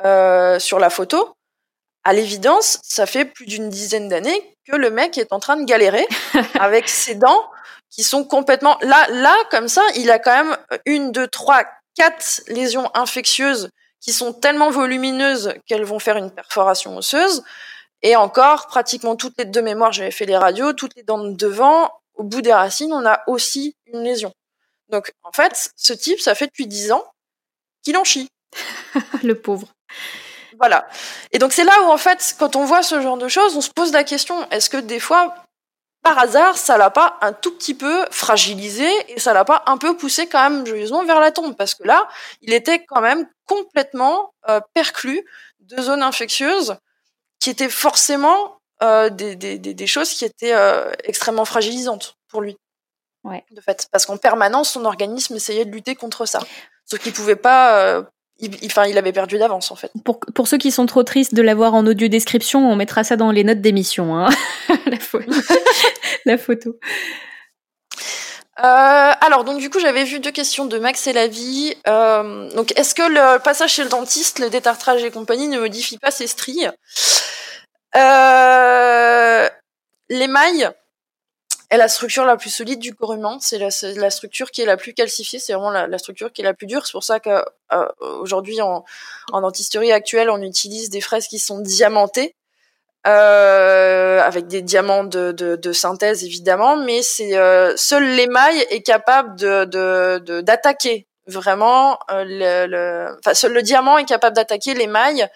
euh, 0.03 0.59
sur 0.59 0.79
la 0.79 0.89
photo, 0.89 1.35
à 2.03 2.13
l'évidence, 2.13 2.79
ça 2.83 3.05
fait 3.05 3.25
plus 3.25 3.45
d'une 3.45 3.69
dizaine 3.69 4.09
d'années 4.09 4.55
que 4.69 4.75
le 4.75 4.89
mec 4.89 5.17
est 5.17 5.33
en 5.33 5.39
train 5.39 5.57
de 5.57 5.65
galérer 5.65 6.07
avec 6.59 6.89
ses 6.89 7.15
dents 7.15 7.49
qui 7.89 8.03
sont 8.03 8.23
complètement 8.23 8.77
là 8.81 9.05
là 9.09 9.35
comme 9.51 9.67
ça, 9.67 9.83
il 9.95 10.09
a 10.09 10.17
quand 10.17 10.43
même 10.43 10.57
une, 10.85 11.11
deux, 11.11 11.27
trois, 11.27 11.63
quatre 11.95 12.41
lésions 12.47 12.89
infectieuses 12.95 13.69
qui 13.99 14.11
sont 14.11 14.33
tellement 14.33 14.71
volumineuses 14.71 15.53
qu'elles 15.67 15.83
vont 15.83 15.99
faire 15.99 16.17
une 16.17 16.31
perforation 16.31 16.97
osseuse. 16.97 17.43
Et 18.03 18.15
encore, 18.15 18.67
pratiquement 18.67 19.15
toutes 19.15 19.37
les 19.37 19.45
deux 19.45 19.61
mémoires, 19.61 19.91
j'avais 19.91 20.11
fait 20.11 20.25
les 20.25 20.37
radios, 20.37 20.73
toutes 20.73 20.95
les 20.95 21.03
dents 21.03 21.23
de 21.23 21.31
devant, 21.31 21.91
au 22.15 22.23
bout 22.23 22.41
des 22.41 22.53
racines, 22.53 22.93
on 22.93 23.05
a 23.05 23.21
aussi 23.27 23.75
une 23.85 24.03
lésion. 24.03 24.33
Donc, 24.89 25.11
en 25.23 25.31
fait, 25.31 25.71
ce 25.75 25.93
type, 25.93 26.19
ça 26.19 26.35
fait 26.35 26.47
depuis 26.47 26.67
dix 26.67 26.91
ans 26.91 27.03
qu'il 27.83 27.97
en 27.97 28.03
chie. 28.03 28.29
Le 29.23 29.35
pauvre. 29.35 29.67
Voilà. 30.57 30.87
Et 31.31 31.39
donc, 31.39 31.53
c'est 31.53 31.63
là 31.63 31.73
où, 31.83 31.85
en 31.85 31.97
fait, 31.97 32.35
quand 32.37 32.55
on 32.55 32.65
voit 32.65 32.83
ce 32.83 33.01
genre 33.01 33.17
de 33.17 33.27
choses, 33.27 33.55
on 33.55 33.61
se 33.61 33.71
pose 33.71 33.93
la 33.93 34.03
question, 34.03 34.47
est-ce 34.49 34.69
que 34.69 34.77
des 34.77 34.99
fois, 34.99 35.35
par 36.03 36.17
hasard, 36.19 36.57
ça 36.57 36.77
l'a 36.77 36.89
pas 36.89 37.17
un 37.21 37.31
tout 37.31 37.55
petit 37.55 37.73
peu 37.73 38.05
fragilisé 38.11 38.89
et 39.07 39.19
ça 39.19 39.33
l'a 39.33 39.45
pas 39.45 39.63
un 39.67 39.77
peu 39.77 39.95
poussé 39.95 40.27
quand 40.27 40.49
même 40.49 40.65
joyeusement 40.65 41.05
vers 41.05 41.19
la 41.19 41.31
tombe? 41.31 41.55
Parce 41.55 41.75
que 41.75 41.83
là, 41.83 42.07
il 42.41 42.53
était 42.53 42.83
quand 42.83 43.01
même 43.01 43.27
complètement 43.45 44.33
euh, 44.49 44.59
perclus 44.73 45.23
de 45.59 45.81
zones 45.81 46.01
infectieuses 46.01 46.75
qui 47.41 47.49
étaient 47.49 47.69
forcément 47.69 48.59
euh, 48.81 49.09
des, 49.09 49.35
des, 49.35 49.57
des, 49.57 49.87
choses 49.87 50.11
qui 50.11 50.23
étaient 50.23 50.53
euh, 50.53 50.91
extrêmement 51.03 51.43
fragilisantes 51.43 52.15
pour 52.29 52.39
lui. 52.39 52.55
Ouais. 53.23 53.43
De 53.51 53.59
fait, 53.59 53.87
parce 53.91 54.05
qu'en 54.05 54.17
permanence, 54.17 54.71
son 54.71 54.85
organisme 54.85 55.35
essayait 55.35 55.65
de 55.65 55.71
lutter 55.71 55.95
contre 55.95 56.25
ça. 56.25 56.39
Sauf 56.85 56.99
qu'il 56.99 57.11
pouvait 57.11 57.35
pas. 57.35 57.77
Euh, 57.79 58.03
il, 58.39 58.57
enfin, 58.65 58.85
il 58.85 58.97
avait 58.97 59.11
perdu 59.11 59.37
d'avance 59.37 59.71
en 59.71 59.75
fait. 59.75 59.91
Pour, 60.03 60.19
pour 60.19 60.47
ceux 60.47 60.57
qui 60.57 60.71
sont 60.71 60.87
trop 60.87 61.03
tristes 61.03 61.35
de 61.35 61.41
l'avoir 61.41 61.75
en 61.75 61.85
audio 61.85 62.07
description, 62.07 62.71
on 62.71 62.75
mettra 62.75 63.03
ça 63.03 63.15
dans 63.15 63.31
les 63.31 63.43
notes 63.43 63.61
d'émission, 63.61 64.17
hein. 64.17 64.29
la, 64.87 64.99
photo. 64.99 65.31
la 66.25 66.37
photo. 66.39 66.75
Euh, 68.59 69.11
alors 69.21 69.43
donc 69.43 69.59
du 69.59 69.69
coup 69.69 69.79
j'avais 69.79 70.03
vu 70.03 70.19
deux 70.19 70.31
questions 70.31 70.65
de 70.65 70.77
Max 70.77 71.07
et 71.07 71.13
la 71.13 71.27
vie. 71.27 71.73
Euh, 71.87 72.49
donc 72.51 72.77
est-ce 72.77 72.93
que 72.93 73.01
le 73.01 73.39
passage 73.39 73.73
chez 73.73 73.83
le 73.83 73.89
dentiste, 73.89 74.39
le 74.39 74.49
détartrage 74.49 75.03
et 75.03 75.09
compagnie 75.09 75.47
ne 75.47 75.59
modifie 75.59 75.97
pas 75.97 76.11
ses 76.11 76.27
stries? 76.27 76.67
Euh, 77.95 79.49
L'émail 80.09 80.69
est 81.69 81.77
la 81.77 81.87
structure 81.87 82.25
la 82.25 82.35
plus 82.35 82.49
solide 82.49 82.79
du 82.79 82.93
corps 82.93 83.13
humain. 83.13 83.37
C'est 83.39 83.57
la, 83.57 84.09
structure 84.09 84.51
qui 84.51 84.61
est 84.61 84.65
la 84.65 84.77
plus 84.77 84.93
calcifiée. 84.93 85.39
C'est 85.39 85.53
vraiment 85.53 85.71
la, 85.71 85.97
structure 85.97 86.33
qui 86.33 86.41
est 86.41 86.45
la 86.45 86.53
plus 86.53 86.67
dure. 86.67 86.85
C'est 86.85 86.91
pour 86.91 87.03
ça 87.03 87.19
qu'aujourd'hui 87.19 88.59
euh, 88.59 88.65
en, 88.65 88.85
en 89.31 89.41
dentisterie 89.41 89.91
actuelle 89.91 90.29
on 90.29 90.41
utilise 90.41 90.89
des 90.89 91.01
fraises 91.01 91.27
qui 91.27 91.39
sont 91.39 91.59
diamantées 91.59 92.35
euh, 93.07 94.21
avec 94.21 94.45
des 94.45 94.61
diamants 94.61 95.03
de, 95.03 95.71
synthèse 95.73 96.23
évidemment, 96.23 96.77
mais 96.77 97.01
c'est 97.01 97.35
euh, 97.35 97.75
seul 97.75 98.03
l'émail 98.15 98.59
est 98.69 98.83
capable 98.83 99.35
de 99.39 100.41
d'attaquer 100.41 101.07
vraiment 101.25 101.97
euh, 102.11 102.23
le, 102.27 102.67
le, 102.67 103.17
enfin 103.17 103.33
seul 103.33 103.53
le 103.53 103.63
diamant 103.63 103.97
est 103.97 104.05
capable 104.05 104.35
d'attaquer 104.35 104.75
l'émail 104.75 105.27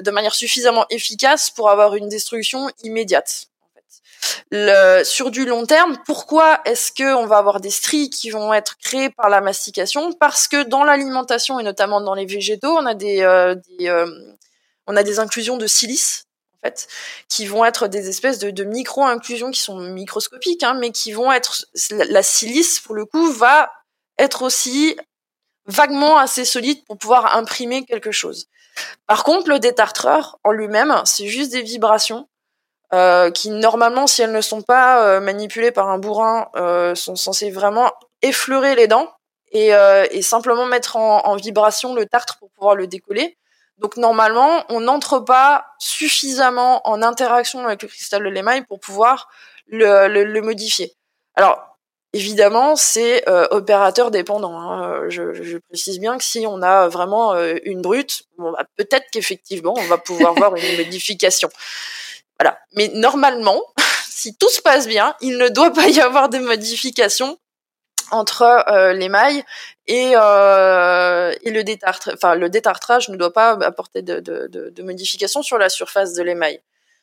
de 0.00 0.10
manière 0.10 0.34
suffisamment 0.34 0.86
efficace 0.90 1.50
pour 1.50 1.70
avoir 1.70 1.94
une 1.94 2.08
destruction 2.08 2.68
immédiate. 2.82 3.48
Sur 5.04 5.30
du 5.30 5.44
long 5.44 5.66
terme, 5.66 5.98
pourquoi 6.06 6.60
est-ce 6.64 6.92
que 6.92 7.14
on 7.14 7.26
va 7.26 7.38
avoir 7.38 7.60
des 7.60 7.70
stries 7.70 8.10
qui 8.10 8.30
vont 8.30 8.52
être 8.52 8.76
créées 8.78 9.10
par 9.10 9.28
la 9.28 9.40
mastication? 9.40 10.12
Parce 10.12 10.48
que 10.48 10.64
dans 10.64 10.84
l'alimentation 10.84 11.60
et 11.60 11.62
notamment 11.62 12.00
dans 12.00 12.14
les 12.14 12.26
végétaux, 12.26 12.76
on 12.76 12.86
a 12.86 12.94
des, 12.94 13.22
euh, 13.22 13.54
euh, 13.82 14.34
on 14.86 14.96
a 14.96 15.02
des 15.02 15.18
inclusions 15.18 15.56
de 15.56 15.66
silice 15.66 16.24
fait, 16.62 16.88
qui 17.28 17.46
vont 17.46 17.64
être 17.64 17.88
des 17.88 18.08
espèces 18.08 18.38
de, 18.38 18.50
de 18.50 18.64
micro-inclusions 18.64 19.50
qui 19.50 19.60
sont 19.60 19.78
microscopiques, 19.78 20.62
hein, 20.62 20.74
mais 20.74 20.90
qui 20.90 21.12
vont 21.12 21.30
être 21.30 21.66
la 21.90 22.22
silice 22.22 22.80
pour 22.80 22.94
le 22.94 23.04
coup 23.04 23.30
va 23.32 23.70
être 24.18 24.42
aussi 24.42 24.96
vaguement 25.66 26.16
assez 26.16 26.44
solide 26.44 26.84
pour 26.86 26.98
pouvoir 26.98 27.36
imprimer 27.36 27.84
quelque 27.84 28.10
chose. 28.10 28.48
Par 29.06 29.24
contre, 29.24 29.48
le 29.48 29.58
détartreur 29.58 30.38
en 30.44 30.52
lui-même, 30.52 31.00
c'est 31.04 31.26
juste 31.26 31.52
des 31.52 31.62
vibrations 31.62 32.28
euh, 32.94 33.30
qui 33.30 33.50
normalement, 33.50 34.06
si 34.06 34.22
elles 34.22 34.32
ne 34.32 34.40
sont 34.40 34.62
pas 34.62 35.04
euh, 35.04 35.20
manipulées 35.20 35.72
par 35.72 35.88
un 35.90 35.98
bourrin, 35.98 36.48
euh, 36.56 36.94
sont 36.94 37.16
censées 37.16 37.50
vraiment 37.50 37.92
effleurer 38.22 38.74
les 38.74 38.86
dents 38.86 39.12
et, 39.52 39.72
simplement 40.22 40.66
mettre 40.66 40.96
en, 40.96 41.36
vibration 41.36 41.94
le 41.94 42.06
tartre 42.06 42.38
pour 42.38 42.50
pouvoir 42.50 42.74
le 42.74 42.86
décoller. 42.86 43.38
Donc 43.78 43.96
normalement, 43.96 44.64
on 44.68 44.80
n'entre 44.80 45.20
pas 45.20 45.66
suffisamment 45.78 46.86
en 46.86 47.02
interaction 47.02 47.64
avec 47.64 47.82
le 47.82 47.88
cristal 47.88 48.24
de 48.24 48.28
l'émail 48.28 48.64
pour 48.66 48.80
pouvoir 48.80 49.28
le, 49.68 50.08
le, 50.08 50.24
le 50.24 50.42
modifier. 50.42 50.92
Alors 51.34 51.67
évidemment, 52.12 52.76
c'est 52.76 53.28
euh, 53.28 53.46
opérateur 53.50 54.10
dépendant. 54.10 54.58
Hein. 54.58 55.08
Je, 55.08 55.32
je, 55.34 55.58
précise 55.58 55.98
bien 55.98 56.18
que 56.18 56.24
si 56.24 56.46
on 56.46 56.62
a 56.62 56.88
vraiment 56.88 57.34
euh, 57.34 57.56
une 57.64 57.82
brute, 57.82 58.22
bon, 58.38 58.52
bah, 58.52 58.64
peut-être 58.76 59.06
qu'effectivement, 59.12 59.74
on 59.76 59.86
va 59.86 59.98
pouvoir 59.98 60.34
voir 60.34 60.54
une 60.56 60.76
modification. 60.84 61.48
Voilà. 62.38 62.58
Mais 62.74 62.88
normalement, 62.94 63.60
si 64.08 64.36
tout 64.36 64.50
se 64.50 64.62
passe 64.62 64.86
bien, 64.86 65.14
il 65.20 65.38
ne 65.38 65.48
doit 65.48 65.72
pas 65.72 65.88
y 65.88 66.00
avoir 66.00 66.28
de 66.28 66.38
modification 66.38 67.38
entre 68.10 68.42
euh, 68.42 68.92
l'émail 68.92 69.44
et, 69.86 70.12
euh, 70.14 71.34
et 71.42 71.50
le 71.50 71.62
détartrage. 71.62 72.14
Enfin, 72.14 72.34
le 72.34 72.48
détartrage 72.48 73.08
ne 73.10 73.16
doit 73.16 73.32
pas 73.32 73.50
apporter 73.64 74.02
de, 74.02 74.20
de, 74.20 74.46
de, 74.50 74.70
de 74.70 74.82
modifications 74.82 75.42
sur 75.42 75.58
la 75.58 75.68
surface 75.68 76.14
de 76.14 76.22
l'émail. 76.22 76.60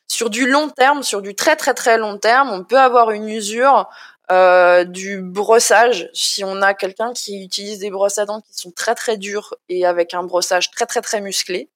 Sur 0.08 0.30
du 0.30 0.48
long 0.48 0.68
terme, 0.68 1.02
sur 1.02 1.20
du 1.20 1.34
très 1.34 1.56
très 1.56 1.74
très 1.74 1.98
long 1.98 2.18
terme, 2.18 2.50
on 2.50 2.62
peut 2.62 2.78
avoir 2.78 3.10
une 3.10 3.28
usure 3.28 3.88
euh, 4.30 4.84
du 4.84 5.20
brossage. 5.22 6.08
Si 6.12 6.42
on 6.44 6.60
a 6.62 6.74
quelqu'un 6.74 7.12
qui 7.12 7.44
utilise 7.44 7.78
des 7.78 7.90
brosses 7.90 8.18
à 8.18 8.26
dents 8.26 8.40
qui 8.40 8.54
sont 8.54 8.72
très 8.72 8.94
très 8.94 9.16
dures 9.16 9.54
et 9.68 9.86
avec 9.86 10.14
un 10.14 10.24
brossage 10.24 10.70
très 10.70 10.86
très 10.86 11.00
très 11.00 11.20
musclé. 11.20 11.70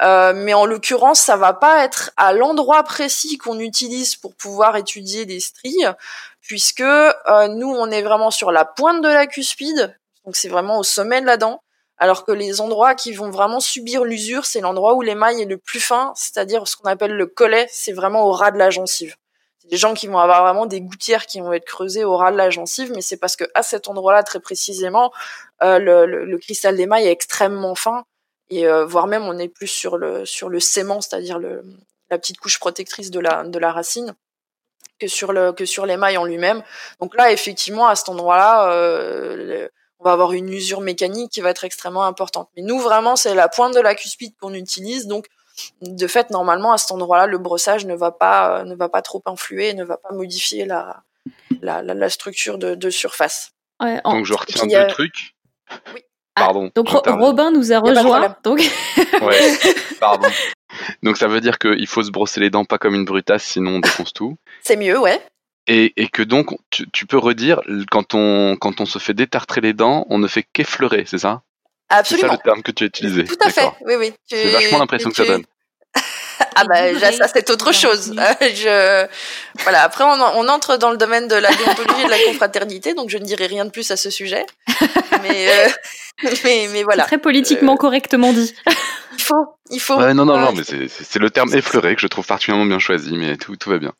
Euh, 0.00 0.32
mais 0.34 0.54
en 0.54 0.64
l'occurrence, 0.64 1.20
ça 1.20 1.36
va 1.36 1.52
pas 1.52 1.84
être 1.84 2.10
à 2.16 2.32
l'endroit 2.32 2.82
précis 2.84 3.36
qu'on 3.36 3.58
utilise 3.58 4.16
pour 4.16 4.34
pouvoir 4.34 4.76
étudier 4.76 5.26
des 5.26 5.40
stries, 5.40 5.84
puisque 6.40 6.80
euh, 6.80 7.48
nous, 7.48 7.68
on 7.68 7.90
est 7.90 8.02
vraiment 8.02 8.30
sur 8.30 8.50
la 8.50 8.64
pointe 8.64 9.02
de 9.02 9.08
la 9.08 9.26
cuspide, 9.26 9.96
donc 10.24 10.36
c'est 10.36 10.48
vraiment 10.48 10.78
au 10.78 10.82
sommet 10.82 11.20
de 11.20 11.26
la 11.26 11.36
dent, 11.36 11.62
alors 11.98 12.24
que 12.24 12.32
les 12.32 12.60
endroits 12.60 12.94
qui 12.94 13.12
vont 13.12 13.30
vraiment 13.30 13.60
subir 13.60 14.04
l'usure, 14.04 14.46
c'est 14.46 14.60
l'endroit 14.60 14.94
où 14.94 15.02
l'émail 15.02 15.42
est 15.42 15.46
le 15.46 15.58
plus 15.58 15.80
fin, 15.80 16.12
c'est-à-dire 16.16 16.66
ce 16.66 16.76
qu'on 16.76 16.88
appelle 16.88 17.12
le 17.12 17.26
collet, 17.26 17.68
c'est 17.70 17.92
vraiment 17.92 18.24
au 18.26 18.32
ras 18.32 18.50
de 18.50 18.58
la 18.58 18.70
gencive. 18.70 19.14
Des 19.70 19.76
gens 19.76 19.94
qui 19.94 20.06
vont 20.06 20.18
avoir 20.18 20.42
vraiment 20.42 20.66
des 20.66 20.80
gouttières 20.80 21.26
qui 21.26 21.40
vont 21.40 21.52
être 21.52 21.64
creusées 21.64 22.04
au 22.04 22.16
ras 22.16 22.32
de 22.32 22.36
la 22.36 22.50
gencive, 22.50 22.92
mais 22.92 23.00
c'est 23.00 23.16
parce 23.16 23.36
que 23.36 23.44
à 23.54 23.62
cet 23.62 23.88
endroit-là, 23.88 24.22
très 24.22 24.40
précisément, 24.40 25.12
euh, 25.62 25.78
le, 25.78 26.06
le, 26.06 26.24
le, 26.24 26.38
cristal 26.38 26.76
d'émail 26.76 27.06
est 27.06 27.12
extrêmement 27.12 27.74
fin, 27.74 28.04
et 28.50 28.66
euh, 28.66 28.84
voire 28.84 29.06
même 29.06 29.22
on 29.22 29.38
est 29.38 29.48
plus 29.48 29.68
sur 29.68 29.96
le 29.96 30.26
sur 30.26 30.48
le 30.48 30.60
sément, 30.60 31.00
c'est-à-dire 31.00 31.38
la 31.38 32.18
petite 32.18 32.38
couche 32.38 32.58
protectrice 32.58 33.10
de 33.10 33.20
la 33.20 33.44
de 33.44 33.58
la 33.58 33.72
racine 33.72 34.14
que 34.98 35.06
sur 35.06 35.32
le 35.32 35.52
que 35.52 35.64
sur 35.64 35.86
l'émail 35.86 36.16
en 36.16 36.24
lui-même. 36.24 36.62
Donc 37.00 37.16
là, 37.16 37.32
effectivement, 37.32 37.86
à 37.86 37.94
cet 37.94 38.08
endroit-là, 38.08 38.72
euh, 38.72 39.68
on 39.98 40.04
va 40.04 40.12
avoir 40.12 40.32
une 40.32 40.52
usure 40.52 40.80
mécanique 40.80 41.30
qui 41.30 41.40
va 41.40 41.50
être 41.50 41.64
extrêmement 41.64 42.04
importante. 42.04 42.48
Mais 42.56 42.62
nous, 42.62 42.80
vraiment, 42.80 43.14
c'est 43.14 43.34
la 43.34 43.48
pointe 43.48 43.74
de 43.74 43.80
la 43.80 43.94
cuspide 43.94 44.34
qu'on 44.40 44.52
utilise. 44.52 45.06
Donc, 45.06 45.26
de 45.80 46.06
fait, 46.06 46.30
normalement, 46.30 46.72
à 46.72 46.78
cet 46.78 46.92
endroit-là, 46.92 47.26
le 47.26 47.38
brossage 47.38 47.86
ne 47.86 47.94
va 47.94 48.10
pas, 48.10 48.60
euh, 48.60 48.64
ne 48.64 48.74
va 48.74 48.88
pas 48.88 49.02
trop 49.02 49.22
influer, 49.26 49.74
ne 49.74 49.84
va 49.84 49.96
pas 49.96 50.12
modifier 50.12 50.64
la, 50.64 51.02
la, 51.60 51.82
la, 51.82 51.94
la 51.94 52.08
structure 52.08 52.58
de, 52.58 52.74
de 52.74 52.90
surface. 52.90 53.52
Ouais, 53.82 54.00
en... 54.04 54.14
Donc, 54.14 54.26
je 54.26 54.34
retiens 54.34 54.66
deux 54.66 54.86
trucs. 54.88 55.34
Oui. 55.94 56.00
Pardon. 56.34 56.68
Ah, 56.68 56.72
donc, 56.74 56.88
Robin 56.88 57.50
nous 57.50 57.72
a 57.72 57.78
rejoint. 57.78 58.36
Donc... 58.42 58.60
ouais, 59.22 59.58
pardon. 60.00 60.28
Donc, 61.02 61.16
ça 61.16 61.28
veut 61.28 61.40
dire 61.40 61.58
qu'il 61.58 61.86
faut 61.86 62.02
se 62.02 62.10
brosser 62.10 62.40
les 62.40 62.50
dents 62.50 62.64
pas 62.64 62.78
comme 62.78 62.94
une 62.94 63.04
brutasse, 63.04 63.44
sinon 63.44 63.72
on 63.72 63.80
défonce 63.80 64.12
tout. 64.12 64.36
C'est 64.62 64.76
mieux, 64.76 64.98
ouais. 64.98 65.20
Et, 65.66 65.92
et, 65.96 66.08
que 66.08 66.22
donc, 66.22 66.56
tu, 66.70 66.90
tu, 66.90 67.06
peux 67.06 67.18
redire, 67.18 67.60
quand 67.90 68.14
on, 68.14 68.56
quand 68.56 68.80
on 68.80 68.86
se 68.86 68.98
fait 68.98 69.14
détartrer 69.14 69.60
les 69.60 69.74
dents, 69.74 70.06
on 70.08 70.18
ne 70.18 70.26
fait 70.26 70.42
qu'effleurer, 70.42 71.04
c'est 71.06 71.18
ça? 71.18 71.42
Absolument. 71.92 72.28
C'est 72.28 72.36
ça 72.36 72.40
le 72.44 72.50
terme 72.50 72.62
que 72.62 72.72
tu 72.72 72.84
as 72.84 72.86
utilisé. 72.86 73.24
Tout 73.24 73.36
à 73.44 73.50
fait, 73.50 73.68
oui, 73.84 73.94
oui. 73.98 74.12
C'est 74.26 74.48
vachement 74.50 74.78
l'impression 74.78 75.10
que 75.10 75.16
ça 75.16 75.24
donne. 75.26 75.44
ah 76.56 76.64
bah 76.64 76.98
ça 77.12 77.28
c'est 77.28 77.50
autre 77.50 77.72
chose. 77.72 78.14
je 78.40 79.06
voilà 79.62 79.82
après 79.82 80.04
on, 80.04 80.38
on, 80.38 80.48
entre 80.48 80.78
dans 80.78 80.90
le 80.90 80.96
domaine 80.96 81.28
de 81.28 81.34
la 81.34 81.50
déontologie 81.50 82.00
et 82.00 82.04
de 82.06 82.10
la 82.10 82.18
confraternité 82.24 82.94
donc 82.94 83.10
je 83.10 83.18
ne 83.18 83.24
dirai 83.24 83.46
rien 83.46 83.66
de 83.66 83.70
plus 83.70 83.90
à 83.90 83.98
ce 83.98 84.08
sujet. 84.08 84.46
mais 85.22 85.48
euh, 85.50 85.68
mais 86.44 86.68
mais 86.72 86.82
voilà. 86.82 87.04
Très 87.04 87.18
politiquement 87.18 87.74
euh... 87.74 87.76
correctement 87.76 88.32
dit. 88.32 88.54
il 89.12 89.22
faut 89.22 89.46
il 89.70 89.80
faut. 89.80 89.96
Ouais, 89.96 90.14
non 90.14 90.24
non 90.24 90.38
non 90.38 90.52
mais 90.52 90.62
c'est 90.64 91.18
le 91.18 91.28
terme 91.28 91.54
effleuré 91.54 91.94
que 91.94 92.00
je 92.00 92.06
trouve 92.06 92.26
particulièrement 92.26 92.66
bien 92.66 92.78
choisi 92.78 93.12
mais 93.18 93.36
tout 93.36 93.56
tout 93.56 93.68
va 93.68 93.78
bien. 93.78 93.92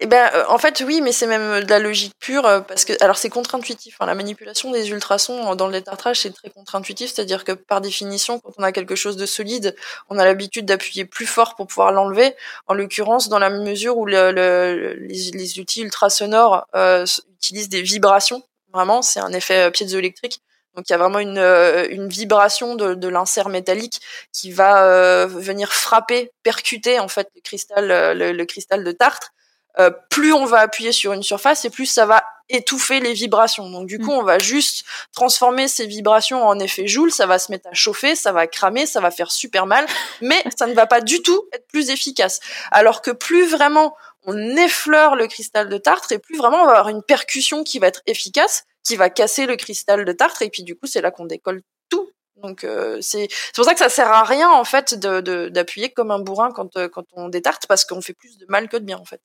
Eh 0.00 0.06
ben, 0.06 0.28
en 0.48 0.58
fait, 0.58 0.82
oui, 0.84 1.00
mais 1.00 1.12
c'est 1.12 1.28
même 1.28 1.62
de 1.62 1.70
la 1.70 1.78
logique 1.78 2.14
pure 2.18 2.64
parce 2.66 2.84
que, 2.84 2.92
alors, 3.00 3.16
c'est 3.16 3.30
contre-intuitif. 3.30 3.96
Hein, 4.00 4.06
la 4.06 4.16
manipulation 4.16 4.72
des 4.72 4.90
ultrasons 4.90 5.54
dans 5.54 5.68
le 5.68 5.72
détartrage, 5.72 6.20
c'est 6.20 6.32
très 6.32 6.50
contre-intuitif, 6.50 7.12
c'est-à-dire 7.14 7.44
que 7.44 7.52
par 7.52 7.80
définition, 7.80 8.40
quand 8.40 8.52
on 8.58 8.64
a 8.64 8.72
quelque 8.72 8.96
chose 8.96 9.16
de 9.16 9.24
solide, 9.24 9.76
on 10.10 10.18
a 10.18 10.24
l'habitude 10.24 10.66
d'appuyer 10.66 11.04
plus 11.04 11.26
fort 11.26 11.54
pour 11.54 11.68
pouvoir 11.68 11.92
l'enlever. 11.92 12.34
En 12.66 12.74
l'occurrence, 12.74 13.28
dans 13.28 13.38
la 13.38 13.50
mesure 13.50 13.96
où 13.96 14.04
le, 14.04 14.32
le, 14.32 14.94
les, 14.94 15.30
les, 15.32 15.58
outils 15.60 15.82
ultrasonores 15.82 16.66
euh, 16.74 17.06
utilisent 17.36 17.68
des 17.68 17.82
vibrations, 17.82 18.42
vraiment, 18.72 19.00
c'est 19.00 19.20
un 19.20 19.32
effet 19.32 19.70
piézoélectrique. 19.70 20.40
Donc 20.74 20.88
il 20.88 20.92
y 20.92 20.94
a 20.96 20.98
vraiment 20.98 21.20
une, 21.20 21.38
une 21.38 22.08
vibration 22.08 22.74
de, 22.74 22.94
de 22.94 23.08
l'insert 23.08 23.48
métallique 23.48 24.00
qui 24.32 24.50
va 24.50 24.84
euh, 24.84 25.26
venir 25.28 25.72
frapper, 25.72 26.32
percuter 26.42 26.98
en 26.98 27.06
fait 27.06 27.28
le 27.36 27.40
cristal, 27.42 28.16
le, 28.18 28.32
le 28.32 28.44
cristal 28.44 28.82
de 28.82 28.90
tartre. 28.90 29.30
Euh, 29.78 29.90
plus 30.10 30.32
on 30.32 30.44
va 30.44 30.60
appuyer 30.60 30.92
sur 30.92 31.12
une 31.12 31.22
surface 31.22 31.64
et 31.64 31.70
plus 31.70 31.86
ça 31.86 32.06
va 32.06 32.24
étouffer 32.48 33.00
les 33.00 33.12
vibrations. 33.12 33.70
Donc 33.70 33.86
du 33.86 33.98
coup, 33.98 34.10
on 34.10 34.22
va 34.22 34.38
juste 34.38 34.84
transformer 35.12 35.66
ces 35.66 35.86
vibrations 35.86 36.46
en 36.46 36.58
effet 36.58 36.86
joule, 36.86 37.10
ça 37.10 37.26
va 37.26 37.38
se 37.38 37.50
mettre 37.50 37.68
à 37.68 37.74
chauffer, 37.74 38.14
ça 38.14 38.32
va 38.32 38.46
cramer, 38.46 38.86
ça 38.86 39.00
va 39.00 39.10
faire 39.10 39.32
super 39.32 39.66
mal, 39.66 39.86
mais 40.20 40.42
ça 40.56 40.66
ne 40.66 40.74
va 40.74 40.86
pas 40.86 41.00
du 41.00 41.22
tout 41.22 41.48
être 41.52 41.66
plus 41.68 41.90
efficace. 41.90 42.40
Alors 42.70 43.02
que 43.02 43.10
plus 43.10 43.46
vraiment 43.46 43.96
on 44.26 44.56
effleure 44.56 45.16
le 45.16 45.26
cristal 45.26 45.68
de 45.68 45.76
tartre 45.78 46.12
et 46.12 46.18
plus 46.18 46.36
vraiment 46.36 46.62
on 46.62 46.66
va 46.66 46.72
avoir 46.72 46.88
une 46.88 47.02
percussion 47.02 47.64
qui 47.64 47.78
va 47.78 47.88
être 47.88 48.02
efficace, 48.06 48.64
qui 48.84 48.96
va 48.96 49.10
casser 49.10 49.46
le 49.46 49.56
cristal 49.56 50.04
de 50.04 50.12
tartre 50.12 50.42
et 50.42 50.50
puis 50.50 50.62
du 50.62 50.76
coup, 50.76 50.86
c'est 50.86 51.00
là 51.00 51.10
qu'on 51.10 51.26
décolle 51.26 51.62
tout 51.88 52.08
donc 52.36 52.64
euh, 52.64 52.98
c'est 53.00 53.28
pour 53.54 53.64
ça 53.64 53.72
que 53.72 53.78
ça 53.78 53.88
sert 53.88 54.08
à 54.08 54.24
rien 54.24 54.50
en 54.50 54.64
fait 54.64 54.94
d'appuyer 54.94 55.88
de, 55.88 55.94
comme 55.94 56.10
un 56.10 56.18
bourrin 56.18 56.50
quand, 56.50 56.76
euh, 56.76 56.88
quand 56.88 57.04
on 57.12 57.28
détarte 57.28 57.66
parce 57.66 57.84
qu'on 57.84 58.02
fait 58.02 58.12
plus 58.12 58.38
de 58.38 58.46
mal 58.48 58.68
que 58.68 58.76
de 58.76 58.84
bien 58.84 58.98
en 58.98 59.04
fait. 59.04 59.20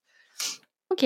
Ok. 0.92 1.06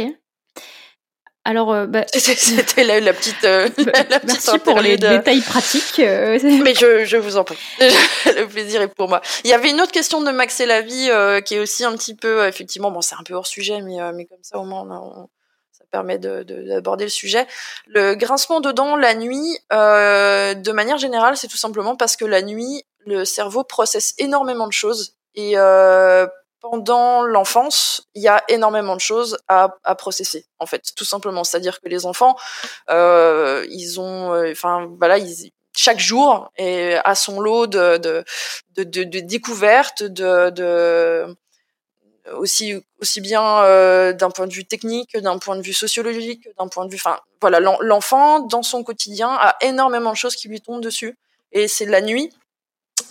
Alors, 1.46 1.74
euh, 1.74 1.86
bah... 1.88 2.06
c'était 2.14 2.84
la, 2.84 3.00
la, 3.00 3.14
petite, 3.14 3.44
euh, 3.44 3.68
bah, 3.78 3.92
la 4.10 4.20
petite 4.20 4.24
merci 4.24 4.60
pour 4.60 4.80
les 4.80 4.98
de... 4.98 5.08
détails 5.08 5.42
pratiques. 5.42 6.00
Euh, 6.00 6.40
Mais 6.64 6.74
je, 6.74 7.06
je, 7.06 7.18
vous 7.18 7.38
en 7.38 7.44
prie, 7.44 7.58
le 7.80 8.46
plaisir 8.46 8.82
est 8.82 8.88
pour 8.88 9.10
moi. 9.10 9.22
Il 9.44 9.50
y 9.50 9.54
avait 9.54 9.70
une 9.70 9.82
autre 9.82 9.92
question 9.92 10.22
de 10.22 10.32
Max 10.32 10.60
et 10.62 10.66
la 10.66 10.82
vie 10.82 11.10
euh, 11.10 11.42
qui 11.42 11.56
est 11.56 11.60
aussi 11.60 11.84
un 11.84 11.94
petit 11.94 12.16
peu, 12.16 12.48
effectivement, 12.48 12.92
bon, 12.92 13.02
c'est 13.02 13.16
un 13.16 13.24
peu 13.24 13.34
hors 13.34 13.48
sujet, 13.48 13.82
mais, 13.82 13.98
mais 14.14 14.26
comme 14.26 14.42
ça 14.42 14.58
au 14.58 14.64
moins, 14.64 14.84
on, 14.90 15.28
ça 15.72 15.84
permet 15.92 16.18
d'aborder 16.18 17.04
le 17.04 17.12
sujet. 17.12 17.46
Le 17.88 18.16
grincement 18.16 18.62
de 18.62 18.72
dents 18.72 18.96
la 18.96 19.14
nuit, 19.14 19.60
de 19.70 20.72
manière 20.72 20.98
générale, 20.98 21.36
c'est 21.36 21.50
tout 21.50 21.58
simplement 21.58 21.98
parce 21.98 22.16
que 22.16 22.26
la 22.26 22.42
nuit, 22.42 22.86
le 23.06 23.26
cerveau 23.26 23.66
processe 23.66 24.14
énormément 24.18 24.68
de 24.68 24.74
choses 24.74 25.18
et 25.36 25.56
pendant 26.64 27.23
l'enfance, 27.23 28.07
il 28.15 28.22
y 28.23 28.30
a 28.30 28.41
énormément 28.48 28.95
de 28.95 29.02
choses 29.02 29.38
à, 29.49 29.76
à 29.84 29.95
processer, 29.95 30.45
en 30.60 30.65
fait, 30.65 30.94
tout 30.95 31.03
simplement. 31.03 31.44
C'est-à-dire 31.44 31.81
que 31.81 31.90
les 31.90 32.06
enfants, 32.06 32.38
euh, 32.90 33.65
ils 33.69 33.99
ont, 33.99 34.34
enfin, 34.49 34.90
voilà, 34.98 35.18
ils, 35.18 35.52
chaque 35.76 35.99
jour 35.99 36.49
est 36.56 36.99
à 37.03 37.15
son 37.15 37.41
lot 37.41 37.68
de, 37.68 37.98
de, 37.98 38.23
de, 38.76 38.84
de, 38.84 39.03
de 39.03 39.19
découvertes, 39.19 40.03
de, 40.03 40.49
de 40.52 41.35
aussi 42.31 42.81
aussi 43.02 43.19
bien 43.19 43.64
euh, 43.64 44.14
d'un 44.14 44.31
point 44.31 44.48
de 44.48 44.53
vue 44.53 44.64
technique, 44.64 45.18
d'un 45.18 45.40
point 45.40 45.57
de 45.57 45.61
vue 45.61 45.73
sociologique, 45.73 46.48
d'un 46.57 46.69
point 46.69 46.85
de 46.85 46.91
vue, 46.91 46.95
enfin, 46.98 47.19
voilà, 47.41 47.60
l'enfant 47.60 48.40
dans 48.40 48.64
son 48.64 48.85
quotidien 48.85 49.27
a 49.30 49.57
énormément 49.60 50.11
de 50.11 50.18
choses 50.18 50.38
qui 50.38 50.48
lui 50.48 50.61
tombent 50.61 50.81
dessus, 50.81 51.18
et 51.52 51.68
c'est 51.68 51.85
la 51.85 51.99
nuit 51.99 52.31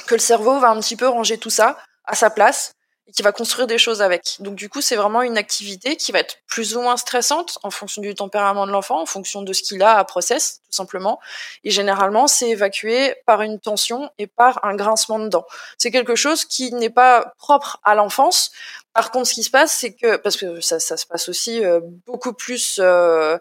que 0.07 0.15
le 0.15 0.21
cerveau 0.21 0.59
va 0.59 0.71
un 0.71 0.81
petit 0.81 0.97
peu 0.97 1.07
ranger 1.07 1.37
tout 1.37 1.51
ça 1.51 1.77
à 2.07 2.15
sa 2.15 2.31
place 2.31 2.73
et 3.07 3.13
qui 3.13 3.23
va 3.23 3.33
construire 3.33 3.67
des 3.67 3.79
choses 3.79 4.03
avec. 4.03 4.37
Donc 4.41 4.55
du 4.55 4.69
coup, 4.69 4.81
c'est 4.81 4.97
vraiment 4.97 5.23
une 5.23 5.37
activité 5.37 5.97
qui 5.97 6.13
va 6.13 6.21
être 6.21 6.37
plus 6.47 6.77
ou 6.77 6.83
moins 6.83 6.97
stressante 6.97 7.59
en 7.63 7.71
fonction 7.71 8.01
du 8.01 8.15
tempérament 8.15 8.67
de 8.67 8.73
l'enfant, 8.73 9.01
en 9.01 9.07
fonction 9.07 9.43
de 9.43 9.53
ce 9.53 9.63
qu'il 9.63 9.83
a 9.83 9.99
à 9.99 10.05
process, 10.05 10.61
tout 10.65 10.73
simplement. 10.73 11.19
Et 11.65 11.71
généralement, 11.71 12.27
c'est 12.27 12.51
évacué 12.51 13.15
par 13.27 13.43
une 13.43 13.59
tension 13.59 14.11
et 14.19 14.27
par 14.27 14.65
un 14.65 14.75
grincement 14.75 15.19
de 15.19 15.29
dents. 15.29 15.47
C'est 15.79 15.91
quelque 15.91 16.15
chose 16.15 16.45
qui 16.45 16.73
n'est 16.73 16.91
pas 16.91 17.33
propre 17.39 17.81
à 17.85 17.95
l'enfance. 17.95 18.53
Par 18.93 19.11
contre, 19.11 19.27
ce 19.27 19.35
qui 19.35 19.43
se 19.43 19.51
passe, 19.51 19.73
c'est 19.73 19.95
que 19.95 20.17
parce 20.17 20.37
que 20.37 20.61
ça, 20.61 20.79
ça 20.79 20.97
se 20.97 21.07
passe 21.07 21.29
aussi 21.29 21.65
euh, 21.65 21.81
beaucoup 22.07 22.35
plus 22.35 22.79
euh, 22.79 23.39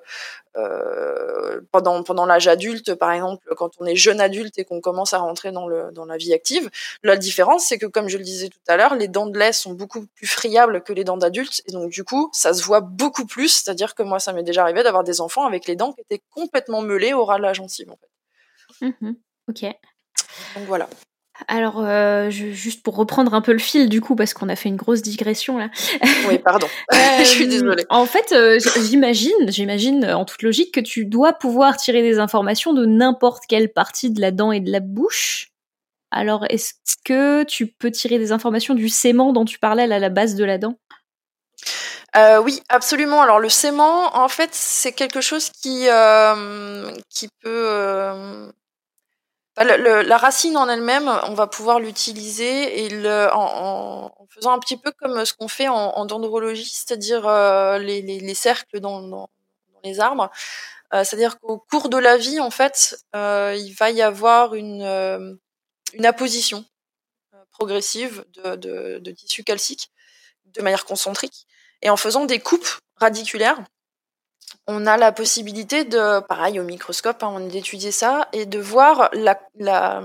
euh, 0.57 1.61
pendant 1.71 2.03
pendant 2.03 2.25
l'âge 2.25 2.47
adulte, 2.47 2.95
par 2.95 3.11
exemple, 3.11 3.47
quand 3.55 3.71
on 3.79 3.85
est 3.85 3.95
jeune 3.95 4.19
adulte 4.19 4.57
et 4.59 4.65
qu'on 4.65 4.81
commence 4.81 5.13
à 5.13 5.19
rentrer 5.19 5.51
dans 5.51 5.67
le 5.67 5.91
dans 5.91 6.05
la 6.05 6.17
vie 6.17 6.33
active. 6.33 6.69
La 7.03 7.15
différence, 7.17 7.65
c'est 7.65 7.77
que 7.77 7.85
comme 7.85 8.09
je 8.09 8.17
le 8.17 8.23
disais 8.23 8.49
tout 8.49 8.59
à 8.67 8.75
l'heure, 8.75 8.95
les 8.95 9.07
dents 9.07 9.27
de 9.27 9.37
lait 9.37 9.53
sont 9.53 9.73
beaucoup 9.73 10.05
plus 10.15 10.27
friables 10.27 10.83
que 10.83 10.93
les 10.93 11.03
dents 11.03 11.17
d'adultes, 11.17 11.61
et 11.67 11.71
donc 11.71 11.89
du 11.89 12.03
coup, 12.03 12.29
ça 12.33 12.53
se 12.53 12.63
voit 12.63 12.81
beaucoup 12.81 13.25
plus. 13.25 13.49
C'est-à-dire 13.49 13.95
que 13.95 14.03
moi, 14.03 14.19
ça 14.19 14.33
m'est 14.33 14.43
déjà 14.43 14.63
arrivé 14.63 14.83
d'avoir 14.83 15.03
des 15.03 15.21
enfants 15.21 15.45
avec 15.45 15.67
les 15.67 15.75
dents 15.75 15.93
qui 15.93 16.01
étaient 16.01 16.23
complètement 16.31 16.81
meulées 16.81 17.13
au 17.13 17.23
ras 17.23 17.37
de 17.37 17.43
la 17.43 17.53
gencive, 17.53 17.91
en 17.91 17.97
fait. 17.97 18.09
Mmh 19.01 19.13
ok. 19.47 19.63
Donc 20.55 20.65
voilà. 20.67 20.87
Alors, 21.47 21.79
euh, 21.79 22.29
je, 22.29 22.51
juste 22.51 22.83
pour 22.83 22.95
reprendre 22.95 23.33
un 23.33 23.41
peu 23.41 23.51
le 23.51 23.59
fil 23.59 23.89
du 23.89 24.01
coup, 24.01 24.15
parce 24.15 24.33
qu'on 24.33 24.49
a 24.49 24.55
fait 24.55 24.69
une 24.69 24.75
grosse 24.75 25.01
digression 25.01 25.57
là. 25.57 25.69
Oui, 26.27 26.39
pardon. 26.39 26.67
euh, 26.93 26.97
je 27.19 27.25
suis 27.25 27.47
désolée. 27.47 27.85
En 27.89 28.05
fait, 28.05 28.31
euh, 28.31 28.59
j'imagine, 28.87 29.31
j'imagine 29.47 30.05
en 30.05 30.25
toute 30.25 30.43
logique 30.43 30.73
que 30.73 30.79
tu 30.79 31.05
dois 31.05 31.33
pouvoir 31.33 31.77
tirer 31.77 32.01
des 32.01 32.19
informations 32.19 32.73
de 32.73 32.85
n'importe 32.85 33.43
quelle 33.47 33.71
partie 33.71 34.11
de 34.11 34.21
la 34.21 34.31
dent 34.31 34.51
et 34.51 34.59
de 34.59 34.71
la 34.71 34.79
bouche. 34.79 35.49
Alors, 36.11 36.45
est-ce 36.49 36.73
que 37.05 37.43
tu 37.43 37.67
peux 37.67 37.89
tirer 37.89 38.19
des 38.19 38.31
informations 38.31 38.73
du 38.73 38.89
sément 38.89 39.31
dont 39.31 39.45
tu 39.45 39.59
parlais 39.59 39.83
à 39.83 39.99
la 39.99 40.09
base 40.09 40.35
de 40.35 40.43
la 40.43 40.57
dent? 40.57 40.75
Euh, 42.17 42.41
oui, 42.41 42.61
absolument. 42.67 43.21
Alors 43.21 43.39
le 43.39 43.47
sément, 43.47 44.15
en 44.17 44.27
fait, 44.27 44.49
c'est 44.51 44.91
quelque 44.91 45.21
chose 45.21 45.49
qui 45.49 45.87
euh, 45.87 46.91
qui 47.09 47.29
peut 47.41 48.51
la 49.63 50.17
racine 50.17 50.57
en 50.57 50.69
elle-même, 50.69 51.07
on 51.23 51.33
va 51.33 51.47
pouvoir 51.47 51.79
l'utiliser 51.79 52.89
en, 53.33 54.11
faisant 54.29 54.53
un 54.53 54.59
petit 54.59 54.77
peu 54.77 54.91
comme 54.91 55.25
ce 55.25 55.33
qu'on 55.33 55.47
fait 55.47 55.67
en, 55.67 55.75
en 55.75 56.05
dendrologie, 56.05 56.69
c'est-à-dire 56.69 57.27
euh, 57.27 57.77
les, 57.77 58.01
les, 58.01 58.19
les, 58.19 58.33
cercles 58.33 58.79
dans, 58.79 59.29
les 59.83 59.99
arbres. 59.99 60.29
C'est-à-dire 60.91 61.39
qu'au 61.39 61.57
cours 61.57 61.89
de 61.89 61.97
la 61.97 62.17
vie, 62.17 62.39
en 62.39 62.51
fait, 62.51 62.97
il 63.13 63.73
va 63.77 63.91
y 63.91 64.01
avoir 64.01 64.55
une, 64.55 65.39
apposition 66.03 66.65
progressive 67.51 68.25
de, 68.33 68.55
de, 68.55 68.99
de 68.99 69.15
de 70.45 70.61
manière 70.61 70.85
concentrique. 70.85 71.47
Et 71.81 71.89
en 71.89 71.97
faisant 71.97 72.25
des 72.25 72.39
coupes 72.39 72.79
radiculaires, 72.97 73.63
on 74.67 74.85
a 74.85 74.97
la 74.97 75.11
possibilité 75.11 75.83
de, 75.85 76.19
pareil 76.21 76.59
au 76.59 76.63
microscope, 76.63 77.23
hein, 77.23 77.39
d'étudier 77.41 77.91
ça 77.91 78.27
et 78.33 78.45
de 78.45 78.59
voir 78.59 79.09
la, 79.13 80.01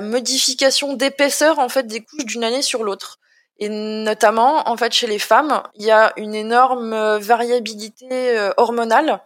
modification 0.00 0.94
d'épaisseur 0.94 1.58
en 1.58 1.68
fait 1.68 1.86
des 1.86 2.02
couches 2.02 2.26
d'une 2.26 2.44
année 2.44 2.62
sur 2.62 2.84
l'autre. 2.84 3.18
Et 3.58 3.68
notamment, 3.68 4.68
en 4.68 4.76
fait, 4.76 4.92
chez 4.92 5.06
les 5.06 5.18
femmes, 5.18 5.62
il 5.74 5.84
y 5.84 5.90
a 5.90 6.12
une 6.16 6.34
énorme 6.34 7.18
variabilité 7.18 8.38
euh, 8.38 8.52
hormonale, 8.56 9.20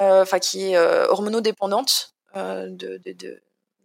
euh, 0.00 0.26
qui 0.40 0.70
est 0.70 0.76
euh, 0.76 1.06
hormonodépendante 1.08 2.14
de 2.34 3.00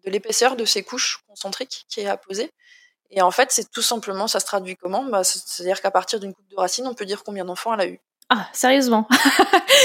l'épaisseur 0.05 0.55
de 0.55 0.65
ces 0.65 0.84
couches 0.84 1.23
concentriques 1.27 1.85
qui 1.89 2.01
est 2.01 2.07
apposée. 2.07 2.51
Et 3.11 3.21
en 3.21 3.31
fait, 3.31 3.51
c'est 3.51 3.71
tout 3.71 3.81
simplement, 3.81 4.27
ça 4.27 4.39
se 4.41 4.45
traduit 4.45 4.75
comment? 4.75 5.03
Bah, 5.03 5.23
C'est-à-dire 5.23 5.81
qu'à 5.81 5.91
partir 5.91 6.19
d'une 6.19 6.34
coupe 6.34 6.49
de 6.49 6.57
racine, 6.57 6.88
on 6.88 6.93
peut 6.93 7.05
dire 7.05 7.23
combien 7.23 7.45
d'enfants 7.45 7.73
elle 7.73 7.81
a 7.81 7.88
eu. 7.88 8.01
Ah, 8.29 8.47
sérieusement 8.51 9.07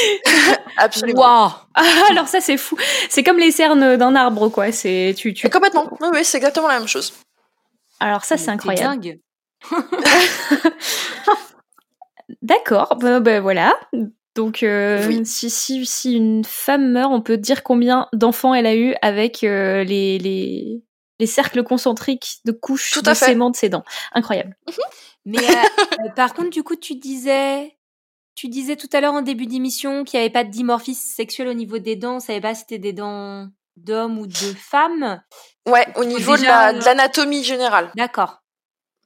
Absolument. 0.76 1.20
Wow. 1.20 1.50
Alors 2.10 2.26
ça, 2.26 2.40
c'est 2.40 2.56
fou. 2.56 2.76
C'est 3.08 3.22
comme 3.22 3.38
les 3.38 3.52
cernes 3.52 3.96
d'un 3.96 4.14
arbre, 4.16 4.48
quoi. 4.48 4.72
C'est 4.72 5.14
tu, 5.16 5.32
tu... 5.32 5.48
complètement. 5.48 5.88
Oui, 6.00 6.08
oui, 6.12 6.24
c'est 6.24 6.38
exactement 6.38 6.68
la 6.68 6.78
même 6.78 6.88
chose. 6.88 7.12
Alors 8.00 8.24
ça, 8.24 8.36
c'est 8.36 8.50
incroyable. 8.50 9.00
dingue. 9.00 9.20
D'accord. 12.42 12.96
Ben, 12.96 13.20
ben, 13.20 13.40
voilà. 13.40 13.78
Donc, 14.34 14.62
euh, 14.62 15.06
oui. 15.06 15.24
si, 15.24 15.50
si, 15.50 15.84
si 15.86 16.14
une 16.14 16.44
femme 16.44 16.90
meurt, 16.92 17.12
on 17.12 17.20
peut 17.20 17.36
dire 17.36 17.62
combien 17.62 18.08
d'enfants 18.12 18.54
elle 18.54 18.66
a 18.66 18.74
eu 18.74 18.94
avec 19.02 19.44
euh, 19.44 19.84
les, 19.84 20.18
les, 20.18 20.82
les 21.20 21.26
cercles 21.26 21.62
concentriques 21.62 22.38
de 22.44 22.52
couches 22.52 22.90
Tout 22.92 23.02
de 23.02 23.10
à 23.10 23.14
fait. 23.14 23.26
sément 23.26 23.50
de 23.50 23.56
ses 23.56 23.68
dents. 23.68 23.84
Incroyable. 24.12 24.56
Mais 25.26 25.38
euh, 25.38 26.08
par 26.16 26.34
contre, 26.34 26.50
du 26.50 26.62
coup, 26.62 26.76
tu 26.76 26.94
disais, 26.94 27.76
tu 28.34 28.48
disais 28.48 28.76
tout 28.76 28.88
à 28.92 29.00
l'heure 29.00 29.14
en 29.14 29.22
début 29.22 29.46
d'émission 29.46 30.04
qu'il 30.04 30.18
n'y 30.18 30.24
avait 30.24 30.32
pas 30.32 30.44
de 30.44 30.50
dimorphisme 30.50 31.14
sexuel 31.14 31.48
au 31.48 31.54
niveau 31.54 31.78
des 31.78 31.96
dents. 31.96 32.16
On 32.16 32.20
savait 32.20 32.40
pas 32.40 32.54
si 32.54 32.60
c'était 32.60 32.78
des 32.78 32.92
dents 32.92 33.48
d'hommes 33.76 34.18
ou 34.18 34.26
de 34.26 34.34
femmes. 34.58 35.22
Ouais, 35.68 35.86
au 35.96 36.04
niveau 36.04 36.36
déjà, 36.36 36.72
de 36.72 36.76
la- 36.76 36.80
de 36.80 36.84
l'anatomie 36.84 37.44
générale. 37.44 37.90
D'accord. 37.94 38.38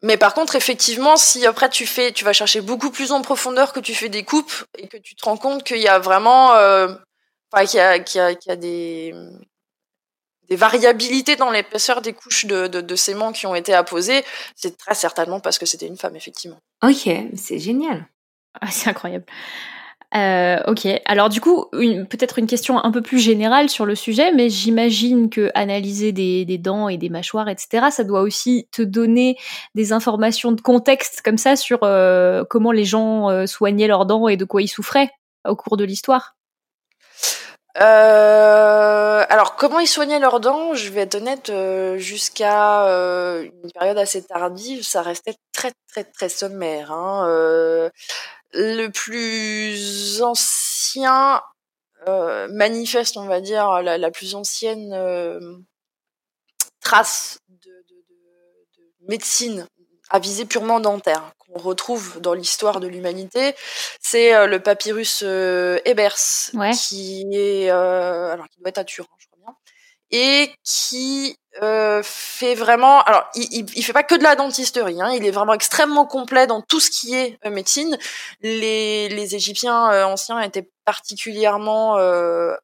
Mais 0.02 0.16
par 0.16 0.34
contre, 0.34 0.56
effectivement, 0.56 1.16
si 1.16 1.46
après 1.46 1.70
tu 1.70 1.86
fais, 1.86 2.12
tu 2.12 2.24
vas 2.24 2.32
chercher 2.32 2.60
beaucoup 2.60 2.90
plus 2.90 3.12
en 3.12 3.22
profondeur 3.22 3.72
que 3.72 3.80
tu 3.80 3.94
fais 3.94 4.08
des 4.08 4.24
coupes 4.24 4.52
et 4.78 4.88
que 4.88 4.96
tu 4.98 5.14
te 5.16 5.24
rends 5.24 5.36
compte 5.38 5.64
qu'il 5.64 5.78
y 5.78 5.88
a 5.88 5.98
vraiment, 5.98 6.52
euh, 6.52 6.88
enfin, 7.50 7.64
qu'il 7.66 7.78
y 7.78 7.80
a, 7.80 7.98
qu'il 7.98 8.18
y 8.18 8.22
a, 8.22 8.34
qu'il 8.34 8.50
y 8.50 8.52
a 8.52 8.56
des, 8.56 9.14
des 10.48 10.56
variabilités 10.56 11.34
dans 11.36 11.50
l'épaisseur 11.50 12.02
des 12.02 12.12
couches 12.12 12.44
de, 12.46 12.66
de, 12.68 12.80
de 12.80 12.96
séments 12.96 13.32
qui 13.32 13.46
ont 13.46 13.54
été 13.54 13.74
apposées, 13.74 14.24
c'est 14.54 14.76
très 14.76 14.94
certainement 14.94 15.40
parce 15.40 15.58
que 15.58 15.66
c'était 15.66 15.86
une 15.86 15.96
femme, 15.96 16.14
effectivement. 16.14 16.58
Ok, 16.84 17.08
c'est 17.36 17.58
génial. 17.58 18.06
Ah, 18.60 18.68
c'est 18.70 18.90
incroyable. 18.90 19.24
Euh, 20.14 20.58
ok. 20.66 20.86
Alors 21.04 21.28
du 21.28 21.40
coup, 21.40 21.66
peut-être 21.72 22.38
une 22.38 22.46
question 22.46 22.78
un 22.82 22.90
peu 22.90 23.02
plus 23.02 23.18
générale 23.18 23.68
sur 23.68 23.84
le 23.86 23.94
sujet, 23.94 24.32
mais 24.32 24.48
j'imagine 24.48 25.28
que 25.28 25.50
analyser 25.54 26.12
des, 26.12 26.44
des 26.44 26.58
dents 26.58 26.88
et 26.88 26.96
des 26.96 27.08
mâchoires, 27.08 27.48
etc., 27.48 27.88
ça 27.90 28.04
doit 28.04 28.22
aussi 28.22 28.68
te 28.70 28.82
donner 28.82 29.36
des 29.74 29.92
informations 29.92 30.52
de 30.52 30.60
contexte 30.60 31.22
comme 31.22 31.38
ça 31.38 31.56
sur 31.56 31.80
euh, 31.82 32.44
comment 32.48 32.72
les 32.72 32.84
gens 32.84 33.30
euh, 33.30 33.46
soignaient 33.46 33.88
leurs 33.88 34.06
dents 34.06 34.28
et 34.28 34.36
de 34.36 34.44
quoi 34.44 34.62
ils 34.62 34.68
souffraient 34.68 35.10
au 35.46 35.56
cours 35.56 35.76
de 35.76 35.84
l'histoire. 35.84 36.35
Euh, 37.80 39.24
alors, 39.28 39.56
comment 39.56 39.80
ils 39.80 39.86
soignaient 39.86 40.18
leurs 40.18 40.40
dents 40.40 40.74
Je 40.74 40.90
vais 40.90 41.02
être 41.02 41.16
honnête, 41.16 41.50
euh, 41.50 41.98
jusqu'à 41.98 42.86
euh, 42.86 43.42
une 43.42 43.72
période 43.72 43.98
assez 43.98 44.22
tardive, 44.22 44.82
ça 44.82 45.02
restait 45.02 45.34
très 45.52 45.72
très 45.88 46.04
très 46.04 46.28
sommaire. 46.30 46.90
Hein. 46.90 47.90
Le 48.52 48.88
plus 48.88 50.22
ancien 50.22 51.42
manifeste, 52.50 53.16
on 53.16 53.26
va 53.26 53.40
dire, 53.40 53.82
la, 53.82 54.10
plus 54.10 54.34
ancienne 54.34 54.94
trace 56.80 57.40
de 57.48 57.70
médecine 59.08 59.66
à 60.10 60.18
visée 60.18 60.46
purement 60.46 60.80
dentaire 60.80 61.32
qu'on 61.46 61.58
retrouve 61.60 62.20
dans 62.20 62.34
l'histoire 62.34 62.80
de 62.80 62.86
l'humanité, 62.88 63.54
c'est 64.00 64.34
euh, 64.34 64.46
le 64.46 64.60
papyrus 64.60 65.22
euh, 65.24 65.78
Ebers, 65.84 66.16
Ouais. 66.54 66.72
qui 66.72 67.26
est 67.32 67.70
euh, 67.70 68.32
alors 68.32 68.48
qui 68.48 68.58
doit 68.60 68.68
être 68.68 68.78
à 68.78 68.84
Turin, 68.84 69.08
je 69.18 69.26
crois 69.26 69.38
bien, 69.44 69.54
et 70.10 70.50
qui 70.64 71.36
euh, 71.62 72.02
fait 72.04 72.54
vraiment. 72.54 73.00
Alors, 73.02 73.24
il, 73.34 73.46
il, 73.50 73.66
il 73.78 73.82
fait 73.82 73.92
pas 73.94 74.02
que 74.02 74.14
de 74.14 74.22
la 74.22 74.36
dentisterie, 74.36 75.00
hein, 75.00 75.10
il 75.14 75.24
est 75.26 75.30
vraiment 75.30 75.54
extrêmement 75.54 76.04
complet 76.06 76.46
dans 76.46 76.60
tout 76.62 76.80
ce 76.80 76.90
qui 76.90 77.14
est 77.14 77.38
euh, 77.46 77.50
médecine. 77.50 77.96
Les, 78.42 79.08
les 79.08 79.34
Égyptiens 79.34 79.90
euh, 79.92 80.04
anciens 80.04 80.40
étaient 80.40 80.68
particulièrement 80.84 81.96
euh, 81.98 82.54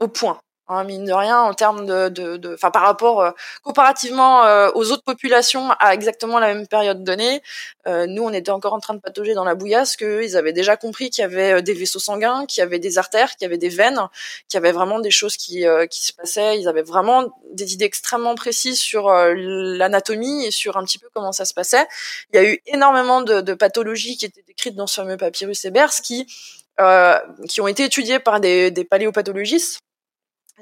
au 0.00 0.08
point. 0.08 0.40
Hein, 0.72 0.84
mine 0.84 1.04
de 1.04 1.12
rien, 1.12 1.40
en 1.40 1.52
termes 1.52 1.84
de, 1.84 2.08
de, 2.08 2.36
de, 2.36 2.54
enfin 2.54 2.70
par 2.70 2.82
rapport 2.82 3.22
euh, 3.22 3.32
comparativement 3.64 4.44
euh, 4.44 4.70
aux 4.76 4.92
autres 4.92 5.02
populations 5.02 5.72
à 5.80 5.94
exactement 5.94 6.38
la 6.38 6.54
même 6.54 6.68
période 6.68 7.02
donnée, 7.02 7.42
euh, 7.88 8.06
nous 8.06 8.22
on 8.22 8.32
était 8.32 8.52
encore 8.52 8.72
en 8.72 8.78
train 8.78 8.94
de 8.94 9.00
patauger 9.00 9.34
dans 9.34 9.42
la 9.42 9.56
bouillasse, 9.56 9.96
qu'eux 9.96 10.22
ils 10.22 10.36
avaient 10.36 10.52
déjà 10.52 10.76
compris 10.76 11.10
qu'il 11.10 11.22
y 11.22 11.24
avait 11.24 11.60
des 11.60 11.74
vaisseaux 11.74 11.98
sanguins, 11.98 12.46
qu'il 12.46 12.60
y 12.60 12.62
avait 12.62 12.78
des 12.78 12.98
artères, 12.98 13.34
qu'il 13.34 13.46
y 13.46 13.46
avait 13.46 13.58
des 13.58 13.68
veines, 13.68 13.98
qu'il 14.48 14.58
y 14.58 14.62
avait 14.62 14.70
vraiment 14.70 15.00
des 15.00 15.10
choses 15.10 15.36
qui 15.36 15.64
qui 15.90 16.06
se 16.06 16.12
passaient. 16.12 16.60
Ils 16.60 16.68
avaient 16.68 16.82
vraiment 16.82 17.36
des 17.52 17.72
idées 17.74 17.86
extrêmement 17.86 18.36
précises 18.36 18.78
sur 18.78 19.10
l'anatomie 19.10 20.46
et 20.46 20.52
sur 20.52 20.76
un 20.76 20.84
petit 20.84 20.98
peu 20.98 21.08
comment 21.12 21.32
ça 21.32 21.46
se 21.46 21.54
passait. 21.54 21.84
Il 22.32 22.36
y 22.36 22.38
a 22.38 22.48
eu 22.48 22.62
énormément 22.66 23.22
de, 23.22 23.40
de 23.40 23.54
pathologies 23.54 24.16
qui 24.16 24.26
étaient 24.26 24.44
décrites 24.46 24.76
dans 24.76 24.86
ce 24.86 25.00
fameux 25.00 25.16
papyrus 25.16 25.64
Ebers 25.64 26.00
qui 26.04 26.26
qui 27.48 27.60
ont 27.60 27.68
été 27.68 27.84
étudiées 27.84 28.20
par 28.20 28.40
des, 28.40 28.70
des 28.70 28.84
paléopathologistes 28.84 29.80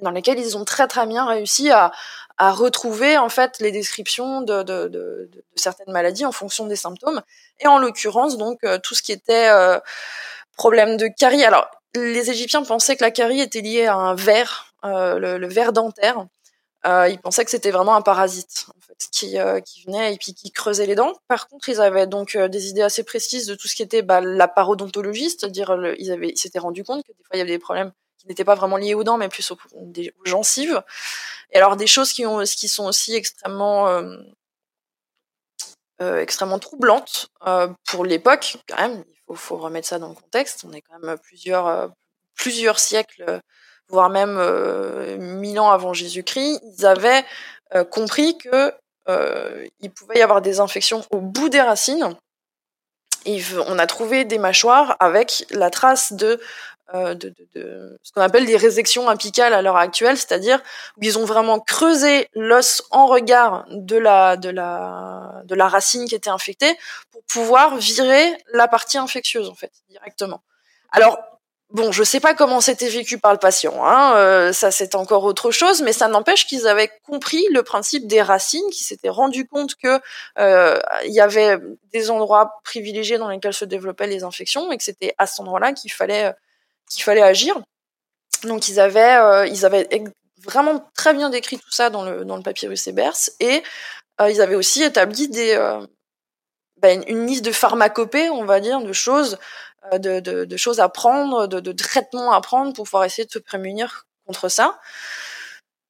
dans 0.03 0.11
lesquels 0.11 0.39
ils 0.39 0.57
ont 0.57 0.65
très 0.65 0.87
très 0.87 1.07
bien 1.07 1.27
réussi 1.27 1.71
à, 1.71 1.93
retrouver 2.41 3.19
en 3.19 3.29
fait 3.29 3.59
les 3.59 3.73
descriptions 3.73 4.43
de, 4.43 5.29
certaines 5.57 5.93
maladies 5.93 6.25
en 6.25 6.31
fonction 6.31 6.67
des 6.67 6.77
symptômes 6.77 7.21
et 7.59 7.67
en 7.67 7.79
l'occurrence 7.79 8.39
donc 8.39 8.63
euh, 8.63 8.79
tout 8.79 8.95
ce 8.95 9.03
qui 9.03 9.11
était 9.11 9.49
euh, 9.49 9.81
problème 10.57 10.97
de 10.97 11.09
carie. 11.09 11.43
Alors 11.45 11.69
les 11.97 12.31
Égyptiens 12.31 12.63
pensaient 12.63 12.95
que 12.95 13.03
la 13.03 13.11
carie 13.11 13.41
était 13.41 13.61
liée 13.61 13.87
à 13.87 13.97
un 13.97 14.15
ver, 14.15 14.73
euh, 14.85 15.19
le, 15.19 15.39
le 15.39 15.49
ver 15.49 15.73
dentaire. 15.73 16.27
Ils 16.85 17.19
pensaient 17.21 17.45
que 17.45 17.51
c'était 17.51 17.73
vraiment 17.73 17.97
un 17.97 18.03
parasite 18.03 18.67
qui, 19.11 19.37
venait 19.85 20.15
et 20.15 20.17
puis 20.17 20.33
qui 20.33 20.53
creusait 20.53 20.87
les 20.87 20.95
dents. 20.95 21.13
Par 21.27 21.49
contre, 21.49 21.69
ils 21.69 21.83
avaient 21.83 22.07
donc 22.07 22.35
des 22.35 22.69
idées 22.69 22.83
assez 22.83 23.03
précises 23.03 23.47
de 23.47 23.55
tout 23.57 23.69
ce 23.69 23.75
qui 23.75 23.83
était 23.83 24.01
bah, 24.01 24.23
la 24.23 24.49
parodontologie, 24.49 25.29
c'est-à-dire 25.29 25.77
ils 25.99 26.39
s'étaient 26.39 26.61
rendu 26.61 26.85
compte 26.85 27.03
que 27.03 27.13
des 27.13 27.25
fois 27.25 27.35
il 27.35 27.39
y 27.39 27.43
avait 27.43 27.51
des 27.51 27.59
problèmes 27.59 27.93
qui 28.19 28.27
n'étaient 28.27 28.45
pas 28.45 28.55
vraiment 28.55 28.77
liés 28.77 28.95
aux 28.95 29.05
dents, 29.05 29.17
mais 29.17 29.29
plus 29.29 29.51
aux, 29.51 29.59
gencives. 30.25 30.83
Et 31.53 31.57
alors 31.57 31.77
des 31.77 31.87
choses 31.87 32.13
qui, 32.13 32.27
ont, 32.27 32.43
qui 32.43 32.69
sont 32.69 32.87
aussi 32.87 33.15
extrêmement, 33.15 33.89
euh, 33.89 34.17
euh, 36.01 36.21
extrêmement 36.21 36.59
troublantes 36.59 37.29
euh, 37.47 37.69
pour 37.87 38.05
l'époque, 38.05 38.59
quand 38.69 38.77
même. 38.77 39.05
Il 39.31 39.37
faut, 39.37 39.57
remettre 39.57 39.89
ça 39.89 39.99
dans 39.99 40.09
le 40.09 40.15
contexte. 40.15 40.65
On 40.65 40.73
est 40.73 40.81
quand 40.81 40.99
même 41.01 41.19
plusieurs, 41.19 41.67
euh, 41.67 41.89
plusieurs 42.37 42.79
siècles, 42.79 43.41
voire 43.89 44.09
même 44.09 44.37
euh, 44.39 45.17
mille 45.19 45.59
ans 45.59 45.71
avant 45.71 45.93
Jésus-Christ. 45.93 46.61
Ils 46.63 46.87
avaient 46.87 47.25
compris 47.91 48.39
que 48.39 48.73
il 49.81 49.91
pouvait 49.91 50.19
y 50.19 50.23
avoir 50.23 50.43
des 50.43 50.61
infections 50.61 51.03
au 51.11 51.21
bout 51.21 51.49
des 51.49 51.63
racines. 51.63 52.15
Et 53.25 53.43
on 53.67 53.79
a 53.79 53.87
trouvé 53.87 54.25
des 54.25 54.39
mâchoires 54.39 54.97
avec 55.01 55.47
la 55.51 55.71
trace 55.71 56.13
de 56.13 56.41
de, 56.95 57.13
de, 57.15 57.35
de, 57.55 57.99
ce 58.03 58.13
qu'on 58.13 58.23
appelle 58.23 58.47
des 58.47 58.57
résections 58.57 59.09
apicales 59.09 59.53
à 59.53 59.61
l'heure 59.61 59.77
actuelle, 59.77 60.17
c'est-à-dire 60.17 60.59
où 60.97 61.01
ils 61.03 61.19
ont 61.19 61.25
vraiment 61.25 61.61
creusé 61.61 62.29
l'os 62.35 62.83
en 62.91 63.07
regard 63.07 63.67
de 63.71 63.97
la, 63.97 64.37
de, 64.37 64.49
la, 64.49 65.43
de 65.45 65.55
la 65.55 65.69
racine 65.69 66.07
qui 66.07 66.15
était 66.15 66.31
infectée 66.31 66.77
pour 67.13 67.23
pouvoir 67.25 67.77
virer 67.77 68.37
la 68.53 68.69
partie 68.69 68.99
infectieuse, 68.99 69.49
en 69.49 69.55
fait, 69.55 69.73
directement. 69.91 70.41
Alors, 70.93 71.19
bon, 71.71 71.93
je 71.93 72.03
sais 72.03 72.21
pas 72.21 72.35
comment 72.35 72.61
c'était 72.61 72.89
vécu 72.89 73.19
par 73.19 73.33
le 73.33 73.39
patient, 73.39 73.85
hein, 73.85 74.15
euh, 74.17 74.53
ça 74.53 74.71
c'est 74.71 74.95
encore 74.95 75.25
autre 75.25 75.51
chose, 75.51 75.83
mais 75.83 75.93
ça 75.93 76.09
n'empêche 76.09 76.47
qu'ils 76.47 76.67
avaient 76.67 76.91
compris 77.07 77.45
le 77.53 77.63
principe 77.63 78.07
des 78.07 78.23
racines, 78.23 78.67
qu'ils 78.71 78.87
s'étaient 78.87 79.11
rendu 79.11 79.47
compte 79.47 79.75
que 79.75 80.01
euh, 80.39 80.79
il 81.05 81.13
y 81.13 81.21
avait 81.21 81.59
des 81.93 82.11
endroits 82.11 82.61
privilégiés 82.65 83.19
dans 83.19 83.29
lesquels 83.29 83.53
se 83.53 83.67
développaient 83.67 84.07
les 84.07 84.25
infections 84.25 84.73
et 84.73 84.79
que 84.79 84.85
c'était 84.85 85.15
à 85.19 85.27
cet 85.27 85.41
endroit-là 85.41 85.73
qu'il 85.73 85.93
fallait 85.93 86.33
qu'il 86.89 87.05
fallait 87.05 87.23
agir. 87.23 87.61
Donc 88.45 88.69
ils 88.69 88.81
avaient, 88.81 89.17
euh, 89.17 89.47
ils 89.47 89.65
avaient 89.65 89.89
vraiment 90.45 90.89
très 90.95 91.15
bien 91.15 91.31
décrit 91.31 91.59
tout 91.59 91.71
ça 91.71 91.91
dans 91.91 92.05
le, 92.05 92.25
dans 92.25 92.37
le 92.37 92.43
papyrus 92.43 92.87
Ebers 92.87 93.17
et 93.41 93.63
euh, 94.21 94.31
ils 94.31 94.41
avaient 94.41 94.55
aussi 94.55 94.83
établi 94.83 95.29
des, 95.29 95.55
euh, 95.55 95.85
ben, 96.81 97.03
une 97.09 97.27
liste 97.27 97.45
de 97.45 97.53
pharmacopées, 97.53 98.31
on 98.31 98.45
va 98.45 98.61
dire, 98.61 98.81
de 98.81 98.93
choses 98.93 99.39
de, 99.93 100.21
de, 100.21 100.45
de, 100.45 100.57
choses 100.57 100.81
à 100.81 100.89
prendre, 100.89 101.47
de, 101.47 101.61
de 101.61 101.73
traitements 101.73 102.33
à 102.33 102.41
prendre 102.41 102.73
pour 102.73 102.85
pouvoir 102.85 103.05
essayer 103.05 103.25
de 103.25 103.31
se 103.31 103.39
prémunir 103.39 104.07
contre 104.27 104.49
ça. 104.49 104.79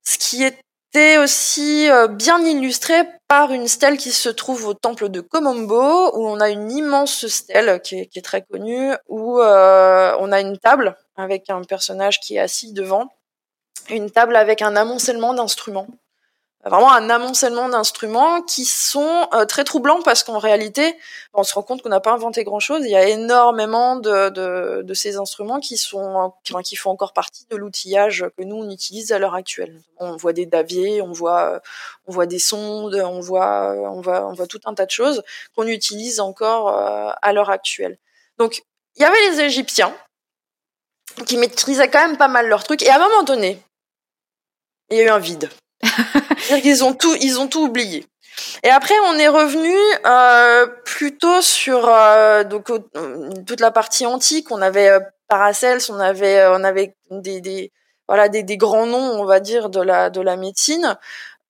Ce 0.04 0.18
qui 0.18 0.44
était 0.90 1.18
aussi 1.18 1.88
bien 2.10 2.40
illustré 2.44 2.94
par 3.28 3.52
une 3.52 3.68
stèle 3.68 3.98
qui 3.98 4.10
se 4.10 4.30
trouve 4.30 4.66
au 4.66 4.74
temple 4.74 5.10
de 5.10 5.20
Komombo, 5.20 6.16
où 6.16 6.26
on 6.26 6.40
a 6.40 6.48
une 6.48 6.72
immense 6.72 7.26
stèle 7.26 7.80
qui 7.82 8.00
est, 8.00 8.06
qui 8.06 8.18
est 8.18 8.22
très 8.22 8.42
connue, 8.42 8.92
où 9.06 9.38
euh, 9.38 10.16
on 10.18 10.32
a 10.32 10.40
une 10.40 10.58
table 10.58 10.96
avec 11.16 11.50
un 11.50 11.62
personnage 11.62 12.20
qui 12.20 12.36
est 12.36 12.40
assis 12.40 12.72
devant, 12.72 13.08
une 13.90 14.10
table 14.10 14.34
avec 14.34 14.62
un 14.62 14.76
amoncellement 14.76 15.34
d'instruments 15.34 15.88
vraiment 16.64 16.92
un 16.92 17.08
amoncellement 17.08 17.68
d'instruments 17.68 18.42
qui 18.42 18.64
sont 18.64 19.28
euh, 19.32 19.44
très 19.44 19.64
troublants 19.64 20.02
parce 20.02 20.24
qu'en 20.24 20.38
réalité, 20.38 20.96
on 21.32 21.44
se 21.44 21.54
rend 21.54 21.62
compte 21.62 21.82
qu'on 21.82 21.88
n'a 21.88 22.00
pas 22.00 22.12
inventé 22.12 22.42
grand-chose. 22.42 22.82
Il 22.84 22.90
y 22.90 22.96
a 22.96 23.08
énormément 23.08 23.96
de, 23.96 24.92
ces 24.94 25.16
instruments 25.16 25.60
qui 25.60 25.76
sont 25.76 26.32
qui, 26.64 26.76
font 26.76 26.90
encore 26.90 27.12
partie 27.12 27.46
de 27.50 27.56
l'outillage 27.56 28.26
que 28.36 28.42
nous 28.42 28.56
on 28.56 28.70
utilise 28.70 29.12
à 29.12 29.18
l'heure 29.18 29.34
actuelle. 29.34 29.80
On 29.98 30.16
voit 30.16 30.32
des 30.32 30.46
daviers, 30.46 31.00
on 31.00 31.12
voit 31.12 31.62
on 32.06 32.12
voit 32.12 32.26
des 32.26 32.40
sondes, 32.40 32.94
on 32.96 33.20
voit 33.20 33.74
on 33.74 34.00
voit 34.00 34.26
on 34.26 34.32
voit 34.32 34.46
tout 34.46 34.60
un 34.64 34.74
tas 34.74 34.86
de 34.86 34.90
choses 34.90 35.22
qu'on 35.54 35.66
utilise 35.66 36.18
encore 36.18 36.68
euh, 36.68 37.10
à 37.22 37.32
l'heure 37.32 37.50
actuelle. 37.50 37.98
Donc 38.38 38.62
il 38.96 39.02
y 39.02 39.04
avait 39.04 39.30
les 39.30 39.40
Égyptiens 39.42 39.94
qui 41.26 41.36
maîtrisaient 41.36 41.88
quand 41.88 42.06
même 42.06 42.16
pas 42.16 42.28
mal 42.28 42.48
leurs 42.48 42.64
trucs 42.64 42.82
et 42.82 42.90
à 42.90 42.96
un 42.96 42.98
moment 42.98 43.22
donné, 43.22 43.62
il 44.90 44.96
y 44.96 45.00
a 45.00 45.04
eu 45.04 45.08
un 45.08 45.18
vide. 45.18 45.48
Ils 46.64 46.84
ont 46.84 46.94
tout, 46.94 47.14
ils 47.20 47.38
ont 47.38 47.48
tout 47.48 47.64
oublié. 47.64 48.06
Et 48.62 48.70
après, 48.70 48.94
on 49.06 49.18
est 49.18 49.28
revenu 49.28 49.74
euh, 50.06 50.66
plutôt 50.84 51.40
sur 51.42 51.88
euh, 51.88 52.44
donc 52.44 52.70
toute 53.46 53.60
la 53.60 53.70
partie 53.70 54.06
antique. 54.06 54.50
On 54.50 54.62
avait 54.62 54.90
euh, 54.90 55.00
Paracels, 55.28 55.80
on 55.90 55.98
avait 55.98 56.46
on 56.46 56.64
avait 56.64 56.94
des, 57.10 57.72
voilà 58.06 58.28
des, 58.28 58.56
grands 58.56 58.86
noms, 58.86 59.20
on 59.20 59.24
va 59.24 59.40
dire, 59.40 59.68
de 59.68 59.80
la 59.80 60.10
de 60.10 60.20
la 60.20 60.36
médecine. 60.36 60.96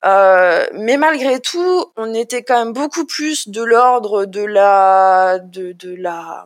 Mais 0.03 0.97
malgré 0.97 1.39
tout, 1.39 1.85
on 1.95 2.13
était 2.13 2.43
quand 2.43 2.57
même 2.57 2.73
beaucoup 2.73 3.05
plus 3.05 3.47
de 3.47 3.63
l'ordre 3.63 4.25
de 4.25 4.43
la 4.43 5.39
de, 5.39 5.95
la 5.95 6.45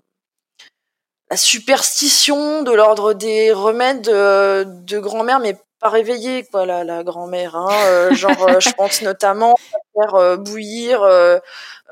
superstition, 1.35 2.61
de 2.61 2.71
l'ordre 2.71 3.13
des 3.13 3.51
remèdes 3.51 4.01
de, 4.01 4.65
de 4.67 4.99
grand-mère, 4.99 5.39
mais 5.39 5.57
pas 5.83 5.89
réveiller 5.89 6.45
quoi 6.45 6.65
la, 6.65 6.83
la 6.85 7.03
grand-mère 7.03 7.55
hein, 7.55 7.67
euh, 7.87 8.13
genre 8.13 8.47
euh, 8.49 8.59
je 8.59 8.71
pense 8.71 9.01
notamment 9.01 9.55
faire 9.93 10.15
euh, 10.15 10.37
bouillir 10.37 11.03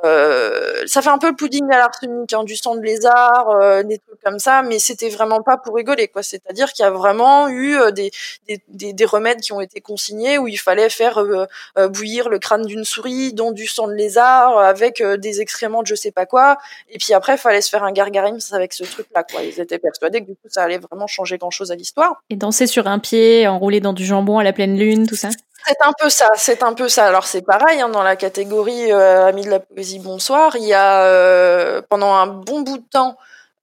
euh, 0.03 0.83
ça 0.87 1.01
fait 1.01 1.09
un 1.09 1.17
peu 1.17 1.29
le 1.29 1.35
pudding 1.35 1.69
à 1.71 1.77
l'arsenic, 1.77 2.33
hein, 2.33 2.43
du 2.43 2.55
sang 2.55 2.75
de 2.75 2.81
lézard, 2.81 3.49
euh, 3.49 3.83
des 3.83 3.99
trucs 3.99 4.19
comme 4.23 4.39
ça, 4.39 4.63
mais 4.63 4.79
c'était 4.79 5.09
vraiment 5.09 5.41
pas 5.41 5.57
pour 5.57 5.75
rigoler, 5.75 6.07
quoi. 6.07 6.23
C'est-à-dire 6.23 6.71
qu'il 6.73 6.83
y 6.83 6.87
a 6.87 6.91
vraiment 6.91 7.47
eu 7.47 7.75
euh, 7.75 7.91
des, 7.91 8.11
des, 8.47 8.93
des, 8.93 9.05
remèdes 9.05 9.41
qui 9.41 9.53
ont 9.53 9.61
été 9.61 9.79
consignés 9.79 10.37
où 10.37 10.47
il 10.47 10.57
fallait 10.57 10.89
faire 10.89 11.19
euh, 11.19 11.45
bouillir 11.89 12.29
le 12.29 12.39
crâne 12.39 12.65
d'une 12.65 12.83
souris 12.83 13.33
dans 13.33 13.51
du 13.51 13.67
sang 13.67 13.87
de 13.87 13.93
lézard 13.93 14.57
avec 14.57 15.03
des 15.03 15.41
excréments 15.41 15.81
de 15.81 15.87
je 15.87 15.95
sais 15.95 16.11
pas 16.11 16.25
quoi, 16.25 16.57
et 16.89 16.97
puis 16.97 17.13
après 17.13 17.37
fallait 17.37 17.61
se 17.61 17.69
faire 17.69 17.83
un 17.83 17.91
gargarims 17.91 18.39
avec 18.53 18.73
ce 18.73 18.83
truc-là, 18.83 19.23
quoi. 19.23 19.43
Ils 19.43 19.59
étaient 19.59 19.79
persuadés 19.79 20.21
que 20.21 20.27
du 20.27 20.33
coup 20.33 20.47
ça 20.49 20.63
allait 20.63 20.79
vraiment 20.79 21.07
changer 21.07 21.37
grand-chose 21.37 21.71
à 21.71 21.75
l'histoire. 21.75 22.23
Et 22.29 22.35
danser 22.35 22.67
sur 22.67 22.87
un 22.87 22.99
pied, 22.99 23.47
enrouler 23.47 23.81
dans 23.81 23.93
du 23.93 24.05
jambon 24.05 24.39
à 24.39 24.43
la 24.43 24.53
pleine 24.53 24.77
lune, 24.77 25.07
tout 25.07 25.15
ça? 25.15 25.29
C'est 25.67 25.81
un 25.81 25.93
peu 25.97 26.09
ça, 26.09 26.29
c'est 26.35 26.63
un 26.63 26.73
peu 26.73 26.89
ça. 26.89 27.05
Alors 27.05 27.25
c'est 27.25 27.41
pareil 27.41 27.81
hein, 27.81 27.89
dans 27.89 28.03
la 28.03 28.15
catégorie 28.15 28.91
euh, 28.91 29.25
amis 29.27 29.43
de 29.45 29.49
la 29.49 29.59
poésie 29.59 29.99
bonsoir, 29.99 30.55
il 30.55 30.63
y 30.63 30.73
a 30.73 31.03
euh, 31.05 31.81
pendant 31.89 32.13
un 32.13 32.27
bon 32.27 32.61
bout 32.61 32.77
de 32.79 32.83
temps, 32.89 33.17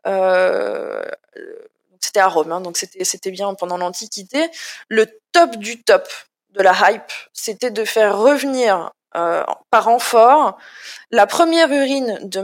euh, 0.07 1.03
c'était 2.01 2.21
à 2.21 2.29
Rome, 2.29 2.53
hein, 2.53 2.61
donc 2.61 2.77
c'était 2.77 3.05
c'était 3.05 3.31
bien 3.31 3.53
pendant 3.55 3.77
l'Antiquité, 3.79 4.51
le 4.89 5.07
top 5.33 5.57
du 5.57 5.83
top 5.83 6.09
de 6.51 6.63
la 6.63 6.73
hype, 6.91 7.13
c'était 7.33 7.71
de 7.71 7.85
faire 7.85 8.17
revenir 8.19 8.91
par 9.71 9.85
renfort 9.85 10.57
la 11.11 11.27
première 11.27 11.73
urine 11.73 12.19
du 12.23 12.41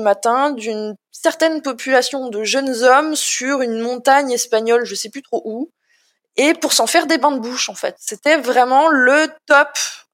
matin 0.00 0.52
d'une 0.52 0.96
certaine 1.12 1.60
population 1.60 2.28
de 2.30 2.42
jeunes 2.44 2.72
hommes 2.84 3.14
sur 3.16 3.60
une 3.60 3.80
montagne 3.80 4.30
espagnole, 4.32 4.84
je 4.86 4.94
sais 4.94 5.10
plus 5.10 5.20
trop 5.22 5.42
où 5.44 5.70
et 6.36 6.54
pour 6.54 6.72
s'en 6.72 6.86
faire 6.86 7.06
des 7.06 7.18
bains 7.18 7.32
de 7.32 7.40
bouche 7.40 7.68
en 7.68 7.74
fait. 7.74 7.96
C'était 7.98 8.36
vraiment 8.36 8.88
le 8.88 9.28
top 9.46 9.68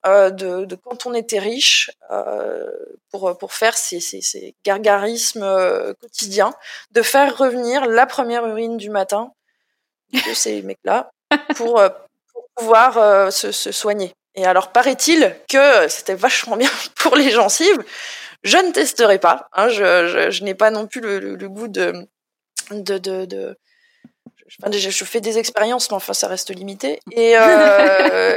euh, 0.04 0.30
de, 0.30 0.74
quand 0.74 1.06
on 1.06 1.14
était 1.14 1.38
riche 1.38 1.90
euh, 2.10 2.68
pour 3.12 3.38
pour 3.38 3.52
faire 3.52 3.76
ces, 3.76 4.54
gargarismes 4.64 5.44
euh, 5.44 5.94
quotidiens, 6.00 6.52
de 6.90 7.02
faire 7.02 7.36
revenir 7.36 7.86
la 7.86 8.06
première 8.06 8.44
urine 8.46 8.76
du 8.76 8.90
matin 8.90 9.32
de 10.12 10.34
ces 10.34 10.62
mecs-là 10.62 11.10
pour, 11.56 11.80
pouvoir 12.56 13.32
se, 13.32 13.52
soigner. 13.52 14.12
Et 14.34 14.44
alors 14.44 14.72
paraît-il 14.72 15.34
que 15.48 15.88
c'était 15.88 16.14
vachement 16.14 16.56
bien 16.56 16.70
pour 16.96 17.16
les 17.16 17.30
gencives. 17.30 17.84
Je 18.42 18.58
ne 18.58 18.72
testerai 18.72 19.18
pas. 19.18 19.48
Hein, 19.52 19.68
je, 19.68 20.42
n'ai 20.42 20.54
pas 20.54 20.70
non 20.70 20.88
plus 20.88 21.00
le, 21.00 21.48
goût 21.48 21.68
de, 21.68 22.08
de, 22.72 22.98
de 22.98 23.56
je 24.70 25.04
fais 25.04 25.20
des 25.20 25.38
expériences, 25.38 25.90
mais 25.90 25.96
enfin, 25.96 26.12
ça 26.12 26.28
reste 26.28 26.54
limité. 26.54 27.00
Et, 27.12 27.36
euh, 27.36 28.36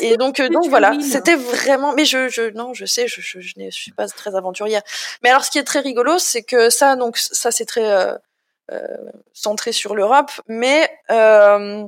et, 0.00 0.12
et, 0.12 0.16
donc, 0.16 0.40
donc 0.40 0.68
voilà, 0.68 0.92
c'était 1.00 1.36
vraiment. 1.36 1.92
Mais 1.94 2.04
je, 2.04 2.28
je, 2.28 2.50
non, 2.50 2.74
je 2.74 2.84
sais, 2.84 3.06
je, 3.08 3.20
je, 3.20 3.40
je 3.40 3.54
ne 3.56 3.70
suis 3.70 3.92
pas 3.92 4.06
très 4.08 4.34
aventurière. 4.34 4.82
Mais 5.22 5.30
alors, 5.30 5.44
ce 5.44 5.50
qui 5.50 5.58
est 5.58 5.64
très 5.64 5.80
rigolo, 5.80 6.18
c'est 6.18 6.42
que 6.42 6.70
ça, 6.70 6.96
donc, 6.96 7.18
ça, 7.18 7.50
c'est 7.50 7.64
très 7.64 7.90
euh, 7.90 8.14
euh, 8.70 8.86
centré 9.32 9.72
sur 9.72 9.94
l'Europe, 9.94 10.30
mais 10.48 10.88
euh, 11.10 11.86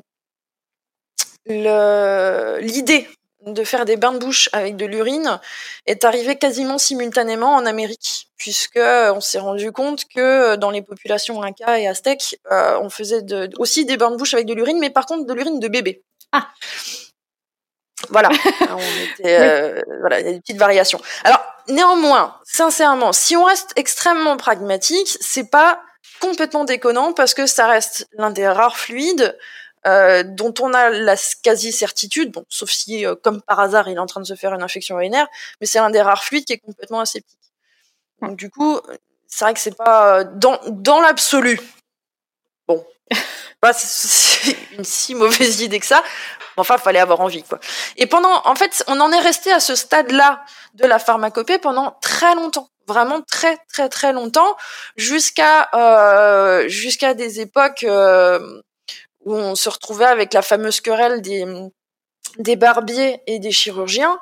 l'idée 1.47 3.09
de 3.47 3.65
faire 3.65 3.85
des 3.85 3.97
bains 3.97 4.13
de 4.13 4.19
bouche 4.19 4.49
avec 4.53 4.77
de 4.77 4.87
l'urine 4.87 5.41
est 5.87 6.05
arrivé 6.05 6.37
quasiment 6.37 6.79
simultanément 6.79 7.55
en 7.55 7.67
Amérique, 7.67 8.29
puisque 8.37 8.77
euh, 8.77 9.13
on 9.15 9.21
s'est 9.21 9.39
rendu 9.39 9.73
compte 9.73 10.05
que 10.07 10.21
euh, 10.21 10.57
dans 10.57 10.71
les 10.71 10.83
populations 10.83 11.43
Inca 11.43 11.79
et 11.79 11.87
Aztèques, 11.87 12.39
euh, 12.51 12.79
on 12.81 12.91
faisait 12.91 13.23
de, 13.23 13.51
aussi 13.59 13.85
des 13.85 13.97
bains 13.97 14.11
de 14.11 14.17
bouche 14.17 14.35
avec 14.35 14.47
de 14.47 14.55
l'urine, 14.55 14.79
mais 14.79 14.91
par 14.91 15.07
contre 15.07 15.27
de 15.27 15.35
l'urine 15.35 15.61
de 15.61 15.69
bébé. 15.69 16.03
Ah. 16.33 16.49
Voilà, 18.11 18.29
on 18.71 19.15
était, 19.19 19.41
euh, 19.41 19.81
voilà, 20.01 20.21
il 20.21 20.27
y 20.27 20.29
a 20.29 20.33
des 20.33 20.41
petites 20.41 20.59
variations. 20.59 21.01
Alors 21.25 21.43
néanmoins, 21.69 22.37
sincèrement, 22.45 23.13
si 23.13 23.37
on 23.37 23.45
reste 23.45 23.73
extrêmement 23.77 24.37
pragmatique, 24.37 25.17
c'est 25.21 25.51
pas 25.51 25.81
complètement 26.21 26.65
déconnant 26.65 27.13
parce 27.13 27.35
que 27.35 27.47
ça 27.47 27.67
reste 27.67 28.07
l'un 28.13 28.31
des 28.31 28.47
rares 28.47 28.77
fluides 28.77 29.37
euh, 29.87 30.23
dont 30.23 30.55
on 30.61 30.73
a 30.73 30.91
la 30.91 31.17
quasi-certitude, 31.43 32.33
bon, 32.33 32.45
sauf 32.49 32.71
si, 32.71 33.05
euh, 33.07 33.15
comme 33.15 33.43
par 33.43 33.61
hasard, 33.61 33.89
il 33.89 33.97
est 33.97 34.01
en 34.01 34.07
train 34.07 34.21
de 34.21 34.27
se 34.27 34.35
faire 34.35 34.55
une 34.55 34.63
infection 34.63 34.97
urinaire, 34.97 35.27
mais 35.61 35.67
c'est 35.67 35.79
un 35.79 35.91
des 35.91 36.01
rares 36.01 36.25
fluides 36.25 36.45
qui 36.45 36.55
est 36.55 36.59
complètement 36.59 37.01
aseptique. 37.01 37.39
Donc 38.23 38.37
du 38.37 38.51
coup, 38.51 38.81
c'est 39.27 39.45
vrai 39.45 39.55
que 39.55 39.61
c'est 39.61 39.77
pas 39.77 40.21
euh, 40.21 40.25
dans 40.35 40.59
dans 40.69 41.01
l'absolu. 41.01 41.61
Bon, 42.67 42.85
pas 43.61 43.73
c'est 43.73 44.57
une 44.79 44.85
si 44.85 45.15
mauvaise 45.15 45.61
idée 45.61 45.81
que 45.81 45.87
ça. 45.87 46.03
Enfin, 46.57 46.79
fallait 46.79 47.01
avoir 47.01 47.21
envie, 47.21 47.43
quoi. 47.43 47.59
Et 47.97 48.07
pendant, 48.07 48.41
en 48.45 48.55
fait, 48.55 48.85
on 48.87 49.01
en 49.01 49.11
est 49.11 49.19
resté 49.19 49.51
à 49.51 49.59
ce 49.59 49.75
stade-là 49.75 50.45
de 50.75 50.87
la 50.87 51.01
pharmacopée 51.01 51.59
pendant 51.59 51.99
très 52.01 52.35
longtemps 52.37 52.69
vraiment 52.87 53.23
très 53.23 53.59
très 53.73 53.89
très 53.89 54.13
longtemps 54.13 54.57
jusqu'à 54.97 55.69
euh, 55.75 56.69
jusqu'à 56.69 57.15
des 57.15 57.41
époques 57.41 57.85
euh, 57.85 58.61
où 59.25 59.35
on 59.35 59.55
se 59.55 59.69
retrouvait 59.69 60.05
avec 60.05 60.33
la 60.33 60.43
fameuse 60.43 60.81
querelle 60.81 61.23
des, 61.23 62.57
barbiers 62.57 63.23
et 63.27 63.39
des 63.39 63.51
chirurgiens. 63.51 64.19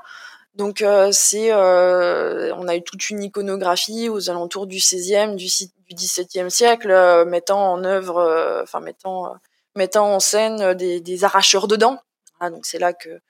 Donc 0.54 0.82
euh, 0.82 1.08
c'est, 1.12 1.52
euh, 1.52 2.54
on 2.56 2.68
a 2.68 2.76
eu 2.76 2.82
toute 2.82 3.08
une 3.10 3.22
iconographie 3.22 4.08
aux 4.08 4.28
alentours 4.28 4.66
du 4.66 4.78
16e, 4.78 5.34
du, 5.34 5.46
du 5.46 5.94
17e 5.94 6.50
siècle, 6.50 6.90
euh, 6.90 7.24
mettant 7.24 7.72
en 7.72 7.84
œuvre, 7.84 8.60
enfin 8.62 8.80
mettant, 8.80 9.34
mettant 9.76 10.14
en 10.14 10.20
scène 10.20 10.74
des, 10.74 11.24
arracheurs 11.24 11.68
de 11.68 11.76
dents. 11.76 11.98
Ah, 12.40 12.50
donc 12.50 12.66
c'est 12.66 12.78
là 12.78 12.92
que 12.92 13.20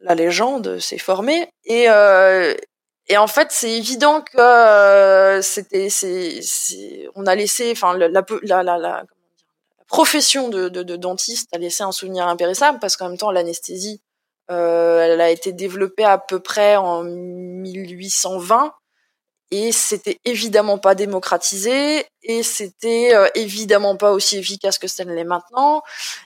la 0.00 0.14
légende 0.14 0.78
s'est 0.78 0.98
formée. 0.98 1.48
Et, 1.64 1.88
en 1.88 3.26
fait, 3.28 3.52
c'est 3.52 3.70
évident 3.70 4.20
que 4.20 5.40
c'était, 5.42 5.88
on 7.14 7.24
a 7.26 7.34
laissé, 7.36 7.70
enfin 7.70 7.96
la, 7.96 8.08
la, 8.08 8.24
la, 8.42 8.78
la 8.78 9.04
profession 9.86 10.48
de, 10.48 10.68
de, 10.68 10.82
de, 10.82 10.96
dentiste 10.96 11.48
a 11.54 11.58
laissé 11.58 11.82
un 11.82 11.92
souvenir 11.92 12.26
impérissable 12.26 12.78
parce 12.80 12.96
qu'en 12.96 13.08
même 13.08 13.18
temps 13.18 13.30
l'anesthésie 13.30 14.00
euh, 14.50 15.00
elle 15.00 15.20
a 15.20 15.30
été 15.30 15.52
développée 15.52 16.04
à 16.04 16.18
peu 16.18 16.40
près 16.40 16.76
en 16.76 17.02
1820 17.02 18.72
et 19.52 19.70
c'était 19.70 20.18
évidemment 20.24 20.78
pas 20.78 20.94
démocratisé 20.94 22.04
et 22.22 22.42
c'était 22.42 23.14
euh, 23.14 23.28
évidemment 23.34 23.96
pas 23.96 24.12
aussi 24.12 24.38
efficace 24.38 24.78
que 24.78 24.88
ça 24.88 25.04
ne 25.04 25.14
l'est 25.14 25.24
maintenant 25.24 25.82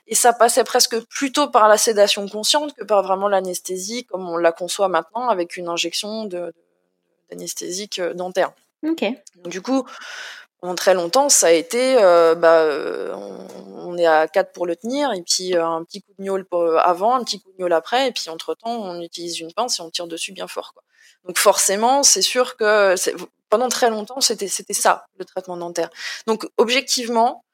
et 0.06 0.14
ça 0.14 0.32
passait 0.32 0.64
presque 0.64 0.98
plutôt 1.06 1.48
par 1.48 1.68
la 1.68 1.76
sédation 1.76 2.26
consciente 2.28 2.74
que 2.74 2.84
par 2.84 3.02
vraiment 3.02 3.28
l'anesthésie 3.28 4.04
comme 4.04 4.28
on 4.28 4.36
la 4.36 4.52
conçoit 4.52 4.88
maintenant 4.88 5.28
avec 5.28 5.56
une 5.56 5.68
injection 5.68 6.24
de 6.24 6.52
d'anesthésique 7.30 8.00
dentaire. 8.00 8.52
Ok. 8.86 9.04
Donc, 9.36 9.48
du 9.48 9.62
coup, 9.62 9.86
pendant 10.60 10.74
très 10.74 10.94
longtemps, 10.94 11.28
ça 11.28 11.48
a 11.48 11.50
été, 11.50 11.96
bah, 11.96 12.66
on, 13.16 13.96
est 13.96 14.06
à 14.06 14.28
4 14.28 14.52
pour 14.52 14.66
le 14.66 14.76
tenir, 14.76 15.12
et 15.12 15.22
puis 15.22 15.56
un 15.56 15.84
petit 15.84 16.02
coup 16.02 16.12
de 16.18 16.24
gnôle 16.24 16.46
avant, 16.82 17.14
un 17.14 17.24
petit 17.24 17.40
coup 17.40 17.50
de 17.52 17.56
gnôle 17.58 17.72
après, 17.72 18.08
et 18.08 18.12
puis 18.12 18.28
entre-temps, 18.28 18.70
on 18.70 19.00
utilise 19.00 19.40
une 19.40 19.52
pince 19.52 19.78
et 19.78 19.82
on 19.82 19.90
tire 19.90 20.06
dessus 20.06 20.32
bien 20.32 20.46
fort. 20.46 20.74
Donc 21.24 21.38
forcément, 21.38 22.02
c'est 22.02 22.22
sûr 22.22 22.56
que 22.56 22.94
pendant 23.48 23.68
très 23.68 23.90
longtemps, 23.90 24.20
c'était 24.20 24.48
ça 24.48 25.06
le 25.18 25.24
traitement 25.24 25.56
dentaire. 25.56 25.90
Donc 26.26 26.46
objectivement, 26.56 27.44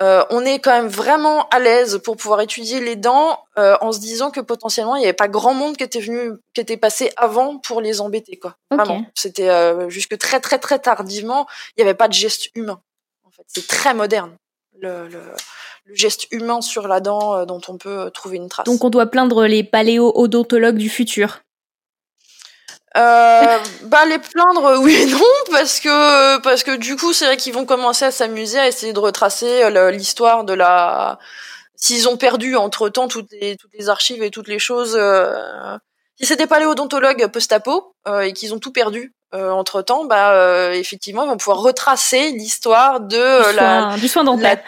euh, 0.00 0.24
on 0.30 0.44
est 0.44 0.58
quand 0.58 0.72
même 0.72 0.88
vraiment 0.88 1.48
à 1.50 1.58
l'aise 1.58 2.00
pour 2.02 2.16
pouvoir 2.16 2.40
étudier 2.40 2.80
les 2.80 2.96
dents 2.96 3.44
euh, 3.58 3.76
en 3.80 3.92
se 3.92 4.00
disant 4.00 4.30
que 4.30 4.40
potentiellement 4.40 4.96
il 4.96 5.00
n'y 5.00 5.04
avait 5.04 5.12
pas 5.12 5.28
grand 5.28 5.54
monde 5.54 5.76
qui 5.76 5.84
était 5.84 6.00
venu, 6.00 6.32
qui 6.54 6.60
était 6.60 6.78
passé 6.78 7.12
avant 7.16 7.58
pour 7.58 7.80
les 7.80 8.00
embêter 8.00 8.38
quoi. 8.38 8.56
Vraiment, 8.70 9.04
c'était 9.14 9.50
euh, 9.50 9.90
jusque 9.90 10.16
très 10.18 10.40
très 10.40 10.58
très 10.58 10.78
tardivement, 10.78 11.46
il 11.76 11.84
n'y 11.84 11.88
avait 11.88 11.96
pas 11.96 12.08
de 12.08 12.14
geste 12.14 12.48
humain. 12.54 12.80
En 13.24 13.30
fait, 13.30 13.44
c'est 13.46 13.66
très 13.66 13.92
moderne 13.92 14.34
le, 14.80 15.08
le, 15.08 15.20
le, 15.84 15.94
geste 15.94 16.26
humain 16.32 16.62
sur 16.62 16.88
la 16.88 17.00
dent 17.00 17.36
euh, 17.36 17.44
dont 17.44 17.60
on 17.68 17.76
peut 17.76 18.10
trouver 18.12 18.38
une 18.38 18.48
trace. 18.48 18.64
Donc 18.64 18.82
on 18.84 18.90
doit 18.90 19.06
plaindre 19.06 19.46
les 19.46 19.62
paléo-odontologues 19.62 20.78
du 20.78 20.88
futur 20.88 21.40
euh, 22.96 23.58
bah 23.84 24.04
les 24.04 24.18
plaindre 24.18 24.78
oui 24.80 24.94
et 24.94 25.06
non 25.06 25.20
parce 25.50 25.80
que 25.80 26.38
parce 26.40 26.62
que 26.62 26.76
du 26.76 26.96
coup 26.96 27.12
c'est 27.14 27.24
vrai 27.24 27.38
qu'ils 27.38 27.54
vont 27.54 27.64
commencer 27.64 28.04
à 28.04 28.10
s'amuser 28.10 28.58
à 28.58 28.68
essayer 28.68 28.92
de 28.92 28.98
retracer 28.98 29.62
euh, 29.64 29.90
l'histoire 29.90 30.44
de 30.44 30.52
la 30.52 31.18
s'ils 31.74 32.06
ont 32.08 32.18
perdu 32.18 32.54
entre 32.54 32.90
temps 32.90 33.08
toutes 33.08 33.30
les 33.32 33.88
archives 33.88 34.22
et 34.22 34.30
toutes 34.30 34.48
les 34.48 34.58
choses 34.58 34.94
euh... 34.98 35.78
si 36.22 36.28
c'était 36.28 36.46
pas 36.46 36.60
les 36.60 36.66
odontologues 36.66 37.26
post-apo 37.26 37.96
euh, 38.06 38.20
et 38.20 38.32
qu'ils 38.32 38.54
ont 38.54 38.60
tout 38.60 38.70
perdu 38.70 39.12
euh, 39.34 39.50
entre 39.50 39.82
temps, 39.82 40.04
bah 40.04 40.34
euh, 40.34 40.72
effectivement, 40.72 41.24
ils 41.24 41.28
vont 41.28 41.36
pouvoir 41.36 41.62
retracer 41.62 42.30
l'histoire 42.30 43.00
de 43.00 43.50
du 43.50 43.56
la 43.56 43.96
du 43.96 44.06
soin 44.06 44.22
dentaire, 44.22 44.62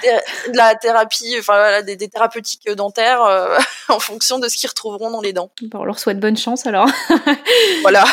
la, 0.52 0.70
la, 0.70 0.74
thérapie, 0.74 1.36
enfin 1.38 1.82
des, 1.82 1.94
des, 1.94 2.08
thérapeutiques 2.08 2.68
dentaires 2.70 3.22
en 3.88 4.00
fonction 4.00 4.40
de 4.40 4.48
ce 4.48 4.56
qu'ils 4.56 4.68
retrouveront 4.68 5.10
dans 5.12 5.20
les 5.20 5.32
dents. 5.32 5.50
Bon, 5.62 5.80
on 5.80 5.84
leur 5.84 6.00
souhaite 6.00 6.18
bonne 6.18 6.36
chance 6.36 6.66
alors. 6.66 6.88
voilà. 7.82 8.04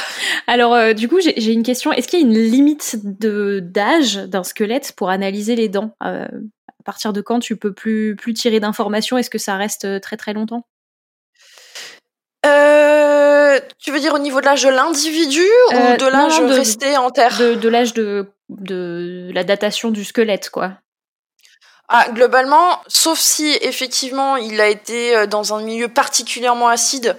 Alors 0.46 0.94
du 0.94 1.08
coup, 1.08 1.20
j'ai 1.20 1.52
une 1.52 1.64
question. 1.64 1.92
Est-ce 1.92 2.08
qu'il 2.08 2.20
y 2.20 2.24
a 2.24 2.26
une 2.26 2.38
limite 2.38 2.98
de 3.02 3.60
d'âge 3.60 4.18
d'un 4.18 4.44
squelette 4.44 4.92
pour 4.92 5.10
analyser 5.10 5.56
les 5.56 5.70
dents? 5.70 5.96
À 6.02 6.28
partir 6.84 7.14
de 7.14 7.22
quand 7.22 7.40
tu 7.40 7.56
peux 7.56 7.74
plus 7.74 8.16
plus 8.16 8.34
tirer 8.34 8.60
d'informations? 8.60 9.18
Est-ce 9.18 9.30
que 9.30 9.38
ça 9.40 9.56
reste 9.56 10.02
très 10.02 10.18
très 10.18 10.34
longtemps? 10.34 10.66
Euh, 12.46 13.60
tu 13.80 13.92
veux 13.92 14.00
dire 14.00 14.14
au 14.14 14.20
niveau 14.20 14.42
de 14.42 14.46
l'âge 14.46 14.64
de 14.64 14.70
l'individu 14.70 15.46
ou 15.72 15.76
euh, 15.76 15.98
de 15.98 16.06
l'âge 16.08 16.40
resté 16.40 16.98
en 16.98 17.10
terre 17.10 17.38
De, 17.38 17.56
de 17.56 17.70
l'âge 17.70 17.94
de, 17.94 18.32
de 18.50 19.30
la 19.34 19.44
datation 19.44 19.92
du 19.92 20.04
squelette, 20.04 20.50
quoi. 20.50 20.74
Ah, 21.88 22.08
globalement, 22.12 22.80
sauf 22.88 23.20
si 23.20 23.58
effectivement 23.62 24.38
il 24.38 24.62
a 24.62 24.68
été 24.68 25.16
euh, 25.16 25.26
dans 25.28 25.54
un 25.54 25.62
milieu 25.62 25.90
particulièrement 25.90 26.70
acide 26.70 27.18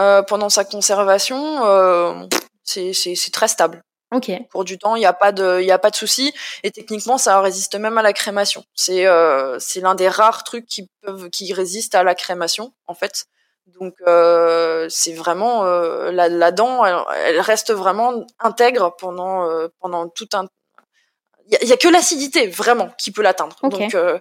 euh, 0.00 0.22
pendant 0.22 0.48
sa 0.48 0.64
conservation, 0.64 1.66
euh, 1.66 2.26
c'est 2.64 3.30
très 3.32 3.48
stable. 3.48 3.82
Ok. 4.14 4.30
Pour 4.50 4.64
du 4.64 4.78
temps, 4.78 4.94
il 4.96 5.00
n'y 5.00 5.06
a 5.06 5.12
pas 5.12 5.32
de, 5.32 5.60
il 5.60 5.70
a 5.70 5.78
pas 5.78 5.90
de 5.90 5.96
souci. 5.96 6.32
Et 6.62 6.70
techniquement, 6.70 7.18
ça 7.18 7.40
résiste 7.40 7.74
même 7.74 7.98
à 7.98 8.02
la 8.02 8.12
crémation. 8.12 8.64
C'est, 8.74 9.06
euh, 9.06 9.58
c'est 9.58 9.80
l'un 9.80 9.94
des 9.94 10.08
rares 10.08 10.44
trucs 10.44 10.66
qui 10.66 10.88
peuvent, 11.02 11.28
qui 11.28 11.52
résistent 11.52 11.96
à 11.96 12.04
la 12.04 12.14
crémation, 12.14 12.72
en 12.86 12.94
fait. 12.94 13.26
Donc 13.66 13.94
euh, 14.06 14.86
c'est 14.88 15.12
vraiment 15.12 15.64
euh, 15.64 16.12
la, 16.12 16.28
la, 16.28 16.52
dent, 16.52 16.84
elle, 16.84 17.40
reste 17.40 17.72
vraiment 17.72 18.24
intègre 18.38 18.94
pendant 18.96 19.44
euh, 19.44 19.68
pendant 19.80 20.08
tout 20.08 20.28
un. 20.34 20.46
Il 21.48 21.68
y, 21.68 21.72
a 21.72 21.76
que 21.76 21.88
l'acidité 21.88 22.48
vraiment 22.48 22.90
qui 22.98 23.12
peut 23.12 23.22
l'atteindre. 23.22 23.56
Donc 23.62 23.94
euh, 23.94 24.18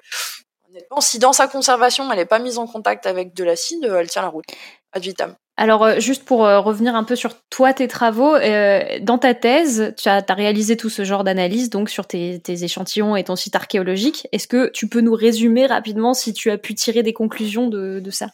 honnêtement, 0.69 1.01
si 1.01 1.19
dans 1.19 1.33
sa 1.33 1.47
conservation 1.47 2.11
elle 2.11 2.17
n'est 2.17 2.25
pas 2.25 2.39
mise 2.39 2.57
en 2.57 2.67
contact 2.67 3.05
avec 3.05 3.33
de 3.33 3.43
l'acide, 3.43 3.83
elle 3.83 4.09
tient 4.09 4.21
la 4.21 4.29
route 4.29 4.45
ad 4.93 5.03
vitam. 5.03 5.35
Alors, 5.57 6.01
juste 6.01 6.25
pour 6.25 6.39
revenir 6.39 6.95
un 6.95 7.05
peu 7.05 7.15
sur 7.15 7.33
toi, 7.49 7.71
tes 7.73 7.87
travaux, 7.87 8.35
euh, 8.35 8.99
dans 9.01 9.17
ta 9.17 9.33
thèse, 9.33 9.93
tu 9.97 10.09
as, 10.09 10.21
as, 10.27 10.33
réalisé 10.33 10.75
tout 10.75 10.89
ce 10.89 11.05
genre 11.05 11.23
d'analyse, 11.23 11.69
donc 11.69 11.89
sur 11.89 12.07
tes, 12.07 12.41
tes, 12.41 12.65
échantillons 12.65 13.15
et 13.15 13.23
ton 13.23 13.37
site 13.37 13.55
archéologique. 13.55 14.27
Est-ce 14.33 14.49
que 14.49 14.69
tu 14.69 14.89
peux 14.89 14.99
nous 14.99 15.13
résumer 15.13 15.65
rapidement 15.65 16.13
si 16.13 16.33
tu 16.33 16.51
as 16.51 16.57
pu 16.57 16.75
tirer 16.75 17.03
des 17.03 17.13
conclusions 17.13 17.69
de, 17.69 18.01
de 18.01 18.11
ça? 18.11 18.27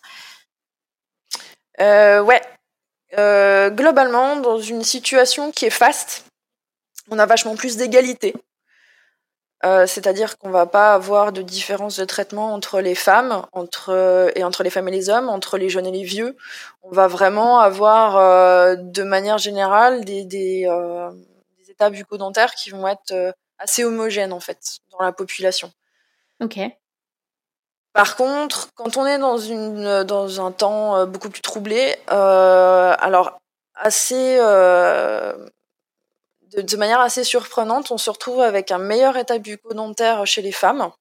Euh, 1.81 2.21
ouais. 2.21 2.41
Euh, 3.17 3.69
globalement, 3.69 4.37
dans 4.37 4.59
une 4.59 4.83
situation 4.83 5.51
qui 5.51 5.65
est 5.65 5.69
faste, 5.69 6.25
on 7.09 7.19
a 7.19 7.25
vachement 7.25 7.55
plus 7.55 7.75
d'égalité. 7.77 8.33
Euh, 9.63 9.85
C'est-à-dire 9.85 10.37
qu'on 10.37 10.49
va 10.49 10.65
pas 10.65 10.93
avoir 10.93 11.31
de 11.31 11.41
différence 11.41 11.99
de 11.99 12.05
traitement 12.05 12.53
entre 12.53 12.81
les 12.81 12.95
femmes, 12.95 13.45
entre 13.51 14.31
et 14.35 14.43
entre 14.43 14.63
les 14.63 14.69
femmes 14.71 14.87
et 14.87 14.91
les 14.91 15.09
hommes, 15.09 15.29
entre 15.29 15.57
les 15.57 15.69
jeunes 15.69 15.85
et 15.85 15.91
les 15.91 16.03
vieux. 16.03 16.35
On 16.81 16.89
va 16.89 17.07
vraiment 17.07 17.59
avoir, 17.59 18.17
euh, 18.17 18.75
de 18.75 19.03
manière 19.03 19.37
générale, 19.37 20.03
des, 20.03 20.23
des, 20.25 20.65
euh, 20.67 21.11
des 21.59 21.69
états 21.71 21.89
bucco-dentaires 21.91 22.55
qui 22.55 22.71
vont 22.71 22.87
être 22.87 23.11
euh, 23.11 23.31
assez 23.59 23.83
homogènes 23.83 24.33
en 24.33 24.39
fait 24.39 24.79
dans 24.91 25.03
la 25.03 25.11
population. 25.11 25.71
Ok. 26.41 26.57
Par 27.93 28.15
contre, 28.15 28.69
quand 28.75 28.95
on 28.97 29.05
est 29.05 29.17
dans 29.17 29.37
une 29.37 30.03
dans 30.03 30.45
un 30.45 30.51
temps 30.51 30.95
euh, 30.95 31.05
beaucoup 31.05 31.29
plus 31.29 31.41
troublé, 31.41 31.97
euh, 32.11 32.95
alors 32.99 33.39
assez 33.75 34.37
euh, 34.39 35.33
de, 36.55 36.77
manière 36.77 37.01
assez 37.01 37.23
surprenante, 37.25 37.91
on 37.91 37.97
se 37.97 38.09
retrouve 38.09 38.41
avec 38.41 38.71
un 38.71 38.77
meilleur 38.77 39.17
état 39.17 39.39
bucco-dentaire 39.39 40.25
chez 40.25 40.41
les 40.41 40.51
femmes 40.51 40.91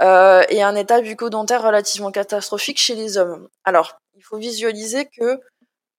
et 0.00 0.62
un 0.62 0.74
état 0.76 1.00
bucco-dentaire 1.00 1.62
relativement 1.62 2.10
catastrophique 2.10 2.78
chez 2.78 2.94
les 2.94 3.16
hommes. 3.16 3.48
Alors, 3.64 3.98
il 4.16 4.22
faut 4.22 4.36
visualiser 4.36 5.06
que 5.06 5.40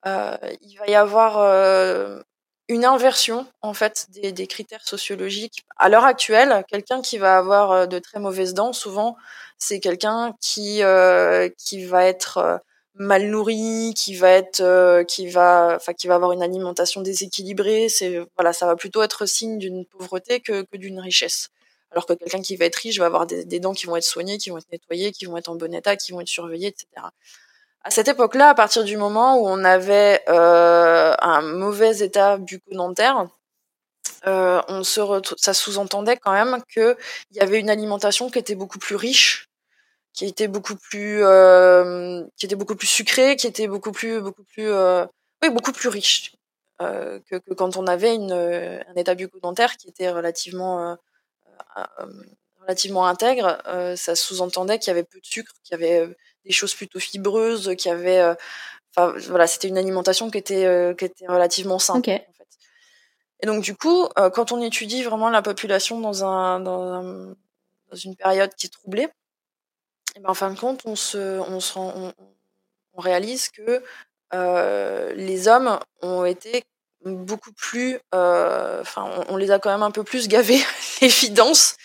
il 0.05 0.77
va 0.77 0.85
y 0.87 0.95
avoir 0.95 1.39
une 2.67 2.85
inversion 2.85 3.47
en 3.61 3.73
fait 3.73 4.07
des, 4.09 4.47
critères 4.47 4.87
sociologiques. 4.87 5.63
À 5.77 5.89
l'heure 5.89 6.05
actuelle, 6.05 6.63
quelqu'un 6.67 7.01
qui 7.01 7.17
va 7.17 7.37
avoir 7.37 7.87
de 7.87 7.99
très 7.99 8.19
mauvaises 8.19 8.53
dents, 8.53 8.73
souvent 8.73 9.17
c'est 9.57 9.79
quelqu'un 9.79 10.35
qui 10.41 10.83
euh, 10.83 11.49
qui 11.57 11.85
va 11.85 12.05
être 12.05 12.37
euh, 12.37 12.57
mal 12.95 13.29
nourri, 13.29 13.93
qui 13.95 14.15
va 14.15 14.31
être 14.31 14.61
euh, 14.61 15.03
qui 15.03 15.27
va 15.29 15.73
enfin 15.75 15.93
qui 15.93 16.07
va 16.07 16.15
avoir 16.15 16.31
une 16.31 16.43
alimentation 16.43 17.01
déséquilibrée, 17.01 17.89
c'est 17.89 18.19
voilà, 18.35 18.53
ça 18.53 18.65
va 18.65 18.75
plutôt 18.75 19.03
être 19.03 19.25
signe 19.25 19.57
d'une 19.57 19.85
pauvreté 19.85 20.39
que, 20.41 20.63
que 20.63 20.77
d'une 20.77 20.99
richesse. 20.99 21.49
Alors 21.91 22.05
que 22.05 22.13
quelqu'un 22.13 22.41
qui 22.41 22.55
va 22.57 22.65
être 22.65 22.75
riche 22.75 22.99
va 22.99 23.05
avoir 23.05 23.25
des, 23.27 23.45
des, 23.45 23.59
dents 23.59 23.73
qui 23.73 23.85
vont 23.85 23.95
être 23.95 24.03
soignées, 24.03 24.37
qui 24.37 24.49
vont 24.49 24.57
être 24.57 24.71
nettoyées, 24.71 25.11
qui 25.11 25.25
vont 25.25 25.37
être 25.37 25.49
en 25.49 25.55
bon 25.55 25.73
état, 25.73 25.95
qui 25.95 26.11
vont 26.11 26.21
être 26.21 26.27
surveillées, 26.27 26.69
etc. 26.69 26.87
À 27.85 27.91
cette 27.91 28.07
époque-là, 28.07 28.49
à 28.49 28.55
partir 28.55 28.83
du 28.83 28.97
moment 28.97 29.37
où 29.37 29.47
on 29.47 29.63
avait 29.63 30.23
euh, 30.27 31.13
un 31.21 31.41
mauvais 31.43 31.99
état 31.99 32.37
bucco-dentaire, 32.37 33.27
euh, 34.25 34.59
on 34.67 34.83
se 34.83 35.01
ça 35.37 35.53
sous-entendait 35.53 36.17
quand 36.17 36.31
même 36.31 36.63
qu'il 36.73 36.97
y 37.33 37.41
avait 37.41 37.59
une 37.59 37.69
alimentation 37.69 38.31
qui 38.31 38.39
était 38.39 38.55
beaucoup 38.55 38.79
plus 38.79 38.95
riche, 38.95 39.49
qui 40.13 40.25
était 40.25 40.47
beaucoup 40.47 40.75
plus, 40.75 41.23
euh, 41.23 42.23
qui 42.37 42.47
était 42.47 42.55
beaucoup 42.55 42.75
plus 42.75 42.87
sucrée, 42.87 43.35
qui 43.35 43.45
était 43.45 43.67
beaucoup 43.67 43.91
plus, 43.91 44.19
beaucoup 44.19 44.45
plus, 44.45 44.71
oui, 45.43 45.49
beaucoup 45.51 45.71
plus 45.71 45.89
riche 45.89 46.31
que, 46.79 47.53
quand 47.55 47.77
on 47.77 47.85
avait 47.85 48.15
une, 48.15 48.31
un 48.31 48.95
état 48.95 49.13
bucco-dentaire 49.13 49.77
qui 49.77 49.89
était 49.89 50.09
relativement, 50.09 50.97
relativement 52.61 53.05
intègre. 53.05 53.61
ça 53.95 54.15
sous-entendait 54.15 54.79
qu'il 54.79 54.87
y 54.87 54.91
avait 54.91 55.03
peu 55.03 55.19
de 55.19 55.25
sucre, 55.25 55.53
qu'il 55.63 55.79
y 55.79 55.83
avait 55.83 56.15
des 56.45 56.51
choses 56.51 56.73
plutôt 56.73 56.99
fibreuses, 56.99 57.75
qu'il 57.77 57.89
y 57.89 57.93
avait, 57.93 58.21
enfin 58.95 59.13
voilà, 59.27 59.47
c'était 59.47 59.67
une 59.67 59.77
alimentation 59.77 60.29
qui 60.29 60.37
était, 60.37 60.95
qui 60.97 61.05
était 61.05 61.27
relativement 61.27 61.79
saine. 61.79 61.97
Okay. 61.97 62.21
Et 63.41 63.47
donc 63.47 63.63
du 63.63 63.75
coup, 63.75 64.07
euh, 64.17 64.29
quand 64.29 64.51
on 64.51 64.61
étudie 64.61 65.03
vraiment 65.03 65.29
la 65.29 65.41
population 65.41 65.99
dans, 65.99 66.23
un, 66.23 66.59
dans, 66.59 66.81
un, 66.93 67.35
dans 67.89 67.95
une 67.95 68.15
période 68.15 68.53
qui 68.55 68.67
est 68.67 68.69
troublée, 68.69 69.03
et 69.03 69.09
eh 70.17 70.19
ben, 70.21 70.29
en 70.29 70.33
fin 70.33 70.49
de 70.49 70.57
compte, 70.57 70.81
on, 70.85 70.95
se, 70.95 71.39
on, 71.39 71.59
se 71.59 71.73
rend, 71.73 71.93
on, 71.95 72.13
on 72.93 73.01
réalise 73.01 73.49
que 73.49 73.83
euh, 74.33 75.13
les 75.13 75.47
hommes 75.49 75.77
ont 76.01 76.23
été 76.23 76.63
beaucoup 77.03 77.51
plus, 77.51 77.99
euh, 78.13 78.81
enfin, 78.81 79.11
on, 79.27 79.33
on, 79.33 79.37
les 79.37 79.51
a 79.51 79.59
quand 79.59 79.69
même 79.69 79.83
un 79.83 79.91
peu 79.91 80.03
plus 80.03 80.27
gavés, 80.27 80.59
l'évidence. 81.01 81.75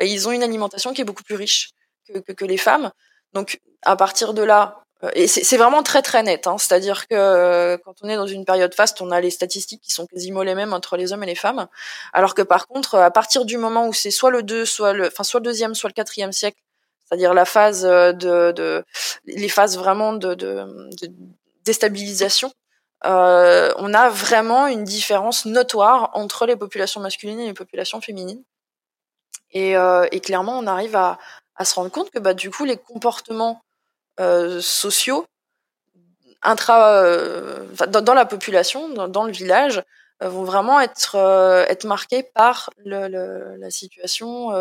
Ils 0.00 0.28
ont 0.28 0.32
une 0.32 0.44
alimentation 0.44 0.94
qui 0.94 1.00
est 1.00 1.04
beaucoup 1.04 1.24
plus 1.24 1.34
riche 1.34 1.72
que, 2.06 2.20
que, 2.20 2.32
que 2.32 2.44
les 2.44 2.56
femmes. 2.56 2.92
Donc, 3.32 3.60
à 3.82 3.96
partir 3.96 4.34
de 4.34 4.42
là, 4.42 4.82
euh, 5.04 5.10
et 5.14 5.26
c'est 5.26 5.56
vraiment 5.56 5.82
très 5.82 6.02
très 6.02 6.22
net, 6.22 6.46
hein. 6.46 6.58
c'est-à-dire 6.58 7.08
que 7.08 7.14
euh, 7.14 7.78
quand 7.78 7.94
on 8.02 8.08
est 8.08 8.16
dans 8.16 8.26
une 8.26 8.44
période 8.44 8.74
faste, 8.74 9.00
on 9.00 9.10
a 9.10 9.20
les 9.20 9.30
statistiques 9.30 9.80
qui 9.80 9.92
sont 9.92 10.06
quasiment 10.06 10.42
les 10.42 10.54
mêmes 10.54 10.72
entre 10.72 10.96
les 10.96 11.12
hommes 11.12 11.22
et 11.22 11.26
les 11.26 11.34
femmes, 11.34 11.68
alors 12.12 12.34
que 12.34 12.42
par 12.42 12.66
contre, 12.66 12.96
à 12.96 13.10
partir 13.10 13.44
du 13.44 13.56
moment 13.56 13.86
où 13.86 13.92
c'est 13.94 14.10
soit 14.10 14.30
le 14.30 14.42
2, 14.42 14.64
soit 14.66 14.92
le, 14.92 15.06
enfin 15.06 15.24
soit 15.24 15.40
le 15.40 15.44
deuxième, 15.44 15.74
soit 15.74 15.88
le 15.88 15.94
quatrième 15.94 16.32
siècle, 16.32 16.58
c'est-à-dire 17.04 17.34
la 17.34 17.44
phase 17.44 17.84
euh, 17.86 18.12
de, 18.12 18.52
de, 18.52 18.84
les 19.24 19.48
phases 19.48 19.78
vraiment 19.78 20.12
de, 20.12 20.34
de, 20.34 20.64
de 21.00 21.10
déstabilisation, 21.64 22.52
euh, 23.06 23.72
on 23.78 23.94
a 23.94 24.10
vraiment 24.10 24.66
une 24.66 24.84
différence 24.84 25.46
notoire 25.46 26.10
entre 26.12 26.46
les 26.46 26.56
populations 26.56 27.00
masculines 27.00 27.40
et 27.40 27.46
les 27.46 27.54
populations 27.54 28.00
féminines. 28.00 28.42
Et, 29.52 29.76
euh, 29.76 30.06
et 30.12 30.20
clairement, 30.20 30.58
on 30.58 30.66
arrive 30.66 30.96
à, 30.96 31.18
à, 31.60 31.64
se 31.64 31.74
rendre 31.74 31.90
compte 31.90 32.10
que 32.10 32.18
bah, 32.18 32.34
du 32.34 32.50
coup, 32.50 32.64
les 32.64 32.76
comportements 32.76 33.62
euh, 34.18 34.60
sociaux 34.60 35.26
intra, 36.42 37.02
euh, 37.02 37.66
dans, 37.88 38.02
dans, 38.02 38.14
la 38.14 38.24
population, 38.24 38.88
dans, 38.88 39.08
dans 39.08 39.24
le 39.24 39.32
village, 39.32 39.82
euh, 40.22 40.28
vont 40.28 40.44
vraiment 40.44 40.80
être, 40.80 41.16
être 41.68 41.84
marqués 41.84 42.22
par 42.22 42.70
le, 42.84 43.08
le, 43.08 43.56
la 43.56 43.70
situation. 43.70 44.52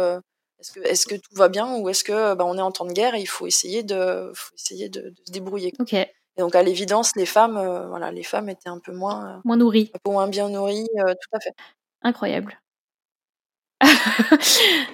est-ce 0.59 0.71
que, 0.71 0.80
est-ce 0.81 1.05
que 1.05 1.15
tout 1.15 1.35
va 1.35 1.49
bien 1.49 1.76
ou 1.76 1.89
est-ce 1.89 2.03
que 2.03 2.34
bah, 2.35 2.45
on 2.45 2.57
est 2.57 2.61
en 2.61 2.71
temps 2.71 2.85
de 2.85 2.93
guerre 2.93 3.15
et 3.15 3.21
il 3.21 3.27
faut 3.27 3.47
essayer 3.47 3.84
de, 3.84 4.31
faut 4.35 4.55
essayer 4.55 4.89
de, 4.89 5.01
de 5.01 5.15
se 5.26 5.31
débrouiller. 5.31 5.73
Okay. 5.80 6.07
Et 6.38 6.41
donc 6.41 6.55
à 6.55 6.63
l'évidence, 6.63 7.15
les 7.15 7.26
femmes, 7.26 7.88
voilà, 7.89 8.11
les 8.11 8.23
femmes 8.23 8.49
étaient 8.49 8.69
un 8.69 8.80
peu 8.80 8.93
moins, 8.93 9.41
moins 9.43 9.57
nourries, 9.57 9.91
un 9.93 9.99
peu 10.03 10.11
moins 10.11 10.27
bien 10.27 10.47
nourries, 10.49 10.88
tout 10.95 11.38
à 11.38 11.39
fait. 11.39 11.53
Incroyable. 12.01 12.59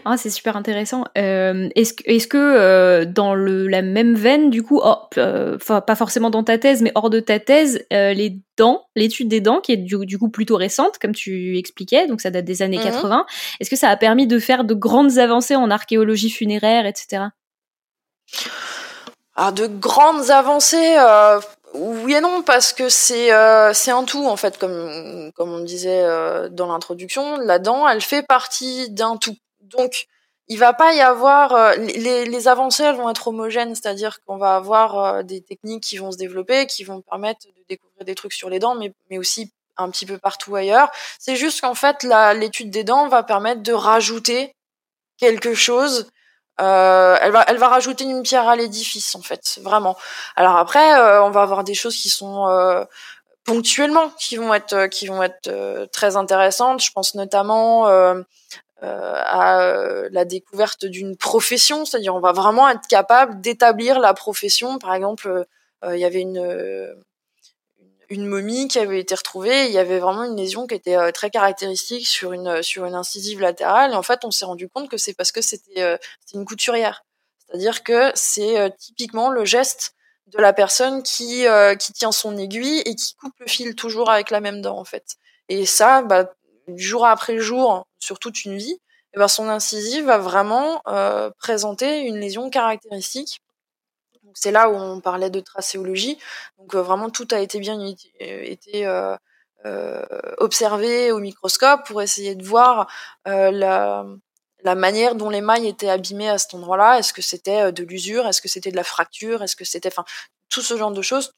Ah, 0.05 0.15
c'est 0.17 0.29
super 0.29 0.55
intéressant. 0.55 1.05
Euh, 1.17 1.69
est-ce 1.75 2.27
que, 2.27 2.37
euh, 2.37 3.05
dans 3.05 3.33
le, 3.33 3.67
la 3.67 3.81
même 3.81 4.13
veine, 4.13 4.49
du 4.49 4.61
coup, 4.61 4.79
oh, 4.83 4.97
euh, 5.17 5.57
pas 5.57 5.95
forcément 5.95 6.29
dans 6.29 6.43
ta 6.43 6.57
thèse, 6.57 6.81
mais 6.81 6.91
hors 6.93 7.09
de 7.09 7.19
ta 7.19 7.39
thèse, 7.39 7.83
les 7.91 8.39
dents, 8.57 8.85
l'étude 8.95 9.27
des 9.27 9.41
dents, 9.41 9.59
qui 9.59 9.71
est 9.71 9.77
du, 9.77 9.97
du, 10.05 10.19
coup 10.19 10.29
plutôt 10.29 10.55
récente, 10.55 10.99
comme 10.99 11.13
tu 11.13 11.57
expliquais, 11.57 12.07
donc 12.07 12.21
ça 12.21 12.29
date 12.29 12.45
des 12.45 12.61
années 12.61 12.77
mmh. 12.77 12.83
80, 12.83 13.25
est-ce 13.59 13.69
que 13.69 13.75
ça 13.75 13.89
a 13.89 13.97
permis 13.97 14.27
de 14.27 14.37
faire 14.37 14.63
de 14.63 14.73
grandes 14.73 15.17
avancées 15.17 15.55
en 15.55 15.71
archéologie 15.71 16.29
funéraire, 16.29 16.85
etc. 16.85 17.23
Alors, 19.35 19.51
de 19.51 19.67
grandes 19.67 20.29
avancées, 20.29 20.95
oui 21.77 22.13
et 22.13 22.21
non, 22.21 22.41
parce 22.43 22.73
que 22.73 22.89
c'est 22.89 23.31
euh, 23.31 23.71
un 23.87 24.03
tout 24.03 24.25
en 24.25 24.35
fait, 24.37 24.57
comme 24.57 25.31
comme 25.35 25.51
on 25.53 25.59
disait 25.59 26.01
euh, 26.03 26.49
dans 26.49 26.67
l'introduction. 26.67 27.37
La 27.37 27.59
dent, 27.59 27.87
elle 27.87 28.01
fait 28.01 28.23
partie 28.23 28.89
d'un 28.89 29.17
tout. 29.17 29.35
Donc 29.61 30.07
il 30.47 30.59
va 30.59 30.73
pas 30.73 30.93
y 30.93 31.01
avoir 31.01 31.53
euh, 31.53 31.75
les, 31.75 32.25
les 32.25 32.47
avancées, 32.47 32.83
elles 32.83 32.95
vont 32.95 33.09
être 33.09 33.27
homogènes, 33.27 33.73
c'est-à-dire 33.75 34.19
qu'on 34.23 34.37
va 34.37 34.55
avoir 34.55 34.97
euh, 34.99 35.23
des 35.23 35.41
techniques 35.41 35.83
qui 35.83 35.97
vont 35.97 36.11
se 36.11 36.17
développer, 36.17 36.67
qui 36.67 36.83
vont 36.83 37.01
permettre 37.01 37.47
de 37.47 37.63
découvrir 37.67 38.05
des 38.05 38.15
trucs 38.15 38.33
sur 38.33 38.49
les 38.49 38.59
dents, 38.59 38.75
mais 38.75 38.93
mais 39.09 39.17
aussi 39.17 39.51
un 39.77 39.89
petit 39.89 40.05
peu 40.05 40.17
partout 40.17 40.55
ailleurs. 40.55 40.89
C'est 41.19 41.35
juste 41.35 41.61
qu'en 41.61 41.75
fait, 41.75 42.03
l'étude 42.35 42.69
des 42.69 42.83
dents 42.83 43.07
va 43.07 43.23
permettre 43.23 43.61
de 43.61 43.73
rajouter 43.73 44.53
quelque 45.17 45.53
chose 45.53 46.07
euh, 46.61 47.17
elle 47.21 47.31
va, 47.31 47.43
elle 47.47 47.57
va 47.57 47.67
rajouter 47.67 48.05
une 48.05 48.23
pierre 48.23 48.47
à 48.47 48.55
l'édifice 48.55 49.15
en 49.15 49.21
fait, 49.21 49.59
vraiment. 49.61 49.97
Alors 50.35 50.55
après, 50.55 50.97
euh, 50.97 51.23
on 51.23 51.29
va 51.29 51.41
avoir 51.41 51.63
des 51.63 51.73
choses 51.73 51.95
qui 51.97 52.09
sont 52.09 52.47
euh, 52.47 52.85
ponctuellement, 53.43 54.09
qui 54.17 54.37
vont 54.37 54.53
être, 54.53 54.73
euh, 54.73 54.87
qui 54.87 55.07
vont 55.07 55.21
être 55.21 55.47
euh, 55.47 55.85
très 55.87 56.15
intéressantes. 56.15 56.81
Je 56.81 56.91
pense 56.91 57.15
notamment 57.15 57.87
à 58.81 60.07
la 60.11 60.25
découverte 60.25 60.85
d'une 60.85 61.17
profession, 61.17 61.85
c'est-à-dire 61.85 62.15
on 62.15 62.19
va 62.19 62.31
vraiment 62.31 62.69
être 62.69 62.87
capable 62.87 63.41
d'établir 63.41 63.99
la 63.99 64.13
profession. 64.13 64.77
Par 64.77 64.93
exemple, 64.93 65.45
il 65.87 65.97
y 65.97 66.05
avait 66.05 66.21
une 66.21 66.95
une 68.09 68.27
momie 68.27 68.67
qui 68.67 68.79
avait 68.79 68.99
été 68.99 69.15
retrouvée. 69.15 69.67
Il 69.67 69.71
y 69.71 69.77
avait 69.77 69.99
vraiment 69.99 70.23
une 70.23 70.35
lésion 70.35 70.67
qui 70.67 70.75
était 70.75 70.97
euh, 70.97 71.11
très 71.11 71.29
caractéristique 71.29 72.07
sur 72.07 72.33
une 72.33 72.61
sur 72.63 72.85
une 72.85 72.95
incisive 72.95 73.41
latérale. 73.41 73.91
Et 73.91 73.95
en 73.95 74.03
fait, 74.03 74.25
on 74.25 74.31
s'est 74.31 74.45
rendu 74.45 74.69
compte 74.69 74.89
que 74.89 74.97
c'est 74.97 75.13
parce 75.13 75.31
que 75.31 75.41
c'était 75.41 75.81
euh, 75.81 75.97
une 76.33 76.45
couturière. 76.45 77.03
C'est-à-dire 77.47 77.83
que 77.83 78.11
c'est 78.15 78.59
euh, 78.59 78.69
typiquement 78.77 79.29
le 79.29 79.45
geste 79.45 79.93
de 80.27 80.39
la 80.39 80.53
personne 80.53 81.03
qui 81.03 81.45
qui 81.79 81.93
tient 81.93 82.11
son 82.11 82.35
aiguille 82.37 82.79
et 82.79 82.95
qui 82.95 83.13
coupe 83.15 83.33
le 83.39 83.47
fil 83.47 83.75
toujours 83.75 84.09
avec 84.09 84.31
la 84.31 84.39
même 84.41 84.61
dent 84.61 84.77
en 84.77 84.83
fait. 84.83 85.17
Et 85.49 85.67
ça, 85.67 86.01
bah, 86.01 86.33
jour 86.75 87.05
après 87.05 87.37
jour, 87.37 87.85
sur 87.99 88.17
toute 88.17 88.43
une 88.43 88.57
vie, 88.57 88.79
eh 89.13 89.19
ben 89.19 89.27
son 89.27 89.47
incisive 89.49 90.05
va 90.05 90.17
vraiment 90.17 90.81
présenter 91.37 91.99
une 91.99 92.19
lésion 92.19 92.49
caractéristique 92.49 93.39
c'est 94.35 94.51
là 94.51 94.69
où 94.69 94.75
on 94.75 94.99
parlait 94.99 95.31
de 95.31 95.39
tracéologie. 95.39 96.19
Donc 96.59 96.75
euh, 96.75 96.81
vraiment 96.81 97.09
tout 97.09 97.27
a 97.31 97.39
été 97.39 97.59
bien 97.59 97.79
euh, 97.79 97.93
été 98.19 98.85
euh, 98.85 100.05
observé 100.37 101.11
au 101.11 101.19
microscope 101.19 101.87
pour 101.87 102.01
essayer 102.01 102.35
de 102.35 102.43
voir 102.45 102.87
la, 103.25 104.05
la 104.63 104.75
manière 104.75 105.15
dont 105.15 105.31
les 105.31 105.41
mailles 105.41 105.67
étaient 105.67 105.89
abîmées 105.89 106.29
à 106.29 106.37
cet 106.37 106.53
endroit-là. 106.53 106.99
Est-ce 106.99 107.13
que 107.13 107.23
c'était 107.23 107.71
de 107.71 107.83
l'usure? 107.83 108.27
Est-ce 108.27 108.41
que 108.41 108.47
c'était 108.47 108.69
de 108.69 108.75
la 108.75 108.83
fracture? 108.83 109.41
Est-ce 109.41 109.55
que 109.55 109.65
c'était, 109.65 109.89
enfin, 109.89 110.05
tout 110.49 110.61
ce 110.61 110.77
genre 110.77 110.91
de 110.91 111.01
choses, 111.01 111.31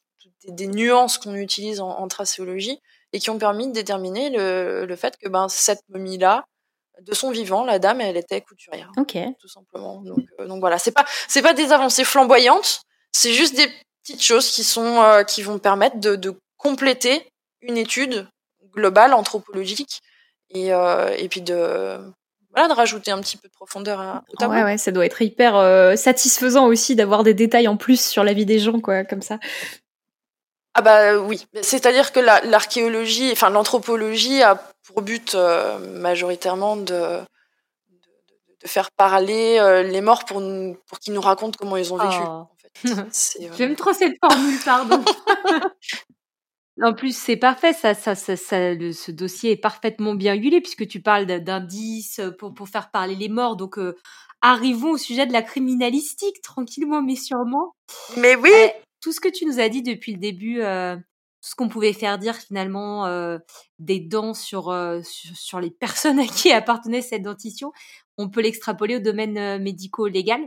des, 0.44 0.52
des 0.52 0.68
nuances 0.68 1.18
qu'on 1.18 1.36
utilise 1.36 1.80
en, 1.80 1.90
en, 1.90 2.08
tracéologie 2.10 2.82
et 3.14 3.20
qui 3.20 3.30
ont 3.30 3.38
permis 3.38 3.68
de 3.68 3.72
déterminer 3.72 4.30
le, 4.30 4.86
le 4.86 4.96
fait 4.98 5.16
que 5.18 5.30
ben 5.30 5.48
cette 5.48 5.84
momie-là, 5.88 6.44
de 7.02 7.14
son 7.14 7.32
vivant, 7.32 7.64
la 7.64 7.80
dame, 7.80 8.02
elle 8.02 8.18
était 8.18 8.42
couturière. 8.42 8.92
Ok. 8.98 9.18
Tout 9.40 9.48
simplement. 9.48 10.02
Donc, 10.02 10.26
euh, 10.40 10.48
donc 10.48 10.60
voilà, 10.60 10.80
c'est 10.80 10.92
pas 10.92 11.06
c'est 11.28 11.42
pas 11.42 11.54
des 11.54 11.72
avancées 11.72 12.04
flamboyantes, 12.04 12.82
c'est 13.18 13.34
juste 13.34 13.56
des 13.56 13.68
petites 14.04 14.24
choses 14.24 14.50
qui 14.50 14.64
sont 14.64 15.02
euh, 15.02 15.24
qui 15.24 15.42
vont 15.42 15.60
permettre 15.60 16.00
de, 16.00 16.16
de, 16.16 16.36
compléter 16.58 17.28
une 17.62 17.78
étude 17.78 18.28
globale 18.74 19.14
anthropologique 19.14 20.02
et 20.50 20.74
euh, 20.74 21.16
et 21.18 21.30
puis 21.30 21.42
de 21.42 22.00
voilà 22.52 22.68
de 22.68 22.74
rajouter 22.74 23.12
un 23.12 23.22
petit 23.22 23.38
peu 23.38 23.48
de 23.48 23.54
profondeur 23.54 24.00
à, 24.00 24.24
au 24.32 24.36
tableau. 24.38 24.56
Ouais 24.56 24.64
ouais, 24.64 24.78
ça 24.78 24.92
doit 24.92 25.06
être 25.06 25.22
hyper 25.22 25.56
euh, 25.56 25.96
satisfaisant 25.96 26.66
aussi 26.66 26.96
d'avoir 26.96 27.24
des 27.24 27.34
détails 27.34 27.68
en 27.68 27.78
plus 27.78 28.04
sur 28.04 28.24
la 28.24 28.34
vie 28.34 28.46
des 28.46 28.60
gens 28.60 28.80
quoi, 28.80 29.04
comme 29.04 29.22
ça. 29.22 29.38
Ah 30.74 30.82
bah 30.82 31.18
oui, 31.18 31.44
c'est-à-dire 31.64 32.12
que 32.12 32.20
l'archéologie, 32.20 33.28
la, 33.28 33.32
enfin 33.32 33.50
l'anthropologie 33.50 34.44
a 34.44 34.62
pour 34.86 35.02
but 35.02 35.34
euh, 35.34 35.80
majoritairement 36.00 36.78
de, 36.78 36.84
de, 36.84 37.20
de, 38.62 38.68
faire 38.68 38.92
parler 38.92 39.58
euh, 39.60 39.82
les 39.82 40.02
morts 40.02 40.26
pour, 40.26 40.40
nous, 40.40 40.78
pour 40.88 41.00
qu'ils 41.00 41.14
nous 41.14 41.22
racontent 41.22 41.58
comment 41.60 41.78
ils 41.78 41.94
ont 41.94 41.98
vécu. 41.98 42.20
Oh. 42.24 42.46
En 42.86 42.96
fait. 43.10 43.46
euh... 43.46 43.54
J'aime 43.58 43.76
trop 43.76 43.94
cette 43.94 44.18
formule, 44.24 44.60
pardon. 44.64 45.04
en 46.82 46.94
plus, 46.94 47.16
c'est 47.16 47.38
parfait, 47.38 47.74
ça, 47.74 47.94
ça, 47.94 48.16
ça, 48.16 48.36
ça 48.36 48.74
le, 48.74 48.92
ce 48.92 49.12
dossier 49.12 49.52
est 49.52 49.58
parfaitement 49.58 50.16
bien 50.16 50.36
huilé 50.36 50.62
puisque 50.62 50.88
tu 50.88 51.02
parles 51.02 51.26
d'indices 51.26 52.22
pour, 52.40 52.54
pour 52.54 52.70
faire 52.70 52.92
parler 52.92 53.16
les 53.16 53.30
morts. 53.30 53.56
Donc, 53.56 53.78
euh, 53.78 53.96
arrivons 54.42 54.92
au 54.92 54.98
sujet 54.98 55.26
de 55.26 55.34
la 55.34 55.42
criminalistique, 55.42 56.42
tranquillement 56.42 57.02
mais 57.02 57.16
sûrement. 57.16 57.74
Mais 58.18 58.36
oui 58.36 58.52
tout 59.02 59.12
ce 59.12 59.20
que 59.20 59.30
tu 59.30 59.46
nous 59.46 59.60
as 59.60 59.70
dit 59.70 59.84
depuis 59.84 60.14
le 60.14 60.20
début, 60.20 60.62
euh, 60.62 60.96
tout 60.96 61.50
ce 61.50 61.56
qu'on 61.56 61.70
pouvait 61.70 61.94
faire 61.94 62.18
dire 62.18 62.36
finalement 62.36 63.06
euh, 63.06 63.38
des 63.80 64.00
dents 64.00 64.34
sur, 64.34 64.70
euh, 64.70 65.02
sur, 65.04 65.36
sur 65.36 65.60
les 65.60 65.72
personnes 65.72 66.20
à 66.20 66.26
qui 66.26 66.52
appartenait 66.52 67.02
cette 67.02 67.22
dentition, 67.22 67.72
on 68.18 68.30
peut 68.30 68.42
l'extrapoler 68.42 68.98
au 68.98 69.00
domaine 69.00 69.38
euh, 69.38 69.60
médico-légal 69.60 70.42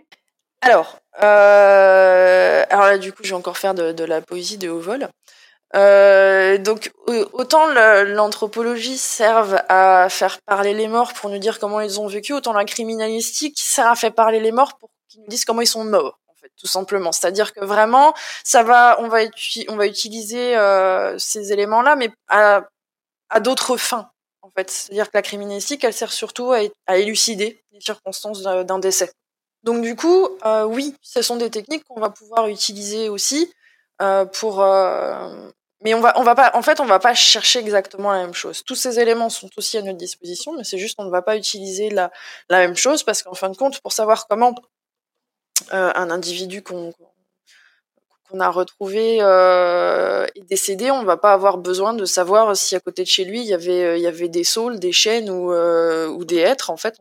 Alors, 0.63 0.99
euh, 1.23 2.65
alors 2.69 2.87
là 2.87 2.99
du 2.99 3.13
coup 3.13 3.23
je 3.25 3.31
vais 3.31 3.37
encore 3.37 3.57
faire 3.57 3.75
de, 3.75 4.05
la 4.05 4.21
poésie 4.21 4.59
de 4.59 4.69
haut 4.69 4.81
vol. 4.81 5.09
Euh, 5.77 6.59
donc 6.59 6.93
autant 7.33 7.67
l'anthropologie 8.05 8.99
serve 8.99 9.63
à 9.69 10.09
faire 10.11 10.39
parler 10.43 10.75
les 10.75 10.89
morts 10.89 11.13
pour 11.15 11.31
nous 11.31 11.39
dire 11.39 11.59
comment 11.59 11.81
ils 11.81 12.01
ont 12.01 12.09
vécu, 12.09 12.33
autant 12.33 12.53
la 12.53 12.65
criminalistique 12.65 13.59
sert 13.59 13.87
à 13.87 13.95
faire 13.95 14.13
parler 14.13 14.41
les 14.41 14.53
morts 14.53 14.77
pour 14.79 14.91
qu'ils 15.09 15.23
nous 15.23 15.29
disent 15.29 15.45
comment 15.45 15.63
ils 15.63 15.67
sont 15.67 15.85
morts 15.85 16.21
tout 16.61 16.67
simplement. 16.67 17.13
C'est-à-dire 17.13 17.53
que 17.53 17.65
vraiment, 17.65 18.15
ça 18.45 18.63
va, 18.63 18.99
on 19.01 19.09
va, 19.09 19.87
utiliser 19.87 20.57
euh, 20.57 21.19
ces 21.19 21.53
éléments-là, 21.53 21.97
mais 21.97 22.11
à, 22.29 22.63
d'autres 23.41 23.77
fins, 23.77 24.11
en 24.43 24.51
fait. 24.51 24.71
C'est-à-dire 24.71 25.07
que 25.07 25.17
la 25.17 25.23
criminalistique, 25.23 25.85
elle 25.85 25.95
sert 25.95 26.13
surtout 26.13 26.53
à 26.87 26.99
élucider 26.99 27.63
les 27.73 27.81
circonstances 27.81 28.43
d'un 28.43 28.79
décès. 28.79 29.11
Donc 29.63 29.83
du 29.83 29.95
coup, 29.95 30.29
euh, 30.45 30.65
oui, 30.65 30.95
ce 31.03 31.23
sont 31.23 31.37
des 31.37 31.51
techniques 31.51 31.85
qu'on 31.85 32.01
va 32.01 32.11
pouvoir 32.11 32.49
utiliser 32.49 33.09
aussi 33.09 33.53
euh, 34.01 34.25
pour. 34.25 34.63
Euh, 34.63 35.51
mais 35.83 35.95
on 35.95 36.01
va, 36.01 36.19
on 36.19 36.23
va 36.23 36.35
pas, 36.35 36.51
en 36.55 36.63
fait, 36.63 36.81
on 36.81 36.87
va 36.87 36.99
pas 36.99 37.15
chercher 37.15 37.59
exactement 37.59 38.13
la 38.13 38.23
même 38.23 38.35
chose. 38.35 38.63
Tous 38.65 38.75
ces 38.75 39.01
éléments 39.01 39.31
sont 39.31 39.49
aussi 39.57 39.79
à 39.79 39.83
notre 39.83 39.99
disposition, 39.99 40.55
mais 40.57 40.65
c'est 40.65 40.79
juste 40.79 40.97
qu'on 40.97 41.05
ne 41.05 41.11
va 41.11 41.23
pas 41.23 41.37
utiliser 41.37 41.91
la, 41.91 42.11
même 42.51 42.77
chose 42.77 43.03
parce 43.03 43.23
qu'en 43.23 43.35
fin 43.35 43.49
de 43.49 43.57
compte, 43.57 43.81
pour 43.81 43.93
savoir 43.93 44.27
comment 44.29 44.55
un 45.71 46.11
individu 46.11 46.63
qu'on 46.63 46.93
a 48.39 48.51
retrouvé 48.51 49.17
est 49.19 50.49
décédé, 50.49 50.91
on 50.91 51.05
va 51.05 51.17
pas 51.17 51.33
avoir 51.33 51.57
besoin 51.57 51.95
de 51.95 52.05
savoir 52.05 52.55
si 52.57 52.77
à 52.77 52.81
côté 52.81 53.03
de 53.03 53.09
chez 53.09 53.25
lui 53.25 53.41
il 53.41 53.47
y 53.47 53.55
avait 54.07 54.29
des 54.29 54.45
saules, 54.45 54.79
des 54.79 54.93
chênes 54.93 55.31
ou 55.31 56.25
des 56.27 56.39
hêtres. 56.39 56.69
En 56.69 56.77
fait, 56.77 56.99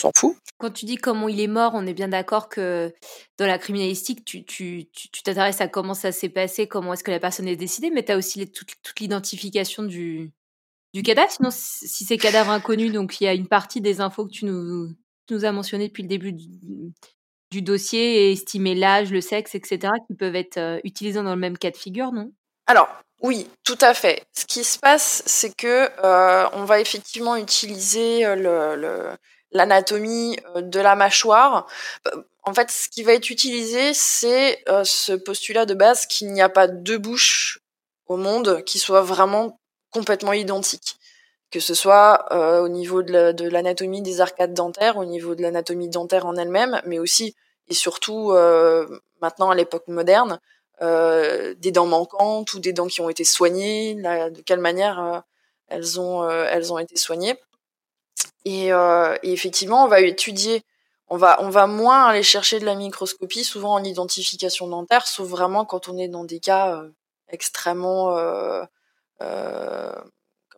s'en 0.00 0.10
fout. 0.16 0.36
Quand 0.58 0.70
tu 0.70 0.84
dis 0.84 0.96
comment 0.96 1.28
il 1.28 1.40
est 1.40 1.48
mort, 1.48 1.72
on 1.74 1.86
est 1.86 1.94
bien 1.94 2.08
d'accord 2.08 2.48
que 2.48 2.92
dans 3.38 3.46
la 3.46 3.58
criminalistique, 3.58 4.24
tu 4.24 4.44
tu 4.44 4.88
tu 4.92 5.22
t'intéresses 5.22 5.60
à 5.60 5.68
comment 5.68 5.94
ça 5.94 6.12
s'est 6.12 6.28
passé, 6.28 6.66
comment 6.66 6.92
est-ce 6.92 7.04
que 7.04 7.10
la 7.10 7.20
personne 7.20 7.48
est 7.48 7.56
décédée, 7.56 7.90
mais 7.90 8.04
tu 8.04 8.12
as 8.12 8.16
aussi 8.16 8.38
les, 8.38 8.50
toute, 8.50 8.70
toute 8.82 9.00
l'identification 9.00 9.82
du 9.82 10.32
du 10.94 11.02
cadavre. 11.02 11.30
Sinon, 11.30 11.50
si 11.50 12.04
c'est 12.04 12.18
cadavre 12.18 12.50
inconnu, 12.50 12.90
donc 12.90 13.20
il 13.20 13.24
y 13.24 13.26
a 13.26 13.34
une 13.34 13.48
partie 13.48 13.80
des 13.80 14.00
infos 14.00 14.26
que 14.26 14.32
tu 14.32 14.44
nous 14.44 14.88
tu 15.26 15.34
nous 15.34 15.44
as 15.44 15.52
mentionné 15.52 15.88
depuis 15.88 16.02
le 16.02 16.08
début 16.08 16.32
du, 16.32 16.48
du 17.50 17.62
dossier 17.62 18.28
et 18.28 18.32
estimer 18.32 18.74
l'âge, 18.74 19.12
le 19.12 19.20
sexe, 19.20 19.54
etc., 19.54 19.92
qui 20.06 20.14
peuvent 20.14 20.36
être 20.36 20.58
euh, 20.58 20.80
utilisés 20.84 21.22
dans 21.22 21.34
le 21.34 21.40
même 21.40 21.58
cas 21.58 21.70
de 21.70 21.76
figure, 21.76 22.12
non? 22.12 22.32
Alors, 22.66 22.88
oui, 23.20 23.46
tout 23.62 23.78
à 23.80 23.94
fait. 23.94 24.24
Ce 24.32 24.46
qui 24.46 24.64
se 24.64 24.78
passe, 24.78 25.22
c'est 25.26 25.54
que 25.54 25.88
euh, 26.04 26.48
on 26.54 26.64
va 26.64 26.80
effectivement 26.80 27.36
utiliser 27.36 28.24
euh, 28.26 28.34
le, 28.34 28.80
le, 28.80 29.16
l'anatomie 29.52 30.38
de 30.56 30.80
la 30.80 30.94
mâchoire. 30.94 31.66
En 32.44 32.54
fait, 32.54 32.70
ce 32.70 32.88
qui 32.88 33.02
va 33.02 33.12
être 33.12 33.30
utilisé, 33.30 33.94
c'est 33.94 34.64
ce 34.84 35.12
postulat 35.12 35.66
de 35.66 35.74
base 35.74 36.06
qu'il 36.06 36.32
n'y 36.32 36.42
a 36.42 36.48
pas 36.48 36.66
deux 36.66 36.98
bouches 36.98 37.60
au 38.06 38.16
monde 38.16 38.62
qui 38.64 38.78
soient 38.78 39.02
vraiment 39.02 39.60
complètement 39.90 40.32
identiques 40.32 40.96
que 41.50 41.60
ce 41.60 41.74
soit 41.74 42.32
au 42.62 42.68
niveau 42.68 43.02
de 43.02 43.48
l'anatomie 43.48 44.00
des 44.00 44.22
arcades 44.22 44.54
dentaires, 44.54 44.96
au 44.96 45.04
niveau 45.04 45.34
de 45.34 45.42
l'anatomie 45.42 45.90
dentaire 45.90 46.24
en 46.24 46.34
elle-même, 46.36 46.80
mais 46.86 46.98
aussi 46.98 47.36
et 47.68 47.74
surtout 47.74 48.32
maintenant 49.20 49.50
à 49.50 49.54
l'époque 49.54 49.86
moderne, 49.86 50.40
euh, 50.82 51.54
des 51.58 51.70
dents 51.70 51.86
manquantes 51.86 52.54
ou 52.54 52.58
des 52.58 52.72
dents 52.72 52.88
qui 52.88 53.00
ont 53.00 53.08
été 53.08 53.24
soignées, 53.24 53.94
de 53.94 54.42
quelle 54.42 54.58
manière 54.58 55.00
euh, 55.00 55.18
euh, 55.70 56.48
elles 56.50 56.72
ont 56.72 56.78
été 56.78 56.96
soignées. 56.96 57.38
Et, 58.44 58.68
et, 58.68 59.32
effectivement, 59.32 59.84
on 59.84 59.88
va 59.88 60.00
étudier, 60.00 60.62
on 61.08 61.16
va 61.16 61.38
on 61.42 61.50
va 61.50 61.66
moins 61.66 62.06
aller 62.06 62.22
chercher 62.22 62.58
de 62.60 62.64
la 62.64 62.74
microscopie, 62.74 63.44
souvent 63.44 63.74
en 63.74 63.84
identification 63.84 64.66
dentaire, 64.66 65.06
sauf 65.06 65.28
vraiment 65.28 65.64
quand 65.64 65.88
on 65.88 65.98
est 65.98 66.08
dans 66.08 66.24
des 66.24 66.40
cas 66.40 66.82
extrêmement 67.28 68.16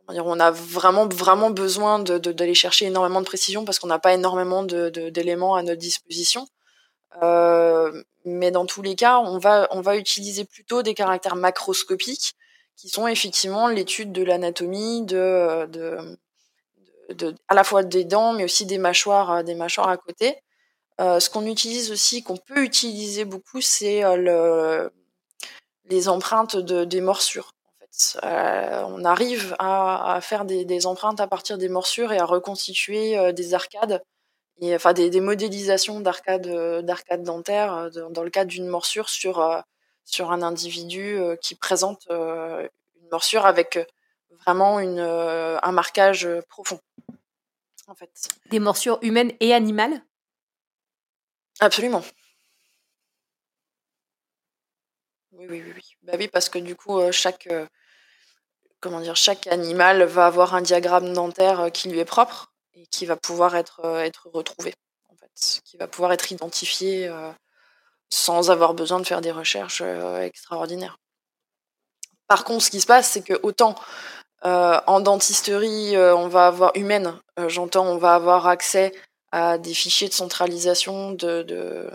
comment 0.06 0.14
dire, 0.14 0.26
on 0.26 0.40
a 0.40 0.50
vraiment 0.50 1.08
vraiment 1.08 1.50
besoin 1.50 1.98
d'aller 1.98 2.50
de, 2.50 2.54
chercher 2.54 2.86
énormément 2.86 3.20
de 3.20 3.26
précision 3.26 3.64
parce 3.64 3.78
qu'on 3.78 3.86
n'a 3.86 3.98
pas 3.98 4.14
énormément 4.14 4.62
d'éléments 4.62 5.54
à 5.54 5.62
notre 5.62 5.80
disposition. 5.80 6.46
Euh, 7.22 8.02
mais 8.24 8.50
dans 8.50 8.66
tous 8.66 8.82
les 8.82 8.96
cas, 8.96 9.18
on 9.18 9.38
va, 9.38 9.68
on 9.70 9.80
va 9.80 9.96
utiliser 9.96 10.44
plutôt 10.44 10.82
des 10.82 10.94
caractères 10.94 11.36
macroscopiques 11.36 12.34
qui 12.76 12.88
sont 12.88 13.06
effectivement 13.06 13.68
l'étude 13.68 14.12
de 14.12 14.24
l'anatomie, 14.24 15.04
de, 15.04 15.66
de, 15.66 16.18
à 17.48 17.54
la 17.54 17.64
fois 17.64 17.82
des 17.82 18.04
dents, 18.04 18.32
mais 18.32 18.44
aussi 18.44 18.66
des 18.66 18.78
mâchoires, 18.78 19.30
euh, 19.30 19.42
des 19.42 19.54
mâchoires 19.54 19.88
à 19.88 19.96
côté. 19.96 20.36
Euh, 21.00 21.20
ce 21.20 21.30
qu'on 21.30 21.46
utilise 21.46 21.90
aussi, 21.90 22.22
qu'on 22.22 22.36
peut 22.36 22.62
utiliser 22.62 23.24
beaucoup, 23.24 23.60
c'est 23.60 24.04
euh, 24.04 24.16
le, 24.16 24.92
les 25.86 26.08
empreintes 26.08 26.56
de, 26.56 26.84
des 26.84 27.00
morsures. 27.00 27.52
En 27.66 27.86
fait. 27.86 28.20
On 28.86 29.04
arrive 29.04 29.56
à, 29.58 30.18
faire 30.22 30.44
des, 30.44 30.86
empreintes 30.86 31.20
à 31.20 31.26
partir 31.26 31.58
des 31.58 31.68
morsures 31.68 32.12
et 32.12 32.18
à 32.18 32.24
reconstituer 32.24 33.32
des 33.32 33.54
arcades 33.54 34.02
et 34.60 34.74
enfin 34.74 34.92
des, 34.92 35.20
modélisations 35.20 36.00
d'arcades 36.00 36.48
d'arcades 36.84 37.22
dentaires 37.22 37.90
dans 38.10 38.22
le 38.22 38.30
cadre 38.30 38.50
d'une 38.50 38.66
morsure 38.66 39.08
sur 39.08 39.62
sur 40.04 40.32
un 40.32 40.42
individu 40.42 41.18
qui 41.40 41.54
présente 41.54 42.06
une 42.10 43.08
morsure 43.10 43.46
avec 43.46 43.78
vraiment 44.44 44.80
une, 44.80 44.98
un 44.98 45.72
marquage 45.72 46.28
profond. 46.48 46.80
En 47.86 47.94
fait. 47.94 48.10
Des 48.50 48.60
morsures 48.60 48.98
humaines 49.02 49.32
et 49.40 49.52
animales? 49.52 50.02
Absolument. 51.60 52.02
Oui, 55.32 55.46
oui, 55.48 55.62
oui. 55.74 55.96
Bah 56.02 56.14
oui, 56.18 56.28
parce 56.28 56.48
que 56.48 56.58
du 56.58 56.76
coup, 56.76 57.00
chaque, 57.12 57.48
comment 58.80 59.00
dire, 59.00 59.16
chaque 59.16 59.46
animal 59.46 60.02
va 60.04 60.26
avoir 60.26 60.54
un 60.54 60.62
diagramme 60.62 61.12
dentaire 61.12 61.70
qui 61.72 61.88
lui 61.88 61.98
est 61.98 62.04
propre 62.04 62.54
et 62.74 62.86
qui 62.86 63.06
va 63.06 63.16
pouvoir 63.16 63.56
être, 63.56 63.80
euh, 63.84 64.00
être 64.00 64.28
retrouvé, 64.32 64.74
en 65.08 65.16
fait, 65.16 65.60
qui 65.64 65.76
va 65.76 65.86
pouvoir 65.86 66.12
être 66.12 66.32
identifié 66.32 67.08
euh, 67.08 67.30
sans 68.10 68.50
avoir 68.50 68.74
besoin 68.74 69.00
de 69.00 69.06
faire 69.06 69.20
des 69.20 69.32
recherches 69.32 69.80
euh, 69.82 70.20
extraordinaires. 70.20 70.98
Par 72.26 72.44
contre, 72.44 72.64
ce 72.64 72.70
qui 72.70 72.80
se 72.80 72.86
passe, 72.86 73.08
c'est 73.10 73.22
que 73.22 73.38
autant 73.42 73.74
en 74.44 75.00
dentisterie, 75.00 75.96
on 75.96 76.28
va 76.28 76.46
avoir 76.46 76.72
humaine, 76.74 77.14
j'entends, 77.48 77.86
on 77.86 77.96
va 77.96 78.14
avoir 78.14 78.46
accès 78.46 78.92
à 79.32 79.58
des 79.58 79.74
fichiers 79.74 80.08
de 80.08 80.12
centralisation 80.12 81.12
de, 81.12 81.42
de 81.42 81.90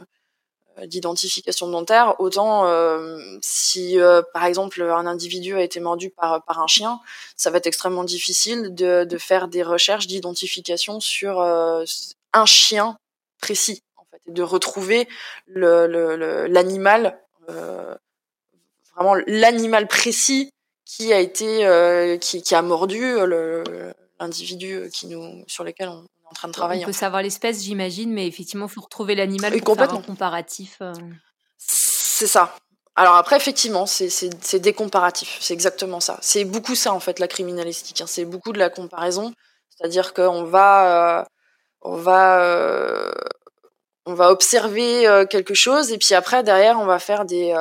d'identification 0.88 1.68
dentaire, 1.68 2.16
autant 2.20 2.66
euh, 2.66 3.18
si 3.42 4.00
euh, 4.00 4.22
par 4.34 4.46
exemple 4.46 4.82
un 4.82 5.06
individu 5.06 5.56
a 5.56 5.62
été 5.62 5.80
mordu 5.80 6.10
par, 6.10 6.44
par 6.44 6.60
un 6.62 6.68
chien, 6.68 7.00
ça 7.36 7.50
va 7.50 7.58
être 7.58 7.68
extrêmement 7.68 8.04
difficile 8.04 8.74
de, 8.74 9.04
de 9.04 9.18
faire 9.18 9.48
des 9.48 9.64
recherches 9.64 10.08
d'identification 10.08 11.00
sur 11.00 11.40
euh, 11.42 11.84
un 12.34 12.46
chien 12.46 12.98
précis, 13.42 13.84
en 13.98 14.04
fait, 14.12 14.22
et 14.28 14.32
de 14.32 14.44
retrouver 14.44 15.08
l'animal, 15.48 17.20
le, 17.48 17.54
le, 17.54 17.98
vraiment 18.96 19.16
l'animal 19.28 19.88
précis 19.88 20.52
qui 20.98 21.14
a 21.14 21.20
été, 21.20 22.18
qui, 22.20 22.42
qui 22.42 22.56
a 22.56 22.62
mordu 22.62 23.18
l'individu 24.20 24.90
qui 24.92 25.08
nous, 25.08 25.44
sur 25.48 25.64
lequel 25.64 25.90
on, 25.90 26.06
en 26.30 26.34
train 26.34 26.48
de 26.48 26.54
travailler. 26.54 26.84
On 26.84 26.88
peut 26.88 26.94
savoir 26.94 27.22
l'espèce, 27.22 27.64
j'imagine, 27.64 28.12
mais 28.12 28.28
effectivement, 28.28 28.68
il 28.68 28.72
faut 28.72 28.82
retrouver 28.82 29.16
l'animal 29.16 29.60
pour 29.62 29.76
faire 29.76 29.94
un 29.94 30.02
comparatif. 30.02 30.78
Euh. 30.82 30.94
C'est 31.58 32.28
ça. 32.28 32.56
Alors 32.96 33.16
après, 33.16 33.38
effectivement, 33.38 33.86
c'est 33.86 34.60
des 34.60 34.74
comparatifs. 34.74 35.38
C'est 35.40 35.54
exactement 35.54 36.00
ça. 36.00 36.18
C'est 36.22 36.46
beaucoup 36.46 36.76
ça, 36.76 36.94
en 36.94 37.00
fait, 37.00 37.20
la 37.20 37.28
criminalistique. 37.28 38.02
Hein. 38.02 38.08
C'est 38.08 38.26
beaucoup 38.26 38.52
de 38.52 38.60
la 38.60 38.70
comparaison. 38.70 39.34
C'est-à-dire 39.70 40.14
qu'on 40.14 40.44
va, 40.44 41.22
euh, 41.22 41.26
on 41.82 41.96
va, 41.96 42.42
euh, 42.42 43.12
on 44.06 44.14
va 44.14 44.32
observer 44.32 45.26
quelque 45.30 45.54
chose 45.54 45.92
et 45.92 45.98
puis 45.98 46.14
après, 46.14 46.44
derrière, 46.44 46.78
on 46.80 46.86
va 46.86 47.00
faire 47.00 47.24
des, 47.24 47.54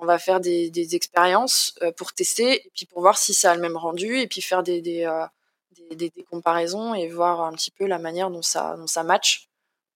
on 0.00 0.06
va 0.06 0.18
faire 0.18 0.40
des, 0.40 0.94
expériences 0.94 1.78
pour 1.96 2.12
tester 2.12 2.66
et 2.66 2.70
puis 2.74 2.86
pour 2.86 3.00
voir 3.00 3.18
si 3.18 3.34
ça 3.34 3.52
a 3.52 3.54
le 3.54 3.60
même 3.60 3.76
rendu 3.76 4.18
et 4.18 4.26
puis 4.26 4.40
faire 4.40 4.62
des, 4.62 4.80
des, 4.80 6.10
comparaisons 6.30 6.94
et 6.94 7.08
voir 7.08 7.42
un 7.42 7.52
petit 7.52 7.70
peu 7.70 7.86
la 7.86 7.98
manière 7.98 8.30
dont 8.30 8.42
ça, 8.42 8.76
dont 8.76 8.86
ça 8.86 9.02
match 9.02 9.48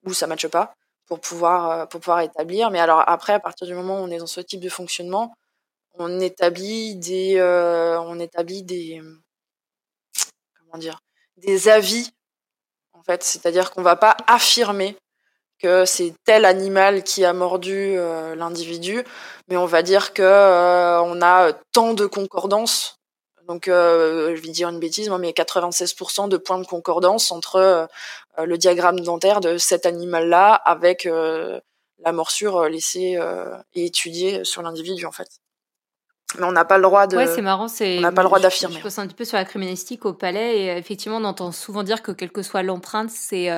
ou 0.04 0.12
ça 0.12 0.26
matche 0.26 0.48
pas 0.48 0.74
pour 1.06 1.20
pouvoir, 1.20 1.70
euh, 1.70 1.86
pour 1.86 2.00
pouvoir 2.00 2.20
établir. 2.20 2.70
Mais 2.70 2.80
alors 2.80 3.02
après, 3.06 3.34
à 3.34 3.40
partir 3.40 3.66
du 3.66 3.74
moment 3.74 4.00
où 4.00 4.04
on 4.04 4.10
est 4.10 4.18
dans 4.18 4.26
ce 4.26 4.40
type 4.40 4.60
de 4.60 4.68
fonctionnement, 4.68 5.34
on 5.94 6.20
établit 6.20 6.96
des, 6.96 7.36
euh, 7.36 8.00
on 8.00 8.18
établit 8.18 8.62
des, 8.62 9.02
comment 10.58 10.78
dire, 10.78 11.00
des 11.36 11.68
avis 11.68 12.10
en 12.94 13.02
fait. 13.02 13.22
C'est-à-dire 13.22 13.70
qu'on 13.70 13.82
va 13.82 13.96
pas 13.96 14.16
affirmer 14.26 14.96
que 15.62 15.84
c'est 15.84 16.14
tel 16.24 16.44
animal 16.44 17.02
qui 17.04 17.24
a 17.24 17.32
mordu 17.32 17.94
euh, 17.96 18.34
l'individu, 18.34 19.04
mais 19.48 19.56
on 19.56 19.66
va 19.66 19.82
dire 19.82 20.12
que 20.12 21.00
on 21.02 21.22
a 21.22 21.52
tant 21.72 21.94
de 21.94 22.06
concordance 22.06 22.98
donc, 23.48 23.68
euh, 23.68 24.36
je 24.36 24.40
vais 24.40 24.48
dire 24.48 24.68
une 24.68 24.78
bêtise, 24.78 25.10
mais 25.10 25.30
96% 25.30 26.28
de 26.28 26.36
points 26.36 26.58
de 26.58 26.66
concordance 26.66 27.32
entre 27.32 27.56
euh, 27.56 27.86
le 28.44 28.56
diagramme 28.56 29.00
dentaire 29.00 29.40
de 29.40 29.58
cet 29.58 29.84
animal-là 29.84 30.54
avec 30.54 31.06
euh, 31.06 31.60
la 32.04 32.12
morsure 32.12 32.68
laissée 32.68 33.18
et 33.74 33.84
étudiée 33.84 34.44
sur 34.44 34.62
l'individu, 34.62 35.06
en 35.06 35.12
fait. 35.12 35.28
Mais 36.38 36.44
on 36.44 36.52
n'a 36.52 36.64
pas 36.64 36.78
le 36.78 36.84
droit 36.84 37.06
de. 37.06 37.16
Ouais, 37.16 37.26
c'est 37.26 37.42
marrant. 37.42 37.68
C'est. 37.68 37.98
On 37.98 38.00
n'a 38.00 38.12
pas 38.12 38.22
le 38.22 38.28
droit 38.28 38.40
d'affirmer. 38.40 38.76
Je, 38.76 38.82
pense 38.82 38.98
un 38.98 39.06
petit 39.06 39.14
peu 39.14 39.26
sur 39.26 39.36
la 39.36 39.44
criminalistique 39.44 40.06
au 40.06 40.14
palais 40.14 40.60
et 40.60 40.78
effectivement, 40.78 41.18
on 41.18 41.24
entend 41.24 41.52
souvent 41.52 41.82
dire 41.82 42.00
que 42.00 42.10
quelle 42.10 42.32
que 42.32 42.42
soit 42.42 42.62
l'empreinte, 42.62 43.10
c'est 43.10 43.50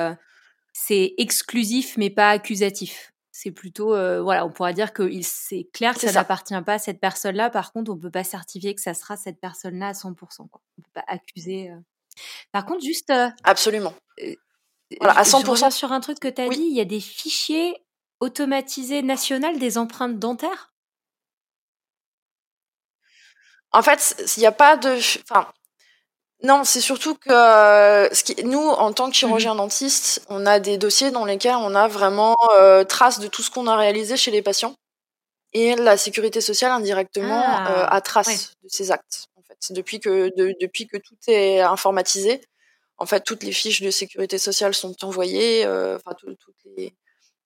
c'est 0.77 1.13
exclusif 1.17 1.95
mais 1.97 2.09
pas 2.09 2.29
accusatif. 2.29 3.13
C'est 3.31 3.51
plutôt, 3.51 3.93
euh, 3.93 4.21
voilà, 4.21 4.45
on 4.45 4.51
pourra 4.51 4.73
dire 4.73 4.93
que 4.93 5.09
c'est 5.21 5.69
clair 5.73 5.93
que 5.93 6.01
ça, 6.01 6.11
n'appartient 6.11 6.61
pas 6.65 6.73
à 6.73 6.79
cette 6.79 6.99
personne-là. 6.99 7.49
Par 7.49 7.71
contre, 7.71 7.91
on 7.91 7.97
peut 7.97 8.11
pas 8.11 8.23
certifier 8.23 8.75
que 8.75 8.81
ça 8.81 8.93
sera 8.93 9.15
cette 9.17 9.39
personne-là 9.39 9.87
à 9.87 9.91
100%. 9.93 10.49
Quoi. 10.49 10.61
On 10.77 10.81
peut 10.81 10.91
pas 10.93 11.03
accuser. 11.07 11.69
Euh. 11.69 11.77
Par 12.51 12.65
contre, 12.65 12.83
juste. 12.83 13.09
Euh, 13.09 13.29
Absolument. 13.43 13.93
voilà, 14.99 15.17
à 15.17 15.23
100%. 15.23 15.71
sur 15.71 15.91
un 15.93 15.99
truc 16.01 16.19
que 16.19 16.27
tu 16.27 16.41
as 16.41 16.49
dit, 16.49 16.61
il 16.61 16.75
y 16.75 16.81
a 16.81 16.85
des 16.85 17.01
fichiers 17.01 17.75
automatisés 18.19 19.01
nationaux 19.01 19.57
des 19.57 19.77
empreintes 19.77 20.19
dentaires? 20.19 20.73
En 23.71 23.81
fait, 23.81 24.15
il 24.37 24.39
n'y 24.41 24.45
a 24.45 24.51
pas 24.51 24.75
de. 24.77 24.97
Enfin, 25.29 25.51
non, 26.43 26.63
c'est 26.63 26.81
surtout 26.81 27.15
que 27.15 27.31
euh, 27.31 28.13
ce 28.13 28.23
qui, 28.23 28.43
nous, 28.43 28.59
en 28.59 28.91
tant 28.93 29.09
que 29.09 29.15
chirurgien 29.15 29.55
dentiste, 29.55 30.21
on 30.29 30.45
a 30.45 30.59
des 30.59 30.77
dossiers 30.77 31.11
dans 31.11 31.25
lesquels 31.25 31.55
on 31.55 31.73
a 31.75 31.87
vraiment 31.87 32.35
euh, 32.55 32.83
trace 32.83 33.19
de 33.19 33.27
tout 33.27 33.41
ce 33.41 33.49
qu'on 33.49 33.67
a 33.67 33.77
réalisé 33.77 34.17
chez 34.17 34.31
les 34.31 34.41
patients. 34.41 34.75
Et 35.53 35.75
la 35.75 35.95
sécurité 35.95 36.41
sociale 36.41 36.71
indirectement 36.71 37.41
euh, 37.41 37.85
a 37.87 38.01
trace 38.01 38.51
de 38.61 38.67
ces 38.67 38.91
actes. 38.91 39.27
En 39.37 39.41
fait, 39.43 39.73
depuis 39.73 40.01
que 40.01 40.29
depuis 40.61 40.85
que 40.85 40.97
tout 40.97 41.15
est 41.27 41.61
informatisé, 41.61 42.41
en 42.97 43.05
fait, 43.05 43.21
toutes 43.21 43.43
les 43.43 43.53
fiches 43.53 43.81
de 43.81 43.89
sécurité 43.89 44.37
sociale 44.37 44.73
sont 44.73 45.05
envoyées. 45.05 45.65
Enfin, 45.65 46.15
les, 46.77 46.93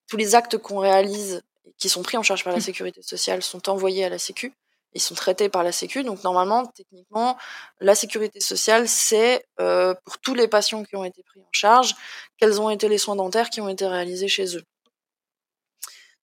tous 0.08 0.18
les 0.18 0.34
actes 0.34 0.58
qu'on 0.58 0.80
réalise, 0.80 1.44
qui 1.78 1.90
sont 1.90 2.02
pris 2.02 2.18
en 2.18 2.24
charge 2.24 2.44
par 2.44 2.54
la 2.54 2.60
mmh. 2.60 2.64
sécurité 2.64 3.02
sociale, 3.04 3.44
sont 3.44 3.70
envoyés 3.70 4.04
à 4.04 4.10
la 4.10 4.18
Sécu 4.18 4.54
ils 4.94 5.02
sont 5.02 5.16
traités 5.16 5.50
par 5.50 5.64
la 5.64 5.72
Sécu. 5.72 6.04
Donc 6.04 6.24
normalement, 6.24 6.66
techniquement, 6.66 7.38
la 7.80 7.96
sécurité 7.96 8.40
sociale, 8.40 8.88
c'est 8.88 9.46
euh, 9.60 9.94
pour 10.06 10.18
tous 10.20 10.34
les 10.34 10.48
patients 10.48 10.84
qui 10.84 10.96
ont 10.96 11.04
été 11.04 11.24
pris 11.24 11.40
en 11.40 11.50
charge, 11.52 11.96
quels 12.38 12.60
ont 12.62 12.70
été 12.70 12.88
les 12.90 12.98
soins 12.98 13.16
dentaires 13.16 13.50
qui 13.50 13.62
ont 13.62 13.70
été 13.70 13.86
réalisés 13.86 14.28
chez 14.28 14.58
eux. 14.58 14.64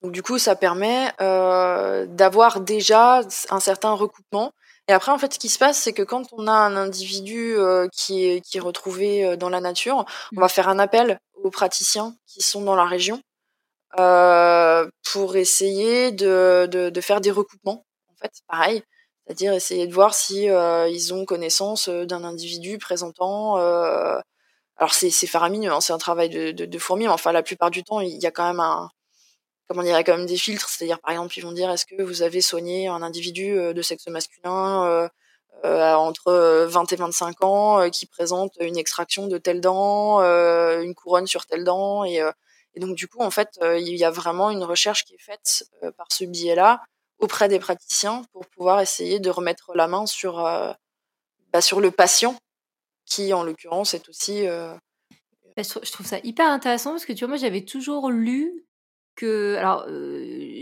Donc 0.03 0.13
du 0.13 0.23
coup, 0.23 0.39
ça 0.39 0.57
permet 0.57 1.13
euh, 1.21 2.07
d'avoir 2.07 2.61
déjà 2.61 3.23
un 3.51 3.61
certain 3.61 3.93
recoupement. 3.93 4.53
Et 4.89 4.93
après, 4.93 5.11
en 5.11 5.19
fait, 5.19 5.35
ce 5.35 5.39
qui 5.39 5.49
se 5.49 5.59
passe, 5.59 5.79
c'est 5.79 5.93
que 5.93 6.03
quand 6.03 6.29
on 6.33 6.47
a 6.47 6.53
un 6.53 6.77
individu 6.77 7.57
qui, 7.93 8.25
est, 8.25 8.41
qui 8.41 8.59
est 8.59 8.61
retrouvé 8.61 9.37
dans 9.37 9.49
la 9.49 9.61
nature, 9.61 10.05
on 10.37 10.41
va 10.41 10.47
mmh. 10.47 10.51
faire 10.51 10.69
un 10.69 10.79
appel 10.79 11.19
aux 11.43 11.51
praticiens 11.51 12.15
qui 12.27 12.41
sont 12.41 12.63
dans 12.63 12.77
la 12.77 12.85
région 12.85 13.21
pour 15.13 15.37
essayer 15.37 16.13
de, 16.13 16.69
de, 16.71 16.91
de, 16.91 17.01
faire 17.01 17.21
des 17.21 17.33
recoupements. 17.33 17.86
En 18.17 18.23
fait, 18.23 18.33
pareil, 18.49 18.83
c'est-à-dire 19.27 19.53
essayer 19.53 19.87
de 19.87 19.93
voir 19.93 20.15
si 20.15 20.45
ils 20.47 21.15
ont 21.15 21.25
connaissance 21.25 21.89
d'un 21.89 22.25
individu 22.25 22.79
présentant. 22.79 23.57
alors 23.57 24.93
c'est 24.93 25.11
faramineux, 25.27 25.73
hein, 25.73 25.81
c'est 25.81 25.93
un 25.93 25.99
travail 25.99 26.31
de, 26.31 26.79
fourmi, 26.79 27.05
mais 27.05 27.11
enfin 27.11 27.33
la 27.33 27.43
plupart 27.43 27.71
du 27.71 27.83
temps, 27.85 28.01
il 28.01 28.17
y 28.23 28.27
a 28.27 28.31
quand 28.31 28.47
même 28.47 28.61
un 28.61 28.91
comment 29.69 29.83
quand 29.83 30.17
même 30.17 30.27
des 30.27 30.37
filtres. 30.37 30.69
C'est-à-dire, 30.69 31.01
par 31.01 31.11
exemple, 31.13 31.37
ils 31.37 31.43
vont 31.43 31.53
dire 31.53 31.71
est-ce 31.71 31.87
que 31.87 32.03
vous 32.03 32.23
avez 32.23 32.41
soigné 32.41 32.89
un 32.89 33.03
individu 33.03 33.59
euh, 33.59 33.73
de 33.73 33.83
sexe 33.83 34.07
masculin 34.09 34.85
euh, 34.87 35.09
euh, 35.65 35.95
entre 35.95 36.67
20 36.69 36.93
et 36.93 36.97
25 36.97 37.45
ans 37.45 37.91
qui 37.91 38.07
présente 38.07 38.53
une 38.61 38.77
extraction 38.77 39.27
de 39.27 39.39
telle 39.39 39.61
dent, 39.61 40.21
une 40.21 40.95
couronne 40.95 41.27
sur 41.27 41.47
telle 41.47 41.65
dent, 41.65 42.05
et, 42.05 42.23
et, 42.75 42.81
donc 42.81 42.95
du 42.95 43.09
coup, 43.09 43.23
en 43.23 43.31
fait, 43.31 43.59
il 43.63 43.97
y 43.97 44.05
a 44.05 44.11
vraiment 44.11 44.51
une 44.51 44.63
recherche 44.63 45.05
qui 45.05 45.15
est 45.15 45.19
faite 45.19 45.65
par 45.97 46.09
ce 46.11 46.25
biais-là 46.25 46.83
auprès 47.19 47.49
des 47.49 47.59
praticiens 47.59 48.23
pour 48.33 48.47
pouvoir 48.47 48.81
essayer 48.81 49.21
de 49.21 49.31
remettre 49.31 49.73
la 49.75 49.87
main 49.89 50.07
sur 50.07 50.37
bah, 51.53 51.61
sur 51.61 51.81
le 51.81 51.91
patient 51.91 52.37
qui, 53.05 53.33
en 53.33 53.43
l'occurrence, 53.43 53.95
est 53.95 54.09
aussi 54.09 54.47
bah, 55.57 55.63
je 55.63 55.91
trouve 55.93 56.07
ça 56.07 56.19
hyper 56.23 56.49
intéressant 56.49 56.91
parce 56.91 57.07
que 57.07 57.13
tu 57.13 57.21
vois, 57.21 57.29
moi 57.29 57.37
j'avais 57.37 57.65
toujours 57.65 58.11
lu 58.11 58.67
que 59.15 59.57
alors 59.57 59.87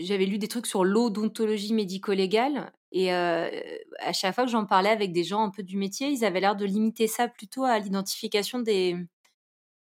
j'avais 0.02 0.26
lu 0.26 0.38
des 0.38 0.48
trucs 0.48 0.66
sur 0.66 0.84
l'odontologie 0.84 1.74
médico-légale 1.74 2.72
et 2.92 3.12
à 3.12 4.12
chaque 4.12 4.36
fois 4.36 4.44
que 4.44 4.50
j'en 4.50 4.66
parlais 4.66 4.90
avec 4.90 5.12
des 5.12 5.24
gens 5.24 5.42
un 5.42 5.50
peu 5.50 5.64
du 5.64 5.76
métier, 5.76 6.08
ils 6.08 6.24
avaient 6.24 6.40
l'air 6.40 6.54
de 6.54 6.64
limiter 6.64 7.08
ça 7.08 7.26
plutôt 7.26 7.64
à 7.64 7.80
l'identification 7.80 8.60
des 8.60 8.96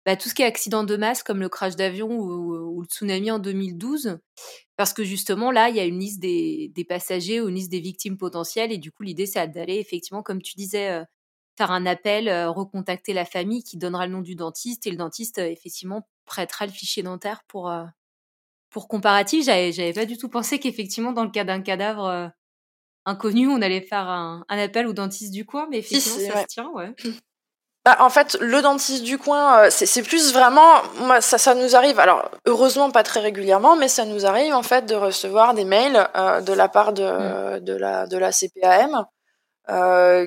bah, 0.05 0.17
tout 0.17 0.29
ce 0.29 0.35
qui 0.35 0.43
est 0.43 0.47
accident 0.47 0.85
de 0.85 0.97
masse 0.97 1.23
comme 1.23 1.41
le 1.41 1.49
crash 1.49 1.77
d'avion 1.77 2.09
ou, 2.11 2.81
le 2.81 2.87
tsunami 2.87 3.31
en 3.31 3.39
2012 3.39 4.19
parce 4.77 4.93
que 4.93 5.05
justement 5.05 5.51
là 5.51 5.69
il 5.69 5.77
y 5.77 5.81
a 5.81 5.85
une 5.85 6.01
liste 6.01 6.21
des, 6.21 6.73
des 6.75 6.85
passagers 6.85 7.41
ou 7.41 7.49
une 7.49 7.55
liste 7.55 7.71
des 7.71 7.81
victimes 7.81 8.19
potentielles 8.19 8.73
et 8.73 8.79
du 8.79 8.91
coup 8.91 9.05
l'idée 9.05 9.27
c'est 9.27 9.47
d'aller 9.49 9.77
effectivement 9.77 10.23
comme 10.23 10.43
tu 10.43 10.55
disais 10.57 11.05
faire 11.57 11.71
un 11.71 11.87
appel, 11.87 12.29
recontacter 12.49 13.13
la 13.13 13.25
famille 13.25 13.63
qui 13.63 13.77
donnera 13.77 14.07
le 14.07 14.13
nom 14.13 14.23
du 14.23 14.35
dentiste 14.35 14.87
et 14.87 14.91
le 14.91 14.97
dentiste 14.97 15.39
effectivement 15.39 16.09
prêtera 16.25 16.67
le 16.67 16.73
fichier 16.73 17.03
dentaire 17.03 17.45
pour 17.47 17.71
pour 18.73 18.89
comparatif, 18.89 19.45
j'avais, 19.45 19.93
pas 19.93 20.07
du 20.07 20.17
tout 20.17 20.29
pensé 20.29 20.59
qu'effectivement, 20.59 21.13
dans 21.13 21.25
le 21.25 21.31
cas 21.31 21.45
d'un 21.45 21.61
cadavre 21.61 22.07
euh, 22.07 22.29
inconnu, 23.05 23.47
on 23.47 23.61
allait 23.61 23.83
faire 23.83 24.09
un, 24.09 24.45
appel 24.49 24.87
au 24.87 24.95
dentiste 24.95 25.33
du 25.33 25.45
coin, 25.45 25.69
mais 25.71 25.79
effectivement, 25.79 26.19
ça 26.19 26.43
se 26.43 26.47
tient, 26.47 26.71
ouais. 26.71 26.95
Bah, 27.85 27.97
en 27.99 28.11
fait, 28.11 28.37
le 28.41 28.63
dentiste 28.63 29.03
du 29.03 29.19
coin, 29.19 29.65
euh, 29.65 29.69
c'est, 29.71 30.03
plus 30.03 30.33
vraiment, 30.33 30.83
moi, 31.01 31.21
ça, 31.21 31.37
ça 31.37 31.55
nous 31.55 31.75
arrive. 31.75 31.99
Alors, 31.99 32.31
heureusement, 32.47 32.91
pas 32.93 33.03
très 33.03 33.21
régulièrement, 33.21 33.75
mais 33.75 33.89
ça 33.89 34.05
nous 34.05 34.25
arrive 34.25 34.55
en 34.55 34.63
fait 34.63 34.87
de 34.87 34.95
recevoir 34.95 35.55
des 35.55 35.65
mails 35.65 36.09
euh, 36.17 36.41
de 36.41 36.53
la 36.53 36.69
part 36.69 36.93
de, 36.93 37.59
de 37.59 37.73
la 37.75 38.07
de 38.07 38.17
la 38.17 38.31
CPAM 38.31 39.05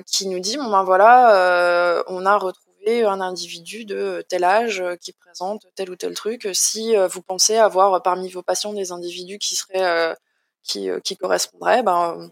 qui 0.06 0.28
nous 0.28 0.40
dit, 0.40 0.56
bon 0.56 0.70
ben 0.70 0.82
voilà, 0.82 2.02
on 2.08 2.26
a 2.26 2.36
retrouvé 2.36 2.66
un 2.86 3.20
individu 3.20 3.84
de 3.84 4.24
tel 4.28 4.44
âge 4.44 4.80
euh, 4.80 4.96
qui 4.96 5.12
présente 5.12 5.66
tel 5.74 5.90
ou 5.90 5.96
tel 5.96 6.14
truc. 6.14 6.48
Si 6.52 6.96
euh, 6.96 7.08
vous 7.08 7.22
pensez 7.22 7.56
avoir 7.56 8.00
parmi 8.02 8.30
vos 8.30 8.42
patients 8.42 8.72
des 8.72 8.92
individus 8.92 9.38
qui 9.38 9.56
seraient 9.56 9.82
euh, 9.82 10.14
qui, 10.62 10.88
qui 11.04 11.16
correspondraient, 11.16 11.82
ben 11.82 12.30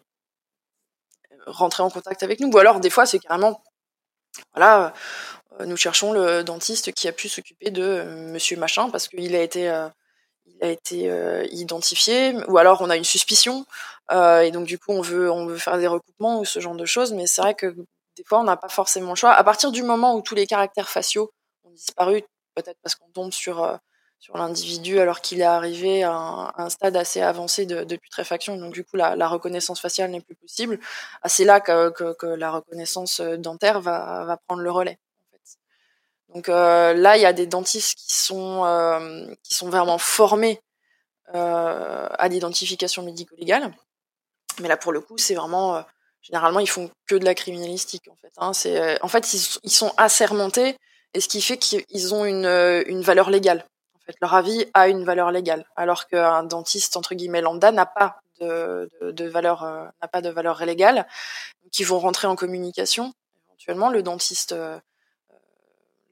rentrez 1.47 1.83
en 1.83 1.91
contact 1.91 2.23
avec 2.23 2.41
nous. 2.41 2.51
Ou 2.51 2.59
alors 2.59 2.81
des 2.81 2.91
fois 2.91 3.07
c'est 3.07 3.19
carrément 3.19 3.63
voilà, 4.55 4.93
nous 5.65 5.77
cherchons 5.77 6.12
le 6.12 6.43
dentiste 6.44 6.93
qui 6.93 7.09
a 7.09 7.12
pu 7.12 7.28
s'occuper 7.28 7.70
de 7.70 8.02
Monsieur 8.32 8.56
Machin 8.56 8.90
parce 8.90 9.09
qu'il 9.09 9.35
a 9.36 9.43
été 9.43 9.73
il 10.47 10.65
a 10.65 10.69
été 10.70 11.11
identifié, 11.52 12.35
ou 12.48 12.59
alors 12.59 12.81
on 12.82 12.90
a 12.90 12.97
une 12.97 13.05
suspicion, 13.05 13.66
et 14.12 14.51
donc 14.52 14.66
du 14.66 14.78
coup 14.78 14.93
on 14.93 15.01
veut 15.01 15.31
on 15.31 15.47
veut 15.47 15.59
faire 15.59 15.78
des 15.78 15.86
recoupements 15.86 16.40
ou 16.40 16.44
ce 16.44 16.61
genre 16.61 16.77
de 16.77 16.85
choses. 16.85 17.12
Mais 17.12 17.27
c'est 17.27 17.43
vrai 17.43 17.55
que 17.55 17.74
des 18.16 18.24
fois, 18.24 18.40
on 18.40 18.44
n'a 18.44 18.56
pas 18.56 18.69
forcément 18.69 19.11
le 19.11 19.16
choix. 19.16 19.32
À 19.32 19.44
partir 19.44 19.73
du 19.73 19.82
moment 19.82 20.15
où 20.16 20.23
tous 20.23 20.35
les 20.35 20.47
caractères 20.47 20.89
faciaux 20.89 21.32
ont 21.65 21.70
disparu, 21.70 22.23
peut-être 22.55 22.78
parce 22.82 22.94
qu'on 22.94 23.09
tombe 23.11 23.32
sur, 23.32 23.62
euh, 23.65 23.77
sur 24.25 24.39
l'individu 24.39 24.99
alors 25.01 25.21
qu'il 25.21 25.41
est 25.41 25.45
arrivé 25.45 26.03
à 26.03 26.51
un, 26.57 26.71
stade 26.71 26.97
assez 26.97 27.21
avancé 27.21 27.67
de, 27.67 27.97
putréfaction, 27.97 28.57
donc 28.57 28.73
du 28.73 28.83
coup, 28.83 28.97
la, 28.97 29.29
reconnaissance 29.29 29.81
faciale 29.81 30.11
n'est 30.11 30.23
plus 30.23 30.35
possible, 30.35 30.79
ah, 31.23 31.29
c'est 31.29 31.45
là 31.45 31.61
que, 31.61 32.35
la 32.35 32.51
reconnaissance 32.51 33.21
euh, 33.21 33.37
dentaire 33.37 33.83
va, 33.83 34.39
prendre 34.47 34.63
le 34.63 34.71
relais. 34.71 34.99
Donc 36.35 36.49
euh, 36.49 36.95
là, 36.95 37.19
il 37.19 37.21
y 37.21 37.27
a 37.27 37.35
des 37.35 37.47
dentistes 37.47 37.99
qui 37.99 38.15
sont, 38.15 38.65
sont 39.43 39.69
vraiment 39.69 39.99
formés 39.99 40.61
à 41.33 42.29
l'identification 42.29 43.03
médico-légale. 43.03 43.75
Mais 44.61 44.69
là, 44.69 44.79
pour 44.79 44.93
le 44.93 45.01
coup, 45.01 45.19
c'est 45.19 45.35
vraiment 45.35 45.85
généralement 46.25 46.61
ils 46.61 46.69
font 46.69 46.91
que 47.07 47.15
de 47.15 47.25
la 47.25 47.35
criminalistique 47.35 48.09
en 48.11 48.17
fait. 48.17 48.33
Hein. 48.39 48.53
Euh, 48.67 48.97
en 49.03 49.09
fait 49.09 49.35
ils, 49.63 49.71
sont 49.71 49.93
assermentés 49.97 50.77
et 51.13 51.21
ce 51.21 51.29
qui 51.29 51.43
fait 51.43 51.59
qu'ils 51.59 52.15
ont 52.15 52.25
euh, 52.25 52.83
une 52.87 53.03
valeur 53.03 53.31
légale. 53.31 53.65
Leur 54.21 54.35
avis 54.35 54.67
a 54.75 54.89
une 54.89 55.05
valeur 55.05 55.31
légale, 55.31 55.67
alors 55.77 56.07
qu'un 56.07 56.45
dentiste 56.45 56.97
entre 56.97 57.15
guillemets 57.15 57.41
lambda 57.41 57.73
n'a 57.73 57.87
pas 57.87 58.21
de, 58.41 58.91
de, 59.01 59.25
valeur 59.29 59.63
euh, 59.63 59.87
n'a 60.03 60.09
pas 60.09 60.21
de 60.21 60.29
valeur 60.29 60.65
légale. 60.65 61.07
Ils 61.79 61.87
vont 61.87 61.99
rentrer 61.99 62.27
en 62.27 62.37
communication 62.37 63.15
éventuellement 63.49 63.89
le 63.89 64.03
dentiste 64.03 64.55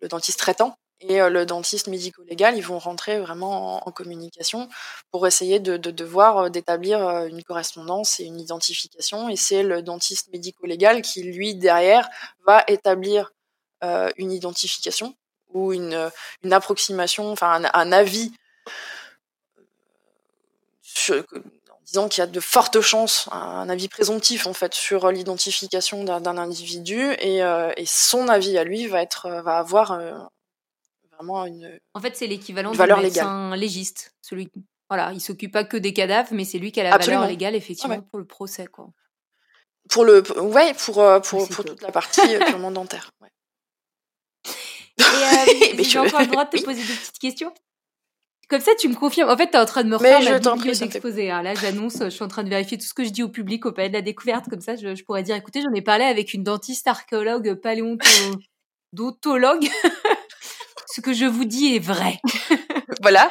le 0.02 0.09
dentiste 0.09 0.39
traitant 0.39 0.77
et 1.02 1.20
euh, 1.20 1.31
le 1.31 1.44
dentiste 1.47 1.89
médico-légal, 1.89 2.56
ils 2.56 2.64
vont 2.64 2.78
rentrer 2.78 3.20
vraiment 3.20 3.86
en, 3.86 3.90
communication 3.90 4.69
pour 5.10 5.27
essayer 5.27 5.59
de, 5.59 5.77
devoir 5.77 6.39
euh, 6.39 6.48
d'établir 6.48 7.06
euh, 7.06 7.27
une 7.27 7.43
correspondance 7.43 8.20
et 8.20 8.24
une 8.24 8.40
identification. 8.40 9.28
Et 9.28 9.36
c'est 9.36 9.62
le 9.62 9.82
dentiste 9.82 10.32
médico-légal 10.32 11.02
qui, 11.02 11.23
lui, 11.23 11.55
derrière, 11.55 12.09
va 12.47 12.64
établir 12.69 13.32
une 14.16 14.31
identification 14.31 15.16
ou 15.54 15.72
une, 15.72 16.10
une 16.42 16.52
approximation, 16.52 17.30
enfin 17.30 17.62
un, 17.72 17.92
avis 17.92 18.32
en 21.10 21.80
disant 21.84 22.08
qu'il 22.08 22.20
y 22.20 22.24
a 22.24 22.26
de 22.26 22.40
fortes 22.40 22.80
chances, 22.80 23.28
un 23.32 23.68
avis 23.68 23.88
présomptif 23.88 24.46
en 24.46 24.52
fait 24.52 24.74
sur 24.74 25.10
l'identification 25.10 26.04
d'un 26.04 26.38
individu 26.38 27.12
et, 27.18 27.38
et, 27.38 27.86
son 27.86 28.28
avis 28.28 28.56
à 28.58 28.64
lui 28.64 28.86
va 28.86 29.02
être 29.02 29.28
va 29.42 29.58
avoir 29.58 29.92
une. 29.92 30.28
En 31.94 32.00
fait, 32.00 32.16
c'est 32.16 32.26
l'équivalent 32.26 32.72
du 32.72 32.78
médecin 32.78 33.54
légiste. 33.56 34.14
Celui, 34.22 34.50
voilà, 34.88 35.12
il 35.12 35.20
s'occupe 35.20 35.52
pas 35.52 35.64
que 35.64 35.76
des 35.76 35.92
cadavres, 35.92 36.28
mais 36.32 36.44
c'est 36.44 36.58
lui 36.58 36.72
qui 36.72 36.80
a 36.80 36.84
la 36.84 36.96
valeur 36.96 37.26
légale 37.26 37.54
effectivement 37.54 38.00
pour 38.00 38.18
le 38.18 38.26
procès, 38.26 38.66
quoi. 38.66 38.88
Pour 39.90 40.04
le, 40.04 40.22
ouais, 40.40 40.74
pour 40.74 41.00
euh, 41.00 41.18
pour, 41.20 41.48
pour 41.48 41.64
toute 41.64 41.82
la 41.82 41.90
partie 41.90 42.20
euh, 42.36 42.44
purement 42.46 42.70
dentaire. 42.70 43.10
Ouais. 43.20 43.28
Et 44.98 45.02
euh, 45.02 45.78
j'ai 45.82 45.98
encore 45.98 46.20
le 46.20 46.27
droit 46.27 46.44
de 46.44 46.56
te 46.56 46.62
poser 46.62 46.82
des 46.82 46.94
petites 46.94 47.19
questions? 47.19 47.52
Comme 48.48 48.60
ça, 48.60 48.73
tu 48.78 48.89
me 48.89 48.94
confirmes. 48.94 49.31
En 49.31 49.36
fait, 49.36 49.51
tu 49.51 49.56
es 49.56 49.59
en 49.59 49.64
train 49.64 49.82
de 49.82 49.89
me 49.89 49.97
refaire 49.97 50.20
ma 50.20 50.39
vidéo 50.39 50.74
d'exposé. 50.74 51.31
Hein. 51.31 51.43
Là, 51.43 51.55
j'annonce, 51.55 52.01
je 52.01 52.10
suis 52.10 52.23
en 52.23 52.28
train 52.28 52.44
de 52.44 52.51
vérifier 52.51 52.77
tout 52.77 52.85
ce 52.85 52.93
que 52.93 53.05
je 53.05 53.10
dis 53.10 53.23
au 53.23 53.31
public 53.31 53.64
au 53.64 53.73
palais 53.73 53.89
de 53.89 53.94
la 53.94 54.02
découverte. 54.02 54.51
Comme 54.51 54.60
ça, 54.60 54.77
je, 54.77 54.94
je 54.94 55.05
pourrais 55.05 55.23
dire, 55.23 55.36
écoutez, 55.36 55.62
j'en 55.62 55.73
ai 55.73 55.81
parlé 55.81 56.05
avec 56.05 56.35
une 56.35 56.43
dentiste, 56.43 56.86
archéologue, 56.86 57.55
paléontologue 57.55 58.43
ce 60.86 61.01
que 61.01 61.14
je 61.14 61.24
vous 61.24 61.44
dis 61.44 61.77
est 61.77 61.78
vrai. 61.78 62.20
voilà. 63.01 63.31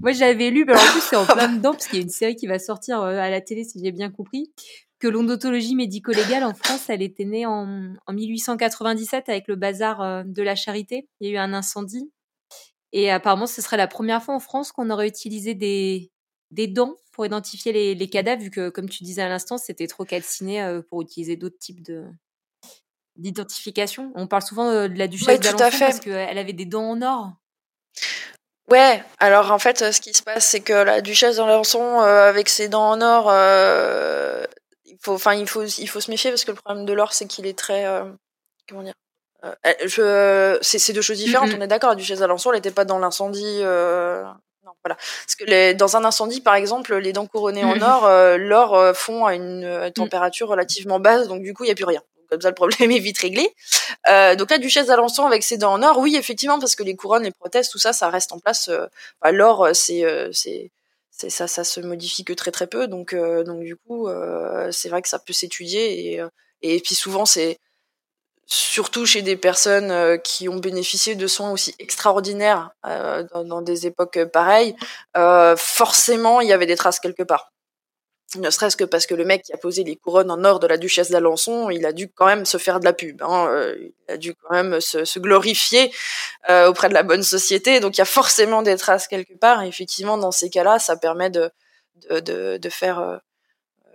Moi, 0.00 0.12
j'avais 0.12 0.50
lu, 0.50 0.64
mais 0.64 0.76
en 0.76 0.92
plus, 0.92 1.00
c'est 1.00 1.16
en 1.16 1.26
plein 1.26 1.48
dedans, 1.48 1.72
parce 1.72 1.88
qu'il 1.88 1.98
y 1.98 2.00
a 2.00 2.04
une 2.04 2.10
série 2.10 2.36
qui 2.36 2.46
va 2.46 2.60
sortir 2.60 3.00
euh, 3.00 3.18
à 3.18 3.30
la 3.30 3.40
télé, 3.40 3.64
si 3.64 3.80
j'ai 3.82 3.90
bien 3.90 4.10
compris, 4.10 4.52
que 4.98 5.06
l'odontologie 5.08 5.74
médico-légale 5.74 6.44
en 6.44 6.54
France, 6.54 6.88
elle 6.88 7.02
était 7.02 7.24
née 7.24 7.46
en, 7.46 7.66
1897 8.08 9.28
avec 9.28 9.48
le 9.48 9.56
bazar 9.56 10.00
euh, 10.00 10.22
de 10.24 10.42
la 10.42 10.56
charité. 10.56 11.08
Il 11.20 11.28
y 11.28 11.30
a 11.30 11.34
eu 11.34 11.38
un 11.38 11.52
incendie. 11.52 12.10
Et 12.92 13.10
apparemment, 13.10 13.46
ce 13.46 13.62
serait 13.62 13.76
la 13.76 13.86
première 13.86 14.22
fois 14.22 14.34
en 14.34 14.40
France 14.40 14.72
qu'on 14.72 14.90
aurait 14.90 15.08
utilisé 15.08 15.54
des, 15.54 16.10
des 16.50 16.66
dents 16.66 16.96
pour 17.12 17.26
identifier 17.26 17.94
les, 17.94 18.10
cadavres, 18.10 18.42
vu 18.42 18.50
que, 18.50 18.70
comme 18.70 18.88
tu 18.88 19.04
disais 19.04 19.22
à 19.22 19.28
l'instant, 19.28 19.58
c'était 19.58 19.86
trop 19.86 20.04
calciné 20.04 20.62
euh, 20.62 20.82
pour 20.82 21.02
utiliser 21.02 21.36
d'autres 21.36 21.58
types 21.58 21.82
de, 21.82 22.06
d'identification. 23.18 24.12
On 24.14 24.26
parle 24.26 24.42
souvent 24.42 24.68
euh, 24.68 24.88
de 24.88 24.98
la 24.98 25.08
duchesse 25.08 25.40
d'Alençon 25.40 25.78
parce 25.78 26.00
qu'elle 26.00 26.38
avait 26.38 26.52
des 26.52 26.64
dents 26.64 26.90
en 26.90 27.02
or. 27.02 27.32
Ouais, 28.70 29.02
alors 29.18 29.50
en 29.50 29.58
fait, 29.58 29.92
ce 29.92 30.00
qui 30.00 30.12
se 30.12 30.22
passe, 30.22 30.44
c'est 30.44 30.60
que 30.60 30.72
la 30.72 31.00
duchesse 31.00 31.36
d'Alençon, 31.36 32.00
euh, 32.00 32.28
avec 32.28 32.48
ses 32.48 32.68
dents 32.68 32.90
en 32.90 33.00
or, 33.00 33.28
euh, 33.30 34.44
il 34.88 34.98
faut, 35.00 35.14
enfin, 35.14 35.34
il 35.34 35.48
faut, 35.48 35.64
il 35.64 35.88
faut 35.88 36.00
se 36.00 36.10
méfier 36.10 36.30
parce 36.30 36.44
que 36.44 36.50
le 36.50 36.56
problème 36.56 36.84
de 36.84 36.92
l'or, 36.92 37.12
c'est 37.12 37.26
qu'il 37.26 37.46
est 37.46 37.58
très, 37.58 37.84
comment 38.68 38.82
dire, 38.82 38.94
je, 39.84 40.58
c'est 40.62 40.92
deux 40.92 41.02
choses 41.02 41.18
différentes. 41.18 41.50
On 41.56 41.60
est 41.60 41.68
d'accord. 41.68 41.90
La 41.90 41.96
duchesse 41.96 42.20
d'Alençon, 42.20 42.50
elle 42.50 42.56
n'était 42.58 42.70
pas 42.70 42.84
dans 42.84 42.98
l'incendie 42.98 43.62
non, 44.68 44.74
voilà. 44.84 44.96
Parce 44.96 45.36
que 45.36 45.44
les, 45.44 45.74
dans 45.74 45.96
un 45.96 46.04
incendie, 46.04 46.40
par 46.42 46.54
exemple, 46.54 46.94
les 46.96 47.12
dents 47.14 47.26
couronnées 47.26 47.64
en 47.64 47.80
or, 47.80 48.04
euh, 48.06 48.36
l'or 48.36 48.74
euh, 48.74 48.92
fond 48.92 49.24
à 49.24 49.34
une 49.34 49.64
euh, 49.64 49.90
température 49.90 50.48
relativement 50.48 51.00
basse, 51.00 51.26
donc 51.26 51.42
du 51.42 51.54
coup, 51.54 51.64
il 51.64 51.68
n'y 51.68 51.72
a 51.72 51.74
plus 51.74 51.84
rien. 51.84 52.02
Donc, 52.16 52.28
comme 52.28 52.40
ça, 52.42 52.48
le 52.48 52.54
problème 52.54 52.90
est 52.90 52.98
vite 52.98 53.18
réglé. 53.18 53.54
Euh, 54.08 54.34
donc 54.34 54.50
la 54.50 54.58
duchesse 54.58 54.86
d'Alençon 54.86 55.24
avec 55.26 55.42
ses 55.42 55.56
dents 55.56 55.72
en 55.72 55.82
or, 55.82 55.98
oui, 55.98 56.16
effectivement, 56.16 56.58
parce 56.58 56.76
que 56.76 56.82
les 56.82 56.96
couronnes, 56.96 57.22
les 57.22 57.30
prothèses, 57.30 57.70
tout 57.70 57.78
ça, 57.78 57.92
ça 57.92 58.10
reste 58.10 58.32
en 58.32 58.40
place. 58.40 58.68
Euh, 58.68 58.86
bah, 59.22 59.32
l'or, 59.32 59.64
euh, 59.64 59.72
c'est, 59.72 60.04
euh, 60.04 60.28
c'est, 60.32 60.70
c'est 61.20 61.30
ça, 61.30 61.48
ça 61.48 61.64
se 61.64 61.80
modifie 61.80 62.24
que 62.24 62.32
très 62.32 62.52
très 62.52 62.68
peu. 62.68 62.86
Donc, 62.86 63.12
euh, 63.12 63.42
donc 63.44 63.60
du 63.64 63.76
coup, 63.76 64.08
euh, 64.08 64.70
c'est 64.72 64.88
vrai 64.88 65.02
que 65.02 65.08
ça 65.08 65.18
peut 65.18 65.32
s'étudier 65.32 66.12
et, 66.12 66.20
euh, 66.20 66.28
et 66.62 66.80
puis 66.80 66.94
souvent 66.94 67.26
c'est 67.26 67.58
surtout 68.46 69.04
chez 69.06 69.22
des 69.22 69.36
personnes 69.36 70.18
qui 70.22 70.48
ont 70.48 70.56
bénéficié 70.56 71.14
de 71.14 71.26
soins 71.26 71.52
aussi 71.52 71.74
extraordinaires 71.78 72.70
dans, 73.34 73.62
des 73.62 73.86
époques 73.86 74.24
pareilles, 74.32 74.74
forcément 75.56 76.40
il 76.40 76.48
y 76.48 76.52
avait 76.52 76.66
des 76.66 76.76
traces 76.76 76.98
quelque 76.98 77.22
part. 77.24 77.52
Ne 78.36 78.50
serait-ce 78.50 78.76
que 78.76 78.84
parce 78.84 79.06
que 79.06 79.14
le 79.14 79.24
mec 79.24 79.44
qui 79.44 79.54
a 79.54 79.56
posé 79.56 79.84
les 79.84 79.96
couronnes 79.96 80.30
en 80.30 80.44
or 80.44 80.60
de 80.60 80.66
la 80.66 80.76
duchesse 80.76 81.10
d'Alençon, 81.10 81.70
il 81.70 81.86
a 81.86 81.92
dû 81.92 82.10
quand 82.10 82.26
même 82.26 82.44
se 82.44 82.58
faire 82.58 82.78
de 82.78 82.84
la 82.84 82.92
pub. 82.92 83.22
Hein, 83.22 83.48
euh, 83.48 83.74
il 83.78 84.12
a 84.12 84.16
dû 84.18 84.34
quand 84.34 84.54
même 84.54 84.82
se, 84.82 85.18
glorifier 85.18 85.90
euh, 86.50 86.68
auprès 86.68 86.90
de 86.90 86.94
la 86.94 87.02
bonne 87.02 87.22
société. 87.22 87.80
Donc 87.80 87.96
il 87.96 88.00
y 88.00 88.02
a 88.02 88.06
forcément 88.06 88.60
des 88.60 88.76
traces 88.76 89.08
quelque 89.08 89.32
part. 89.32 89.62
Et 89.62 89.68
effectivement, 89.68 90.18
dans 90.18 90.30
ces 90.30 90.50
cas-là, 90.50 90.78
ça 90.78 90.98
permet 90.98 91.30
de, 91.30 91.50
faire 92.68 92.98
euh, 92.98 93.16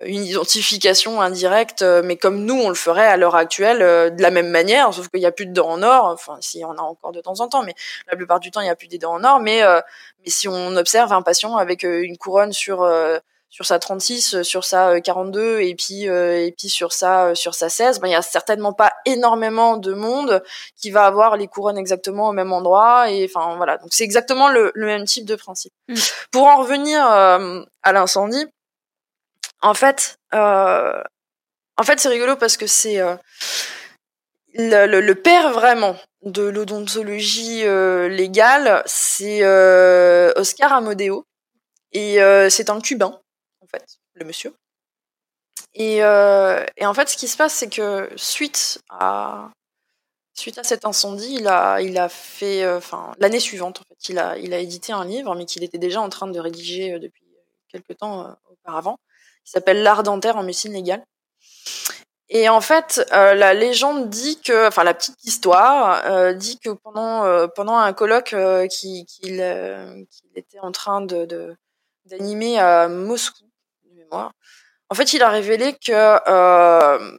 une 0.01 0.26
identification 0.26 1.22
indirecte, 1.22 1.84
mais 1.84 2.18
comme 2.18 2.43
nous 2.43 2.60
on 2.60 2.69
le 2.69 2.76
ferait 2.76 3.05
à 3.05 3.18
l'heure 3.18 3.35
actuelle 3.35 4.15
de 4.15 4.22
la 4.22 4.31
même 4.31 4.49
manière, 4.49 4.91
sauf 4.95 5.10
qu'il 5.10 5.19
n'y 5.19 5.27
a 5.27 5.31
plus 5.31 5.45
de 5.45 5.53
dents 5.53 5.69
en 5.69 5.84
or. 5.84 6.05
Enfin, 6.05 6.38
si 6.41 6.65
on 6.65 6.72
a 6.72 6.81
encore 6.81 7.11
de 7.11 7.22
temps 7.22 7.39
en 7.39 7.47
temps, 7.47 7.61
mais 7.61 7.76
la 8.10 8.18
plupart 8.18 8.39
du 8.39 8.49
temps 8.49 8.61
il 8.61 8.65
n'y 8.65 8.72
a 8.72 8.76
plus 8.76 8.88
des 8.88 8.97
dents 8.97 9.14
en 9.14 9.23
or. 9.23 9.39
Mais 9.39 9.61
mais 9.61 10.31
si 10.31 10.47
on 10.47 10.76
observe 10.76 11.14
un 11.14 11.22
patient 11.22 11.55
avec 11.55 11.84
une 11.84 12.18
couronne 12.18 12.51
sur 12.51 12.84
sur 13.53 13.67
sa 13.67 13.77
36, 13.77 14.34
euh, 14.34 14.43
sur 14.43 14.65
sa 14.65 14.89
euh, 14.89 14.99
42 14.99 15.59
et 15.59 15.75
puis 15.75 16.09
euh, 16.09 16.43
et 16.43 16.51
puis 16.51 16.69
sur 16.69 16.91
sa 16.91 17.27
euh, 17.27 17.35
sur 17.35 17.53
sa 17.53 17.69
16, 17.69 17.99
ben 17.99 18.07
il 18.07 18.11
y 18.11 18.15
a 18.15 18.23
certainement 18.23 18.73
pas 18.73 18.91
énormément 19.05 19.77
de 19.77 19.93
monde 19.93 20.41
qui 20.75 20.89
va 20.89 21.05
avoir 21.05 21.38
les 21.38 21.45
couronnes 21.47 21.77
exactement 21.77 22.30
au 22.30 22.31
même 22.31 22.51
endroit 22.51 23.11
et 23.11 23.25
enfin 23.25 23.55
voilà. 23.55 23.77
Donc 23.77 23.93
c'est 23.93 24.03
exactement 24.03 24.49
le, 24.49 24.71
le 24.73 24.88
même 24.88 25.05
type 25.05 25.25
de 25.25 25.35
principe. 25.35 25.71
Mm. 25.88 25.93
Pour 26.31 26.47
en 26.47 26.57
revenir 26.57 27.05
euh, 27.05 27.61
à 27.84 27.93
l'incendie, 27.93 28.43
en 29.61 29.75
fait, 29.75 30.17
euh, 30.34 31.03
en 31.77 31.84
fait, 31.84 31.99
c'est 31.99 32.09
rigolo 32.09 32.35
parce 32.35 32.57
que 32.57 32.65
c'est 32.65 32.99
euh, 33.01 33.15
le, 34.55 34.88
le, 34.88 34.99
le 34.99 35.15
père 35.15 35.51
vraiment 35.51 35.95
de 36.23 36.41
l'odontologie 36.41 37.65
euh, 37.65 38.09
légale, 38.09 38.81
c'est 38.88 39.43
euh, 39.43 40.34
Oscar 40.38 40.73
Amodeo 40.73 41.23
et 41.91 42.19
euh, 42.19 42.49
c'est 42.49 42.71
un 42.71 42.81
cubain 42.81 43.19
le 44.15 44.25
monsieur. 44.25 44.53
Et, 45.75 46.03
euh, 46.03 46.63
et 46.77 46.85
en 46.85 46.93
fait, 46.93 47.09
ce 47.09 47.17
qui 47.17 47.27
se 47.27 47.37
passe, 47.37 47.53
c'est 47.53 47.69
que 47.69 48.09
suite 48.15 48.81
à 48.89 49.49
suite 50.35 50.57
à 50.57 50.63
cet 50.63 50.85
incendie, 50.85 51.35
il 51.35 51.47
a 51.47 51.81
il 51.81 51.97
a 51.97 52.09
fait, 52.09 52.63
euh, 52.63 52.77
enfin 52.77 53.13
l'année 53.19 53.39
suivante 53.39 53.81
en 53.81 53.83
fait, 53.87 54.09
il 54.09 54.19
a 54.19 54.37
il 54.37 54.53
a 54.53 54.59
édité 54.59 54.91
un 54.93 55.05
livre, 55.05 55.35
mais 55.35 55.45
qu'il 55.45 55.63
était 55.63 55.77
déjà 55.77 56.01
en 56.01 56.09
train 56.09 56.27
de 56.27 56.39
rédiger 56.39 56.93
euh, 56.93 56.99
depuis 56.99 57.23
quelques 57.69 57.97
temps 57.97 58.35
auparavant 58.51 58.97
qui 59.45 59.51
s'appelle 59.51 59.83
L'art 59.83 60.03
dentaire 60.03 60.37
en 60.37 60.43
médecine 60.43 60.73
légale. 60.73 61.03
Et 62.29 62.49
en 62.49 62.61
fait, 62.61 63.05
la 63.11 63.53
légende 63.53 64.09
dit 64.09 64.39
que, 64.41 64.67
enfin 64.67 64.83
la 64.83 64.93
petite 64.93 65.23
histoire 65.23 66.33
dit 66.35 66.57
que 66.59 66.69
pendant 66.69 67.47
pendant 67.49 67.75
un 67.77 67.93
colloque 67.93 68.35
qui- 68.71 69.05
qu'il 69.05 69.39
était 70.35 70.59
en 70.59 70.71
train 70.71 71.01
de- 71.01 71.55
d'animer 72.05 72.59
à 72.59 72.87
Moscou, 72.87 73.43
en 74.90 74.95
fait, 74.95 75.14
il 75.14 75.23
a 75.23 75.30
révélé 75.30 75.73
que 75.73 76.19
euh, 76.27 77.18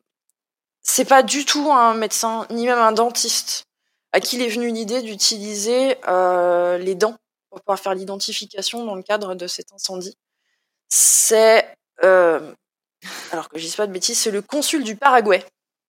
c'est 0.82 1.04
pas 1.04 1.22
du 1.22 1.44
tout 1.44 1.72
un 1.72 1.94
médecin 1.94 2.46
ni 2.50 2.66
même 2.66 2.78
un 2.78 2.92
dentiste 2.92 3.64
à 4.12 4.20
qui 4.20 4.36
il 4.36 4.42
est 4.42 4.48
venu 4.48 4.70
l'idée 4.70 5.02
d'utiliser 5.02 5.96
euh, 6.06 6.78
les 6.78 6.94
dents 6.94 7.16
pour 7.50 7.60
pouvoir 7.62 7.80
faire 7.80 7.94
l'identification 7.94 8.84
dans 8.84 8.94
le 8.94 9.02
cadre 9.02 9.34
de 9.34 9.46
cet 9.48 9.72
incendie. 9.72 10.16
C'est 10.88 11.66
euh, 12.04 12.52
alors 13.32 13.48
que 13.48 13.58
je 13.58 13.64
dise 13.64 13.76
pas 13.76 13.86
de 13.86 13.92
bêtises, 13.92 14.18
c'est 14.18 14.30
le 14.30 14.42
consul 14.42 14.84
du 14.84 14.94
Paraguay. 14.94 15.44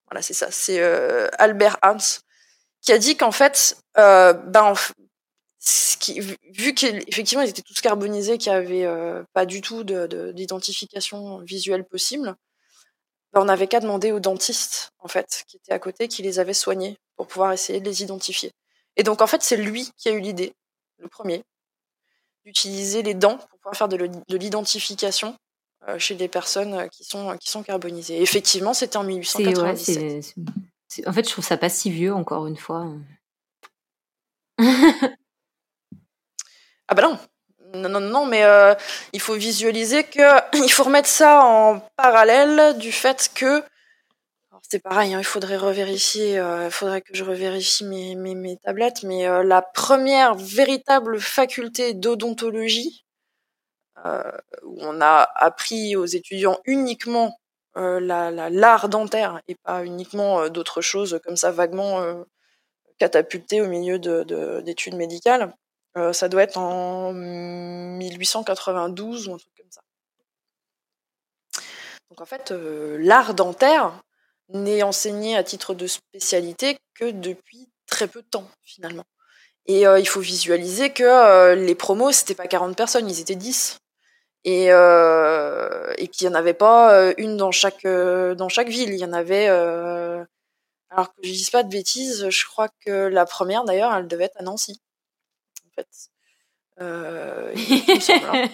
Voilà, 0.10 0.22
c'est 0.22 0.34
ça. 0.34 0.49
C'est 0.49 0.82
Albert 1.38 1.77
Hans 1.84 1.98
qui 2.82 2.94
a 2.94 2.98
dit 2.98 3.15
qu'en 3.15 3.32
fait, 3.32 3.77
ben, 3.95 4.73
ce 5.67 5.97
qui, 5.97 6.19
vu- 6.19 6.73
qu'effectivement 6.75 7.43
ils 7.43 7.49
étaient 7.49 7.61
tous 7.63 7.81
carbonisés, 7.81 8.37
qu'il 8.37 8.51
n'y 8.51 8.57
avait 8.57 8.85
euh, 8.85 9.23
pas 9.33 9.45
du 9.45 9.61
tout 9.61 9.83
de- 9.83 10.05
de- 10.07 10.31
d'identification 10.31 11.39
visuelle 11.39 11.83
possible, 11.85 12.35
ben, 13.33 13.41
on 13.41 13.45
n'avait 13.45 13.67
qu'à 13.67 13.79
demander 13.79 14.11
aux 14.11 14.19
dentistes 14.19 14.91
en 14.99 15.07
fait 15.07 15.43
qui 15.47 15.57
étaient 15.57 15.73
à 15.73 15.79
côté, 15.79 16.07
qui 16.07 16.21
les 16.21 16.39
avaient 16.39 16.53
soignés 16.53 16.97
pour 17.15 17.27
pouvoir 17.27 17.51
essayer 17.51 17.79
de 17.79 17.85
les 17.85 18.03
identifier. 18.03 18.51
Et 18.95 19.03
donc 19.03 19.21
en 19.21 19.27
fait, 19.27 19.41
c'est 19.41 19.57
lui 19.57 19.89
qui 19.97 20.07
a 20.09 20.11
eu 20.11 20.19
l'idée, 20.19 20.53
le 20.99 21.07
premier, 21.09 21.43
d'utiliser 22.45 23.01
les 23.01 23.13
dents 23.15 23.37
pour 23.37 23.49
pouvoir 23.59 23.75
faire 23.75 23.87
de 23.89 23.97
l'identification 24.37 25.35
euh, 25.87 25.97
chez 25.99 26.13
des 26.15 26.27
personnes 26.27 26.89
qui 26.91 27.03
sont 27.03 27.35
qui 27.37 27.49
sont 27.49 27.63
carbonisées. 27.63 28.17
Et 28.17 28.21
effectivement, 28.21 28.73
c'était 28.75 28.97
en 28.97 29.01
C'est, 29.01 29.07
ouais, 29.07 29.13
1897. 29.15 29.83
c'est, 29.83 30.21
c'est- 30.21 30.35
c'est- 30.87 31.07
en 31.07 31.13
fait, 31.13 31.25
je 31.25 31.31
trouve 31.31 31.45
ça 31.45 31.57
pas 31.57 31.69
si 31.69 31.89
vieux, 31.89 32.13
encore 32.13 32.45
une 32.47 32.57
fois. 32.57 32.87
Ah 36.88 36.95
bah 36.95 37.03
non. 37.03 37.18
Non, 37.74 37.90
non, 37.90 37.99
non, 37.99 38.26
mais 38.26 38.44
euh, 38.45 38.74
il 39.12 39.20
faut 39.20 39.34
visualiser 39.36 40.03
que 40.03 40.22
il 40.66 40.72
faut 40.72 40.84
remettre 40.84 41.10
ça 41.10 41.44
en 41.44 41.80
parallèle 41.98 42.78
du 42.78 42.91
fait 42.91 43.30
que 43.34 43.64
c'est 44.70 44.80
pareil, 44.80 45.14
hein, 45.14 45.20
il 45.20 45.24
faudrait 45.26 45.57
revérifier, 45.57 46.40
euh, 46.40 46.66
il 46.66 46.72
faudrait 46.72 47.02
que 47.02 47.14
je 47.16 47.24
revérifie 47.24 47.84
mes, 47.86 48.16
mes, 48.16 48.57
tablettes, 48.57 49.03
mais 49.03 49.28
euh, 49.28 49.44
la 49.44 49.62
première 49.62 50.36
véritable 50.36 51.20
faculté 51.22 51.94
d'odontologie 51.94 53.06
euh, 54.06 54.32
où 54.64 54.78
on 54.82 55.02
a 55.02 55.28
appris 55.36 55.95
aux 55.95 56.06
étudiants 56.06 56.60
uniquement 56.66 57.40
euh, 57.78 57.99
la, 57.99 58.32
la- 58.32 58.49
l'art 58.49 58.90
dentaire 58.90 59.41
et 59.48 59.56
pas 59.56 59.84
uniquement 59.86 60.41
euh, 60.41 60.49
d'autres 60.49 60.82
choses 60.82 61.20
comme 61.26 61.36
ça 61.38 61.52
vaguement 61.52 62.02
euh, 62.02 62.24
catapultées 62.99 63.62
au 63.62 63.68
milieu 63.68 63.99
de, 63.99 64.24
de- 64.24 64.62
d'études 64.62 64.95
médicales. 64.95 65.53
Euh, 65.97 66.13
ça 66.13 66.27
doit 66.27 66.43
être 66.43 66.57
en 66.57 67.13
1892 67.13 69.27
ou 69.27 69.34
un 69.34 69.38
truc 69.38 69.51
comme 69.57 69.72
ça. 69.72 69.81
Donc 72.09 72.22
en 72.22 72.26
fait, 72.26 72.51
euh, 72.51 72.97
l'art 72.99 73.34
dentaire 73.34 74.01
n'est 74.49 74.84
enseigné 74.84 75.38
à 75.38 75.43
titre 75.43 75.73
de 75.73 75.88
spécialité 75.88 76.77
que 76.95 77.11
depuis 77.11 77.69
très 77.88 78.07
peu 78.07 78.22
de 78.22 78.27
temps 78.27 78.47
finalement. 78.63 79.05
Et 79.67 79.88
euh, 79.88 79.99
il 79.99 80.07
faut 80.07 80.19
visualiser 80.19 80.91
que 80.91 81.55
les 81.55 81.76
promos, 81.76 82.11
c'était 82.11 82.35
pas 82.35 82.47
40 82.47 82.76
personnes, 82.77 83.09
ils 83.09 83.19
étaient 83.22 83.35
10 83.35 83.80
et 84.43 84.65
et 84.67 86.07
qu'il 86.09 86.27
y 86.27 86.30
en 86.30 86.35
avait 86.35 86.53
pas 86.53 87.13
une 87.17 87.38
dans 87.38 87.51
chaque 87.51 87.88
dans 87.88 88.49
chaque 88.49 88.69
ville 88.69 88.93
il 88.93 88.99
y 88.99 89.05
en 89.05 89.13
avait 89.13 89.47
alors 89.47 91.13
que 91.15 91.23
je 91.23 91.31
dise 91.31 91.49
pas 91.49 91.63
de 91.63 91.69
bêtises 91.69 92.30
je 92.30 92.45
crois 92.45 92.69
que 92.85 93.07
la 93.07 93.26
première 93.26 93.63
d'ailleurs 93.63 93.93
elle 93.95 94.07
devait 94.07 94.26
être 94.26 94.38
à 94.39 94.43
Nancy 94.43 94.80
fait. 95.76 95.88
Euh, 96.81 97.53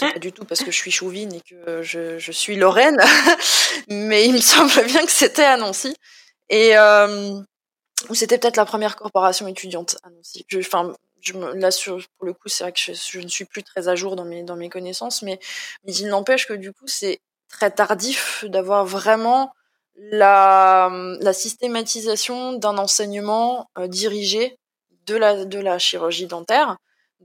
pas 0.00 0.18
du 0.18 0.32
tout 0.32 0.44
parce 0.44 0.60
que 0.60 0.70
je 0.70 0.76
suis 0.76 0.90
chauvine 0.90 1.32
et 1.34 1.40
que 1.40 1.82
je, 1.82 2.18
je 2.18 2.32
suis 2.32 2.56
Lorraine 2.56 2.98
mais 3.88 4.26
il 4.26 4.34
me 4.34 4.40
semble 4.40 4.84
bien 4.86 5.04
que 5.04 5.10
c'était 5.10 5.44
à 5.44 5.56
Nancy. 5.56 5.96
Et 6.50 6.76
euh, 6.76 7.40
c'était 8.12 8.38
peut-être 8.38 8.56
la 8.56 8.64
première 8.64 8.96
corporation 8.96 9.46
étudiante 9.48 9.96
à 10.02 10.10
Nancy. 10.10 10.44
Je, 10.48 10.58
enfin 10.60 10.94
je 11.20 11.32
me, 11.34 11.54
là 11.54 11.70
sur, 11.70 11.98
pour 12.16 12.26
le 12.26 12.32
coup 12.32 12.48
c'est 12.48 12.64
vrai 12.64 12.72
que 12.72 12.78
je, 12.78 12.92
je 12.92 13.20
ne 13.20 13.28
suis 13.28 13.44
plus 13.44 13.64
très 13.64 13.88
à 13.88 13.96
jour 13.96 14.14
dans 14.14 14.24
mes 14.24 14.44
dans 14.44 14.56
mes 14.56 14.68
connaissances 14.68 15.22
mais 15.22 15.40
mais 15.84 15.92
il 15.94 16.08
n'empêche 16.08 16.46
que 16.46 16.52
du 16.52 16.72
coup 16.72 16.86
c'est 16.86 17.20
très 17.48 17.70
tardif 17.70 18.44
d'avoir 18.46 18.84
vraiment 18.86 19.52
la 19.96 20.90
la 21.20 21.32
systématisation 21.32 22.52
d'un 22.52 22.78
enseignement 22.78 23.68
euh, 23.78 23.88
dirigé 23.88 24.58
de 25.08 25.16
la 25.16 25.44
de 25.44 25.58
la 25.60 25.78
chirurgie 25.78 26.26
dentaire 26.28 26.76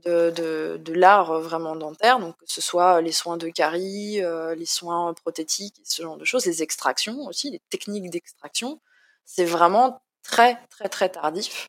de 0.04 0.30
de, 0.30 0.76
de 0.82 0.92
l'art 0.94 1.40
vraiment 1.40 1.76
dentaire 1.76 2.18
donc 2.20 2.36
que 2.38 2.44
ce 2.46 2.60
soit 2.60 3.00
les 3.00 3.12
soins 3.12 3.36
de 3.36 3.48
carie 3.48 4.22
euh, 4.22 4.54
les 4.56 4.66
soins 4.66 5.14
prothétiques 5.14 5.80
ce 5.84 6.02
genre 6.02 6.16
de 6.18 6.24
choses 6.24 6.46
les 6.46 6.62
extractions 6.62 7.20
aussi 7.26 7.50
les 7.52 7.60
techniques 7.70 8.10
d'extraction 8.10 8.80
c'est 9.24 9.44
vraiment 9.44 10.02
très 10.22 10.58
très 10.70 10.88
très 10.88 11.08
tardif 11.10 11.68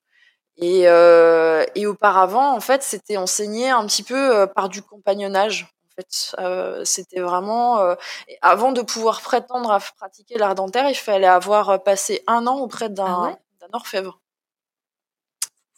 et, 0.58 0.88
euh, 0.88 1.66
et 1.76 1.86
auparavant, 1.86 2.54
en 2.56 2.62
fait, 2.62 2.82
c'était 2.84 3.18
enseigné 3.18 3.70
un 3.70 3.86
petit 3.88 4.04
peu 4.04 4.36
euh, 4.38 4.48
par 4.48 4.70
du 4.70 4.82
compagnonnage. 4.82 5.68
En 5.86 5.96
fait, 6.02 6.36
euh, 6.40 6.84
c'était 6.86 7.20
vraiment 7.22 7.80
euh, 7.80 7.96
avant 8.42 8.72
de 8.72 8.82
pouvoir 8.82 9.22
prétendre 9.22 9.72
à 9.72 9.80
pratiquer 9.80 10.38
l'art 10.38 10.56
dentaire, 10.56 10.90
il 10.90 10.96
fallait 10.96 11.28
avoir 11.28 11.84
passé 11.84 12.24
un 12.28 12.48
an 12.48 12.60
auprès 12.60 12.90
d'un 12.90 13.06
Ah 13.06 13.22
ouais? 13.22 13.38
orfèvre. 13.74 14.22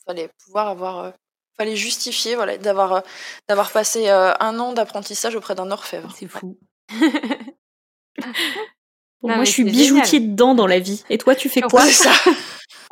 Il 0.08 0.14
fallait 0.14 0.30
pouvoir 0.46 0.68
avoir 0.70 1.00
euh, 1.00 1.12
fallait 1.58 1.76
justifier 1.76 2.36
voilà 2.36 2.58
d'avoir 2.58 3.04
d'avoir 3.50 3.72
passé 3.72 4.10
un 4.10 4.60
an 4.60 4.74
d'apprentissage 4.74 5.36
auprès 5.36 5.56
d'un 5.56 5.70
orfèvre. 5.72 6.14
C'est 6.18 6.28
fou. 6.28 6.58
moi, 9.22 9.44
je 9.44 9.52
suis 9.52 9.64
bijoutier 9.64 10.20
dedans 10.20 10.56
dans 10.56 10.68
la 10.68 10.80
vie. 10.80 11.04
Et 11.10 11.18
toi, 11.18 11.36
tu 11.36 11.50
fais 11.50 11.62
quoi 11.62 11.86
ça 11.86 12.12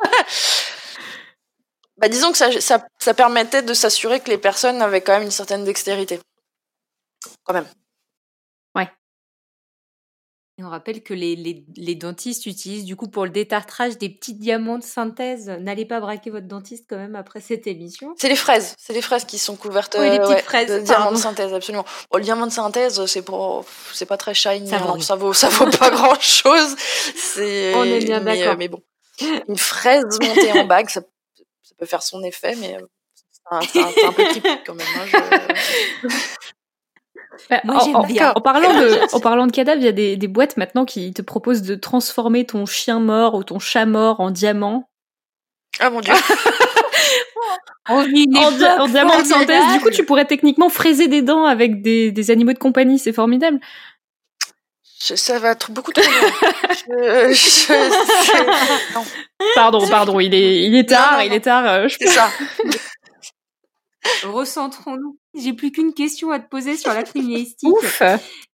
bah, 1.96 2.08
disons 2.08 2.32
que 2.32 2.38
ça, 2.38 2.60
ça, 2.60 2.86
ça 2.98 3.14
permettait 3.14 3.62
de 3.62 3.72
s'assurer 3.72 4.20
que 4.20 4.30
les 4.30 4.38
personnes 4.38 4.82
avaient 4.82 5.00
quand 5.00 5.12
même 5.12 5.22
une 5.22 5.30
certaine 5.30 5.64
dextérité. 5.64 6.20
Quand 7.44 7.54
même. 7.54 7.66
Et 10.58 10.64
on 10.64 10.70
rappelle 10.70 11.02
que 11.02 11.12
les, 11.12 11.36
les, 11.36 11.66
les, 11.76 11.94
dentistes 11.94 12.46
utilisent 12.46 12.86
du 12.86 12.96
coup 12.96 13.08
pour 13.08 13.24
le 13.26 13.30
détartrage 13.30 13.98
des 13.98 14.08
petits 14.08 14.32
diamants 14.32 14.78
de 14.78 14.82
synthèse. 14.82 15.50
N'allez 15.60 15.84
pas 15.84 16.00
braquer 16.00 16.30
votre 16.30 16.46
dentiste 16.46 16.86
quand 16.88 16.96
même 16.96 17.14
après 17.14 17.42
cette 17.42 17.66
émission. 17.66 18.14
C'est 18.16 18.30
les 18.30 18.36
fraises, 18.36 18.74
c'est 18.78 18.94
les 18.94 19.02
fraises 19.02 19.26
qui 19.26 19.38
sont 19.38 19.54
couvertes 19.54 19.96
oui, 20.00 20.08
les 20.08 20.18
petites 20.18 20.30
ouais, 20.30 20.42
fraises, 20.42 20.70
de 20.70 20.78
diamants 20.78 21.12
de 21.12 21.18
synthèse, 21.18 21.52
absolument. 21.52 21.84
Bon, 22.10 22.16
le 22.16 22.24
diamant 22.24 22.46
de 22.46 22.52
synthèse, 22.52 23.04
c'est 23.04 23.20
pour, 23.20 23.66
c'est 23.92 24.06
pas 24.06 24.16
très 24.16 24.32
shiny, 24.32 24.66
ça, 24.66 24.78
ça 25.00 25.14
vaut, 25.16 25.34
ça 25.34 25.50
vaut 25.50 25.68
pas 25.68 25.90
grand 25.94 26.18
chose. 26.22 26.74
C'est, 27.14 27.74
on 27.74 27.84
est 27.84 27.98
bien 28.02 28.20
mais, 28.20 28.38
d'accord. 28.38 28.56
mais 28.56 28.68
bon, 28.68 28.82
une 29.48 29.58
fraise 29.58 30.04
montée 30.22 30.52
en 30.52 30.64
bague, 30.64 30.88
ça, 30.88 31.02
ça 31.62 31.74
peut 31.76 31.86
faire 31.86 32.02
son 32.02 32.22
effet, 32.22 32.56
mais 32.56 32.78
c'est 33.60 33.78
un, 33.78 33.84
un, 33.84 34.08
un, 34.08 34.12
peu 34.12 34.24
typique 34.32 34.64
quand 34.64 34.74
même. 34.74 34.86
Hein, 34.96 35.28
je... 36.02 36.08
Bah, 37.50 37.60
Moi, 37.64 37.76
en, 37.76 37.80
j'aime 37.84 38.06
bien. 38.06 38.32
en, 38.34 38.40
parlant 38.40 38.72
de, 38.72 38.98
en 39.14 39.20
parlant 39.20 39.46
de 39.46 39.52
cadavres, 39.52 39.80
il 39.80 39.84
y 39.84 39.88
a 39.88 39.92
des, 39.92 40.16
des, 40.16 40.28
boîtes 40.28 40.56
maintenant 40.56 40.84
qui 40.84 41.12
te 41.12 41.22
proposent 41.22 41.62
de 41.62 41.74
transformer 41.74 42.44
ton 42.44 42.66
chien 42.66 43.00
mort 43.00 43.34
ou 43.34 43.44
ton 43.44 43.58
chat 43.58 43.86
mort 43.86 44.20
en 44.20 44.30
diamant. 44.30 44.88
Ah 45.78 45.90
mon 45.90 46.00
dieu. 46.00 46.12
en, 47.88 47.96
en, 47.96 48.02
en 48.02 48.86
diamant 48.88 49.18
de 49.18 49.26
synthèse. 49.26 49.64
Du 49.74 49.80
coup, 49.80 49.90
tu 49.90 50.04
pourrais 50.04 50.24
techniquement 50.24 50.68
fraiser 50.68 51.08
des 51.08 51.22
dents 51.22 51.44
avec 51.44 51.82
des, 51.82 52.10
des 52.10 52.30
animaux 52.30 52.52
de 52.52 52.58
compagnie. 52.58 52.98
C'est 52.98 53.12
formidable. 53.12 53.60
Je, 55.04 55.14
ça 55.14 55.38
va 55.38 55.50
être 55.50 55.70
beaucoup 55.70 55.92
trop 55.92 56.02
je, 56.02 57.32
je, 57.32 58.94
non. 58.94 59.04
Pardon, 59.54 59.86
pardon, 59.88 60.20
il 60.20 60.34
est, 60.34 60.64
il 60.64 60.74
est 60.74 60.88
tard, 60.88 61.12
non, 61.12 61.18
non, 61.18 61.24
il 61.24 61.32
est 61.34 61.40
tard. 61.40 61.66
Euh, 61.66 61.88
je... 61.88 61.96
C'est 62.00 62.08
ça. 62.08 62.28
Recentrons-nous. 64.24 65.18
J'ai 65.34 65.52
plus 65.52 65.70
qu'une 65.70 65.92
question 65.92 66.30
à 66.30 66.38
te 66.38 66.48
poser 66.48 66.76
sur 66.76 66.92
la 66.92 67.02
criminalistique. 67.02 67.68
Ouf. 67.82 68.02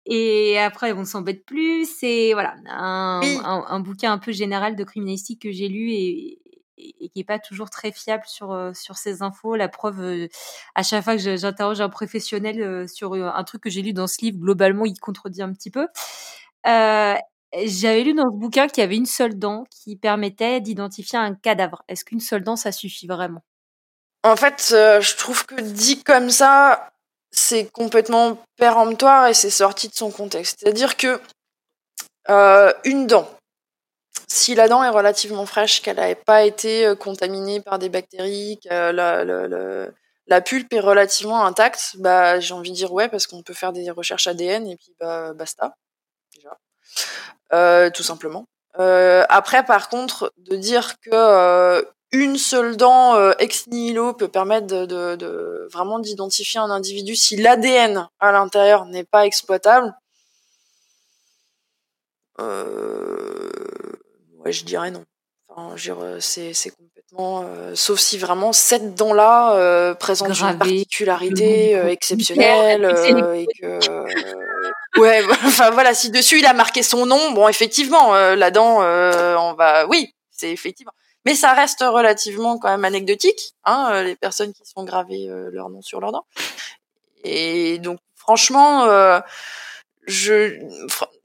Et 0.06 0.58
après, 0.58 0.92
on 0.92 1.04
s'embête 1.04 1.44
plus. 1.44 1.86
C'est 1.86 2.32
voilà 2.32 2.54
un, 2.66 3.20
oui. 3.22 3.38
un, 3.44 3.64
un, 3.68 3.80
bouquin 3.80 4.12
un 4.12 4.18
peu 4.18 4.32
général 4.32 4.74
de 4.74 4.84
criminalistique 4.84 5.42
que 5.42 5.52
j'ai 5.52 5.68
lu 5.68 5.90
et, 5.90 6.38
et, 6.78 7.04
et, 7.04 7.08
qui 7.10 7.20
est 7.20 7.24
pas 7.24 7.38
toujours 7.38 7.68
très 7.68 7.92
fiable 7.92 8.22
sur 8.26 8.52
euh, 8.52 8.72
sur 8.72 8.96
ces 8.96 9.22
infos. 9.22 9.54
La 9.54 9.68
preuve, 9.68 10.00
euh, 10.00 10.28
à 10.74 10.82
chaque 10.82 11.04
fois 11.04 11.16
que 11.16 11.36
j'interroge 11.36 11.82
un 11.82 11.90
professionnel 11.90 12.62
euh, 12.62 12.86
sur 12.86 13.12
un 13.14 13.44
truc 13.44 13.62
que 13.62 13.70
j'ai 13.70 13.82
lu 13.82 13.92
dans 13.92 14.06
ce 14.06 14.22
livre, 14.22 14.38
globalement, 14.38 14.86
il 14.86 14.98
contredit 14.98 15.42
un 15.42 15.52
petit 15.52 15.70
peu. 15.70 15.86
Euh, 16.66 17.14
j'avais 17.64 18.04
lu 18.04 18.14
dans 18.14 18.30
ce 18.30 18.36
bouquin 18.36 18.66
qu'il 18.66 18.82
y 18.82 18.84
avait 18.84 18.96
une 18.96 19.06
seule 19.06 19.38
dent 19.38 19.64
qui 19.70 19.96
permettait 19.96 20.60
d'identifier 20.60 21.18
un 21.18 21.34
cadavre. 21.34 21.82
Est-ce 21.88 22.04
qu'une 22.04 22.20
seule 22.20 22.42
dent, 22.42 22.56
ça 22.56 22.72
suffit 22.72 23.06
vraiment? 23.06 23.42
En 24.24 24.36
fait, 24.36 24.70
euh, 24.72 25.00
je 25.00 25.16
trouve 25.16 25.46
que 25.46 25.60
dit 25.60 26.02
comme 26.02 26.30
ça, 26.30 26.90
c'est 27.30 27.66
complètement 27.70 28.38
péremptoire 28.56 29.28
et 29.28 29.34
c'est 29.34 29.50
sorti 29.50 29.88
de 29.88 29.94
son 29.94 30.10
contexte. 30.10 30.58
C'est-à-dire 30.60 30.96
que 30.96 31.20
euh, 32.28 32.72
une 32.84 33.06
dent, 33.06 33.30
si 34.26 34.54
la 34.54 34.68
dent 34.68 34.82
est 34.82 34.88
relativement 34.88 35.46
fraîche, 35.46 35.82
qu'elle 35.82 35.96
n'avait 35.96 36.14
pas 36.14 36.44
été 36.44 36.92
contaminée 36.98 37.60
par 37.60 37.78
des 37.78 37.88
bactéries, 37.88 38.58
que 38.62 38.90
la, 38.90 39.24
la, 40.26 40.40
pulpe 40.40 40.72
est 40.72 40.80
relativement 40.80 41.44
intacte, 41.44 41.96
bah 41.98 42.38
j'ai 42.40 42.52
envie 42.52 42.70
de 42.70 42.76
dire 42.76 42.92
ouais 42.92 43.08
parce 43.08 43.26
qu'on 43.26 43.42
peut 43.42 43.54
faire 43.54 43.72
des 43.72 43.90
recherches 43.90 44.26
ADN 44.26 44.66
et 44.66 44.76
puis 44.76 44.94
bah 45.00 45.32
basta 45.32 45.74
déjà, 46.34 46.58
euh, 47.54 47.90
tout 47.90 48.02
simplement. 48.02 48.46
après, 48.74 49.64
par 49.64 49.88
contre, 49.88 50.32
de 50.36 50.56
dire 50.56 51.00
que 51.00 51.86
une 52.12 52.36
seule 52.38 52.76
dent 52.76 53.16
euh, 53.16 53.32
ex 53.38 53.66
nihilo 53.66 54.14
peut 54.14 54.28
permettre 54.28 54.66
de, 54.66 54.86
de, 54.86 55.16
de 55.16 55.68
vraiment 55.72 55.98
d'identifier 55.98 56.60
un 56.60 56.70
individu 56.70 57.14
si 57.14 57.36
l'ADN 57.36 58.08
à 58.20 58.32
l'intérieur 58.32 58.86
n'est 58.86 59.04
pas 59.04 59.26
exploitable. 59.26 59.94
Euh... 62.40 63.50
Ouais, 64.38 64.52
je 64.52 64.64
dirais 64.64 64.90
non. 64.90 65.04
Enfin, 65.48 65.74
c'est, 66.20 66.54
c'est 66.54 66.70
complètement. 66.70 67.42
Euh, 67.44 67.74
sauf 67.74 67.98
si 67.98 68.18
vraiment 68.18 68.52
cette 68.52 68.94
dent-là 68.94 69.54
euh, 69.54 69.94
présente 69.94 70.28
Gravé, 70.28 70.52
une 70.52 70.58
particularité 70.58 71.76
euh, 71.76 71.88
exceptionnelle 71.88 72.84
et 73.34 73.46
que. 73.60 75.00
ouais, 75.00 75.22
enfin 75.44 75.70
voilà, 75.70 75.94
si 75.94 76.10
dessus 76.10 76.38
il 76.38 76.46
a 76.46 76.52
marqué 76.52 76.82
son 76.82 77.06
nom, 77.06 77.32
bon, 77.32 77.48
effectivement, 77.48 78.14
la 78.14 78.50
dent, 78.50 78.78
on 78.78 79.54
va. 79.54 79.86
Oui, 79.88 80.14
c'est 80.30 80.52
effectivement 80.52 80.92
mais 81.28 81.34
ça 81.34 81.52
reste 81.52 81.84
relativement 81.86 82.56
quand 82.56 82.70
même 82.70 82.86
anecdotique, 82.86 83.54
hein, 83.66 84.02
les 84.02 84.16
personnes 84.16 84.54
qui 84.54 84.62
sont 84.64 84.82
gravées 84.82 85.28
euh, 85.28 85.50
leur 85.52 85.68
nom 85.68 85.82
sur 85.82 86.00
leurs 86.00 86.10
dents. 86.10 86.24
Et 87.22 87.78
donc 87.80 87.98
franchement, 88.16 88.84
euh, 88.84 89.20
je, 90.06 90.58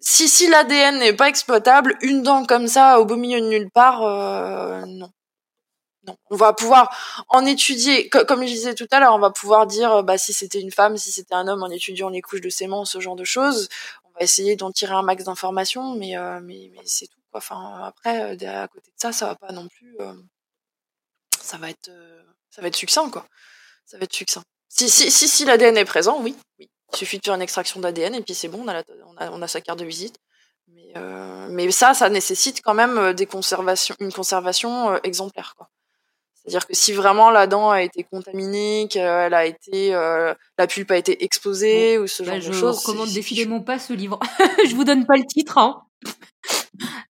si 0.01 0.27
si 0.27 0.49
l'ADN 0.49 0.99
n'est 0.99 1.13
pas 1.13 1.29
exploitable, 1.29 1.95
une 2.01 2.21
dent 2.21 2.43
comme 2.43 2.67
ça 2.67 2.99
au 2.99 3.05
beau 3.05 3.15
milieu 3.15 3.39
de 3.39 3.47
nulle 3.47 3.71
part, 3.71 4.03
euh, 4.03 4.83
non. 4.85 5.09
Non, 6.05 6.17
on 6.29 6.35
va 6.35 6.51
pouvoir 6.51 6.93
en 7.29 7.45
étudier, 7.45 8.09
comme 8.09 8.41
je 8.41 8.47
disais 8.47 8.75
tout 8.75 8.89
à 8.91 8.99
l'heure, 8.99 9.15
on 9.15 9.19
va 9.19 9.31
pouvoir 9.31 9.67
dire 9.67 10.03
bah, 10.03 10.17
si 10.17 10.33
c'était 10.33 10.59
une 10.59 10.71
femme, 10.71 10.97
si 10.97 11.13
c'était 11.13 11.33
un 11.33 11.47
homme, 11.47 11.63
en 11.63 11.69
étudiant 11.69 12.09
les 12.09 12.21
couches 12.21 12.41
de 12.41 12.49
sémence, 12.49 12.91
ce 12.91 12.99
genre 12.99 13.15
de 13.15 13.23
choses. 13.23 13.69
On 14.03 14.09
va 14.19 14.25
essayer 14.25 14.57
d'en 14.57 14.73
tirer 14.73 14.95
un 14.95 15.01
max 15.01 15.23
d'informations, 15.23 15.93
euh, 15.93 16.39
mais, 16.43 16.71
mais 16.73 16.81
c'est 16.83 17.07
tout. 17.07 17.22
Enfin, 17.33 17.81
après, 17.83 18.45
à 18.45 18.67
côté 18.67 18.91
de 18.91 18.97
ça, 18.97 19.11
ça 19.11 19.27
va 19.27 19.35
pas 19.35 19.51
non 19.51 19.67
plus. 19.67 19.95
Euh, 19.99 20.13
ça 21.39 21.57
va 21.57 21.69
être, 21.69 21.89
euh, 21.89 22.23
ça 22.49 22.61
va 22.61 22.67
être 22.67 22.75
succinct, 22.75 23.09
quoi. 23.09 23.25
Ça 23.85 23.97
va 23.97 24.03
être 24.03 24.13
succinct. 24.13 24.43
Si, 24.69 24.89
si, 24.89 25.11
si, 25.11 25.27
si 25.27 25.45
l'ADN 25.45 25.77
est 25.77 25.85
présent, 25.85 26.21
oui, 26.21 26.35
oui. 26.59 26.69
Il 26.93 26.97
suffit 26.97 27.17
de 27.17 27.23
faire 27.23 27.33
une 27.33 27.41
extraction 27.41 27.79
d'ADN 27.79 28.13
et 28.13 28.21
puis 28.21 28.35
c'est 28.35 28.47
bon, 28.47 28.61
on 28.63 28.67
a, 28.67 28.73
la, 28.73 28.83
on, 29.07 29.17
a, 29.17 29.31
on 29.31 29.41
a, 29.41 29.47
sa 29.47 29.61
carte 29.61 29.79
de 29.79 29.85
visite. 29.85 30.17
Mais, 30.67 30.93
euh, 30.95 31.47
mais 31.49 31.71
ça, 31.71 31.93
ça 31.95 32.09
nécessite 32.09 32.61
quand 32.61 32.75
même 32.75 33.13
des 33.13 33.25
conservations, 33.25 33.95
une 33.99 34.13
conservation 34.13 34.95
exemplaire, 35.03 35.55
quoi. 35.57 35.69
C'est-à-dire 36.43 36.67
que 36.67 36.73
si 36.73 36.91
vraiment 36.91 37.31
la 37.31 37.47
dent 37.47 37.69
a 37.69 37.81
été 37.81 38.03
contaminée, 38.03 38.87
qu'elle 38.89 39.33
a 39.33 39.45
été, 39.45 39.95
euh, 39.95 40.33
la 40.57 40.67
pulpe 40.67 40.91
a 40.91 40.97
été 40.97 41.23
exposée 41.23 41.97
bon, 41.97 42.03
ou 42.03 42.07
ce 42.07 42.23
genre 42.23 42.33
bah, 42.33 42.39
de 42.39 42.45
je 42.45 42.51
choses. 42.51 42.81
Je 42.81 42.87
recommande 42.87 43.13
définitivement 43.13 43.61
pas 43.61 43.79
ce 43.79 43.93
livre. 43.93 44.19
je 44.67 44.75
vous 44.75 44.83
donne 44.83 45.05
pas 45.05 45.15
le 45.15 45.25
titre, 45.25 45.57
hein. 45.57 45.83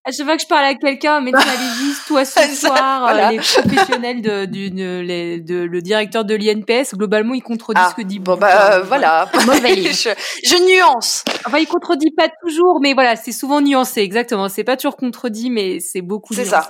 À 0.05 0.11
chaque 0.11 0.25
fois 0.25 0.35
que 0.35 0.41
je 0.41 0.47
parle 0.47 0.65
à 0.65 0.75
quelqu'un, 0.75 1.21
médecin 1.21 1.45
légiste, 1.45 2.07
toi 2.07 2.25
ce 2.25 2.41
soir, 2.55 3.01
voilà. 3.01 3.31
les 3.31 3.37
professionnels 3.37 4.21
de, 4.21 4.45
du, 4.45 4.69
de, 4.69 4.75
de, 4.75 5.37
de, 5.41 5.63
le 5.63 5.81
directeur 5.81 6.25
de 6.25 6.35
l'INPS, 6.35 6.95
globalement, 6.95 7.33
il 7.33 7.41
contredit 7.41 7.79
ah, 7.81 7.89
ce 7.89 7.95
que 7.95 8.05
dit. 8.05 8.19
Bon 8.19 8.35
bah 8.35 8.73
euh, 8.73 8.81
voilà. 8.83 9.29
je, 9.33 10.09
je, 10.43 10.75
nuance. 10.75 11.23
Enfin, 11.45 11.59
il 11.59 11.67
contredit 11.67 12.11
pas 12.11 12.27
toujours, 12.41 12.79
mais 12.81 12.93
voilà, 12.93 13.15
c'est 13.15 13.31
souvent 13.31 13.61
nuancé, 13.61 14.01
exactement. 14.01 14.49
C'est 14.49 14.65
pas 14.65 14.75
toujours 14.75 14.97
contredit, 14.97 15.49
mais 15.49 15.79
c'est 15.79 16.01
beaucoup 16.01 16.33
nuancé. 16.33 16.49
C'est 16.49 16.51
ça. 16.51 16.67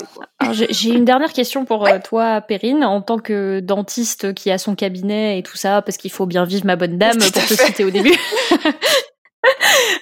J'ai 0.70 0.90
une 0.91 1.06
dernière 1.06 1.34
question 1.34 1.65
pour 1.65 1.82
ouais. 1.82 1.99
toi, 2.02 2.41
Perrine, 2.41 2.84
en 2.84 3.02
tant 3.02 3.18
que 3.18 3.60
dentiste 3.61 4.36
qui 4.36 4.52
a 4.52 4.60
son 4.60 4.76
cabinet 4.76 5.40
et 5.40 5.44
tout 5.44 5.57
ça, 5.57 5.82
parce 5.82 5.98
qu'il 5.98 6.11
faut 6.11 6.28
bien 6.28 6.45
vivre 6.45 6.65
ma 6.65 6.76
bonne 6.76 6.99
dame 6.99 7.18
pour 7.18 7.32
te 7.32 7.53
citer 7.56 7.84
au 7.84 7.90
début. 7.90 8.14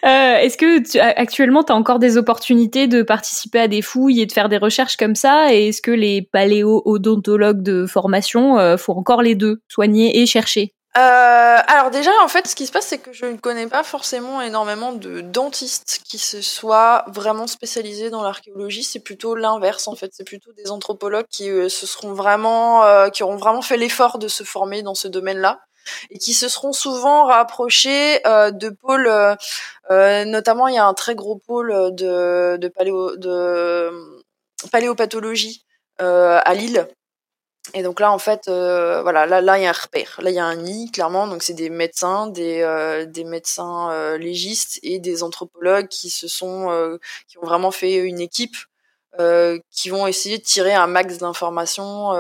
Euh, 0.03 0.38
Est-ce 0.38 0.57
que 0.57 0.80
tu, 0.80 0.99
actuellement 0.99 1.63
tu 1.63 1.72
as 1.72 1.76
encore 1.76 1.99
des 1.99 2.18
opportunités 2.18 2.88
de 2.88 3.03
participer 3.03 3.59
à 3.59 3.68
des 3.68 3.84
fouilles 3.84 4.22
et 4.22 4.26
de 4.26 4.31
faire 4.31 4.49
des 4.49 4.57
recherches 4.57 4.97
comme 4.97 5.13
ça? 5.13 5.53
Et 5.53 5.68
est-ce 5.68 5.81
que 5.81 5.91
les 5.91 6.23
paléo-odontologues 6.23 7.61
de 7.61 7.85
formation 7.85 8.57
euh, 8.57 8.77
font 8.77 8.93
encore 8.93 9.22
les 9.22 9.35
deux, 9.35 9.61
soigner 9.68 10.19
et 10.19 10.26
chercher? 10.26 10.73
Euh, 10.97 11.57
alors 11.68 11.91
déjà, 11.91 12.09
en 12.23 12.27
fait, 12.27 12.47
ce 12.47 12.55
qui 12.55 12.65
se 12.65 12.72
passe, 12.72 12.88
c'est 12.88 12.97
que 12.97 13.13
je 13.13 13.26
ne 13.26 13.38
connais 13.38 13.68
pas 13.68 13.84
forcément 13.84 14.41
énormément 14.41 14.91
de 14.91 15.22
dentistes 15.22 16.01
qui 16.03 16.18
se 16.18 16.41
soient 16.41 17.05
vraiment 17.07 17.45
spécialisés 17.45 18.09
dans 18.09 18.23
l'archéologie. 18.23 18.84
C'est 18.84 18.99
plutôt 18.99 19.35
l'inverse, 19.35 19.88
en 19.88 19.95
fait. 19.95 20.09
C'est 20.13 20.26
plutôt 20.26 20.51
des 20.53 20.72
anthropologues 20.72 21.27
qui 21.30 21.45
se 21.45 21.85
seront 21.85 22.13
vraiment, 22.13 23.09
qui 23.11 23.22
auront 23.23 23.38
vraiment 23.38 23.61
fait 23.61 23.77
l'effort 23.77 24.18
de 24.18 24.27
se 24.27 24.43
former 24.43 24.81
dans 24.81 24.95
ce 24.95 25.07
domaine-là 25.07 25.59
et 26.10 26.18
qui 26.18 26.34
se 26.34 26.48
seront 26.48 26.74
souvent 26.74 27.26
rapprochés 27.26 28.26
euh, 28.28 28.52
de 28.52 28.70
pôles, 28.70 29.08
euh, 29.08 29.36
euh, 29.90 30.26
notamment 30.26 30.68
il 30.68 30.76
y 30.76 30.78
a 30.78 30.86
un 30.86 30.94
très 30.94 31.16
gros 31.16 31.36
pôle 31.36 31.72
de, 31.95 32.68
paléo, 32.76 33.16
de 33.18 33.91
paléopathologie 34.72 35.66
à 35.98 36.53
Lille. 36.56 36.88
Et 37.76 37.84
donc 37.84 37.99
là, 37.99 38.12
en 38.12 38.18
fait, 38.18 38.48
voilà, 38.48 39.28
là, 39.28 39.40
là, 39.40 39.60
il 39.60 39.64
y 39.64 39.66
a 39.68 39.70
un 39.70 39.74
repère. 39.74 40.20
Là, 40.22 40.32
il 40.32 40.36
y 40.36 40.40
a 40.40 40.45
un 40.45 40.56
nid, 40.56 40.90
clairement. 40.91 41.28
Donc, 41.28 41.44
c'est 41.44 41.53
des 41.53 41.70
médecins, 41.70 42.26
des, 42.26 43.06
des 43.08 43.24
médecins 43.24 44.18
légistes 44.18 44.80
et 44.82 44.98
des 44.98 45.22
anthropologues 45.22 45.88
qui 45.88 46.10
se 46.10 46.28
sont, 46.28 46.98
qui 47.28 47.38
ont 47.38 47.45
vraiment 47.45 47.70
fait 47.70 47.98
une 47.98 48.20
équipe, 48.20 48.56
qui 49.70 49.90
vont 49.90 50.08
essayer 50.08 50.40
de 50.40 50.44
tirer 50.44 50.74
un 50.74 50.88
max 50.88 51.20
d'informations 51.20 52.14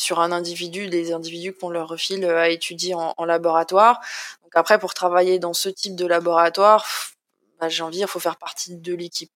sur 0.00 0.20
un 0.20 0.32
individu, 0.32 0.88
des 0.88 1.12
individus 1.12 1.52
qu'on 1.52 1.68
leur 1.68 1.88
refile 1.88 2.24
à 2.24 2.48
étudier 2.48 2.94
en, 2.94 3.24
laboratoire. 3.24 4.00
Donc 4.42 4.52
après, 4.54 4.78
pour 4.78 4.94
travailler 4.94 5.38
dans 5.38 5.52
ce 5.52 5.68
type 5.68 5.94
de 5.94 6.06
laboratoire, 6.06 6.86
bah, 7.60 7.68
j'ai 7.68 7.82
envie, 7.82 7.98
il 7.98 8.06
faut 8.06 8.18
faire 8.18 8.36
partie 8.36 8.76
de 8.76 8.94
l'équipe. 8.94 9.30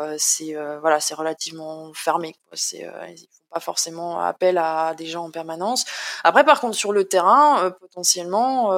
Euh, 0.00 0.16
c'est 0.18 0.54
euh, 0.54 0.78
voilà, 0.80 1.00
c'est 1.00 1.14
relativement 1.14 1.94
fermé. 1.94 2.36
C'est, 2.52 2.84
euh, 2.86 3.06
ils 3.08 3.20
font 3.20 3.44
pas 3.50 3.60
forcément 3.60 4.20
appel 4.20 4.58
à 4.58 4.94
des 4.94 5.06
gens 5.06 5.24
en 5.24 5.30
permanence. 5.30 5.86
Après, 6.24 6.44
par 6.44 6.60
contre, 6.60 6.76
sur 6.76 6.92
le 6.92 7.04
terrain, 7.08 7.70
potentiellement, 7.80 8.72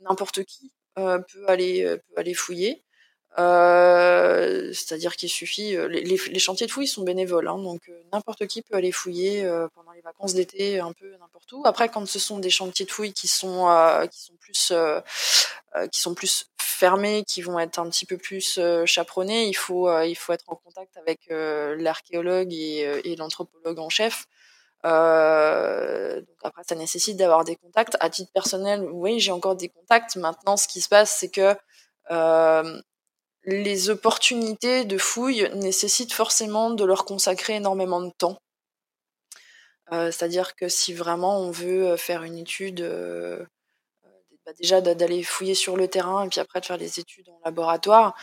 n'importe 0.00 0.44
qui 0.44 0.72
peut 0.94 1.24
aller 1.48 1.96
peut 1.96 2.20
aller 2.20 2.34
fouiller. 2.34 2.84
Euh, 3.38 4.72
c'est-à-dire 4.72 5.14
qu'il 5.14 5.28
suffit, 5.28 5.76
les, 5.88 6.02
les, 6.02 6.38
chantiers 6.40 6.66
de 6.66 6.72
fouilles 6.72 6.88
sont 6.88 7.02
bénévoles, 7.02 7.46
hein, 7.46 7.58
donc 7.58 7.80
euh, 7.88 8.02
n'importe 8.12 8.46
qui 8.48 8.60
peut 8.60 8.74
aller 8.74 8.90
fouiller 8.90 9.44
euh, 9.44 9.68
pendant 9.72 9.92
les 9.92 10.00
vacances 10.00 10.34
d'été 10.34 10.80
un 10.80 10.92
peu 10.92 11.12
n'importe 11.16 11.52
où. 11.52 11.62
Après, 11.64 11.88
quand 11.88 12.06
ce 12.08 12.18
sont 12.18 12.38
des 12.38 12.50
chantiers 12.50 12.86
de 12.86 12.90
fouilles 12.90 13.12
qui 13.12 13.28
sont 13.28 13.68
qui 14.10 14.20
sont 14.20 14.34
plus 14.40 14.72
qui 15.92 16.00
sont 16.00 16.14
plus 16.14 16.50
fermés, 16.60 17.22
qui 17.24 17.40
vont 17.42 17.58
être 17.60 17.78
un 17.78 17.88
petit 17.88 18.04
peu 18.04 18.16
plus 18.16 18.58
chaperonnés, 18.84 19.46
il 19.46 19.54
faut 19.54 19.88
il 20.02 20.16
faut 20.16 20.32
être 20.32 20.46
en 20.48 20.56
contact 20.56 20.96
avec 20.96 21.20
l'archéologue 21.28 22.52
et, 22.52 22.80
et 23.04 23.14
l'anthropologue 23.14 23.78
en 23.78 23.90
chef. 23.90 24.26
donc 24.82 24.90
après, 26.42 26.62
ça 26.68 26.74
nécessite 26.74 27.16
d'avoir 27.16 27.44
des 27.44 27.54
contacts. 27.54 27.96
À 28.00 28.10
titre 28.10 28.32
personnel, 28.32 28.82
oui, 28.90 29.20
j'ai 29.20 29.30
encore 29.30 29.54
des 29.54 29.68
contacts. 29.68 30.16
Maintenant, 30.16 30.56
ce 30.56 30.66
qui 30.66 30.80
se 30.80 30.88
passe, 30.88 31.16
c'est 31.16 31.30
que 31.30 31.54
euh, 32.10 32.80
les 33.50 33.90
opportunités 33.90 34.84
de 34.84 34.98
fouille 34.98 35.50
nécessitent 35.54 36.12
forcément 36.12 36.70
de 36.70 36.84
leur 36.84 37.04
consacrer 37.04 37.56
énormément 37.56 38.00
de 38.00 38.10
temps. 38.16 38.38
Euh, 39.92 40.06
c'est-à-dire 40.06 40.54
que 40.54 40.68
si 40.68 40.94
vraiment 40.94 41.40
on 41.40 41.50
veut 41.50 41.88
euh, 41.88 41.96
faire 41.96 42.22
une 42.22 42.38
étude, 42.38 42.80
euh, 42.80 43.44
bah 44.46 44.52
déjà 44.58 44.80
d'aller 44.80 45.22
fouiller 45.22 45.54
sur 45.54 45.76
le 45.76 45.88
terrain 45.88 46.24
et 46.24 46.28
puis 46.28 46.40
après 46.40 46.60
de 46.60 46.66
faire 46.66 46.76
les 46.76 47.00
études 47.00 47.28
en 47.28 47.40
laboratoire, 47.44 48.14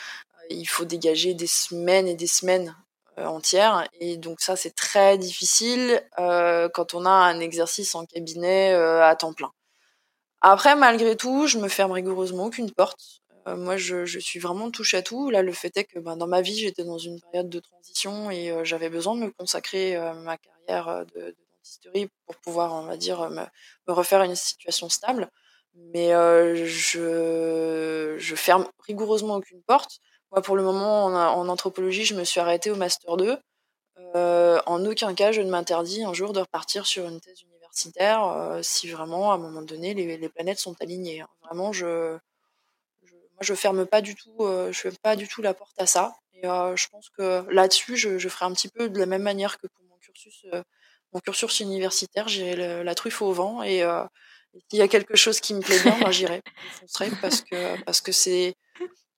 il 0.49 0.65
faut 0.65 0.85
dégager 0.85 1.33
des 1.33 1.47
semaines 1.47 2.07
et 2.07 2.15
des 2.15 2.27
semaines 2.27 2.75
entières. 3.17 3.87
Et 3.99 4.17
donc 4.17 4.41
ça, 4.41 4.55
c'est 4.55 4.75
très 4.75 5.17
difficile 5.17 6.01
quand 6.15 6.93
on 6.93 7.05
a 7.05 7.09
un 7.09 7.39
exercice 7.39 7.95
en 7.95 8.05
cabinet 8.05 8.73
à 8.73 9.15
temps 9.15 9.33
plein. 9.33 9.51
Après, 10.41 10.75
malgré 10.75 11.17
tout, 11.17 11.47
je 11.47 11.57
me 11.57 11.67
ferme 11.67 11.91
rigoureusement 11.91 12.45
aucune 12.45 12.71
porte. 12.71 13.21
Euh, 13.47 13.55
moi, 13.55 13.77
je, 13.77 14.05
suis 14.19 14.39
vraiment 14.39 14.71
touche 14.71 14.93
à 14.93 15.01
tout. 15.01 15.29
Là, 15.29 15.41
le 15.41 15.53
fait 15.53 15.75
est 15.77 15.85
que 15.85 15.99
ben, 15.99 16.17
dans 16.17 16.27
ma 16.27 16.41
vie, 16.41 16.57
j'étais 16.57 16.83
dans 16.83 16.97
une 16.97 17.19
période 17.21 17.49
de 17.49 17.59
transition 17.59 18.29
et 18.29 18.51
euh, 18.51 18.63
j'avais 18.63 18.89
besoin 18.89 19.15
de 19.15 19.21
me 19.21 19.31
consacrer 19.31 19.95
euh, 19.95 20.13
ma 20.13 20.37
carrière 20.37 21.05
de, 21.15 21.21
de, 21.21 21.35
dentisterie 21.57 22.09
pour 22.25 22.35
pouvoir, 22.37 22.73
on 22.73 22.83
va 22.83 22.97
dire, 22.97 23.29
me, 23.29 23.43
me 23.87 23.93
refaire 23.93 24.21
une 24.23 24.35
situation 24.35 24.89
stable. 24.89 25.29
Mais 25.93 26.09
je, 26.65 28.17
ferme 28.35 28.67
rigoureusement 28.85 29.35
aucune 29.35 29.61
porte. 29.61 29.99
Moi, 30.31 30.41
pour 30.41 30.55
le 30.55 30.63
moment, 30.63 31.05
en, 31.05 31.47
anthropologie, 31.47 32.03
je 32.03 32.15
me 32.15 32.23
suis 32.23 32.39
arrêtée 32.39 32.71
au 32.71 32.75
master 32.75 33.15
2. 33.15 33.37
Euh, 34.15 34.59
en 34.65 34.83
aucun 34.85 35.13
cas, 35.13 35.31
je 35.31 35.41
ne 35.41 35.49
m'interdis 35.51 36.03
un 36.03 36.13
jour 36.13 36.33
de 36.33 36.39
repartir 36.39 36.87
sur 36.87 37.05
une 37.05 37.21
thèse 37.21 37.41
universitaire 37.41 38.59
si 38.63 38.89
vraiment, 38.89 39.31
à 39.31 39.35
un 39.35 39.37
moment 39.37 39.61
donné, 39.61 39.93
les, 39.93 40.17
les 40.17 40.29
planètes 40.29 40.59
sont 40.59 40.75
alignées. 40.81 41.21
Hein. 41.21 41.27
Vraiment, 41.43 41.71
je, 41.71 42.17
moi, 43.37 43.43
je 43.43 43.53
ferme 43.53 43.85
pas 43.85 44.01
du 44.01 44.15
tout, 44.15 44.35
euh, 44.39 44.71
je 44.71 44.79
ferme 44.79 44.95
pas 45.03 45.15
du 45.15 45.27
tout 45.27 45.43
la 45.43 45.53
porte 45.53 45.79
à 45.79 45.85
ça. 45.85 46.15
Et 46.41 46.47
euh, 46.47 46.75
je 46.75 46.87
pense 46.89 47.09
que 47.09 47.45
là-dessus, 47.51 47.97
je, 47.97 48.29
ferai 48.29 48.45
un 48.45 48.53
petit 48.53 48.67
peu 48.67 48.89
de 48.89 48.99
la 48.99 49.05
même 49.05 49.21
manière 49.21 49.59
que 49.59 49.67
pour 49.67 49.83
mon 49.85 49.97
cursus, 49.97 50.45
euh, 50.53 50.63
mon 51.13 51.19
cursus 51.19 51.59
universitaire. 51.59 52.27
J'irai 52.27 52.83
la 52.83 52.95
truffe 52.95 53.21
au 53.21 53.31
vent 53.31 53.61
et 53.61 53.83
euh, 53.83 54.03
s'il 54.69 54.79
y 54.79 54.81
a 54.81 54.87
quelque 54.87 55.15
chose 55.15 55.39
qui 55.39 55.53
me 55.53 55.61
plaît 55.61 55.79
bien, 55.79 56.11
j'irai, 56.11 56.41
je 56.45 56.79
foncerai 56.79 57.11
parce 57.21 57.41
que 57.41 57.83
parce 57.83 58.01
que 58.01 58.11
c'est 58.11 58.55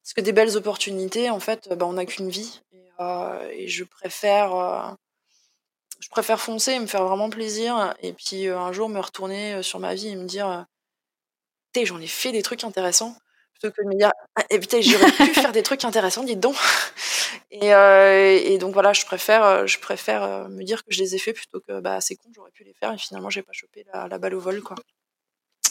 parce 0.03 0.13
que 0.15 0.21
des 0.21 0.33
belles 0.33 0.57
opportunités, 0.57 1.29
en 1.29 1.39
fait, 1.39 1.69
bah, 1.75 1.85
on 1.85 1.93
n'a 1.93 2.05
qu'une 2.05 2.29
vie 2.29 2.61
et, 2.73 2.89
euh, 2.99 3.67
je 3.67 3.83
préfère 3.85 4.97
je 5.99 6.09
préfère 6.09 6.39
foncer 6.39 6.71
et 6.71 6.79
me 6.79 6.87
faire 6.87 7.03
vraiment 7.05 7.29
plaisir 7.29 7.93
et 8.01 8.13
puis 8.13 8.47
un 8.47 8.71
jour 8.71 8.89
me 8.89 8.99
retourner 8.99 9.61
sur 9.63 9.79
ma 9.79 9.95
vie 9.95 10.07
et 10.09 10.15
me 10.15 10.25
dire, 10.25 10.65
j'en 11.83 11.99
ai 11.99 12.07
fait 12.07 12.31
des 12.31 12.43
trucs 12.43 12.63
intéressants 12.63 13.15
plutôt 13.59 13.73
que 13.75 13.83
de 13.83 13.87
me 13.87 13.97
dire 13.97 14.11
ah, 14.35 14.43
et 14.49 14.59
putain 14.59 14.81
j'aurais 14.81 15.11
pu 15.11 15.33
faire 15.33 15.51
des 15.51 15.63
trucs 15.63 15.83
intéressants 15.85 16.23
dites 16.23 16.39
donc. 16.39 16.55
Et, 17.51 17.73
euh, 17.73 18.39
et, 18.43 18.57
donc 18.57 18.73
voilà 18.73 18.93
je 18.93 19.05
préfère 19.05 19.43
euh, 19.43 19.65
je 19.67 19.79
préfère 19.79 20.23
euh, 20.23 20.47
me 20.49 20.63
dire 20.63 20.83
que 20.83 20.91
je 20.91 20.99
les 20.99 21.15
ai 21.15 21.19
fait 21.19 21.33
plutôt 21.33 21.59
que 21.59 21.79
bah 21.79 21.99
c'est 21.99 22.15
con 22.15 22.29
j'aurais 22.35 22.51
pu 22.51 22.63
les 22.63 22.73
faire 22.73 22.91
et 22.93 22.97
finalement 22.97 23.29
j'ai 23.29 23.41
pas 23.41 23.53
chopé 23.53 23.85
la, 23.91 24.07
la, 24.07 24.17
balle 24.17 24.35
au 24.35 24.39
vol 24.39 24.61
quoi. 24.61 24.75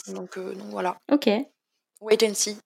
Donc, 0.09 0.39
euh, 0.39 0.55
donc 0.55 0.69
voilà. 0.70 0.98
Ok. 1.10 1.28
Wait 2.01 2.23
and 2.24 2.35
see. 2.35 2.56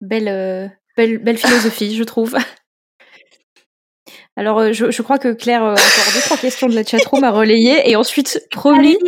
Belle 0.00 0.76
belle 0.96 1.18
belle 1.18 1.38
philosophie 1.38 1.96
je 1.96 2.04
trouve. 2.04 2.36
Alors 4.36 4.72
je, 4.72 4.90
je, 4.90 5.02
crois 5.02 5.18
que 5.18 5.32
Claire 5.32 5.62
a 5.62 5.72
encore 5.72 6.12
deux 6.14 6.20
trois 6.20 6.36
questions 6.36 6.68
de 6.68 6.74
la 6.74 6.84
chatroom 6.84 7.24
à 7.24 7.30
relayer 7.30 7.88
et 7.90 7.96
ensuite 7.96 8.44
promis 8.50 8.98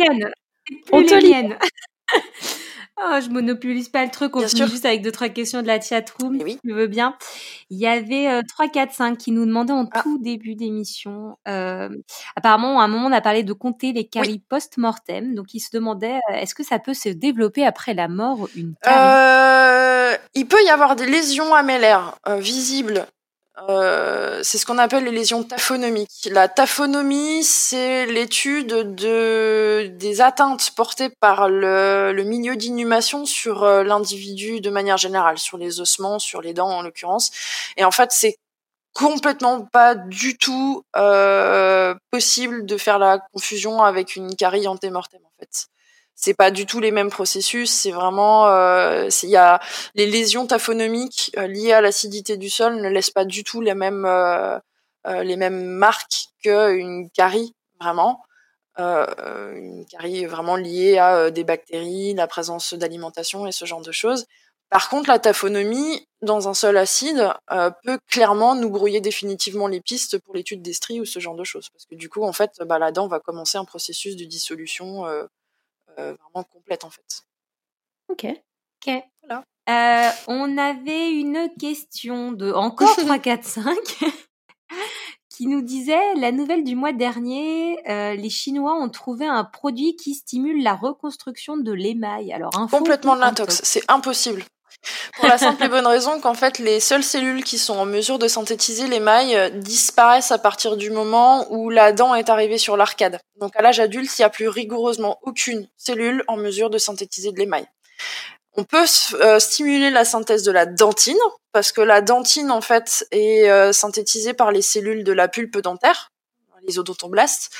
on 0.91 1.03
te 1.03 1.15
lit 1.15 1.33
Oh, 3.05 3.19
je 3.21 3.29
monopolise 3.29 3.89
pas 3.89 4.05
le 4.05 4.11
truc, 4.11 4.35
on 4.35 4.47
finit 4.47 4.69
juste 4.69 4.85
avec 4.85 5.01
deux 5.01 5.11
trois 5.11 5.29
questions 5.29 5.61
de 5.61 5.67
la 5.67 5.81
chatroom, 5.81 6.39
oui. 6.41 6.53
si 6.53 6.59
tu 6.59 6.73
veux 6.73 6.87
bien. 6.87 7.15
Il 7.69 7.77
y 7.77 7.87
avait 7.87 8.29
euh, 8.29 8.41
3, 8.47 8.69
4, 8.69 8.93
5 8.93 9.17
qui 9.17 9.31
nous 9.31 9.45
demandaient 9.45 9.73
en 9.73 9.87
ah. 9.91 10.01
tout 10.01 10.19
début 10.19 10.55
d'émission. 10.55 11.37
Euh, 11.47 11.89
apparemment, 12.35 12.79
à 12.79 12.85
un 12.85 12.87
moment, 12.87 13.07
on 13.07 13.11
a 13.11 13.21
parlé 13.21 13.43
de 13.43 13.53
compter 13.53 13.91
les 13.91 14.05
caries 14.05 14.33
oui. 14.33 14.43
post-mortem. 14.47 15.35
Donc, 15.35 15.53
ils 15.53 15.59
se 15.59 15.69
demandaient, 15.73 16.19
euh, 16.31 16.35
est-ce 16.35 16.55
que 16.55 16.63
ça 16.63 16.79
peut 16.79 16.93
se 16.93 17.09
développer 17.09 17.65
après 17.65 17.93
la 17.93 18.07
mort, 18.07 18.47
une 18.55 18.75
carie? 18.81 20.13
Euh, 20.13 20.17
Il 20.35 20.47
peut 20.47 20.63
y 20.65 20.69
avoir 20.69 20.95
des 20.95 21.05
lésions 21.05 21.53
améllaires 21.53 22.15
euh, 22.27 22.37
visibles 22.37 23.05
euh, 23.69 24.41
c'est 24.41 24.57
ce 24.57 24.65
qu'on 24.65 24.79
appelle 24.79 25.03
les 25.03 25.11
lésions 25.11 25.43
taphonomiques. 25.43 26.27
La 26.31 26.47
taphonomie, 26.47 27.43
c'est 27.43 28.07
l'étude 28.07 28.95
de, 28.95 29.91
des 29.95 30.21
atteintes 30.21 30.71
portées 30.75 31.09
par 31.09 31.49
le, 31.49 32.13
milieu 32.25 32.55
d'inhumation 32.55 33.25
sur 33.25 33.63
euh, 33.63 33.83
l'individu 33.83 34.59
de 34.59 34.69
manière 34.71 34.97
générale, 34.97 35.37
sur 35.37 35.57
les 35.57 35.79
ossements, 35.79 36.17
sur 36.17 36.41
les 36.41 36.53
dents 36.53 36.69
en 36.69 36.81
l'occurrence. 36.81 37.31
Et 37.77 37.85
en 37.85 37.91
fait, 37.91 38.11
c'est 38.11 38.37
complètement 38.93 39.61
pas 39.61 39.95
du 39.95 40.37
tout 40.37 40.83
euh, 40.95 41.95
possible 42.11 42.65
de 42.65 42.77
faire 42.77 42.97
la 42.99 43.19
confusion 43.19 43.83
avec 43.83 44.15
une 44.15 44.35
carie 44.35 44.67
antémortem 44.67 45.21
en 45.25 45.31
fait 45.39 45.67
c'est 46.15 46.33
pas 46.33 46.51
du 46.51 46.65
tout 46.65 46.79
les 46.79 46.91
mêmes 46.91 47.09
processus. 47.09 47.71
C'est 47.71 47.91
vraiment, 47.91 48.47
il 48.47 49.09
euh, 49.09 49.09
y 49.23 49.35
a 49.35 49.59
les 49.95 50.05
lésions 50.05 50.47
taphonomiques 50.47 51.31
euh, 51.37 51.47
liées 51.47 51.73
à 51.73 51.81
l'acidité 51.81 52.37
du 52.37 52.49
sol 52.49 52.81
ne 52.81 52.89
laissent 52.89 53.11
pas 53.11 53.25
du 53.25 53.43
tout 53.43 53.61
les 53.61 53.75
mêmes 53.75 54.05
euh, 54.05 54.57
euh 55.07 55.23
les 55.23 55.35
mêmes 55.35 55.65
marques 55.65 56.27
qu'une 56.43 57.09
carie 57.11 57.55
vraiment. 57.79 58.21
une 58.77 59.85
carie 59.89 60.25
vraiment 60.25 60.55
liée 60.55 60.97
à 60.97 61.31
des 61.31 61.43
bactéries, 61.43 62.13
la 62.13 62.27
présence 62.27 62.73
d'alimentation 62.73 63.45
et 63.47 63.51
ce 63.51 63.65
genre 63.65 63.81
de 63.81 63.91
choses. 63.91 64.25
Par 64.73 64.89
contre, 64.89 65.07
la 65.07 65.19
taphonomie 65.19 66.07
dans 66.23 66.49
un 66.49 66.55
sol 66.55 66.77
acide 66.77 67.31
euh, 67.51 67.69
peut 67.83 67.99
clairement 68.09 68.55
nous 68.55 68.71
brouiller 68.71 69.01
définitivement 69.01 69.67
les 69.67 69.81
pistes 69.81 70.17
pour 70.17 70.33
l'étude 70.33 70.63
des 70.63 70.73
stries 70.73 70.99
ou 70.99 71.05
ce 71.05 71.19
genre 71.19 71.35
de 71.35 71.43
choses, 71.43 71.69
parce 71.69 71.85
que 71.85 71.93
du 71.93 72.09
coup, 72.09 72.23
en 72.23 72.33
fait, 72.33 72.49
bah, 72.65 72.79
là-dedans, 72.79 73.05
on 73.05 73.07
va 73.07 73.19
commencer 73.19 73.59
un 73.59 73.65
processus 73.65 74.15
de 74.15 74.25
dissolution 74.25 75.05
euh, 75.05 75.09
euh, 75.11 75.27
vraiment 75.97 76.43
complète 76.43 76.83
en 76.83 76.89
fait. 76.89 77.23
Ok. 78.09 78.25
Ok. 78.85 79.03
Voilà. 79.21 79.43
Euh, 79.69 80.11
on 80.27 80.57
avait 80.57 81.11
une 81.11 81.49
question 81.57 82.33
de 82.33 82.51
encore 82.51 82.95
3, 82.97 83.19
4, 83.19 83.43
5 83.43 83.77
qui 85.29 85.47
nous 85.47 85.61
disait 85.61 86.13
la 86.15 86.31
nouvelle 86.31 86.63
du 86.63 86.75
mois 86.75 86.93
dernier, 86.93 87.77
euh, 87.89 88.13
les 88.13 88.29
Chinois 88.29 88.75
ont 88.75 88.89
trouvé 88.89 89.25
un 89.25 89.43
produit 89.43 89.95
qui 89.95 90.13
stimule 90.13 90.61
la 90.61 90.75
reconstruction 90.75 91.57
de 91.57 91.71
l'émail. 91.71 92.31
Alors 92.33 92.51
complètement 92.69 93.15
de 93.15 93.21
l'intox, 93.21 93.61
c'est 93.63 93.81
impossible. 93.89 94.43
Pour 95.15 95.27
la 95.27 95.37
simple 95.37 95.63
et 95.63 95.69
bonne 95.69 95.87
raison 95.87 96.19
qu'en 96.19 96.33
fait, 96.33 96.59
les 96.59 96.79
seules 96.79 97.03
cellules 97.03 97.43
qui 97.43 97.57
sont 97.57 97.75
en 97.75 97.85
mesure 97.85 98.19
de 98.19 98.27
synthétiser 98.27 98.87
l'émail 98.87 99.35
euh, 99.35 99.49
disparaissent 99.49 100.31
à 100.31 100.37
partir 100.37 100.75
du 100.75 100.89
moment 100.89 101.47
où 101.51 101.69
la 101.69 101.91
dent 101.91 102.15
est 102.15 102.29
arrivée 102.29 102.57
sur 102.57 102.75
l'arcade. 102.75 103.19
Donc 103.39 103.55
à 103.55 103.61
l'âge 103.61 103.79
adulte, 103.79 104.11
il 104.17 104.21
n'y 104.21 104.25
a 104.25 104.29
plus 104.29 104.47
rigoureusement 104.47 105.19
aucune 105.21 105.67
cellule 105.77 106.23
en 106.27 106.35
mesure 106.35 106.69
de 106.69 106.77
synthétiser 106.77 107.31
de 107.31 107.39
l'émail. 107.39 107.65
On 108.55 108.63
peut 108.65 108.85
euh, 109.13 109.39
stimuler 109.39 109.89
la 109.89 110.05
synthèse 110.05 110.43
de 110.43 110.51
la 110.51 110.65
dentine, 110.65 111.17
parce 111.53 111.71
que 111.71 111.81
la 111.81 112.01
dentine, 112.01 112.51
en 112.51 112.61
fait, 112.61 113.05
est 113.11 113.49
euh, 113.49 113.71
synthétisée 113.71 114.33
par 114.33 114.51
les 114.51 114.61
cellules 114.61 115.03
de 115.03 115.13
la 115.13 115.27
pulpe 115.27 115.57
dentaire, 115.59 116.11
les 116.65 116.79
odontoblastes. 116.79 117.51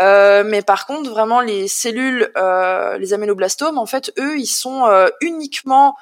Mais 0.00 0.62
par 0.62 0.86
contre, 0.86 1.08
vraiment, 1.08 1.40
les 1.40 1.68
cellules, 1.68 2.32
les 2.98 3.12
améloblastomes, 3.12 3.78
en 3.78 3.86
fait, 3.86 4.12
eux, 4.18 4.38
ils 4.38 4.46
sont 4.46 4.88
uniquement 5.20 5.94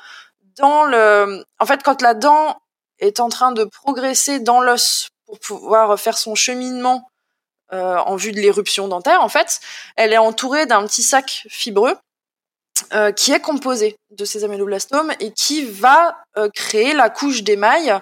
En 0.64 1.66
fait, 1.66 1.82
quand 1.82 2.02
la 2.02 2.14
dent 2.14 2.60
est 2.98 3.20
en 3.20 3.28
train 3.28 3.52
de 3.52 3.64
progresser 3.64 4.40
dans 4.40 4.60
l'os 4.60 5.08
pour 5.26 5.38
pouvoir 5.38 5.98
faire 5.98 6.18
son 6.18 6.34
cheminement 6.34 7.08
en 7.70 8.16
vue 8.16 8.32
de 8.32 8.40
l'éruption 8.40 8.88
dentaire, 8.88 9.22
en 9.22 9.28
fait, 9.28 9.60
elle 9.96 10.12
est 10.12 10.18
entourée 10.18 10.66
d'un 10.66 10.86
petit 10.86 11.02
sac 11.02 11.46
fibreux 11.48 11.96
qui 13.14 13.32
est 13.32 13.40
composé 13.40 13.96
de 14.10 14.24
ces 14.24 14.44
améloblastomes 14.44 15.12
et 15.20 15.32
qui 15.32 15.64
va 15.64 16.16
créer 16.54 16.94
la 16.94 17.10
couche 17.10 17.42
d'émail 17.42 18.00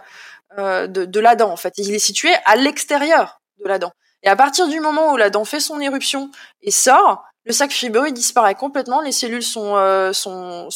de, 0.56 1.20
la 1.20 1.34
dent. 1.34 1.50
En 1.50 1.56
fait, 1.56 1.74
il 1.78 1.94
est 1.94 1.98
situé 1.98 2.30
à 2.44 2.56
l'extérieur 2.56 3.40
de 3.58 3.68
la 3.68 3.78
dent. 3.78 3.92
Et 4.22 4.28
à 4.28 4.36
partir 4.36 4.68
du 4.68 4.80
moment 4.80 5.12
où 5.12 5.16
la 5.16 5.30
dent 5.30 5.44
fait 5.44 5.60
son 5.60 5.80
éruption 5.80 6.30
et 6.60 6.70
sort, 6.70 7.24
le 7.44 7.52
sac 7.52 7.70
fibreux 7.70 8.10
disparaît 8.10 8.56
complètement. 8.56 9.00
Les 9.00 9.12
cellules 9.12 9.44
euh, 9.56 10.12
sont 10.12 10.68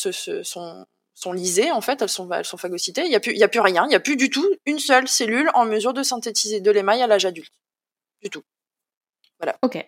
sont 1.21 1.33
lisées 1.33 1.71
en 1.71 1.81
fait, 1.81 2.01
elles 2.03 2.09
sont 2.09 2.31
elles 2.31 2.45
sont 2.45 2.57
phagocytées. 2.57 3.05
Il 3.05 3.11
y 3.11 3.17
a 3.17 3.21
plus 3.21 3.33
il 3.33 3.39
y 3.39 3.45
a 3.45 3.49
plus 3.49 3.61
rien, 3.61 3.85
il 3.85 3.89
n'y 3.89 3.95
a 3.95 4.01
plus 4.01 4.17
du 4.17 4.31
tout 4.31 4.49
une 4.67 4.79
seule 4.79 5.09
cellule 5.09 5.51
en 5.55 5.65
mesure 5.65 5.93
de 5.93 6.03
synthétiser 6.03 6.61
de 6.61 6.71
l'émail 6.71 7.03
à 7.03 7.07
l'âge 7.07 7.27
adulte. 7.27 7.53
Du 8.23 8.31
tout. 8.31 8.43
Voilà. 9.39 9.57
Ok. 9.63 9.85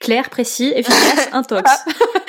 Clair, 0.00 0.30
précis, 0.30 0.72
efficace, 0.74 1.28
intox. 1.32 1.70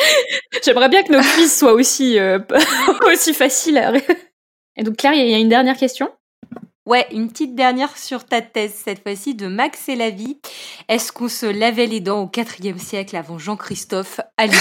J'aimerais 0.64 0.90
bien 0.90 1.03
que 1.03 1.11
nos 1.11 1.22
quiz 1.22 1.57
soient 1.57 1.73
aussi 1.73 2.19
euh, 2.19 2.40
aussi 3.07 3.34
faciles. 3.34 3.77
À... 3.77 3.94
Et 4.76 4.84
donc 4.84 4.98
Claire, 4.98 5.14
il 5.14 5.30
y 5.30 5.34
a 5.34 5.40
une 5.40 5.49
dernière 5.49 5.77
question? 5.77 6.11
Ouais, 6.85 7.07
une 7.11 7.30
petite 7.30 7.56
dernière 7.56 7.98
sur 7.98 8.26
ta 8.26 8.41
thèse, 8.41 8.73
cette 8.73 9.03
fois-ci 9.03 9.35
de 9.35 9.48
Max 9.48 9.88
et 9.88 9.95
la 9.95 10.10
vie. 10.10 10.40
Est-ce 10.90 11.14
qu'on 11.14 11.30
se 11.30 11.45
lavait 11.45 11.85
les 11.85 12.02
dents 12.02 12.23
au 12.23 12.31
IVe 12.60 12.77
siècle 12.77 13.15
avant 13.15 13.38
Jean-Christophe 13.38 14.19
Alivier 14.35 14.60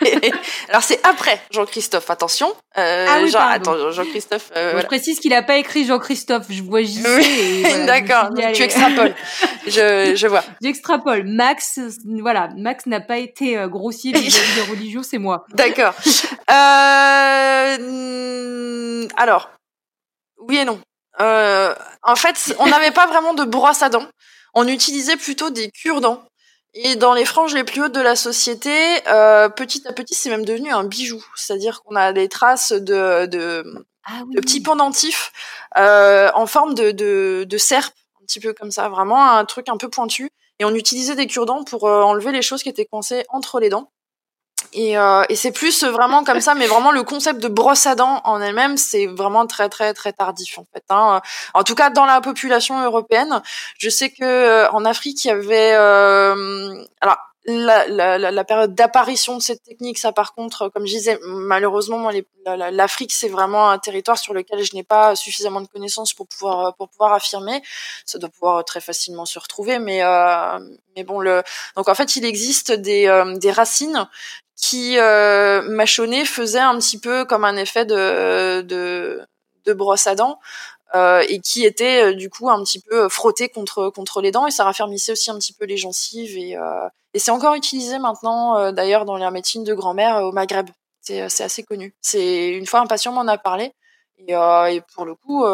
Alors 0.68 0.82
c'est 0.82 1.04
après 1.06 1.40
Jean-Christophe, 1.50 2.10
attention. 2.10 2.54
Euh, 2.78 3.06
ah 3.08 3.18
oui, 3.22 3.30
Jean, 3.30 3.40
attends, 3.40 3.90
Jean-Christophe. 3.90 4.50
Euh, 4.56 4.80
Je 4.80 4.86
précise 4.86 5.18
qu'il 5.20 5.30
n'a 5.30 5.42
pas 5.42 5.56
écrit 5.56 5.84
Jean-Christophe. 5.84 6.46
Je 6.48 6.62
vois 6.62 6.82
JC. 6.82 7.04
Oui. 7.06 7.64
D'accord. 7.86 8.30
Tu 8.54 8.62
extrapoles. 8.62 9.14
je, 9.66 10.14
je 10.14 10.26
vois. 10.26 10.44
J'extrapole. 10.62 11.24
Max, 11.26 11.78
voilà, 12.20 12.48
Max 12.56 12.86
n'a 12.86 13.00
pas 13.00 13.18
été 13.18 13.58
euh, 13.58 13.68
grossier 13.68 14.12
vis 14.12 14.38
des 14.54 14.62
religieux, 14.70 15.02
c'est 15.02 15.18
moi. 15.18 15.44
D'accord. 15.54 15.94
Euh, 17.80 19.08
alors, 19.16 19.50
oui 20.48 20.58
et 20.58 20.64
non. 20.64 20.80
En 21.18 22.16
fait, 22.16 22.54
on 22.58 22.66
n'avait 22.66 22.92
pas 22.92 23.06
vraiment 23.06 23.34
de 23.34 23.44
brosse 23.44 23.82
à 23.82 23.88
dents. 23.90 24.06
On 24.54 24.66
utilisait 24.66 25.16
plutôt 25.16 25.50
des 25.50 25.70
cure-dents. 25.70 26.24
Et 26.74 26.96
dans 26.96 27.14
les 27.14 27.24
franges 27.24 27.54
les 27.54 27.64
plus 27.64 27.82
hautes 27.82 27.94
de 27.94 28.00
la 28.00 28.14
société, 28.14 28.72
euh, 29.08 29.48
petit 29.48 29.86
à 29.88 29.92
petit, 29.92 30.14
c'est 30.14 30.30
même 30.30 30.44
devenu 30.44 30.70
un 30.70 30.84
bijou. 30.84 31.24
C'est-à-dire 31.34 31.82
qu'on 31.82 31.96
a 31.96 32.12
des 32.12 32.28
traces 32.28 32.72
de, 32.72 33.26
de, 33.26 33.64
ah 34.04 34.22
petits 34.34 34.62
pendentifs 34.62 35.32
euh, 35.76 36.30
en 36.34 36.46
forme 36.46 36.74
de, 36.74 36.92
de, 36.92 37.44
de 37.48 37.58
serpe, 37.58 37.94
un 38.22 38.24
petit 38.24 38.40
peu 38.40 38.52
comme 38.52 38.70
ça, 38.70 38.88
vraiment 38.88 39.32
un 39.32 39.44
truc 39.44 39.68
un 39.68 39.76
peu 39.76 39.88
pointu. 39.88 40.30
Et 40.60 40.64
on 40.64 40.74
utilisait 40.74 41.16
des 41.16 41.26
cure-dents 41.26 41.64
pour 41.64 41.84
enlever 41.84 42.32
les 42.32 42.42
choses 42.42 42.62
qui 42.62 42.68
étaient 42.68 42.86
coincées 42.86 43.24
entre 43.30 43.58
les 43.58 43.70
dents. 43.70 43.90
Et, 44.72 44.96
euh, 44.96 45.22
et 45.28 45.36
c'est 45.36 45.52
plus 45.52 45.82
vraiment 45.84 46.22
comme 46.22 46.40
ça, 46.40 46.54
mais 46.54 46.66
vraiment 46.66 46.92
le 46.92 47.02
concept 47.02 47.40
de 47.40 47.48
brosse 47.48 47.86
à 47.86 47.94
dents 47.94 48.20
en 48.24 48.40
elle-même, 48.40 48.76
c'est 48.76 49.06
vraiment 49.06 49.46
très 49.46 49.68
très 49.68 49.94
très 49.94 50.12
tardif 50.12 50.58
en 50.58 50.66
fait. 50.72 50.84
Hein. 50.90 51.20
En 51.54 51.64
tout 51.64 51.74
cas, 51.74 51.90
dans 51.90 52.06
la 52.06 52.20
population 52.20 52.82
européenne, 52.84 53.42
je 53.78 53.90
sais 53.90 54.10
que 54.10 54.22
euh, 54.22 54.70
en 54.70 54.84
Afrique, 54.84 55.24
il 55.24 55.28
y 55.28 55.30
avait 55.32 55.72
euh, 55.74 56.84
alors 57.00 57.18
la, 57.46 57.86
la, 57.88 58.18
la, 58.18 58.44
période 58.44 58.74
d'apparition 58.74 59.36
de 59.36 59.42
cette 59.42 59.62
technique, 59.62 59.98
ça 59.98 60.12
par 60.12 60.34
contre, 60.34 60.68
comme 60.68 60.86
je 60.86 60.92
disais, 60.92 61.18
malheureusement, 61.24 62.10
l'Afrique, 62.46 63.12
c'est 63.12 63.28
vraiment 63.28 63.70
un 63.70 63.78
territoire 63.78 64.18
sur 64.18 64.34
lequel 64.34 64.62
je 64.62 64.74
n'ai 64.74 64.82
pas 64.82 65.16
suffisamment 65.16 65.60
de 65.60 65.66
connaissances 65.66 66.12
pour 66.12 66.26
pouvoir 66.28 66.74
pour 66.76 66.88
pouvoir 66.90 67.14
affirmer. 67.14 67.62
Ça 68.04 68.18
doit 68.18 68.28
pouvoir 68.28 68.64
très 68.64 68.80
facilement 68.80 69.24
se 69.24 69.38
retrouver, 69.38 69.78
mais 69.78 70.02
euh, 70.02 70.58
mais 70.96 71.04
bon, 71.04 71.20
le 71.20 71.42
donc 71.76 71.88
en 71.88 71.94
fait, 71.94 72.16
il 72.16 72.24
existe 72.24 72.72
des 72.72 73.06
euh, 73.06 73.36
des 73.38 73.50
racines 73.50 74.08
qui 74.60 74.98
euh, 74.98 75.62
mâchonné 75.62 76.24
faisait 76.24 76.58
un 76.58 76.78
petit 76.78 76.98
peu 76.98 77.24
comme 77.24 77.44
un 77.44 77.56
effet 77.56 77.84
de, 77.84 78.60
de, 78.62 79.22
de 79.64 79.72
brosse 79.72 80.06
à 80.06 80.14
dents 80.14 80.38
euh, 80.94 81.24
et 81.28 81.40
qui 81.40 81.64
était 81.64 82.10
euh, 82.10 82.14
du 82.14 82.30
coup 82.30 82.50
un 82.50 82.62
petit 82.64 82.80
peu 82.80 83.08
frotté 83.08 83.48
contre 83.48 83.90
contre 83.90 84.20
les 84.20 84.32
dents 84.32 84.46
et 84.46 84.50
ça 84.50 84.64
raffermissait 84.64 85.12
aussi 85.12 85.30
un 85.30 85.38
petit 85.38 85.52
peu 85.52 85.64
les 85.64 85.76
gencives 85.76 86.36
et, 86.36 86.56
euh, 86.56 86.88
et 87.14 87.18
c'est 87.18 87.30
encore 87.30 87.54
utilisé 87.54 87.98
maintenant 87.98 88.58
euh, 88.58 88.72
d'ailleurs 88.72 89.04
dans 89.04 89.16
la 89.16 89.30
médecine 89.30 89.64
de 89.64 89.74
grand-mère 89.74 90.16
au 90.24 90.32
Maghreb. 90.32 90.68
C'est 91.00 91.28
c'est 91.30 91.44
assez 91.44 91.62
connu. 91.62 91.94
C'est 92.02 92.48
une 92.48 92.66
fois 92.66 92.80
un 92.80 92.86
patient 92.86 93.12
m'en 93.12 93.26
a 93.26 93.38
parlé 93.38 93.72
et, 94.18 94.32
et, 94.32 94.82
pour 94.94 95.06
le 95.06 95.14
coup, 95.14 95.46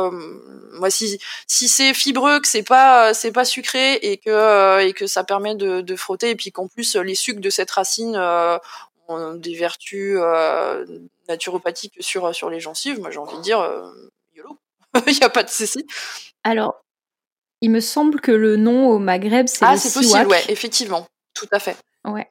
moi 0.72 0.90
si 0.90 1.20
si 1.46 1.68
c'est 1.68 1.94
fibreux, 1.94 2.40
que 2.40 2.48
c'est 2.48 2.64
pas 2.64 3.14
c'est 3.14 3.30
pas 3.30 3.44
sucré 3.44 3.94
et 4.02 4.16
que 4.16 4.80
et 4.84 4.92
que 4.92 5.06
ça 5.06 5.22
permet 5.22 5.54
de, 5.54 5.82
de 5.82 5.96
frotter 5.96 6.30
et 6.30 6.34
puis 6.34 6.50
qu'en 6.50 6.66
plus 6.66 6.96
les 6.96 7.14
sucs 7.14 7.38
de 7.38 7.48
cette 7.48 7.70
racine 7.70 8.16
des 9.36 9.54
vertus 9.54 10.18
euh, 10.20 10.84
naturopathiques 11.28 11.96
sur, 12.00 12.34
sur 12.34 12.50
les 12.50 12.60
gencives, 12.60 13.00
moi 13.00 13.10
j'ai 13.10 13.18
envie 13.18 13.36
de 13.36 13.42
dire 13.42 13.60
euh, 13.60 13.90
YOLO, 14.34 14.58
il 15.06 15.14
n'y 15.14 15.22
a 15.22 15.30
pas 15.30 15.42
de 15.42 15.50
souci. 15.50 15.86
Alors, 16.44 16.84
il 17.60 17.70
me 17.70 17.80
semble 17.80 18.20
que 18.20 18.32
le 18.32 18.56
nom 18.56 18.88
au 18.88 18.98
Maghreb, 18.98 19.46
c'est 19.48 19.64
ah, 19.64 19.76
c'est 19.76 19.92
possible, 19.92 20.26
ouais, 20.26 20.44
effectivement, 20.48 21.06
tout 21.34 21.48
à 21.52 21.58
fait. 21.58 21.76
Ouais. 22.04 22.30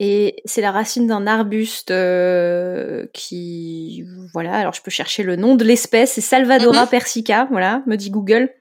Et 0.00 0.36
c'est 0.44 0.60
la 0.60 0.70
racine 0.70 1.08
d'un 1.08 1.26
arbuste 1.26 1.90
euh, 1.90 3.06
qui, 3.12 4.04
voilà, 4.32 4.54
alors 4.54 4.72
je 4.72 4.80
peux 4.80 4.92
chercher 4.92 5.24
le 5.24 5.34
nom 5.34 5.56
de 5.56 5.64
l'espèce, 5.64 6.12
c'est 6.12 6.20
Salvadora 6.20 6.84
mm-hmm. 6.84 6.88
persica, 6.88 7.48
voilà, 7.50 7.82
me 7.86 7.96
dit 7.96 8.10
Google. 8.10 8.54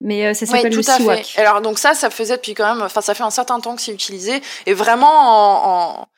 Mais 0.00 0.26
euh, 0.26 0.34
ça 0.34 0.46
s'appelle 0.46 0.74
le 0.74 0.82
siwak. 0.82 1.34
Alors 1.36 1.60
donc 1.60 1.78
ça, 1.78 1.94
ça 1.94 2.08
faisait 2.08 2.36
depuis 2.36 2.54
quand 2.54 2.74
même, 2.74 2.82
enfin 2.82 3.00
ça 3.00 3.14
fait 3.14 3.22
un 3.22 3.30
certain 3.30 3.60
temps 3.60 3.76
que 3.76 3.82
c'est 3.82 3.92
utilisé 3.92 4.40
et 4.64 4.72
vraiment 4.72 6.00
en, 6.00 6.08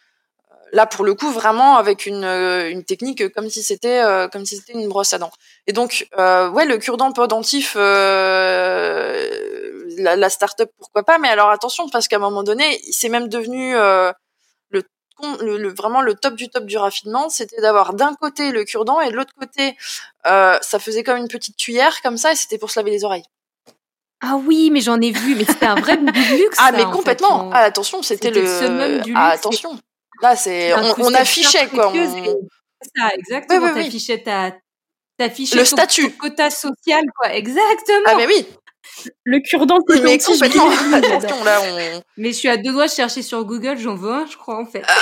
là 0.73 0.87
pour 0.87 1.05
le 1.05 1.15
coup 1.15 1.31
vraiment 1.31 1.77
avec 1.77 2.07
une, 2.07 2.25
euh, 2.25 2.71
une 2.71 2.83
technique 2.83 3.33
comme 3.35 3.49
si 3.51 3.63
c'était 3.63 4.01
euh, 4.01 4.27
comme 4.29 4.45
si 4.45 4.57
c'était 4.57 4.73
une 4.73 4.89
brosse 4.89 5.13
à 5.13 5.19
dents. 5.19 5.31
Et 5.67 5.73
donc 5.73 6.09
euh, 6.19 6.49
ouais 6.51 6.65
le 6.65 6.79
cure-dent 6.79 7.13
podentif 7.13 7.75
euh, 7.77 9.29
la, 9.99 10.17
la 10.17 10.31
start-up 10.31 10.71
pourquoi 10.79 11.03
pas 11.05 11.19
mais 11.19 11.29
alors 11.29 11.51
attention 11.51 11.89
parce 11.89 12.09
qu'à 12.09 12.17
un 12.17 12.21
moment 12.21 12.43
donné 12.43 12.81
c'est 12.91 13.11
même 13.11 13.29
devenu 13.29 13.75
le, 13.75 15.57
le, 15.57 15.69
vraiment 15.73 16.01
le 16.01 16.15
top 16.15 16.35
du 16.35 16.49
top 16.49 16.65
du 16.65 16.77
raffinement 16.77 17.29
c'était 17.29 17.61
d'avoir 17.61 17.95
d'un 17.95 18.15
côté 18.15 18.51
le 18.51 18.65
cure-dent 18.65 19.01
et 19.01 19.11
de 19.11 19.17
l'autre 19.17 19.35
côté 19.39 19.77
ça 20.25 20.79
faisait 20.81 21.05
comme 21.05 21.19
une 21.19 21.29
petite 21.29 21.57
cuillère 21.57 22.01
comme 22.03 22.17
ça 22.17 22.33
et 22.33 22.37
c'était 22.37 22.59
pour 22.59 22.71
se 22.71 22.81
laver 22.81 22.91
les 22.91 23.05
oreilles. 23.05 23.25
Ah 24.25 24.37
oui, 24.37 24.71
mais 24.71 24.81
j'en 24.81 25.01
ai 25.01 25.11
vu, 25.11 25.35
mais 25.35 25.45
c'était 25.45 25.67
un 25.67 25.75
vrai 25.75 25.97
luxe. 25.97 26.57
Ah, 26.57 26.71
mais 26.71 26.85
complètement. 26.85 27.51
Ah, 27.53 27.63
attention, 27.65 28.03
c'était 28.03 28.31
le. 28.31 28.43
le 28.43 29.01
du 29.01 29.09
luxe, 29.11 29.21
ah, 29.21 29.31
attention. 29.31 29.77
Là, 30.23 30.37
c'est 30.37 30.73
on, 30.75 31.15
affichait 31.15 31.67
quoi. 31.67 31.93
C'est 31.93 32.91
ça, 32.97 33.11
exactement. 33.17 33.73
Oui, 33.75 33.85
T'affichais 33.85 34.23
ta, 34.23 34.53
t'affichais 35.19 35.57
le 35.57 35.65
statut, 35.65 36.11
quota 36.13 36.51
social, 36.51 37.05
quoi. 37.17 37.35
Exactement. 37.35 38.07
Ah 38.07 38.15
mais 38.17 38.27
oui. 38.27 38.47
Le 39.25 39.41
cure-dent, 39.41 39.79
c'est 39.89 40.03
mais 40.03 40.19
complètement. 40.19 40.71
Attention, 40.93 41.45
là, 41.45 41.61
on... 41.63 42.03
Mais 42.17 42.29
je 42.29 42.37
suis 42.37 42.49
à 42.49 42.57
deux 42.57 42.73
doigts 42.73 42.87
de 42.87 42.93
chercher 42.93 43.23
sur 43.23 43.45
Google, 43.45 43.79
j'en 43.79 43.95
veux 43.95 44.11
un, 44.11 44.27
je 44.27 44.37
crois, 44.37 44.59
en 44.59 44.67
fait. 44.67 44.85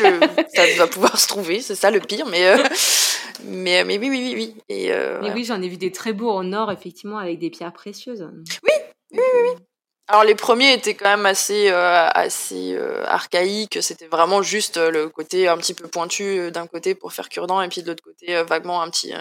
Euh, 0.00 0.20
ça 0.54 0.64
va 0.76 0.86
pouvoir 0.86 1.18
se 1.20 1.28
trouver, 1.28 1.60
c'est 1.60 1.74
ça 1.74 1.90
le 1.90 2.00
pire, 2.00 2.26
mais, 2.26 2.46
euh, 2.46 2.56
mais, 3.44 3.84
mais 3.84 3.98
oui, 3.98 4.08
oui, 4.08 4.20
oui, 4.20 4.34
oui. 4.34 4.54
Et 4.68 4.92
euh, 4.92 5.20
mais 5.22 5.32
oui, 5.32 5.44
j'en 5.44 5.60
ai 5.60 5.68
vu 5.68 5.76
des 5.76 5.92
très 5.92 6.12
beaux 6.12 6.30
en 6.30 6.52
or, 6.52 6.72
effectivement, 6.72 7.18
avec 7.18 7.38
des 7.38 7.50
pierres 7.50 7.72
précieuses. 7.72 8.26
Oui, 8.62 8.72
oui, 9.12 9.20
oui, 9.20 9.40
oui. 9.44 9.67
Alors 10.10 10.24
les 10.24 10.34
premiers 10.34 10.72
étaient 10.72 10.94
quand 10.94 11.10
même 11.10 11.26
assez 11.26 11.68
euh, 11.70 12.08
assez 12.08 12.74
euh, 12.74 13.04
archaïques. 13.06 13.78
C'était 13.82 14.06
vraiment 14.06 14.40
juste 14.40 14.78
euh, 14.78 14.90
le 14.90 15.10
côté 15.10 15.48
un 15.48 15.58
petit 15.58 15.74
peu 15.74 15.86
pointu 15.86 16.50
d'un 16.50 16.66
côté 16.66 16.94
pour 16.94 17.12
faire 17.12 17.28
cure-dent 17.28 17.60
et 17.60 17.68
puis 17.68 17.82
de 17.82 17.88
l'autre 17.88 18.02
côté 18.02 18.42
vaguement 18.44 18.80
un 18.80 18.88
petit 18.88 19.12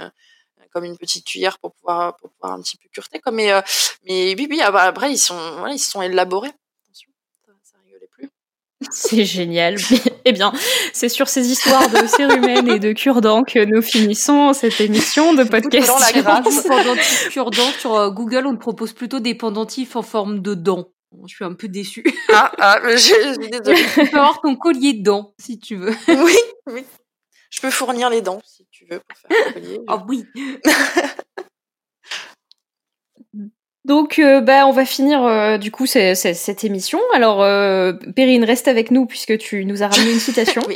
comme 0.72 0.85
une 0.85 0.97
petite 0.97 1.26
cuillère 1.26 1.59
pour 1.59 1.73
pouvoir 1.73 2.15
pour 2.18 2.30
pouvoir 2.31 2.53
un 2.57 2.61
petit 2.61 2.77
peu 2.77 2.88
cureter. 2.93 3.19
Comme 3.19 3.35
mais 3.35 3.51
mais 4.05 4.34
oui 4.38 4.47
oui 4.49 4.61
après 4.61 5.11
ils 5.11 5.18
sont 5.18 5.57
voilà, 5.57 5.73
ils 5.73 5.80
sont 5.80 6.01
élaborés. 6.01 6.51
C'est 8.91 9.26
génial. 9.26 9.76
eh 10.26 10.32
bien, 10.32 10.54
c'est 10.94 11.10
sur 11.10 11.28
ces 11.28 11.52
histoires 11.52 11.90
de 11.90 12.06
cérumen 12.06 12.68
et 12.68 12.80
de 12.80 12.94
cure-dents 12.94 13.44
que 13.44 13.66
nous 13.66 13.82
finissons 13.82 14.54
cette 14.54 14.80
émission 14.80 15.34
de 15.34 15.44
podcast. 15.44 15.91
Pendentif 16.24 17.30
cure-dent 17.30 17.72
sur 17.80 17.95
euh, 17.95 18.12
Google, 18.12 18.45
on 18.45 18.54
te 18.56 18.60
propose 18.60 18.94
plutôt 18.94 19.20
des 19.20 19.34
pendentifs 19.34 19.95
en 19.95 20.04
forme 20.04 20.41
de 20.41 20.54
dents. 20.54 20.90
Je 21.26 21.36
suis 21.36 21.45
un 21.45 21.54
peu 21.54 21.68
déçue. 21.68 22.04
Ah, 22.30 22.52
ah, 22.60 22.80
je, 22.84 22.98
suis 22.98 23.49
désolée. 23.49 23.84
Tu 23.94 24.10
peux 24.12 24.18
avoir 24.18 24.41
ton 24.41 24.56
collier 24.56 24.94
de 24.94 25.04
dents, 25.04 25.34
si 25.40 25.58
tu 25.58 25.76
veux. 25.76 25.95
Oui, 26.08 26.36
oui. 26.68 26.86
Je 27.49 27.62
peux 27.62 27.72
fournir 27.72 28.10
les 28.10 28.22
dents, 28.22 28.41
si 28.45 28.68
tu 28.70 28.86
veux, 28.90 28.99
pour 28.99 29.18
faire 29.18 29.48
un 29.48 29.52
collier. 29.54 29.80
Ah 29.88 30.06
oui. 30.08 30.26
Donc, 33.88 34.19
euh, 34.19 34.41
bah, 34.41 34.68
on 34.68 34.73
va 34.73 34.84
finir 34.84 35.23
euh, 35.23 35.57
du 35.57 35.72
coup 35.72 35.85
cette 35.85 36.65
émission. 36.65 36.99
Alors, 37.14 37.41
euh, 37.41 37.93
Perrine, 38.18 38.43
reste 38.43 38.68
avec 38.68 38.91
nous 38.91 39.05
puisque 39.05 39.38
tu 39.38 39.64
nous 39.64 39.81
as 39.81 39.88
ramené 39.88 40.11
une 40.11 40.19
citation. 40.19 40.61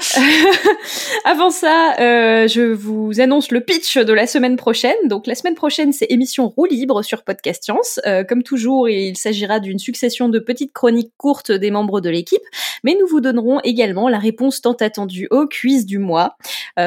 Avant 1.26 1.50
ça, 1.50 1.94
je 1.98 2.72
vous 2.72 3.20
annonce 3.20 3.50
le 3.50 3.60
pitch 3.60 3.98
de 3.98 4.12
la 4.14 4.26
semaine 4.26 4.56
prochaine. 4.56 4.96
Donc 5.04 5.26
la 5.26 5.34
semaine 5.34 5.54
prochaine, 5.54 5.92
c'est 5.92 6.06
émission 6.08 6.48
roue 6.48 6.64
libre 6.64 7.02
sur 7.02 7.22
Podcast 7.22 7.64
Science. 7.64 8.00
Comme 8.26 8.42
toujours, 8.42 8.88
il 8.88 9.18
s'agira 9.18 9.60
d'une 9.60 9.78
succession 9.78 10.30
de 10.30 10.38
petites 10.38 10.72
chroniques 10.72 11.12
courtes 11.18 11.52
des 11.52 11.70
membres 11.70 12.00
de 12.00 12.08
l'équipe, 12.08 12.40
mais 12.82 12.96
nous 12.98 13.06
vous 13.06 13.20
donnerons 13.20 13.60
également 13.62 14.08
la 14.08 14.18
réponse 14.18 14.62
tant 14.62 14.72
attendue 14.72 15.26
au 15.30 15.46
quiz 15.46 15.84
du 15.84 15.98
mois. 15.98 16.36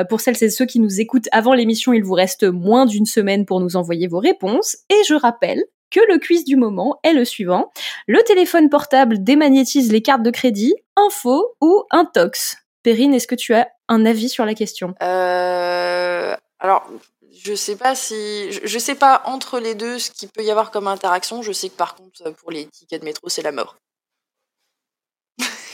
Pour 0.09 0.21
celles 0.21 0.41
et 0.41 0.49
ceux 0.49 0.65
qui 0.65 0.79
nous 0.79 0.99
écoutent 0.99 1.29
avant 1.31 1.53
l'émission, 1.53 1.93
il 1.93 2.03
vous 2.03 2.15
reste 2.15 2.45
moins 2.45 2.87
d'une 2.87 3.05
semaine 3.05 3.45
pour 3.45 3.59
nous 3.59 3.75
envoyer 3.75 4.07
vos 4.07 4.19
réponses. 4.19 4.77
Et 4.89 5.03
je 5.07 5.13
rappelle 5.13 5.42
que 5.91 5.99
le 6.11 6.17
quiz 6.17 6.43
du 6.43 6.55
moment 6.55 6.99
est 7.03 7.13
le 7.13 7.23
suivant. 7.25 7.71
Le 8.07 8.21
téléphone 8.23 8.69
portable 8.69 9.23
démagnétise 9.23 9.91
les 9.91 10.01
cartes 10.01 10.23
de 10.23 10.31
crédit, 10.31 10.75
info 10.95 11.55
ou 11.61 11.83
intox 11.91 12.57
Perrine, 12.83 13.13
est-ce 13.13 13.27
que 13.27 13.35
tu 13.35 13.53
as 13.53 13.69
un 13.87 14.05
avis 14.05 14.27
sur 14.27 14.45
la 14.45 14.53
question? 14.53 14.93
Euh, 15.01 16.35
Alors, 16.59 16.85
je 17.31 17.55
sais 17.55 17.77
pas 17.77 17.95
si, 17.95 18.51
je, 18.51 18.79
sais 18.79 18.95
pas 18.95 19.23
entre 19.25 19.59
les 19.59 19.73
deux 19.73 19.99
ce 19.99 20.11
qu'il 20.11 20.29
peut 20.29 20.43
y 20.43 20.51
avoir 20.51 20.69
comme 20.69 20.87
interaction. 20.87 21.41
Je 21.41 21.53
sais 21.53 21.69
que 21.69 21.75
par 21.75 21.95
contre, 21.95 22.31
pour 22.31 22.51
les 22.51 22.65
tickets 22.65 22.99
de 22.99 23.05
métro, 23.05 23.29
c'est 23.29 23.41
la 23.41 23.53
mort. 23.53 23.77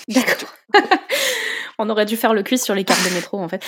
D'accord. 0.07 0.53
On 1.79 1.89
aurait 1.89 2.05
dû 2.05 2.17
faire 2.17 2.33
le 2.33 2.43
quiz 2.43 2.61
sur 2.61 2.75
les 2.75 2.83
cartes 2.83 3.03
de 3.07 3.13
métro, 3.13 3.39
en 3.39 3.47
fait. 3.47 3.63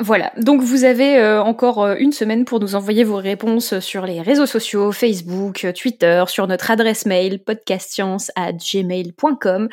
Voilà, 0.00 0.32
donc 0.36 0.60
vous 0.60 0.82
avez 0.82 1.18
euh, 1.18 1.40
encore 1.40 1.84
euh, 1.84 1.94
une 1.96 2.10
semaine 2.10 2.44
pour 2.44 2.58
nous 2.58 2.74
envoyer 2.74 3.04
vos 3.04 3.18
réponses 3.18 3.78
sur 3.78 4.04
les 4.04 4.20
réseaux 4.22 4.44
sociaux, 4.44 4.90
Facebook, 4.90 5.64
Twitter, 5.72 6.24
sur 6.26 6.48
notre 6.48 6.72
adresse 6.72 7.06
mail 7.06 7.44
podcastscience@gmail.com 7.44 9.68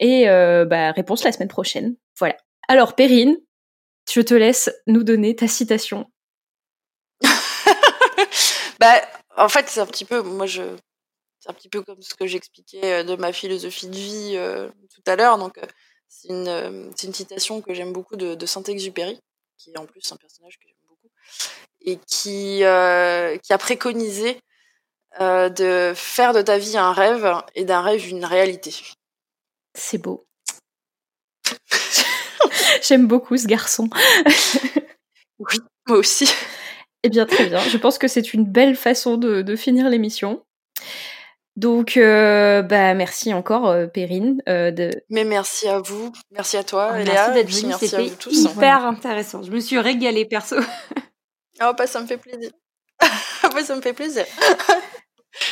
et 0.00 0.30
euh, 0.30 0.64
bah, 0.64 0.92
réponse 0.92 1.24
la 1.24 1.32
semaine 1.32 1.48
prochaine. 1.48 1.94
Voilà. 2.18 2.38
Alors 2.68 2.94
Perrine, 2.94 3.36
je 4.10 4.22
te 4.22 4.32
laisse 4.32 4.70
nous 4.86 5.02
donner 5.02 5.36
ta 5.36 5.46
citation. 5.46 6.10
bah, 8.80 8.94
en 9.36 9.50
fait, 9.50 9.68
c'est 9.68 9.80
un 9.80 9.86
petit 9.86 10.06
peu, 10.06 10.22
moi 10.22 10.46
c'est 10.46 10.62
un 11.48 11.52
petit 11.52 11.68
peu 11.68 11.82
comme 11.82 12.00
ce 12.00 12.14
que 12.14 12.26
j'expliquais 12.26 13.04
de 13.04 13.14
ma 13.16 13.30
philosophie 13.30 13.88
de 13.88 13.94
vie 13.94 14.38
tout 14.94 15.02
à 15.06 15.16
l'heure. 15.16 15.36
Donc, 15.36 15.60
c'est 16.08 16.28
une, 16.28 16.48
une, 17.04 17.12
citation 17.12 17.60
que 17.60 17.74
j'aime 17.74 17.92
beaucoup 17.92 18.16
de, 18.16 18.34
de 18.34 18.46
Saint-Exupéry 18.46 19.20
qui 19.58 19.70
est 19.70 19.78
en 19.78 19.86
plus 19.86 20.12
un 20.12 20.16
personnage 20.16 20.58
que 20.58 20.66
j'aime 20.66 20.76
beaucoup, 20.88 21.10
et 21.80 21.98
qui, 22.06 22.64
euh, 22.64 23.36
qui 23.38 23.52
a 23.52 23.58
préconisé 23.58 24.40
euh, 25.20 25.48
de 25.48 25.92
faire 25.94 26.32
de 26.34 26.42
ta 26.42 26.58
vie 26.58 26.76
un 26.76 26.92
rêve 26.92 27.42
et 27.54 27.64
d'un 27.64 27.80
rêve 27.80 28.06
une 28.08 28.24
réalité. 28.24 28.74
C'est 29.74 29.98
beau. 29.98 30.26
J'aime 32.82 33.06
beaucoup 33.06 33.36
ce 33.36 33.46
garçon. 33.46 33.88
oui, 35.38 35.56
moi 35.86 35.98
aussi. 35.98 36.28
Eh 37.02 37.08
bien, 37.08 37.24
très 37.24 37.46
bien. 37.46 37.60
Je 37.60 37.76
pense 37.76 37.98
que 37.98 38.08
c'est 38.08 38.34
une 38.34 38.44
belle 38.44 38.76
façon 38.76 39.16
de, 39.16 39.42
de 39.42 39.56
finir 39.56 39.88
l'émission. 39.88 40.44
Donc, 41.56 41.96
euh, 41.96 42.60
bah, 42.62 42.92
merci 42.92 43.32
encore, 43.32 43.68
euh, 43.68 43.86
Perrine. 43.86 44.42
Euh, 44.48 44.70
de... 44.70 44.90
Mais 45.08 45.24
merci 45.24 45.66
à 45.66 45.78
vous, 45.78 46.12
merci 46.30 46.58
à 46.58 46.64
toi, 46.64 46.90
oh, 46.92 46.96
Léa. 46.96 47.04
Merci 47.06 47.32
d'être 47.32 47.50
venue, 47.50 47.68
merci 47.68 47.96
à 47.96 48.02
vous 48.02 48.14
tous. 48.16 48.44
Hyper 48.44 48.84
intéressant. 48.84 49.42
Je 49.42 49.50
me 49.50 49.60
suis 49.60 49.78
régalée 49.78 50.26
perso. 50.26 50.56
oh, 51.62 51.72
bah, 51.76 51.86
ça 51.86 52.00
me 52.00 52.06
fait 52.06 52.18
plaisir. 52.18 52.50
bah, 53.00 53.62
ça 53.64 53.74
me 53.74 53.80
fait 53.80 53.94
plaisir. 53.94 54.24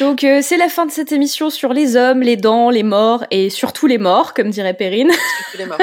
Donc 0.01 0.24
euh, 0.24 0.40
c'est 0.43 0.56
la 0.56 0.68
fin 0.68 0.86
de 0.86 0.90
cette 0.90 1.12
émission 1.12 1.51
sur 1.51 1.72
les 1.72 1.97
hommes, 1.97 2.22
les 2.22 2.36
dents, 2.36 2.70
les 2.70 2.82
morts 2.82 3.24
et 3.31 3.51
surtout 3.51 3.86
les 3.86 3.98
morts, 3.98 4.35
comme 4.35 4.51
dirait 4.51 4.74
Perrine. 4.74 5.10
les 5.59 5.66
morts. 5.66 5.78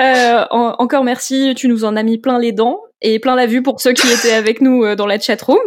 euh, 0.00 0.44
en 0.50 0.74
encore 0.78 1.02
merci, 1.02 1.54
tu 1.56 1.68
nous 1.68 1.84
en 1.84 1.96
as 1.96 2.02
mis 2.02 2.18
plein 2.18 2.38
les 2.38 2.52
dents 2.52 2.80
et 3.00 3.18
plein 3.18 3.36
la 3.36 3.46
vue 3.46 3.62
pour 3.62 3.80
ceux 3.80 3.92
qui 3.92 4.10
étaient 4.12 4.34
avec 4.34 4.60
nous 4.60 4.84
euh, 4.84 4.96
dans 4.96 5.06
la 5.06 5.18
chatroom. 5.18 5.58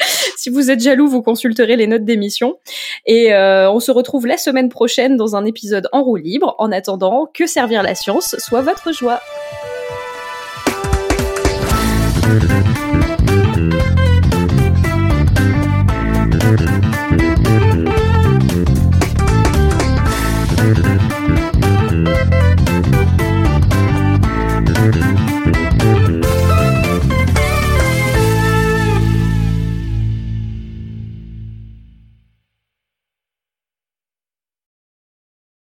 si 0.36 0.50
vous 0.50 0.70
êtes 0.70 0.80
jaloux, 0.80 1.08
vous 1.08 1.22
consulterez 1.22 1.76
les 1.76 1.86
notes 1.86 2.04
d'émission. 2.04 2.58
Et 3.06 3.32
euh, 3.32 3.70
on 3.70 3.80
se 3.80 3.90
retrouve 3.90 4.26
la 4.26 4.36
semaine 4.36 4.68
prochaine 4.68 5.16
dans 5.16 5.36
un 5.36 5.44
épisode 5.44 5.88
en 5.92 6.02
roue 6.02 6.16
libre. 6.16 6.54
En 6.58 6.72
attendant, 6.72 7.28
que 7.32 7.46
servir 7.46 7.82
la 7.82 7.94
science 7.94 8.36
soit 8.38 8.62
votre 8.62 8.92
joie. 8.92 9.20